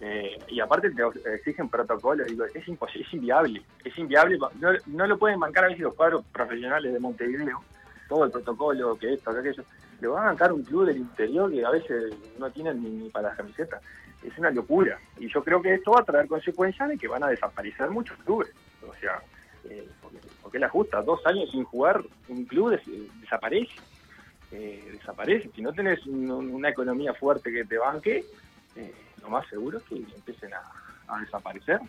Eh, 0.00 0.40
y 0.48 0.60
aparte 0.60 0.90
te 0.90 1.34
exigen 1.34 1.68
protocolo, 1.68 2.24
digo, 2.24 2.44
es 2.52 2.66
imposible, 2.68 3.06
es 3.06 3.14
inviable, 3.14 3.62
es 3.84 3.98
inviable, 3.98 4.38
no, 4.86 5.06
lo 5.06 5.18
pueden 5.18 5.40
bancar 5.40 5.64
a 5.64 5.68
veces 5.68 5.82
los 5.82 5.94
cuadros 5.94 6.24
profesionales 6.32 6.92
de 6.92 7.00
Montevideo, 7.00 7.62
todo 8.08 8.24
el 8.24 8.30
protocolo, 8.30 8.96
que 8.98 9.14
esto, 9.14 9.32
que 9.32 9.40
aquello, 9.40 9.64
lo 10.00 10.12
va 10.12 10.22
a 10.22 10.26
bancar 10.26 10.52
un 10.52 10.64
club 10.64 10.86
del 10.86 10.98
interior 10.98 11.50
que 11.50 11.64
a 11.64 11.70
veces 11.70 12.14
no 12.38 12.50
tienen 12.50 12.82
ni, 12.82 13.08
para 13.10 13.28
las 13.28 13.36
camisetas. 13.36 13.80
Es 14.22 14.36
una 14.38 14.50
locura. 14.50 14.98
Y 15.18 15.32
yo 15.32 15.42
creo 15.44 15.62
que 15.62 15.74
esto 15.74 15.92
va 15.92 16.00
a 16.00 16.04
traer 16.04 16.26
consecuencias 16.26 16.88
de 16.88 16.98
que 16.98 17.08
van 17.08 17.22
a 17.22 17.28
desaparecer 17.28 17.90
muchos 17.90 18.16
clubes. 18.24 18.50
O 18.86 18.92
sea, 18.94 19.22
eh, 19.64 19.86
porque, 20.02 20.18
porque 20.42 20.58
la 20.58 20.68
justa, 20.68 21.02
dos 21.02 21.24
años 21.26 21.50
sin 21.50 21.64
jugar, 21.64 22.02
un 22.28 22.44
club 22.44 22.70
des- 22.70 23.20
desaparece. 23.20 23.70
Eh, 24.56 24.88
desaparece. 24.92 25.50
Si 25.54 25.62
no 25.62 25.72
tenés 25.72 26.06
un- 26.06 26.30
una 26.30 26.68
economía 26.68 27.12
fuerte 27.12 27.50
que 27.52 27.64
te 27.64 27.76
banque, 27.76 28.24
eh, 28.76 28.94
lo 29.20 29.28
más 29.28 29.44
seguro 29.48 29.78
es 29.78 29.84
que 29.84 29.96
empiecen 29.96 30.50
a, 30.54 30.60
a 31.12 31.20
desaparecer. 31.20 31.80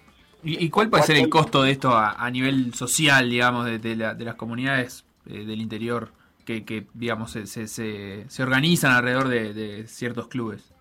¿Y, 0.43 0.65
y 0.65 0.69
cuál 0.71 0.89
puede 0.89 1.03
ser 1.03 1.17
el 1.17 1.29
costo 1.29 1.61
de 1.61 1.71
esto 1.71 1.89
a, 1.91 2.13
a 2.13 2.31
nivel 2.31 2.73
social, 2.73 3.29
digamos, 3.29 3.65
de, 3.65 3.77
de 3.77 3.95
la- 3.95 4.15
de 4.15 4.25
las 4.25 4.33
comunidades 4.35 5.05
eh, 5.27 5.45
del 5.45 5.61
interior 5.61 6.09
que, 6.43 6.65
que, 6.65 6.87
digamos, 6.93 7.31
se, 7.31 7.45
se, 7.45 7.67
se- 7.67 8.25
se 8.29 8.43
organizan 8.43 8.91
alrededor 8.93 9.27
de, 9.27 9.53
de 9.53 9.87
ciertos 9.87 10.27
clubes? 10.27 10.71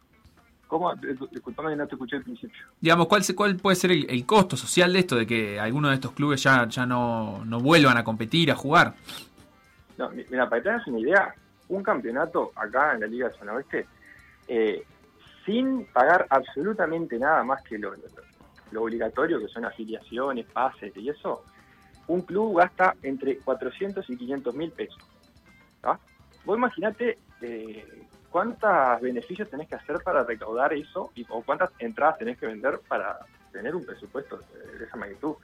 ¿Cómo? 0.66 0.90
Discu- 0.94 1.28
Disculpame 1.30 1.76
no 1.76 1.86
te 1.86 1.94
escuché 1.96 2.16
al 2.16 2.22
principio. 2.22 2.62
Digamos, 2.80 3.08
¿cuál, 3.08 3.22
cuál 3.36 3.56
puede 3.56 3.76
ser 3.76 3.90
el, 3.92 4.06
el 4.08 4.24
costo 4.24 4.56
social 4.56 4.90
de 4.94 5.00
esto, 5.00 5.16
de 5.16 5.26
que 5.26 5.60
algunos 5.60 5.90
de 5.90 5.96
estos 5.96 6.12
clubes 6.12 6.42
ya, 6.42 6.66
ya 6.66 6.86
no, 6.86 7.44
no 7.44 7.60
vuelvan 7.60 7.98
a 7.98 8.04
competir, 8.04 8.50
a 8.50 8.54
jugar? 8.56 8.94
No, 9.98 10.08
mi- 10.10 10.24
mira, 10.30 10.48
para 10.48 10.62
que 10.62 10.68
tengas 10.70 10.86
una 10.88 10.98
idea, 10.98 11.34
un 11.68 11.82
campeonato 11.82 12.52
acá 12.56 12.94
en 12.94 13.00
la 13.00 13.06
Liga 13.06 13.30
Zona 13.38 13.54
Oeste, 13.54 13.86
eh, 14.48 14.82
sin 15.44 15.86
pagar 15.86 16.26
absolutamente 16.30 17.18
nada 17.18 17.42
más 17.44 17.62
que 17.62 17.78
lo, 17.78 17.94
lo- 18.70 18.82
obligatorio, 18.82 19.38
que 19.38 19.48
son 19.48 19.64
afiliaciones, 19.64 20.46
pases 20.46 20.96
y 20.96 21.08
eso, 21.08 21.44
un 22.08 22.22
club 22.22 22.58
gasta 22.58 22.94
entre 23.02 23.38
400 23.38 24.08
y 24.10 24.16
500 24.16 24.54
mil 24.54 24.72
pesos. 24.72 24.98
¿tá? 25.80 25.98
Vos 26.44 26.56
imaginate 26.58 27.18
eh, 27.40 27.86
cuántos 28.30 29.00
beneficios 29.00 29.48
tenés 29.48 29.68
que 29.68 29.76
hacer 29.76 30.00
para 30.02 30.24
recaudar 30.24 30.72
eso 30.74 31.12
y, 31.14 31.24
o 31.28 31.42
cuántas 31.42 31.70
entradas 31.78 32.18
tenés 32.18 32.38
que 32.38 32.46
vender 32.46 32.80
para 32.88 33.18
tener 33.52 33.74
un 33.74 33.86
presupuesto 33.86 34.38
de, 34.38 34.78
de 34.78 34.84
esa 34.84 34.96
magnitud. 34.96 35.36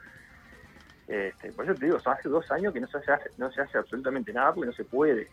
Este, 1.07 1.53
por 1.53 1.65
eso 1.65 1.75
te 1.77 1.87
digo, 1.87 1.99
hace 2.05 2.29
dos 2.29 2.51
años 2.53 2.73
que 2.73 2.81
no 2.81 2.87
se 2.89 2.99
hace, 2.99 3.31
no 3.37 3.51
se 3.53 3.61
hace 3.63 3.79
absolutamente 3.79 4.33
nada 4.33 4.53
porque 4.53 4.67
no 4.69 4.73
se 4.73 4.85
puede. 4.85 5.29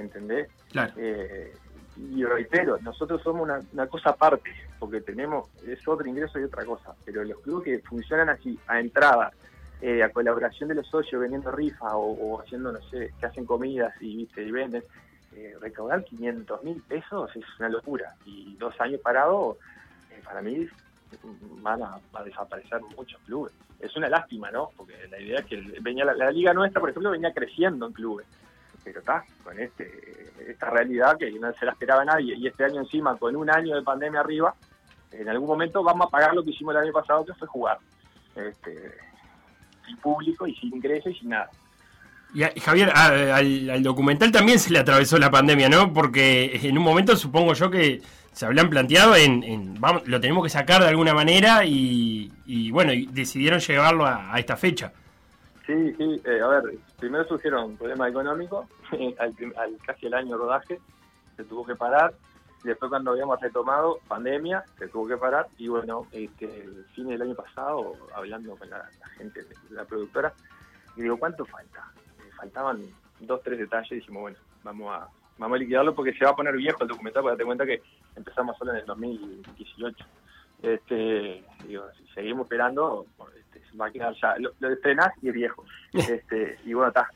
¿Entendés? 0.00 0.48
Claro. 0.70 0.92
Eh, 0.96 1.52
y 1.96 2.24
reitero, 2.24 2.78
nosotros 2.80 3.22
somos 3.22 3.42
una, 3.42 3.60
una 3.72 3.86
cosa 3.86 4.10
aparte, 4.10 4.50
porque 4.78 5.00
tenemos, 5.00 5.48
es 5.66 5.86
otro 5.86 6.06
ingreso 6.06 6.38
y 6.38 6.44
otra 6.44 6.64
cosa, 6.64 6.94
pero 7.04 7.22
los 7.24 7.38
clubes 7.40 7.64
que 7.64 7.78
funcionan 7.80 8.30
así, 8.30 8.58
a 8.66 8.80
entrada, 8.80 9.32
eh, 9.82 10.02
a 10.02 10.10
colaboración 10.10 10.68
de 10.68 10.76
los 10.76 10.86
socios 10.86 11.20
vendiendo 11.20 11.50
rifas 11.50 11.92
o, 11.92 11.98
o 11.98 12.40
haciendo, 12.40 12.72
no 12.72 12.80
sé, 12.90 13.12
que 13.18 13.26
hacen 13.26 13.44
comidas 13.44 13.94
y, 14.00 14.16
viste, 14.16 14.42
y 14.42 14.50
venden, 14.50 14.82
eh, 15.36 15.54
recaudar 15.60 16.04
500 16.04 16.64
mil 16.64 16.82
pesos 16.82 17.30
es 17.36 17.44
una 17.58 17.68
locura. 17.68 18.14
Y 18.24 18.56
dos 18.56 18.78
años 18.80 19.00
parados, 19.00 19.56
eh, 20.10 20.20
para 20.24 20.42
mí, 20.42 20.68
van 21.62 21.82
a, 21.82 21.98
a 22.12 22.24
desaparecer 22.24 22.80
muchos 22.96 23.20
clubes. 23.22 23.52
Es 23.78 23.96
una 23.96 24.08
lástima, 24.08 24.50
¿no? 24.50 24.70
Porque 24.76 24.94
la 25.08 25.20
idea 25.20 25.40
es 25.40 25.46
que 25.46 25.56
venía 25.80 26.04
la, 26.04 26.14
la 26.14 26.30
liga 26.30 26.52
nuestra, 26.52 26.80
por 26.80 26.90
ejemplo, 26.90 27.10
venía 27.10 27.32
creciendo 27.32 27.86
en 27.86 27.92
clubes. 27.92 28.26
Pero 28.84 29.00
está, 29.00 29.24
con 29.44 29.58
este 29.58 30.30
esta 30.48 30.70
realidad 30.70 31.16
que 31.18 31.30
no 31.32 31.52
se 31.52 31.64
la 31.66 31.72
esperaba 31.72 32.04
nadie, 32.04 32.34
y 32.36 32.46
este 32.46 32.64
año 32.64 32.80
encima, 32.80 33.16
con 33.16 33.36
un 33.36 33.48
año 33.50 33.76
de 33.76 33.82
pandemia 33.82 34.20
arriba, 34.20 34.54
en 35.12 35.28
algún 35.28 35.48
momento 35.48 35.82
vamos 35.82 36.06
a 36.06 36.10
pagar 36.10 36.34
lo 36.34 36.42
que 36.42 36.50
hicimos 36.50 36.74
el 36.74 36.82
año 36.82 36.92
pasado, 36.92 37.24
que 37.24 37.34
fue 37.34 37.46
jugar. 37.46 37.78
Este, 38.34 38.92
sin 39.86 39.96
público 39.98 40.46
y 40.46 40.54
sin 40.56 40.74
ingreso 40.74 41.10
y 41.10 41.14
sin 41.14 41.30
nada. 41.30 41.50
Y 42.34 42.42
a- 42.44 42.52
Javier, 42.62 42.90
a- 42.94 43.36
al, 43.36 43.70
al 43.70 43.82
documental 43.82 44.30
también 44.32 44.58
se 44.58 44.70
le 44.72 44.78
atravesó 44.78 45.18
la 45.18 45.30
pandemia, 45.30 45.68
¿no? 45.68 45.92
Porque 45.92 46.58
en 46.62 46.78
un 46.78 46.84
momento 46.84 47.16
supongo 47.16 47.54
yo 47.54 47.70
que 47.70 48.00
se 48.32 48.46
habían 48.46 48.70
planteado 48.70 49.16
en, 49.16 49.42
en, 49.42 49.80
vamos, 49.80 50.06
lo 50.06 50.20
tenemos 50.20 50.44
que 50.44 50.50
sacar 50.50 50.82
de 50.82 50.88
alguna 50.88 51.12
manera 51.12 51.64
y, 51.64 52.32
y, 52.46 52.70
bueno, 52.70 52.92
y 52.92 53.06
decidieron 53.06 53.58
llevarlo 53.60 54.06
a 54.06 54.32
esta 54.38 54.56
fecha. 54.56 54.92
Sí, 55.70 55.94
sí, 55.96 56.20
eh, 56.24 56.40
a 56.42 56.48
ver, 56.48 56.64
primero 56.98 57.24
surgieron 57.28 57.76
problemas 57.76 58.10
económicos, 58.10 58.66
al, 59.18 59.32
prim- 59.34 59.54
al 59.56 59.76
casi 59.86 60.06
el 60.06 60.14
año 60.14 60.36
rodaje 60.36 60.80
se 61.36 61.44
tuvo 61.44 61.64
que 61.64 61.76
parar, 61.76 62.12
y 62.64 62.68
después 62.68 62.88
cuando 62.88 63.12
habíamos 63.12 63.40
retomado, 63.40 64.00
pandemia, 64.08 64.64
se 64.78 64.88
tuvo 64.88 65.06
que 65.06 65.16
parar, 65.16 65.46
y 65.58 65.68
bueno, 65.68 66.08
este, 66.10 66.62
el 66.62 66.84
fin 66.86 67.06
del 67.06 67.22
año 67.22 67.36
pasado, 67.36 67.94
hablando 68.16 68.56
con 68.56 68.68
la, 68.68 68.78
la 68.78 69.06
gente 69.16 69.46
la 69.70 69.84
productora, 69.84 70.32
y 70.96 71.02
digo, 71.02 71.16
¿cuánto 71.18 71.44
falta? 71.46 71.84
Eh, 72.18 72.30
faltaban 72.36 72.80
dos, 73.20 73.40
tres 73.44 73.60
detalles, 73.60 73.90
dijimos, 73.90 74.22
bueno, 74.22 74.38
vamos 74.64 74.92
a, 74.92 75.06
vamos 75.38 75.54
a 75.54 75.58
liquidarlo 75.60 75.94
porque 75.94 76.14
se 76.14 76.24
va 76.24 76.32
a 76.32 76.36
poner 76.36 76.56
viejo 76.56 76.82
el 76.82 76.88
documental, 76.88 77.22
porque 77.22 77.34
date 77.34 77.44
cuenta 77.44 77.64
que 77.64 77.80
empezamos 78.16 78.58
solo 78.58 78.72
en 78.72 78.78
el 78.78 78.86
2018. 78.86 80.04
Este, 80.62 81.44
digo, 81.64 81.84
si 81.96 82.06
seguimos 82.08 82.44
esperando, 82.46 83.06
va 83.78 83.86
a 83.86 83.90
quedar 83.90 84.14
ya, 84.20 84.36
lo, 84.38 84.52
lo 84.60 84.72
estrenás 84.72 85.12
y 85.22 85.28
es 85.28 85.34
viejo. 85.34 85.64
Este, 85.92 86.58
y 86.64 86.72
bueno, 86.72 86.88
está, 86.88 87.08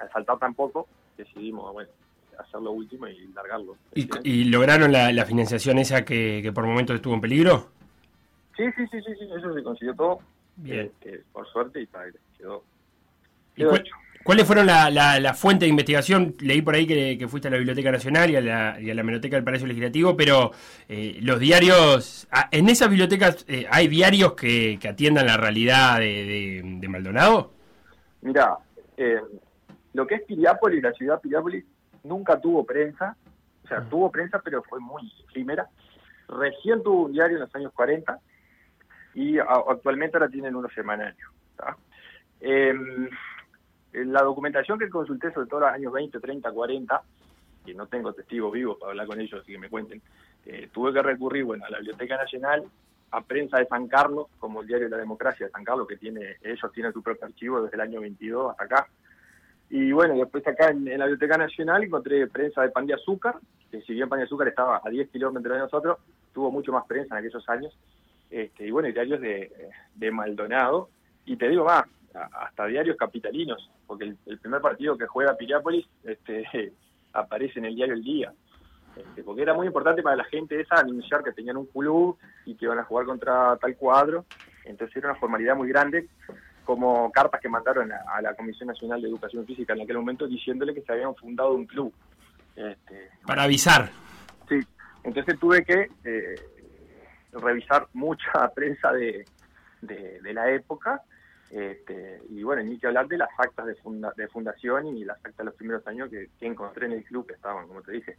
al 0.00 0.08
faltar 0.10 0.38
tan 0.38 0.54
poco, 0.54 0.88
decidimos, 1.16 1.72
bueno, 1.72 1.90
hacer 2.38 2.60
lo 2.60 2.70
último 2.72 3.06
y 3.08 3.26
largarlo. 3.34 3.76
¿Y, 3.94 4.08
y 4.24 4.44
lograron 4.44 4.92
la, 4.92 5.12
la 5.12 5.24
financiación 5.26 5.78
esa 5.78 6.04
que, 6.04 6.40
que 6.42 6.52
por 6.52 6.64
momentos 6.64 6.96
estuvo 6.96 7.14
en 7.14 7.20
peligro? 7.20 7.70
Sí, 8.56 8.64
sí, 8.76 8.84
sí, 8.90 8.98
sí, 9.02 9.12
sí, 9.18 9.28
eso 9.36 9.52
se 9.54 9.62
consiguió 9.62 9.94
todo, 9.94 10.18
Bien. 10.56 10.86
este, 10.86 11.22
por 11.32 11.46
suerte, 11.48 11.80
y 11.80 11.84
está, 11.84 12.04
quedó, 12.38 12.62
¿Y 13.56 13.60
quedó 13.60 13.70
cuál- 13.70 13.80
hecho. 13.80 13.94
¿Cuáles 14.22 14.46
fueron 14.46 14.66
la, 14.66 14.90
la, 14.90 15.18
la 15.18 15.32
fuente 15.34 15.64
de 15.64 15.70
investigación? 15.70 16.36
Leí 16.40 16.60
por 16.60 16.74
ahí 16.74 16.86
que, 16.86 17.16
que 17.18 17.26
fuiste 17.26 17.48
a 17.48 17.50
la 17.50 17.56
Biblioteca 17.56 17.90
Nacional 17.90 18.30
y 18.30 18.36
a 18.36 18.40
la, 18.42 18.80
y 18.80 18.90
a 18.90 18.94
la 18.94 19.02
Biblioteca 19.02 19.36
del 19.36 19.44
Palacio 19.44 19.66
Legislativo, 19.66 20.14
pero 20.16 20.50
eh, 20.88 21.18
los 21.22 21.40
diarios, 21.40 22.28
¿en 22.50 22.68
esas 22.68 22.90
bibliotecas 22.90 23.44
eh, 23.48 23.66
hay 23.70 23.88
diarios 23.88 24.34
que, 24.34 24.78
que 24.80 24.88
atiendan 24.88 25.26
la 25.26 25.36
realidad 25.38 25.98
de, 26.00 26.04
de- 26.06 26.62
de 26.64 26.88
Maldonado? 26.88 27.52
Mira, 28.20 28.58
eh, 28.98 29.20
lo 29.94 30.06
que 30.06 30.16
es 30.16 30.22
Piriápolis, 30.22 30.82
la 30.82 30.92
ciudad 30.92 31.14
de 31.16 31.20
Piriápolis, 31.22 31.64
nunca 32.04 32.38
tuvo 32.38 32.64
prensa, 32.64 33.16
o 33.64 33.68
sea, 33.68 33.82
tuvo 33.88 34.10
prensa, 34.12 34.40
pero 34.44 34.62
fue 34.62 34.80
muy 34.80 35.10
efímera. 35.30 35.66
Recién 36.28 36.82
tuvo 36.82 37.06
un 37.06 37.12
diario 37.12 37.36
en 37.38 37.42
los 37.44 37.54
años 37.54 37.72
40 37.72 38.18
y 39.14 39.38
a- 39.38 39.44
actualmente 39.70 40.18
ahora 40.18 40.28
tienen 40.28 40.54
unos 40.54 40.72
semanarios. 40.74 41.30
La 43.92 44.22
documentación 44.22 44.78
que 44.78 44.88
consulté 44.88 45.32
sobre 45.32 45.48
todo 45.48 45.60
los 45.60 45.70
años 45.70 45.92
20, 45.92 46.20
30, 46.20 46.52
40, 46.52 47.02
que 47.64 47.74
no 47.74 47.86
tengo 47.86 48.12
testigos 48.12 48.52
vivos 48.52 48.78
para 48.78 48.90
hablar 48.90 49.06
con 49.06 49.20
ellos, 49.20 49.40
así 49.40 49.52
que 49.52 49.58
me 49.58 49.68
cuenten, 49.68 50.00
eh, 50.46 50.68
tuve 50.72 50.92
que 50.92 51.02
recurrir, 51.02 51.44
bueno, 51.44 51.64
a 51.64 51.70
la 51.70 51.78
Biblioteca 51.78 52.16
Nacional, 52.16 52.64
a 53.10 53.20
prensa 53.22 53.58
de 53.58 53.66
San 53.66 53.88
Carlos, 53.88 54.28
como 54.38 54.62
el 54.62 54.68
diario 54.68 54.88
La 54.88 54.96
Democracia 54.96 55.46
de 55.46 55.52
San 55.52 55.64
Carlos, 55.64 55.86
que 55.88 55.96
tiene, 55.96 56.36
ellos 56.42 56.72
tienen 56.72 56.92
su 56.92 57.02
propio 57.02 57.26
archivo 57.26 57.60
desde 57.60 57.76
el 57.76 57.80
año 57.80 58.00
22 58.00 58.52
hasta 58.52 58.64
acá. 58.64 58.88
Y 59.68 59.92
bueno, 59.92 60.14
después 60.14 60.46
acá 60.46 60.70
en, 60.70 60.84
la 60.84 61.06
Biblioteca 61.06 61.36
Nacional 61.36 61.84
encontré 61.84 62.26
prensa 62.28 62.62
de 62.62 62.70
Pan 62.70 62.86
de 62.86 62.94
Azúcar, 62.94 63.36
que 63.70 63.82
si 63.82 63.94
bien 63.94 64.08
Pan 64.08 64.20
de 64.20 64.24
Azúcar 64.24 64.48
estaba 64.48 64.80
a 64.82 64.90
10 64.90 65.10
kilómetros 65.10 65.54
de 65.54 65.60
nosotros, 65.60 65.98
tuvo 66.32 66.50
mucho 66.50 66.72
más 66.72 66.86
prensa 66.86 67.14
en 67.18 67.24
aquellos 67.24 67.48
años. 67.48 67.76
Este, 68.30 68.66
y 68.66 68.70
bueno, 68.70 68.88
diarios 68.88 69.20
de, 69.20 69.70
de 69.94 70.10
Maldonado. 70.10 70.88
Y 71.24 71.36
te 71.36 71.48
digo 71.48 71.64
más, 71.64 71.84
hasta 72.14 72.66
diarios 72.66 72.96
capitalinos, 72.96 73.70
porque 73.86 74.04
el, 74.04 74.18
el 74.26 74.38
primer 74.38 74.60
partido 74.60 74.98
que 74.98 75.06
juega 75.06 75.36
Piriápolis 75.36 75.86
este, 76.04 76.72
aparece 77.12 77.58
en 77.58 77.66
el 77.66 77.74
diario 77.74 77.94
El 77.94 78.02
Día. 78.02 78.32
Este, 78.96 79.22
porque 79.22 79.42
era 79.42 79.54
muy 79.54 79.68
importante 79.68 80.02
para 80.02 80.16
la 80.16 80.24
gente 80.24 80.60
esa 80.60 80.76
anunciar 80.76 81.22
que 81.22 81.32
tenían 81.32 81.56
un 81.56 81.66
club 81.66 82.18
y 82.44 82.56
que 82.56 82.64
iban 82.64 82.78
a 82.78 82.84
jugar 82.84 83.06
contra 83.06 83.56
tal 83.56 83.76
cuadro. 83.76 84.24
Entonces 84.64 84.96
era 84.96 85.10
una 85.10 85.20
formalidad 85.20 85.56
muy 85.56 85.68
grande, 85.68 86.08
como 86.64 87.10
cartas 87.12 87.40
que 87.40 87.48
mandaron 87.48 87.92
a, 87.92 88.00
a 88.16 88.20
la 88.20 88.34
Comisión 88.34 88.66
Nacional 88.66 89.00
de 89.00 89.08
Educación 89.08 89.46
Física 89.46 89.74
en 89.74 89.82
aquel 89.82 89.96
momento 89.96 90.26
diciéndole 90.26 90.74
que 90.74 90.82
se 90.82 90.92
habían 90.92 91.14
fundado 91.14 91.54
un 91.54 91.66
club. 91.66 91.92
Este, 92.56 93.10
Para 93.24 93.44
avisar. 93.44 93.90
Sí, 94.48 94.60
entonces 95.04 95.38
tuve 95.38 95.64
que 95.64 95.88
eh, 96.04 96.34
revisar 97.32 97.86
mucha 97.92 98.48
prensa 98.54 98.92
de, 98.92 99.24
de, 99.82 100.20
de 100.20 100.34
la 100.34 100.50
época 100.50 101.02
este, 101.50 102.22
y 102.30 102.42
bueno, 102.42 102.62
ni 102.62 102.78
que 102.78 102.86
hablar 102.86 103.08
de 103.08 103.18
las 103.18 103.28
actas 103.38 103.66
de, 103.66 103.74
funda- 103.76 104.12
de 104.16 104.28
fundación 104.28 104.96
y 104.96 105.04
las 105.04 105.16
actas 105.18 105.38
de 105.38 105.44
los 105.44 105.54
primeros 105.54 105.86
años 105.86 106.08
que, 106.08 106.28
encontré 106.40 106.86
en 106.86 106.92
el 106.92 107.04
club 107.04 107.26
que 107.26 107.34
estaban, 107.34 107.66
como 107.66 107.82
te 107.82 107.92
dije, 107.92 108.16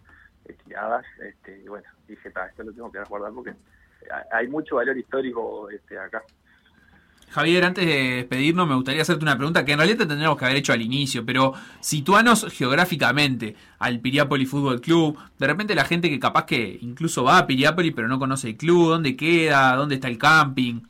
tiradas 0.66 1.06
este, 1.26 1.62
y 1.64 1.68
bueno, 1.68 1.88
dije, 2.08 2.30
"Ta, 2.32 2.48
esto 2.48 2.64
lo 2.64 2.74
tengo 2.74 2.92
que 2.92 3.00
guardar 3.08 3.32
porque 3.32 3.54
hay- 4.32 4.48
mucho 4.48 4.76
valor 4.76 4.98
histórico 4.98 5.70
este, 5.70 5.98
acá. 5.98 6.22
Javier, 7.30 7.64
antes 7.64 7.86
de 7.86 8.16
despedirnos, 8.18 8.68
me 8.68 8.76
gustaría 8.76 9.04
hacerte 9.04 9.24
una 9.24 9.38
pregunta 9.38 9.64
que 9.64 9.72
en 9.72 9.78
realidad 9.78 10.00
te 10.00 10.06
tendríamos 10.08 10.38
que 10.38 10.44
haber 10.44 10.58
hecho 10.58 10.74
al 10.74 10.82
inicio, 10.82 11.26
pero 11.26 11.54
situanos 11.80 12.46
geográficamente 12.52 13.56
al 13.80 14.02
Piriápolis 14.02 14.50
Fútbol 14.50 14.82
Club. 14.82 15.18
De 15.40 15.48
repente 15.48 15.74
la 15.74 15.86
gente 15.86 16.10
que 16.10 16.20
capaz 16.20 16.46
que 16.46 16.78
incluso 16.82 17.24
va 17.24 17.38
a 17.38 17.48
Piriápolis 17.48 17.94
pero 17.96 18.10
no 18.10 18.20
conoce 18.20 18.50
el 18.50 18.58
club, 18.58 18.90
dónde 18.90 19.16
queda, 19.16 19.76
dónde 19.78 19.96
está 19.96 20.10
el 20.10 20.18
camping. 20.18 20.82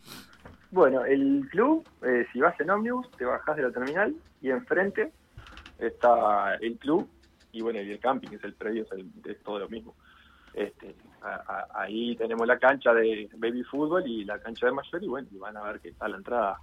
Bueno, 0.72 1.04
el 1.06 1.48
club, 1.52 1.86
eh, 2.04 2.26
si 2.32 2.40
vas 2.40 2.58
en 2.60 2.70
ómnibus, 2.70 3.10
te 3.18 3.26
bajás 3.26 3.58
de 3.58 3.64
la 3.64 3.72
terminal 3.72 4.16
y 4.42 4.50
enfrente 4.50 5.12
está 5.80 6.56
el 6.62 6.78
club 6.78 7.10
y 7.52 7.62
bueno, 7.62 7.82
y 7.82 7.92
el 7.92 8.00
camping, 8.00 8.30
que 8.30 8.36
es 8.38 8.44
el 8.44 8.54
predio, 8.54 8.84
es, 8.84 8.92
el- 8.94 9.10
es 9.30 9.42
todo 9.44 9.60
lo 9.60 9.68
mismo. 9.70 9.94
Este, 10.54 10.96
a- 11.22 11.68
a- 11.76 11.82
ahí 11.84 12.16
tenemos 12.16 12.46
la 12.48 12.58
cancha 12.60 12.94
de 12.94 13.30
baby 13.36 13.64
fútbol 13.64 14.08
y 14.08 14.24
la 14.26 14.40
cancha 14.40 14.66
de 14.68 14.72
mayor 14.72 15.04
y 15.04 15.08
bueno, 15.08 15.28
y 15.32 15.38
van 15.38 15.58
a 15.58 15.64
ver 15.64 15.80
que 15.82 15.90
está 15.90 16.08
la 16.08 16.18
entrada 16.18 16.58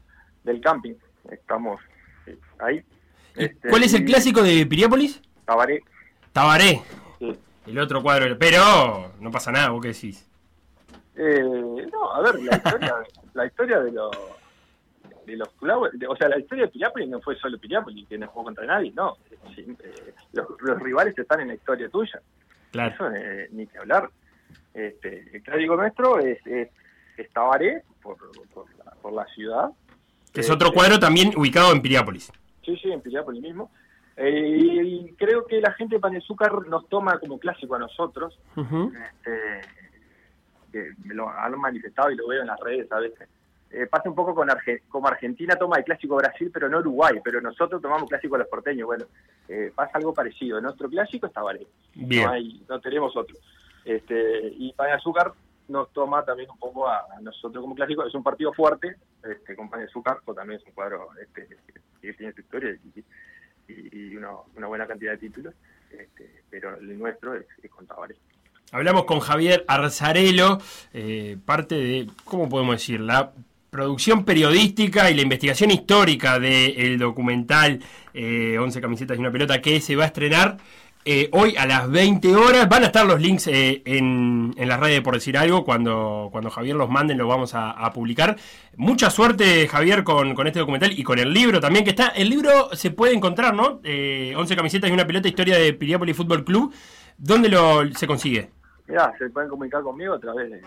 del 0.44 0.60
camping. 0.60 0.94
Estamos 1.30 1.80
eh, 2.26 2.38
ahí. 2.60 2.82
Este, 3.34 3.68
¿Cuál 3.68 3.82
es 3.84 3.92
el 3.94 4.04
clásico 4.04 4.42
de 4.42 4.64
Piriápolis? 4.66 5.20
Tabaré. 5.44 5.82
Tabaré. 6.32 6.80
Sí. 7.18 7.38
El 7.66 7.78
otro 7.78 8.02
cuadro. 8.02 8.36
Pero 8.38 9.12
no 9.20 9.30
pasa 9.30 9.52
nada, 9.52 9.70
¿vos 9.70 9.82
qué 9.82 9.88
decís? 9.88 10.27
Eh, 11.18 11.86
no, 11.92 12.12
a 12.14 12.22
ver, 12.22 12.40
la 12.42 12.56
historia, 12.56 12.94
la 13.34 13.46
historia 13.46 13.80
de 13.80 13.92
los 13.92 14.10
de 15.26 15.36
los 15.36 15.48
clubes, 15.54 15.92
de- 15.98 16.06
o 16.06 16.16
sea, 16.16 16.28
la 16.28 16.38
historia 16.38 16.64
de 16.64 16.70
Piriápolis 16.70 17.08
no 17.08 17.20
fue 17.20 17.36
solo 17.36 17.58
Piriápolis 17.58 18.08
que 18.08 18.16
no 18.16 18.28
jugó 18.28 18.44
contra 18.44 18.64
nadie, 18.64 18.92
no. 18.94 19.16
Eh, 19.58 20.14
los, 20.32 20.46
los 20.60 20.80
rivales 20.80 21.18
están 21.18 21.40
en 21.40 21.48
la 21.48 21.54
historia 21.54 21.88
tuya. 21.90 22.20
Claro. 22.70 22.94
Eso 22.94 23.10
eh, 23.14 23.48
ni 23.52 23.66
que 23.66 23.76
hablar. 23.78 24.08
Este, 24.72 25.28
el 25.36 25.42
clásico 25.42 25.76
nuestro 25.76 26.18
es, 26.20 26.38
es, 26.46 26.70
es 27.18 27.30
Tabaré, 27.30 27.82
por, 28.00 28.16
por, 28.54 28.64
la, 28.78 28.92
por 29.02 29.12
la 29.12 29.26
ciudad. 29.34 29.68
Que 30.32 30.40
es 30.40 30.50
otro 30.50 30.72
cuadro 30.72 30.98
también 30.98 31.32
ubicado 31.36 31.72
en 31.72 31.82
Piriápolis. 31.82 32.32
Sí, 32.64 32.76
sí, 32.80 32.90
en 32.90 33.00
Piriápolis 33.02 33.42
mismo. 33.42 33.70
Y 34.16 35.12
creo 35.12 35.46
que 35.46 35.60
la 35.60 35.72
gente 35.74 35.96
de 35.96 36.00
Panezúcar 36.00 36.66
nos 36.68 36.88
toma 36.88 37.18
como 37.18 37.38
clásico 37.38 37.74
a 37.74 37.78
nosotros. 37.78 38.38
este, 38.56 39.60
que 40.72 40.92
me 41.04 41.14
lo 41.14 41.28
han 41.28 41.58
manifestado 41.58 42.10
y 42.10 42.16
lo 42.16 42.28
veo 42.28 42.40
en 42.42 42.46
las 42.48 42.60
redes 42.60 42.90
a 42.92 42.98
veces. 42.98 43.28
Eh, 43.70 43.86
pasa 43.86 44.08
un 44.08 44.14
poco 44.14 44.34
con 44.34 44.48
Arge- 44.48 44.82
como 44.88 45.08
Argentina 45.08 45.54
toma 45.56 45.76
el 45.76 45.84
clásico 45.84 46.16
Brasil, 46.16 46.50
pero 46.52 46.68
no 46.70 46.78
Uruguay, 46.78 47.20
pero 47.22 47.40
nosotros 47.40 47.82
tomamos 47.82 48.08
clásico 48.08 48.34
a 48.36 48.38
los 48.38 48.48
porteños. 48.48 48.86
Bueno, 48.86 49.04
eh, 49.48 49.70
pasa 49.74 49.98
algo 49.98 50.14
parecido. 50.14 50.58
Nuestro 50.60 50.88
clásico 50.88 51.26
es 51.26 51.32
Tabaré. 51.32 51.66
Bien. 51.94 52.24
No, 52.24 52.30
hay, 52.32 52.62
no 52.68 52.80
tenemos 52.80 53.14
otro. 53.16 53.36
Este, 53.84 54.48
y 54.56 54.72
Pan 54.72 54.86
de 54.88 54.92
Azúcar 54.94 55.32
nos 55.68 55.92
toma 55.92 56.24
también 56.24 56.48
un 56.50 56.58
poco 56.58 56.88
a, 56.88 57.00
a 57.14 57.20
nosotros 57.20 57.60
como 57.62 57.74
clásico. 57.74 58.06
Es 58.06 58.14
un 58.14 58.22
partido 58.22 58.54
fuerte, 58.54 58.96
este, 59.22 59.54
con 59.54 59.68
Pan 59.68 59.80
de 59.80 59.86
Azúcar, 59.86 60.18
que 60.26 60.32
también 60.32 60.60
es 60.60 60.66
un 60.66 60.72
cuadro 60.72 61.08
este, 61.20 61.46
que 62.00 62.12
tiene 62.14 62.32
su 62.32 62.40
historia 62.40 62.70
y, 62.72 63.00
y- 63.70 63.88
y 64.12 64.16
una, 64.16 64.30
una 64.56 64.66
buena 64.66 64.86
cantidad 64.86 65.12
de 65.12 65.18
títulos. 65.18 65.54
Este, 65.90 66.42
pero 66.48 66.74
el 66.76 66.98
nuestro 66.98 67.34
es, 67.34 67.46
es 67.62 67.70
con 67.70 67.86
Tabaré. 67.86 68.16
Hablamos 68.70 69.04
con 69.04 69.20
Javier 69.20 69.64
Arzarelo, 69.66 70.58
eh, 70.92 71.36
parte 71.44 71.74
de, 71.74 72.06
¿cómo 72.24 72.48
podemos 72.48 72.76
decir? 72.76 73.00
La 73.00 73.32
producción 73.70 74.24
periodística 74.24 75.10
y 75.10 75.14
la 75.14 75.22
investigación 75.22 75.70
histórica 75.70 76.38
del 76.38 76.98
documental 76.98 77.80
eh, 78.14 78.58
11 78.58 78.80
camisetas 78.80 79.16
y 79.16 79.20
una 79.20 79.30
pelota 79.30 79.60
que 79.60 79.80
se 79.80 79.96
va 79.96 80.04
a 80.04 80.06
estrenar 80.08 80.58
eh, 81.10 81.30
hoy 81.32 81.56
a 81.56 81.64
las 81.66 81.88
20 81.90 82.36
horas. 82.36 82.68
Van 82.68 82.82
a 82.82 82.86
estar 82.86 83.06
los 83.06 83.18
links 83.18 83.46
eh, 83.46 83.80
en, 83.86 84.52
en 84.56 84.68
las 84.68 84.78
redes 84.78 85.00
por 85.00 85.14
decir 85.14 85.38
algo. 85.38 85.64
Cuando, 85.64 86.28
cuando 86.30 86.50
Javier 86.50 86.76
los 86.76 86.90
manden, 86.90 87.16
los 87.16 87.26
vamos 87.26 87.54
a, 87.54 87.70
a 87.70 87.92
publicar. 87.94 88.36
Mucha 88.76 89.08
suerte, 89.08 89.66
Javier, 89.68 90.04
con, 90.04 90.34
con 90.34 90.46
este 90.46 90.58
documental 90.58 90.92
y 90.92 91.02
con 91.02 91.18
el 91.18 91.32
libro 91.32 91.60
también 91.60 91.84
que 91.84 91.90
está. 91.92 92.08
El 92.08 92.28
libro 92.28 92.68
se 92.74 92.90
puede 92.90 93.14
encontrar, 93.14 93.54
¿no? 93.54 93.80
Eh, 93.84 94.34
11 94.36 94.54
camisetas 94.54 94.90
y 94.90 94.92
una 94.92 95.06
pelota, 95.06 95.28
historia 95.28 95.56
de 95.56 95.72
Piriápolis 95.72 96.14
Fútbol 96.14 96.44
Club. 96.44 96.74
¿Dónde 97.16 97.48
lo, 97.48 97.90
se 97.94 98.06
consigue? 98.06 98.50
Mirá, 98.88 99.14
se 99.18 99.30
pueden 99.30 99.50
comunicar 99.50 99.82
conmigo 99.82 100.14
a 100.14 100.18
través 100.18 100.50
de, 100.50 100.62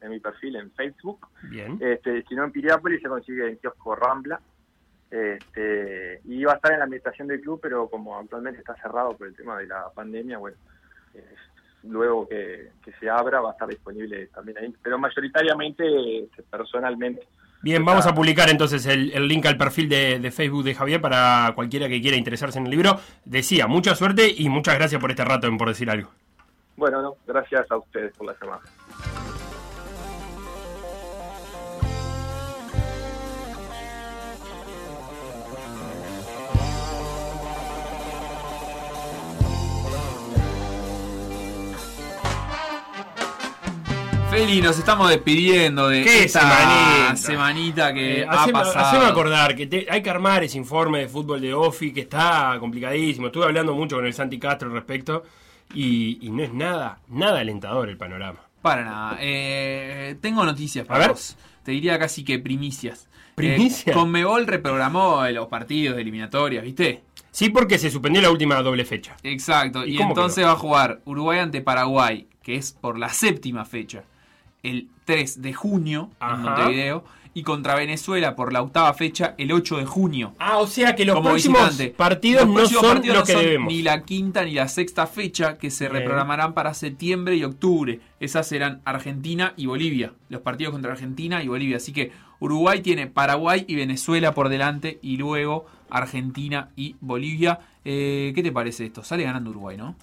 de 0.00 0.08
mi 0.08 0.18
perfil 0.18 0.56
en 0.56 0.72
Facebook. 0.72 1.28
Bien. 1.42 1.78
Este, 1.80 2.24
si 2.24 2.34
no 2.34 2.44
en 2.44 2.52
Piriápolis 2.52 3.00
se 3.00 3.08
consigue 3.08 3.48
en 3.48 3.56
kiosco 3.58 3.94
Rambla. 3.94 4.40
Este, 5.08 6.20
y 6.24 6.42
va 6.44 6.54
a 6.54 6.56
estar 6.56 6.72
en 6.72 6.80
la 6.80 6.84
administración 6.84 7.28
del 7.28 7.40
club, 7.40 7.60
pero 7.62 7.88
como 7.88 8.18
actualmente 8.18 8.58
está 8.58 8.74
cerrado 8.74 9.16
por 9.16 9.28
el 9.28 9.36
tema 9.36 9.56
de 9.58 9.66
la 9.68 9.88
pandemia, 9.94 10.36
bueno, 10.38 10.56
eh, 11.14 11.24
luego 11.84 12.28
que, 12.28 12.70
que 12.84 12.92
se 12.98 13.08
abra 13.08 13.40
va 13.40 13.50
a 13.50 13.52
estar 13.52 13.68
disponible 13.68 14.26
también 14.34 14.58
ahí, 14.58 14.74
pero 14.82 14.98
mayoritariamente 14.98 16.24
este, 16.24 16.42
personalmente. 16.42 17.22
Bien, 17.62 17.84
vamos 17.84 18.06
a 18.06 18.14
publicar 18.14 18.50
entonces 18.50 18.84
el, 18.86 19.12
el 19.12 19.28
link 19.28 19.46
al 19.46 19.56
perfil 19.56 19.88
de, 19.88 20.18
de 20.18 20.30
Facebook 20.32 20.64
de 20.64 20.74
Javier 20.74 21.00
para 21.00 21.52
cualquiera 21.54 21.88
que 21.88 22.00
quiera 22.02 22.16
interesarse 22.16 22.58
en 22.58 22.66
el 22.66 22.70
libro. 22.70 22.98
Decía, 23.24 23.68
mucha 23.68 23.94
suerte 23.94 24.34
y 24.36 24.48
muchas 24.48 24.74
gracias 24.74 25.00
por 25.00 25.10
este 25.10 25.24
rato 25.24 25.46
en 25.46 25.56
Por 25.56 25.68
Decir 25.68 25.88
Algo. 25.88 26.10
Bueno, 26.76 27.00
no, 27.02 27.16
gracias 27.26 27.70
a 27.70 27.76
ustedes 27.78 28.14
por 28.16 28.26
la 28.26 28.36
llamada. 28.40 28.62
Feli, 44.30 44.60
nos 44.60 44.76
estamos 44.78 45.08
despidiendo 45.08 45.88
de 45.88 46.02
¡Qué 46.02 46.24
esta 46.24 46.40
semanita! 46.40 47.16
semanita 47.16 47.94
que 47.94 48.20
Eh, 48.22 48.26
ha 48.28 48.32
haceme, 48.42 48.52
pasado. 48.58 48.84
haceme 48.86 49.04
acordar 49.06 49.54
que 49.54 49.66
te- 49.66 49.86
hay 49.88 50.02
que 50.02 50.10
armar 50.10 50.42
ese 50.44 50.58
informe 50.58 50.98
de 51.00 51.08
fútbol 51.08 51.40
de 51.40 51.54
OFI 51.54 51.92
que 51.92 52.00
está 52.00 52.56
complicadísimo. 52.58 53.28
Estuve 53.28 53.44
hablando 53.44 53.74
mucho 53.74 53.96
con 53.96 54.04
el 54.04 54.12
Santi 54.12 54.38
Castro 54.38 54.68
al 54.68 54.74
respecto 54.74 55.22
y, 55.74 56.18
y 56.26 56.30
no 56.30 56.42
es 56.42 56.52
nada, 56.52 57.00
nada 57.08 57.40
alentador 57.40 57.88
el 57.88 57.96
panorama. 57.96 58.40
Para 58.62 58.84
nada. 58.84 59.18
Eh, 59.20 60.16
tengo 60.20 60.44
noticias 60.44 60.84
A 60.84 60.88
para 60.88 61.00
ver. 61.00 61.10
vos. 61.10 61.36
Te 61.62 61.72
diría 61.72 61.98
casi 61.98 62.24
que 62.24 62.38
primicias. 62.38 63.08
¿Primicias? 63.34 63.88
Eh, 63.88 63.92
Conmebol 63.92 64.46
reprogramó 64.46 65.24
los 65.28 65.48
partidos 65.48 65.96
de 65.96 66.02
eliminatorias, 66.02 66.64
¿viste? 66.64 67.02
Sí, 67.30 67.50
porque 67.50 67.78
se 67.78 67.90
suspendió 67.90 68.22
la 68.22 68.30
última 68.30 68.60
doble 68.62 68.84
fecha. 68.84 69.14
Exacto. 69.22 69.84
¿Y 69.84 70.00
entonces 70.00 70.44
va 70.46 70.52
a 70.52 70.56
jugar 70.56 71.02
Uruguay 71.04 71.38
ante 71.40 71.60
Paraguay, 71.60 72.28
que 72.42 72.56
es 72.56 72.72
por 72.72 72.98
la 72.98 73.10
séptima 73.10 73.64
fecha. 73.64 74.04
el 74.62 74.88
3 75.04 75.42
de 75.42 75.52
junio 75.52 76.10
Ajá. 76.18 76.34
en 76.34 76.42
Montevideo 76.42 77.04
y 77.36 77.42
contra 77.42 77.74
Venezuela 77.74 78.34
por 78.34 78.50
la 78.50 78.62
octava 78.62 78.94
fecha 78.94 79.34
el 79.36 79.52
8 79.52 79.76
de 79.76 79.84
junio. 79.84 80.32
Ah, 80.38 80.56
o 80.56 80.66
sea 80.66 80.96
que 80.96 81.04
los 81.04 81.16
como 81.16 81.28
próximos 81.28 81.64
visitante. 81.66 81.94
partidos 81.94 82.46
Los 82.46 82.48
no 82.48 82.54
próximos 82.54 82.82
son 82.82 82.94
partidos 82.94 83.22
que 83.24 83.32
no 83.34 83.38
son 83.38 83.44
debemos. 83.46 83.72
Ni 83.74 83.82
la 83.82 84.02
quinta 84.04 84.42
ni 84.42 84.52
la 84.52 84.68
sexta 84.68 85.06
fecha 85.06 85.58
que 85.58 85.70
se 85.70 85.84
Bien. 85.84 85.98
reprogramarán 86.00 86.54
para 86.54 86.72
septiembre 86.72 87.36
y 87.36 87.44
octubre. 87.44 88.00
Esas 88.20 88.48
serán 88.48 88.80
Argentina 88.86 89.52
y 89.54 89.66
Bolivia. 89.66 90.14
Los 90.30 90.40
partidos 90.40 90.72
contra 90.72 90.92
Argentina 90.92 91.42
y 91.42 91.48
Bolivia. 91.48 91.76
Así 91.76 91.92
que 91.92 92.10
Uruguay 92.40 92.80
tiene 92.80 93.06
Paraguay 93.06 93.66
y 93.68 93.74
Venezuela 93.74 94.32
por 94.32 94.48
delante 94.48 94.98
y 95.02 95.18
luego 95.18 95.66
Argentina 95.90 96.70
y 96.74 96.96
Bolivia. 97.02 97.60
Eh, 97.84 98.32
¿Qué 98.34 98.42
te 98.42 98.50
parece 98.50 98.86
esto? 98.86 99.04
Sale 99.04 99.24
ganando 99.24 99.50
Uruguay, 99.50 99.76
¿no? 99.76 99.94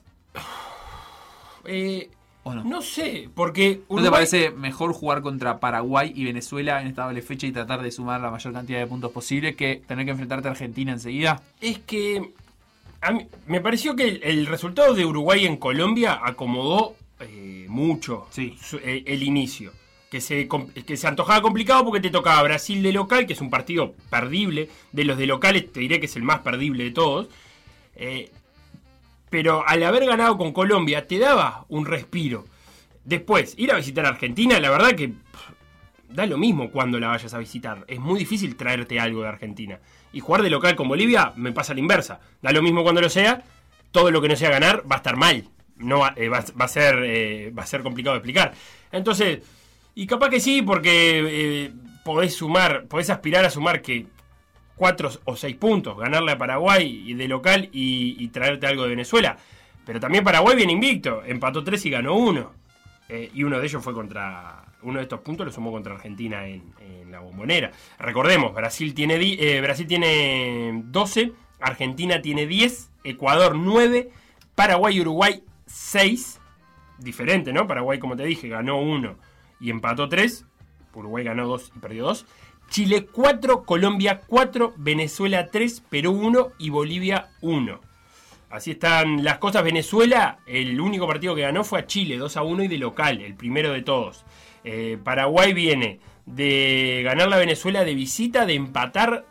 Eh, 1.65 2.11
¿O 2.45 2.53
no? 2.53 2.63
no 2.63 2.81
sé, 2.81 3.29
porque 3.33 3.81
¿No 3.89 4.03
te 4.03 4.11
parece 4.11 4.51
mejor 4.51 4.91
jugar 4.93 5.21
contra 5.21 5.59
Paraguay 5.59 6.11
y 6.13 6.25
Venezuela 6.25 6.81
en 6.81 6.87
esta 6.87 7.05
doble 7.05 7.21
fecha 7.21 7.47
y 7.47 7.51
tratar 7.53 7.81
de 7.81 7.89
sumar 7.91 8.19
la 8.19 8.31
mayor 8.31 8.51
cantidad 8.53 8.79
de 8.79 8.87
puntos 8.87 9.11
posible 9.13 9.55
que 9.55 9.81
tener 9.87 10.03
que 10.05 10.11
enfrentarte 10.11 10.47
a 10.49 10.51
Argentina 10.51 10.91
enseguida? 10.91 11.41
es 11.61 11.79
que 11.79 12.31
a 13.01 13.11
mí- 13.11 13.27
me 13.47 13.61
pareció 13.61 13.95
que 13.95 14.07
el, 14.07 14.23
el 14.23 14.45
resultado 14.47 14.93
de 14.93 15.05
Uruguay 15.05 15.45
en 15.45 15.55
Colombia 15.57 16.19
acomodó 16.23 16.95
eh, 17.21 17.65
mucho 17.69 18.27
su- 18.31 18.77
eh, 18.77 19.03
el 19.05 19.23
inicio. 19.23 19.71
Que 20.11 20.21
se, 20.21 20.47
que 20.85 20.95
se 20.95 21.07
antojaba 21.07 21.41
complicado 21.41 21.83
porque 21.85 21.99
te 21.99 22.11
tocaba 22.11 22.43
Brasil 22.43 22.83
de 22.83 22.93
local, 22.93 23.25
que 23.25 23.33
es 23.33 23.41
un 23.41 23.49
partido 23.49 23.95
perdible. 24.11 24.69
De 24.91 25.05
los 25.05 25.17
de 25.17 25.25
locales 25.25 25.71
te 25.73 25.79
diré 25.79 25.99
que 25.99 26.05
es 26.05 26.15
el 26.15 26.21
más 26.21 26.41
perdible 26.41 26.83
de 26.83 26.91
todos. 26.91 27.29
Eh, 27.95 28.29
pero 29.33 29.67
al 29.67 29.81
haber 29.81 30.05
ganado 30.05 30.37
con 30.37 30.53
Colombia 30.53 31.07
te 31.07 31.17
daba 31.17 31.65
un 31.67 31.87
respiro. 31.87 32.45
Después, 33.03 33.55
ir 33.57 33.71
a 33.71 33.77
visitar 33.77 34.05
a 34.05 34.09
Argentina, 34.09 34.59
la 34.59 34.69
verdad 34.69 34.91
que 34.91 35.13
da 36.07 36.27
lo 36.27 36.37
mismo 36.37 36.69
cuando 36.69 36.99
la 36.99 37.07
vayas 37.07 37.33
a 37.33 37.39
visitar. 37.39 37.83
Es 37.87 37.99
muy 37.99 38.19
difícil 38.19 38.55
traerte 38.55 38.99
algo 38.99 39.23
de 39.23 39.29
Argentina. 39.29 39.79
Y 40.11 40.19
jugar 40.19 40.43
de 40.43 40.51
local 40.51 40.75
con 40.75 40.87
Bolivia 40.87 41.33
me 41.35 41.51
pasa 41.51 41.71
a 41.71 41.73
la 41.73 41.79
inversa. 41.79 42.19
Da 42.43 42.51
lo 42.51 42.61
mismo 42.61 42.83
cuando 42.83 43.01
lo 43.01 43.09
sea. 43.09 43.41
Todo 43.91 44.11
lo 44.11 44.21
que 44.21 44.27
no 44.27 44.35
sea 44.35 44.51
ganar 44.51 44.83
va 44.83 44.97
a 44.97 44.99
estar 44.99 45.15
mal. 45.15 45.49
No 45.77 46.01
va, 46.01 46.13
eh, 46.15 46.29
a 46.31 46.67
ser, 46.67 47.03
eh, 47.03 47.51
va 47.57 47.63
a 47.63 47.65
ser 47.65 47.81
complicado 47.81 48.13
de 48.13 48.19
explicar. 48.19 48.53
Entonces, 48.91 49.39
y 49.95 50.05
capaz 50.05 50.29
que 50.29 50.41
sí, 50.41 50.61
porque 50.61 51.23
eh, 51.25 51.71
podés 52.05 52.35
sumar, 52.35 52.85
podés 52.85 53.09
aspirar 53.09 53.45
a 53.45 53.49
sumar 53.49 53.81
que 53.81 54.05
cuatro 54.75 55.09
o 55.25 55.35
seis 55.35 55.55
puntos, 55.55 55.97
ganarle 55.97 56.31
a 56.31 56.37
Paraguay 56.37 57.03
y 57.05 57.13
de 57.13 57.27
local 57.27 57.69
y, 57.71 58.15
y 58.19 58.27
traerte 58.29 58.67
algo 58.67 58.83
de 58.83 58.89
Venezuela. 58.89 59.37
Pero 59.85 59.99
también 59.99 60.23
Paraguay 60.23 60.55
viene 60.55 60.73
invicto, 60.73 61.23
empató 61.25 61.63
tres 61.63 61.85
y 61.85 61.89
ganó 61.89 62.15
uno. 62.15 62.51
Eh, 63.09 63.29
y 63.33 63.43
uno 63.43 63.59
de 63.59 63.65
ellos 63.67 63.83
fue 63.83 63.93
contra. 63.93 64.65
Uno 64.81 64.97
de 64.97 65.03
estos 65.03 65.21
puntos 65.21 65.45
lo 65.45 65.51
sumó 65.51 65.71
contra 65.71 65.93
Argentina 65.93 66.45
en, 66.45 66.73
en 66.79 67.11
la 67.11 67.19
bombonera. 67.19 67.71
Recordemos, 67.99 68.53
Brasil 68.53 68.93
tiene, 68.93 69.15
eh, 69.15 69.61
Brasil 69.61 69.87
tiene 69.87 70.81
12, 70.85 71.31
Argentina 71.61 72.21
tiene 72.21 72.47
10, 72.47 72.91
Ecuador 73.05 73.55
9, 73.55 74.09
Paraguay 74.55 74.97
y 74.97 75.01
Uruguay 75.01 75.43
6. 75.67 76.39
Diferente, 76.99 77.53
¿no? 77.53 77.65
Paraguay, 77.67 77.99
como 77.99 78.15
te 78.17 78.23
dije, 78.23 78.49
ganó 78.49 78.81
1 78.81 79.15
y 79.61 79.69
empató 79.69 80.09
3. 80.09 80.45
Uruguay 80.93 81.23
ganó 81.23 81.47
2 81.47 81.71
y 81.75 81.79
perdió 81.79 82.03
2. 82.05 82.25
Chile 82.73 83.05
4, 83.05 83.65
Colombia 83.65 84.21
4, 84.25 84.73
Venezuela 84.77 85.51
3, 85.51 85.83
Perú 85.91 86.13
1 86.13 86.53
y 86.57 86.71
Bolivia 86.71 87.29
1. 87.41 87.79
Así 88.49 88.71
están 88.71 89.23
las 89.23 89.37
cosas. 89.37 89.63
Venezuela, 89.63 90.39
el 90.47 90.81
único 90.81 91.05
partido 91.05 91.35
que 91.35 91.43
ganó 91.43 91.63
fue 91.63 91.81
a 91.81 91.85
Chile, 91.85 92.17
2 92.17 92.35
a 92.35 92.41
1 92.41 92.63
y 92.63 92.67
de 92.67 92.79
local, 92.79 93.21
el 93.21 93.35
primero 93.35 93.73
de 93.73 93.83
todos. 93.83 94.25
Eh, 94.63 94.97
Paraguay 95.03 95.53
viene 95.53 95.99
de 96.25 97.01
ganar 97.03 97.27
la 97.27 97.37
Venezuela 97.37 97.83
de 97.83 97.93
visita, 97.93 98.47
de 98.47 98.55
empatar 98.55 99.23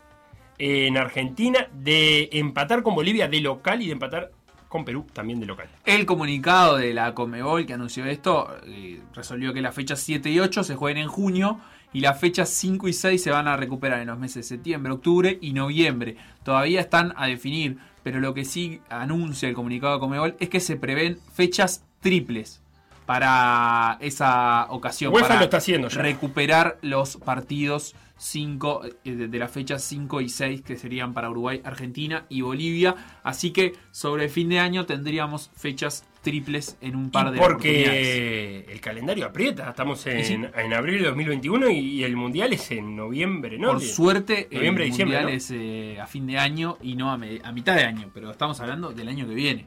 en 0.57 0.95
Argentina, 0.95 1.67
de 1.73 2.29
empatar 2.31 2.81
con 2.81 2.95
Bolivia 2.95 3.27
de 3.27 3.41
local 3.41 3.81
y 3.81 3.87
de 3.87 3.91
empatar 3.91 4.31
con 4.69 4.85
Perú 4.85 5.05
también 5.11 5.41
de 5.41 5.47
local. 5.47 5.67
El 5.83 6.05
comunicado 6.05 6.77
de 6.77 6.93
la 6.93 7.13
Comebol 7.13 7.65
que 7.65 7.73
anunció 7.73 8.05
esto 8.05 8.55
eh, 8.65 9.01
resolvió 9.13 9.53
que 9.53 9.61
las 9.61 9.75
fechas 9.75 9.99
7 9.99 10.29
y 10.29 10.39
8 10.39 10.63
se 10.63 10.75
jueguen 10.77 11.03
en 11.03 11.09
junio 11.09 11.59
y 11.93 12.01
las 12.01 12.19
fechas 12.19 12.49
5 12.49 12.87
y 12.87 12.93
6 12.93 13.21
se 13.21 13.31
van 13.31 13.47
a 13.47 13.55
recuperar 13.55 14.01
en 14.01 14.07
los 14.07 14.19
meses 14.19 14.35
de 14.35 14.43
septiembre, 14.43 14.91
octubre 14.91 15.37
y 15.39 15.53
noviembre. 15.53 16.17
Todavía 16.43 16.81
están 16.81 17.13
a 17.15 17.27
definir, 17.27 17.77
pero 18.01 18.19
lo 18.19 18.33
que 18.33 18.43
sí 18.43 18.81
anuncia 18.89 19.47
el 19.47 19.55
comunicado 19.55 19.93
de 19.93 19.99
Comebol 19.99 20.35
es 20.39 20.49
que 20.49 20.59
se 20.59 20.75
prevén 20.75 21.19
fechas 21.33 21.85
triples 22.01 22.61
para 23.05 23.97
esa 24.01 24.67
ocasión. 24.69 25.13
UEFA 25.13 25.27
para 25.27 25.39
lo 25.39 25.45
está 25.45 25.57
haciendo 25.57 25.87
ya. 25.87 26.01
Recuperar 26.01 26.77
los 26.81 27.17
partidos 27.17 27.95
5 28.17 28.81
de, 29.03 29.27
de 29.27 29.39
las 29.39 29.51
fechas 29.51 29.83
5 29.83 30.21
y 30.21 30.29
6 30.29 30.61
que 30.61 30.77
serían 30.77 31.13
para 31.13 31.29
Uruguay, 31.29 31.61
Argentina 31.63 32.25
y 32.29 32.41
Bolivia. 32.41 32.95
Así 33.23 33.51
que 33.51 33.73
sobre 33.91 34.25
el 34.25 34.29
fin 34.29 34.49
de 34.49 34.59
año 34.59 34.85
tendríamos 34.85 35.51
fechas 35.55 36.05
triples 36.23 36.77
en 36.81 36.95
un 36.95 37.11
par 37.11 37.27
Y 37.27 37.31
de 37.33 37.37
porque 37.39 38.65
el 38.69 38.79
calendario 38.81 39.25
aprieta, 39.27 39.69
estamos 39.69 40.05
en, 40.07 40.25
sí. 40.25 40.33
en 40.33 40.73
abril 40.73 40.99
de 41.03 41.09
2021 41.09 41.69
y, 41.69 41.77
y 41.77 42.03
el 42.03 42.15
mundial 42.15 42.51
es 42.53 42.71
en 42.71 42.95
noviembre, 42.95 43.59
¿no? 43.59 43.67
Por 43.73 43.81
suerte, 43.81 44.47
noviembre, 44.51 44.85
el 44.85 44.89
diciembre. 44.89 45.17
mundial 45.17 45.31
¿no? 45.33 45.37
es 45.37 45.51
eh, 45.51 45.99
a 46.01 46.07
fin 46.07 46.25
de 46.25 46.37
año 46.39 46.77
y 46.81 46.95
no 46.95 47.11
a, 47.11 47.17
me- 47.17 47.39
a 47.43 47.51
mitad 47.51 47.75
de 47.75 47.83
año, 47.83 48.09
pero 48.13 48.31
estamos 48.31 48.59
hablando 48.61 48.91
del 48.91 49.07
año 49.07 49.27
que 49.27 49.35
viene. 49.35 49.65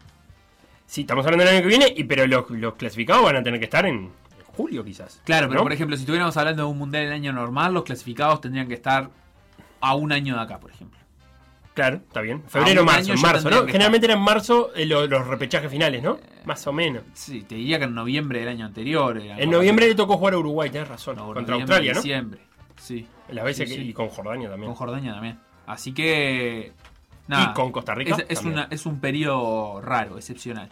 Sí, 0.86 1.02
estamos 1.02 1.24
hablando 1.26 1.44
del 1.44 1.54
año 1.54 1.62
que 1.62 1.68
viene, 1.68 1.92
y, 1.96 2.04
pero 2.04 2.26
los, 2.26 2.48
los 2.50 2.74
clasificados 2.74 3.22
van 3.24 3.36
a 3.36 3.42
tener 3.42 3.60
que 3.60 3.66
estar 3.66 3.84
en 3.86 4.10
julio 4.46 4.84
quizás. 4.84 5.20
Claro, 5.24 5.48
pero 5.48 5.60
¿no? 5.60 5.64
por 5.64 5.72
ejemplo, 5.72 5.96
si 5.96 6.02
estuviéramos 6.04 6.36
hablando 6.36 6.64
de 6.64 6.68
un 6.70 6.78
mundial 6.78 7.04
en 7.04 7.12
año 7.12 7.32
normal, 7.32 7.74
los 7.74 7.84
clasificados 7.84 8.40
tendrían 8.40 8.66
que 8.68 8.74
estar 8.74 9.10
a 9.80 9.94
un 9.94 10.12
año 10.12 10.34
de 10.36 10.40
acá, 10.40 10.58
por 10.58 10.70
ejemplo. 10.70 10.95
Claro, 11.76 11.96
está 11.98 12.22
bien. 12.22 12.42
Febrero, 12.48 12.84
marzo, 12.84 13.12
en 13.12 13.20
marzo, 13.20 13.50
¿no? 13.50 13.66
Generalmente 13.66 14.06
eran 14.06 14.16
en 14.18 14.24
marzo 14.24 14.70
eh, 14.74 14.86
lo- 14.86 15.06
los 15.06 15.26
repechajes 15.28 15.70
finales, 15.70 16.02
¿no? 16.02 16.18
Más 16.46 16.66
o 16.66 16.72
menos. 16.72 17.02
Sí, 17.12 17.42
te 17.42 17.54
diría 17.54 17.78
que 17.78 17.84
en 17.84 17.94
noviembre 17.94 18.40
del 18.40 18.48
año 18.48 18.64
anterior. 18.66 19.18
era 19.18 19.34
En 19.34 19.44
como- 19.44 19.58
noviembre 19.58 19.86
le 19.86 19.94
tocó 19.94 20.16
jugar 20.16 20.34
a 20.34 20.38
Uruguay, 20.38 20.70
tenés 20.70 20.88
razón. 20.88 21.16
No, 21.16 21.26
contra 21.26 21.42
noviembre, 21.42 21.60
Australia, 21.76 21.92
¿no? 21.92 22.00
Diciembre, 22.02 22.40
sí. 22.80 23.06
Las 23.28 23.44
veces 23.44 23.68
Sí, 23.68 23.74
que- 23.76 23.82
sí. 23.82 23.88
y 23.90 23.92
con 23.92 24.08
Jordania 24.08 24.48
también. 24.48 24.68
Con 24.72 24.74
Jordania 24.76 25.12
también. 25.12 25.38
Así 25.66 25.92
que. 25.92 26.72
Nada, 27.28 27.50
Y 27.50 27.54
con 27.54 27.70
Costa 27.72 27.94
Rica 27.94 28.14
Es, 28.16 28.24
es 28.28 28.34
también. 28.38 28.54
una- 28.54 28.68
es 28.70 28.86
un 28.86 28.98
periodo 29.00 29.80
raro, 29.82 30.16
excepcional. 30.16 30.68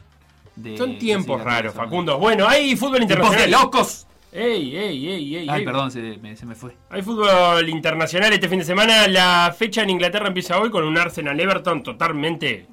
de 0.56 0.78
Son 0.78 0.96
tiempos 0.98 1.42
raros. 1.42 1.74
Facundo. 1.74 2.16
Bueno, 2.18 2.46
hay 2.48 2.76
fútbol 2.76 2.98
¡Tiempos 3.06 3.16
internacional. 3.26 3.50
locos! 3.50 4.06
¡Ey, 4.36 4.76
ey, 4.76 5.08
ey, 5.08 5.36
ey! 5.36 5.48
Ay, 5.48 5.60
ey. 5.60 5.64
perdón, 5.64 5.92
se 5.92 6.00
me, 6.18 6.34
se 6.34 6.44
me 6.44 6.56
fue. 6.56 6.76
Hay 6.90 7.02
fútbol 7.02 7.68
internacional 7.68 8.32
este 8.32 8.48
fin 8.48 8.58
de 8.58 8.64
semana. 8.64 9.06
La 9.06 9.54
fecha 9.56 9.84
en 9.84 9.90
Inglaterra 9.90 10.26
empieza 10.26 10.58
hoy 10.58 10.70
con 10.70 10.82
un 10.82 10.98
Arsenal 10.98 11.38
Everton 11.38 11.84
totalmente 11.84 12.66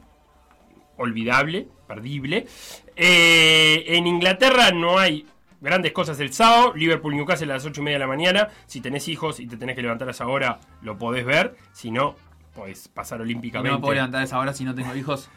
olvidable, 0.97 1.67
perdible. 1.87 2.47
Eh, 2.95 3.83
en 3.89 4.07
Inglaterra 4.07 4.71
no 4.71 4.97
hay 4.97 5.27
grandes 5.59 5.91
cosas 5.91 6.19
el 6.19 6.33
sábado. 6.33 6.73
Liverpool 6.75 7.15
Newcastle 7.15 7.51
a 7.51 7.55
las 7.57 7.65
8 7.65 7.79
y 7.79 7.83
media 7.83 7.97
de 7.97 8.05
la 8.05 8.07
mañana. 8.07 8.47
Si 8.65 8.81
tenés 8.81 9.07
hijos 9.07 9.39
y 9.39 9.45
te 9.45 9.55
tenés 9.55 9.75
que 9.75 9.83
levantar 9.83 10.07
a 10.07 10.11
esa 10.11 10.25
hora, 10.25 10.59
lo 10.81 10.97
podés 10.97 11.25
ver. 11.25 11.55
Si 11.73 11.91
no, 11.91 12.15
podés 12.55 12.87
pasar 12.87 13.17
¿Y 13.17 13.19
no 13.19 13.23
olímpicamente. 13.25 13.75
me 13.77 13.81
puedo 13.81 13.93
levantar 13.93 14.21
a 14.21 14.23
esa 14.23 14.39
hora 14.39 14.51
si 14.53 14.63
no 14.63 14.73
tengo 14.73 14.95
hijos? 14.95 15.29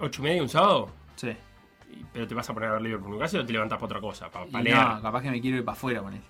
¿8 0.00 0.18
y 0.20 0.22
media 0.22 0.42
un 0.42 0.48
sábado? 0.48 0.88
Sí. 1.16 1.36
¿Pero 2.12 2.26
te 2.26 2.34
vas 2.34 2.48
a 2.48 2.54
poner 2.54 2.70
a 2.70 2.72
ver 2.74 2.82
Liverpool 2.82 3.10
Newcastle 3.12 3.40
o 3.40 3.46
te 3.46 3.52
levantás 3.52 3.78
para 3.78 3.86
otra 3.86 4.00
cosa? 4.00 4.30
Para 4.30 4.46
Y 4.46 4.72
no, 4.72 5.02
capaz 5.02 5.22
que 5.22 5.30
me 5.30 5.40
quiero 5.40 5.58
ir 5.58 5.64
para 5.64 5.76
afuera 5.76 6.00
con 6.02 6.14
él. 6.14 6.20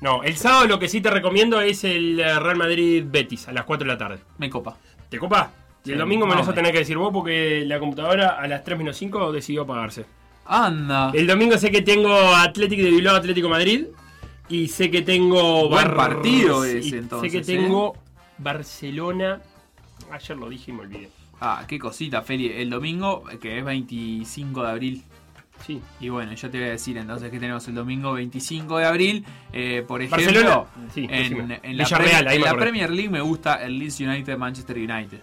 No, 0.00 0.22
el 0.24 0.36
sábado 0.36 0.66
lo 0.66 0.78
que 0.78 0.88
sí 0.88 1.00
te 1.00 1.10
recomiendo 1.10 1.60
es 1.60 1.84
el 1.84 2.18
eh, 2.18 2.38
Real 2.40 2.56
Madrid 2.56 3.04
Betis 3.06 3.46
a 3.46 3.52
las 3.52 3.64
4 3.64 3.86
de 3.86 3.92
la 3.92 3.98
tarde. 3.98 4.18
Me 4.38 4.50
copa. 4.50 4.76
¿Te 5.08 5.18
copa? 5.18 5.52
Y 5.84 5.92
el 5.92 5.98
domingo 5.98 6.26
me 6.26 6.32
lo 6.32 6.40
vas 6.40 6.48
a 6.48 6.54
tener 6.54 6.72
que 6.72 6.78
decir 6.78 6.96
vos 6.96 7.12
porque 7.12 7.64
la 7.66 7.78
computadora 7.78 8.30
a 8.30 8.46
las 8.48 8.64
3 8.64 8.78
menos 8.78 8.96
5 8.96 9.32
decidió 9.32 9.62
apagarse. 9.62 10.04
Anda. 10.44 11.12
El 11.14 11.26
domingo 11.26 11.56
sé 11.56 11.70
que 11.70 11.82
tengo 11.82 12.12
Atlético 12.34 12.82
de 12.82 12.90
Bilbao, 12.90 13.16
Atlético 13.16 13.48
Madrid. 13.48 13.86
Y 14.48 14.68
sé 14.68 14.90
que 14.90 15.02
tengo. 15.02 15.68
Buen 15.68 15.94
partido 15.94 16.64
ese, 16.64 16.98
entonces, 16.98 17.30
Sé 17.32 17.38
que 17.38 17.52
¿eh? 17.52 17.56
tengo 17.56 17.96
Barcelona. 18.38 19.40
Ayer 20.10 20.36
lo 20.36 20.48
dije 20.48 20.72
y 20.72 20.74
me 20.74 20.80
olvidé. 20.80 21.10
Ah, 21.44 21.64
qué 21.66 21.78
cosita, 21.78 22.22
Feli. 22.22 22.46
El 22.48 22.70
domingo, 22.70 23.24
que 23.40 23.58
es 23.58 23.64
25 23.64 24.62
de 24.62 24.70
abril. 24.70 25.02
Sí. 25.66 25.80
Y 26.00 26.08
bueno, 26.08 26.32
yo 26.34 26.50
te 26.50 26.58
voy 26.58 26.68
a 26.68 26.70
decir 26.72 26.96
entonces 26.96 27.30
que 27.30 27.38
tenemos 27.38 27.66
el 27.68 27.74
domingo 27.74 28.12
25 28.12 28.78
de 28.78 28.84
abril. 28.84 29.24
Eh, 29.52 29.84
por 29.86 30.00
ejemplo. 30.02 30.68
Sí, 30.94 31.06
en, 31.10 31.48
la, 31.48 31.84
Pre- 31.86 32.14
ahí 32.28 32.36
en 32.36 32.42
la. 32.42 32.54
Premier 32.54 32.90
League 32.90 33.10
me 33.10 33.20
gusta 33.20 33.56
el 33.64 33.78
Leeds 33.78 34.00
United 34.00 34.36
Manchester 34.38 34.76
United. 34.76 35.20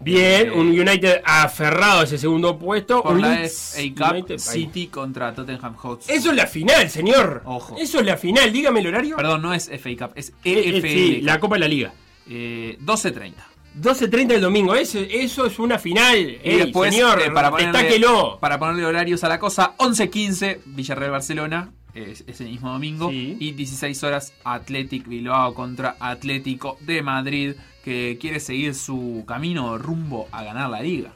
Bien, 0.00 0.48
Eh, 0.48 0.50
un 0.50 0.68
United 0.68 1.22
aferrado 1.24 2.00
a 2.00 2.04
ese 2.04 2.18
segundo 2.18 2.58
puesto. 2.58 3.02
Por 3.04 3.14
un 3.14 3.20
la 3.22 3.36
Leeds 3.40 3.76
FA 3.96 4.16
Cup. 4.24 4.38
City 4.40 4.88
contra 4.88 5.32
Tottenham 5.32 5.74
Hotspur. 5.76 6.12
Eso 6.16 6.30
es 6.30 6.36
la 6.36 6.46
final, 6.48 6.90
señor. 6.90 7.42
Ojo. 7.44 7.76
Eso 7.78 8.00
es 8.00 8.06
la 8.06 8.16
final. 8.16 8.52
Dígame 8.52 8.80
el 8.80 8.88
horario. 8.88 9.14
Perdón, 9.16 9.42
no 9.42 9.54
es 9.54 9.68
FA 9.68 9.90
Cup, 9.96 10.12
es 10.16 10.30
Eh, 10.44 10.52
eh, 10.52 10.76
EFL. 10.78 10.88
sí, 10.88 11.20
la 11.22 11.38
Copa 11.38 11.54
de 11.54 11.60
la 11.60 11.68
Liga. 11.68 11.92
Eh, 12.28 12.76
12.30. 12.80 13.32
12.30 13.80 14.32
el 14.34 14.40
domingo. 14.40 14.74
Eso, 14.74 14.98
eso 14.98 15.46
es 15.46 15.58
una 15.58 15.78
final. 15.78 16.18
Y 16.18 16.38
Ey, 16.42 16.56
después, 16.58 16.92
señor, 16.94 17.20
eh, 17.22 17.30
para, 17.30 17.50
ponerle, 17.50 18.00
para 18.40 18.58
ponerle 18.58 18.84
horarios 18.86 19.24
a 19.24 19.28
la 19.28 19.38
cosa, 19.38 19.74
11.15, 19.78 20.60
Villarreal 20.66 21.10
Barcelona, 21.12 21.70
es- 21.94 22.24
ese 22.26 22.44
mismo 22.44 22.70
domingo. 22.72 23.10
Y 23.12 23.52
16 23.52 24.02
horas 24.04 24.32
Athletic 24.44 25.06
Bilbao 25.06 25.54
contra 25.54 25.96
Atlético 26.00 26.76
de 26.80 27.02
Madrid, 27.02 27.54
que 27.84 28.18
quiere 28.20 28.40
seguir 28.40 28.74
su 28.74 29.24
camino 29.26 29.76
rumbo 29.78 30.28
a 30.32 30.42
ganar 30.44 30.70
la 30.70 30.80
liga. 30.82 31.12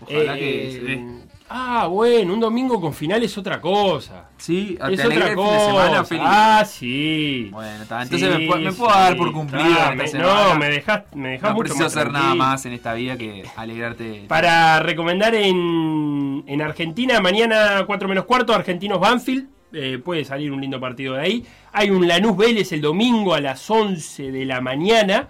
Ojalá 0.00 0.34
que 0.36 0.68
Eh, 0.68 0.72
se 0.72 0.80
dé. 0.80 1.04
Ah, 1.48 1.86
bueno, 1.88 2.32
un 2.32 2.40
domingo 2.40 2.80
con 2.80 2.94
final 2.94 3.22
es 3.22 3.36
otra 3.36 3.60
cosa. 3.60 4.28
Sí, 4.38 4.78
es 4.80 4.96
¿te 4.96 5.02
alegra 5.02 5.26
otra 5.32 5.36
fin 5.36 5.44
de 5.52 5.60
semana, 5.66 5.88
cosa. 5.98 6.04
Feli? 6.06 6.20
Ah, 6.24 6.64
sí. 6.66 7.48
Bueno, 7.52 7.82
está, 7.82 8.02
entonces 8.02 8.38
me, 8.38 8.46
puedo- 8.46 8.60
me 8.62 8.72
puedo 8.72 8.90
dar 8.90 9.16
por 9.16 9.32
cumplido. 9.32 9.68
Esta 9.68 9.94
me- 9.94 10.08
semana. 10.08 10.48
no, 10.48 10.58
me 10.58 10.68
dejás, 10.70 11.02
me 11.14 11.28
dejás 11.30 11.50
No 11.50 11.54
mucho 11.56 11.64
preciso 11.64 11.84
más 11.84 11.96
hacer 11.96 12.10
nada 12.12 12.34
más 12.34 12.64
en 12.66 12.72
esta 12.72 12.94
vida 12.94 13.16
que 13.18 13.44
alegrarte. 13.56 14.24
Para 14.26 14.80
recomendar 14.80 15.34
en, 15.34 16.44
en 16.46 16.62
Argentina, 16.62 17.20
mañana 17.20 17.84
4 17.86 18.08
menos 18.08 18.24
cuarto, 18.24 18.54
Argentinos 18.54 18.98
Banfield. 18.98 19.48
Eh, 19.76 19.98
puede 20.02 20.24
salir 20.24 20.50
un 20.52 20.60
lindo 20.60 20.80
partido 20.80 21.14
de 21.14 21.20
ahí. 21.20 21.46
Hay 21.72 21.90
un 21.90 22.06
Lanús 22.08 22.36
Vélez 22.36 22.70
el 22.72 22.80
domingo 22.80 23.34
a 23.34 23.40
las 23.40 23.68
11 23.70 24.30
de 24.32 24.44
la 24.46 24.60
mañana. 24.60 25.28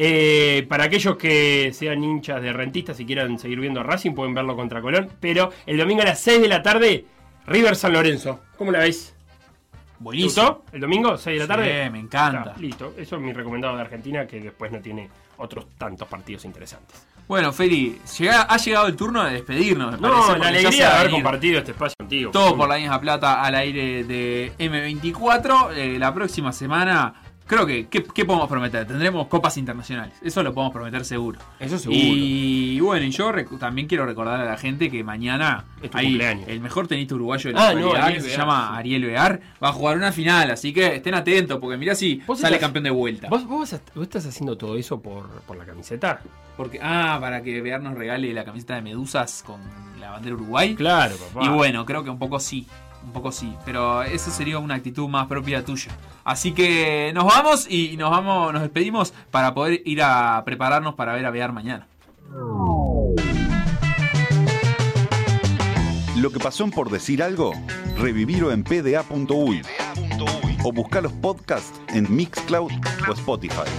Eh, 0.00 0.64
para 0.68 0.84
aquellos 0.84 1.16
que 1.16 1.72
sean 1.72 2.04
hinchas 2.04 2.40
de 2.40 2.52
rentistas 2.52 3.00
y 3.00 3.04
quieran 3.04 3.36
seguir 3.38 3.58
viendo 3.58 3.80
a 3.80 3.82
Racing, 3.82 4.12
pueden 4.12 4.32
verlo 4.32 4.54
contra 4.54 4.80
Colón. 4.80 5.08
Pero 5.18 5.50
el 5.66 5.76
domingo 5.76 6.02
a 6.02 6.04
las 6.04 6.20
6 6.20 6.40
de 6.40 6.46
la 6.48 6.62
tarde, 6.62 7.04
River 7.46 7.74
San 7.74 7.92
Lorenzo. 7.92 8.40
¿Cómo 8.56 8.70
la 8.70 8.78
veis? 8.78 9.14
Buenísimo. 9.98 10.62
¿El 10.70 10.80
domingo, 10.80 11.16
6 11.16 11.34
de 11.40 11.46
la 11.46 11.54
tarde? 11.54 11.84
Sí, 11.84 11.90
me 11.90 11.98
encanta. 11.98 12.50
Está, 12.50 12.60
listo. 12.60 12.94
Eso 12.96 13.16
es 13.16 13.22
mi 13.22 13.32
recomendado 13.32 13.74
de 13.74 13.82
Argentina, 13.82 14.24
que 14.28 14.40
después 14.40 14.70
no 14.70 14.78
tiene 14.78 15.08
otros 15.38 15.66
tantos 15.76 16.06
partidos 16.06 16.44
interesantes. 16.44 17.04
Bueno, 17.26 17.52
Feli, 17.52 17.98
llega- 18.18 18.42
ha 18.42 18.56
llegado 18.56 18.86
el 18.86 18.94
turno 18.96 19.24
de 19.24 19.32
despedirnos. 19.32 20.00
Me 20.00 20.06
No, 20.08 20.14
parece, 20.14 20.38
la 20.38 20.48
alegría 20.48 20.88
de 20.90 20.94
haber 20.96 21.10
compartido 21.10 21.58
este 21.58 21.72
espacio 21.72 21.94
contigo. 21.98 22.30
Todo 22.30 22.56
por 22.56 22.68
la 22.68 22.76
misma 22.76 23.00
plata 23.00 23.42
al 23.42 23.54
aire 23.56 24.04
de 24.04 24.52
M24. 24.58 25.72
Eh, 25.74 25.98
la 25.98 26.14
próxima 26.14 26.52
semana, 26.52 27.12
creo 27.48 27.66
que, 27.66 27.88
¿qué, 27.88 28.04
qué 28.04 28.24
podemos 28.24 28.48
prometer? 28.48 28.86
Tendremos 28.86 29.26
copas 29.26 29.56
internacionales. 29.56 30.14
Eso 30.22 30.42
lo 30.44 30.54
podemos 30.54 30.72
prometer 30.72 31.04
seguro. 31.04 31.40
Eso 31.58 31.76
seguro. 31.78 31.98
Y 32.00 32.78
bueno, 32.80 33.04
y 33.06 33.10
yo 33.10 33.32
también 33.58 33.88
quiero 33.88 34.06
recordar 34.06 34.40
a 34.40 34.44
la 34.44 34.56
gente 34.56 34.88
que 34.90 35.02
mañana 35.02 35.64
Es 35.82 35.90
tu 35.90 35.98
hay 35.98 36.06
cumpleaños. 36.06 36.48
el 36.48 36.60
mejor 36.60 36.86
tenista 36.86 37.14
uruguayo 37.16 37.50
de 37.50 37.54
la 37.54 37.60
Ah, 37.68 37.72
no, 37.72 37.78
actualidad, 37.78 38.04
Ariel 38.06 38.22
que 38.22 38.30
se 38.30 38.36
llama 38.36 38.68
sí. 38.72 38.78
Ariel 38.78 39.04
Bear. 39.06 39.40
Va 39.64 39.68
a 39.70 39.72
jugar 39.72 39.96
una 39.96 40.12
final, 40.12 40.50
así 40.52 40.72
que 40.72 40.94
estén 40.96 41.14
atentos, 41.14 41.58
porque 41.58 41.76
mirá 41.76 41.94
si 41.96 42.22
¿Vos 42.26 42.38
sale 42.38 42.56
estás- 42.56 42.66
campeón 42.68 42.84
de 42.84 42.90
vuelta. 42.90 43.28
¿Vos, 43.28 43.44
vos, 43.46 43.74
vos 43.94 44.02
estás 44.04 44.26
haciendo 44.26 44.56
todo 44.56 44.76
eso 44.76 45.00
por, 45.00 45.28
por 45.42 45.56
la 45.56 45.64
camiseta? 45.64 46.20
Porque, 46.56 46.78
ah, 46.82 47.18
para 47.20 47.42
que 47.42 47.60
Bear 47.62 47.80
nos 47.80 47.94
regale 47.96 48.32
la 48.32 48.44
camiseta 48.44 48.74
de 48.74 48.82
Medusas 48.82 49.42
con 49.46 49.60
la 50.00 50.10
bandera 50.10 50.34
Uruguay. 50.34 50.74
Claro, 50.74 51.16
papá. 51.16 51.46
Y 51.46 51.48
bueno, 51.48 51.86
creo 51.86 52.02
que 52.04 52.10
un 52.10 52.18
poco 52.18 52.38
sí. 52.40 52.66
Un 53.08 53.12
poco 53.14 53.32
sí. 53.32 53.54
Pero 53.64 54.02
eso 54.02 54.30
sería 54.30 54.58
una 54.58 54.74
actitud 54.74 55.08
más 55.08 55.26
propia 55.26 55.64
tuya. 55.64 55.90
Así 56.24 56.52
que 56.52 57.10
nos 57.14 57.24
vamos 57.24 57.66
y 57.70 57.96
nos 57.96 58.10
vamos, 58.10 58.52
nos 58.52 58.60
despedimos 58.60 59.14
para 59.30 59.54
poder 59.54 59.80
ir 59.86 60.02
a 60.02 60.42
prepararnos 60.44 60.94
para 60.94 61.14
ver 61.14 61.24
a 61.24 61.30
Bear 61.30 61.52
mañana. 61.52 61.86
Lo 66.16 66.30
que 66.30 66.38
pasó 66.38 66.64
en 66.64 66.70
por 66.70 66.90
decir 66.90 67.22
algo, 67.22 67.52
revivirlo 67.96 68.52
en 68.52 68.62
pda.uy 68.62 69.62
o 70.64 70.72
buscar 70.72 71.02
los 71.02 71.12
podcasts 71.12 71.80
en 71.88 72.14
Mixcloud 72.14 72.70
o 73.08 73.12
Spotify. 73.12 73.70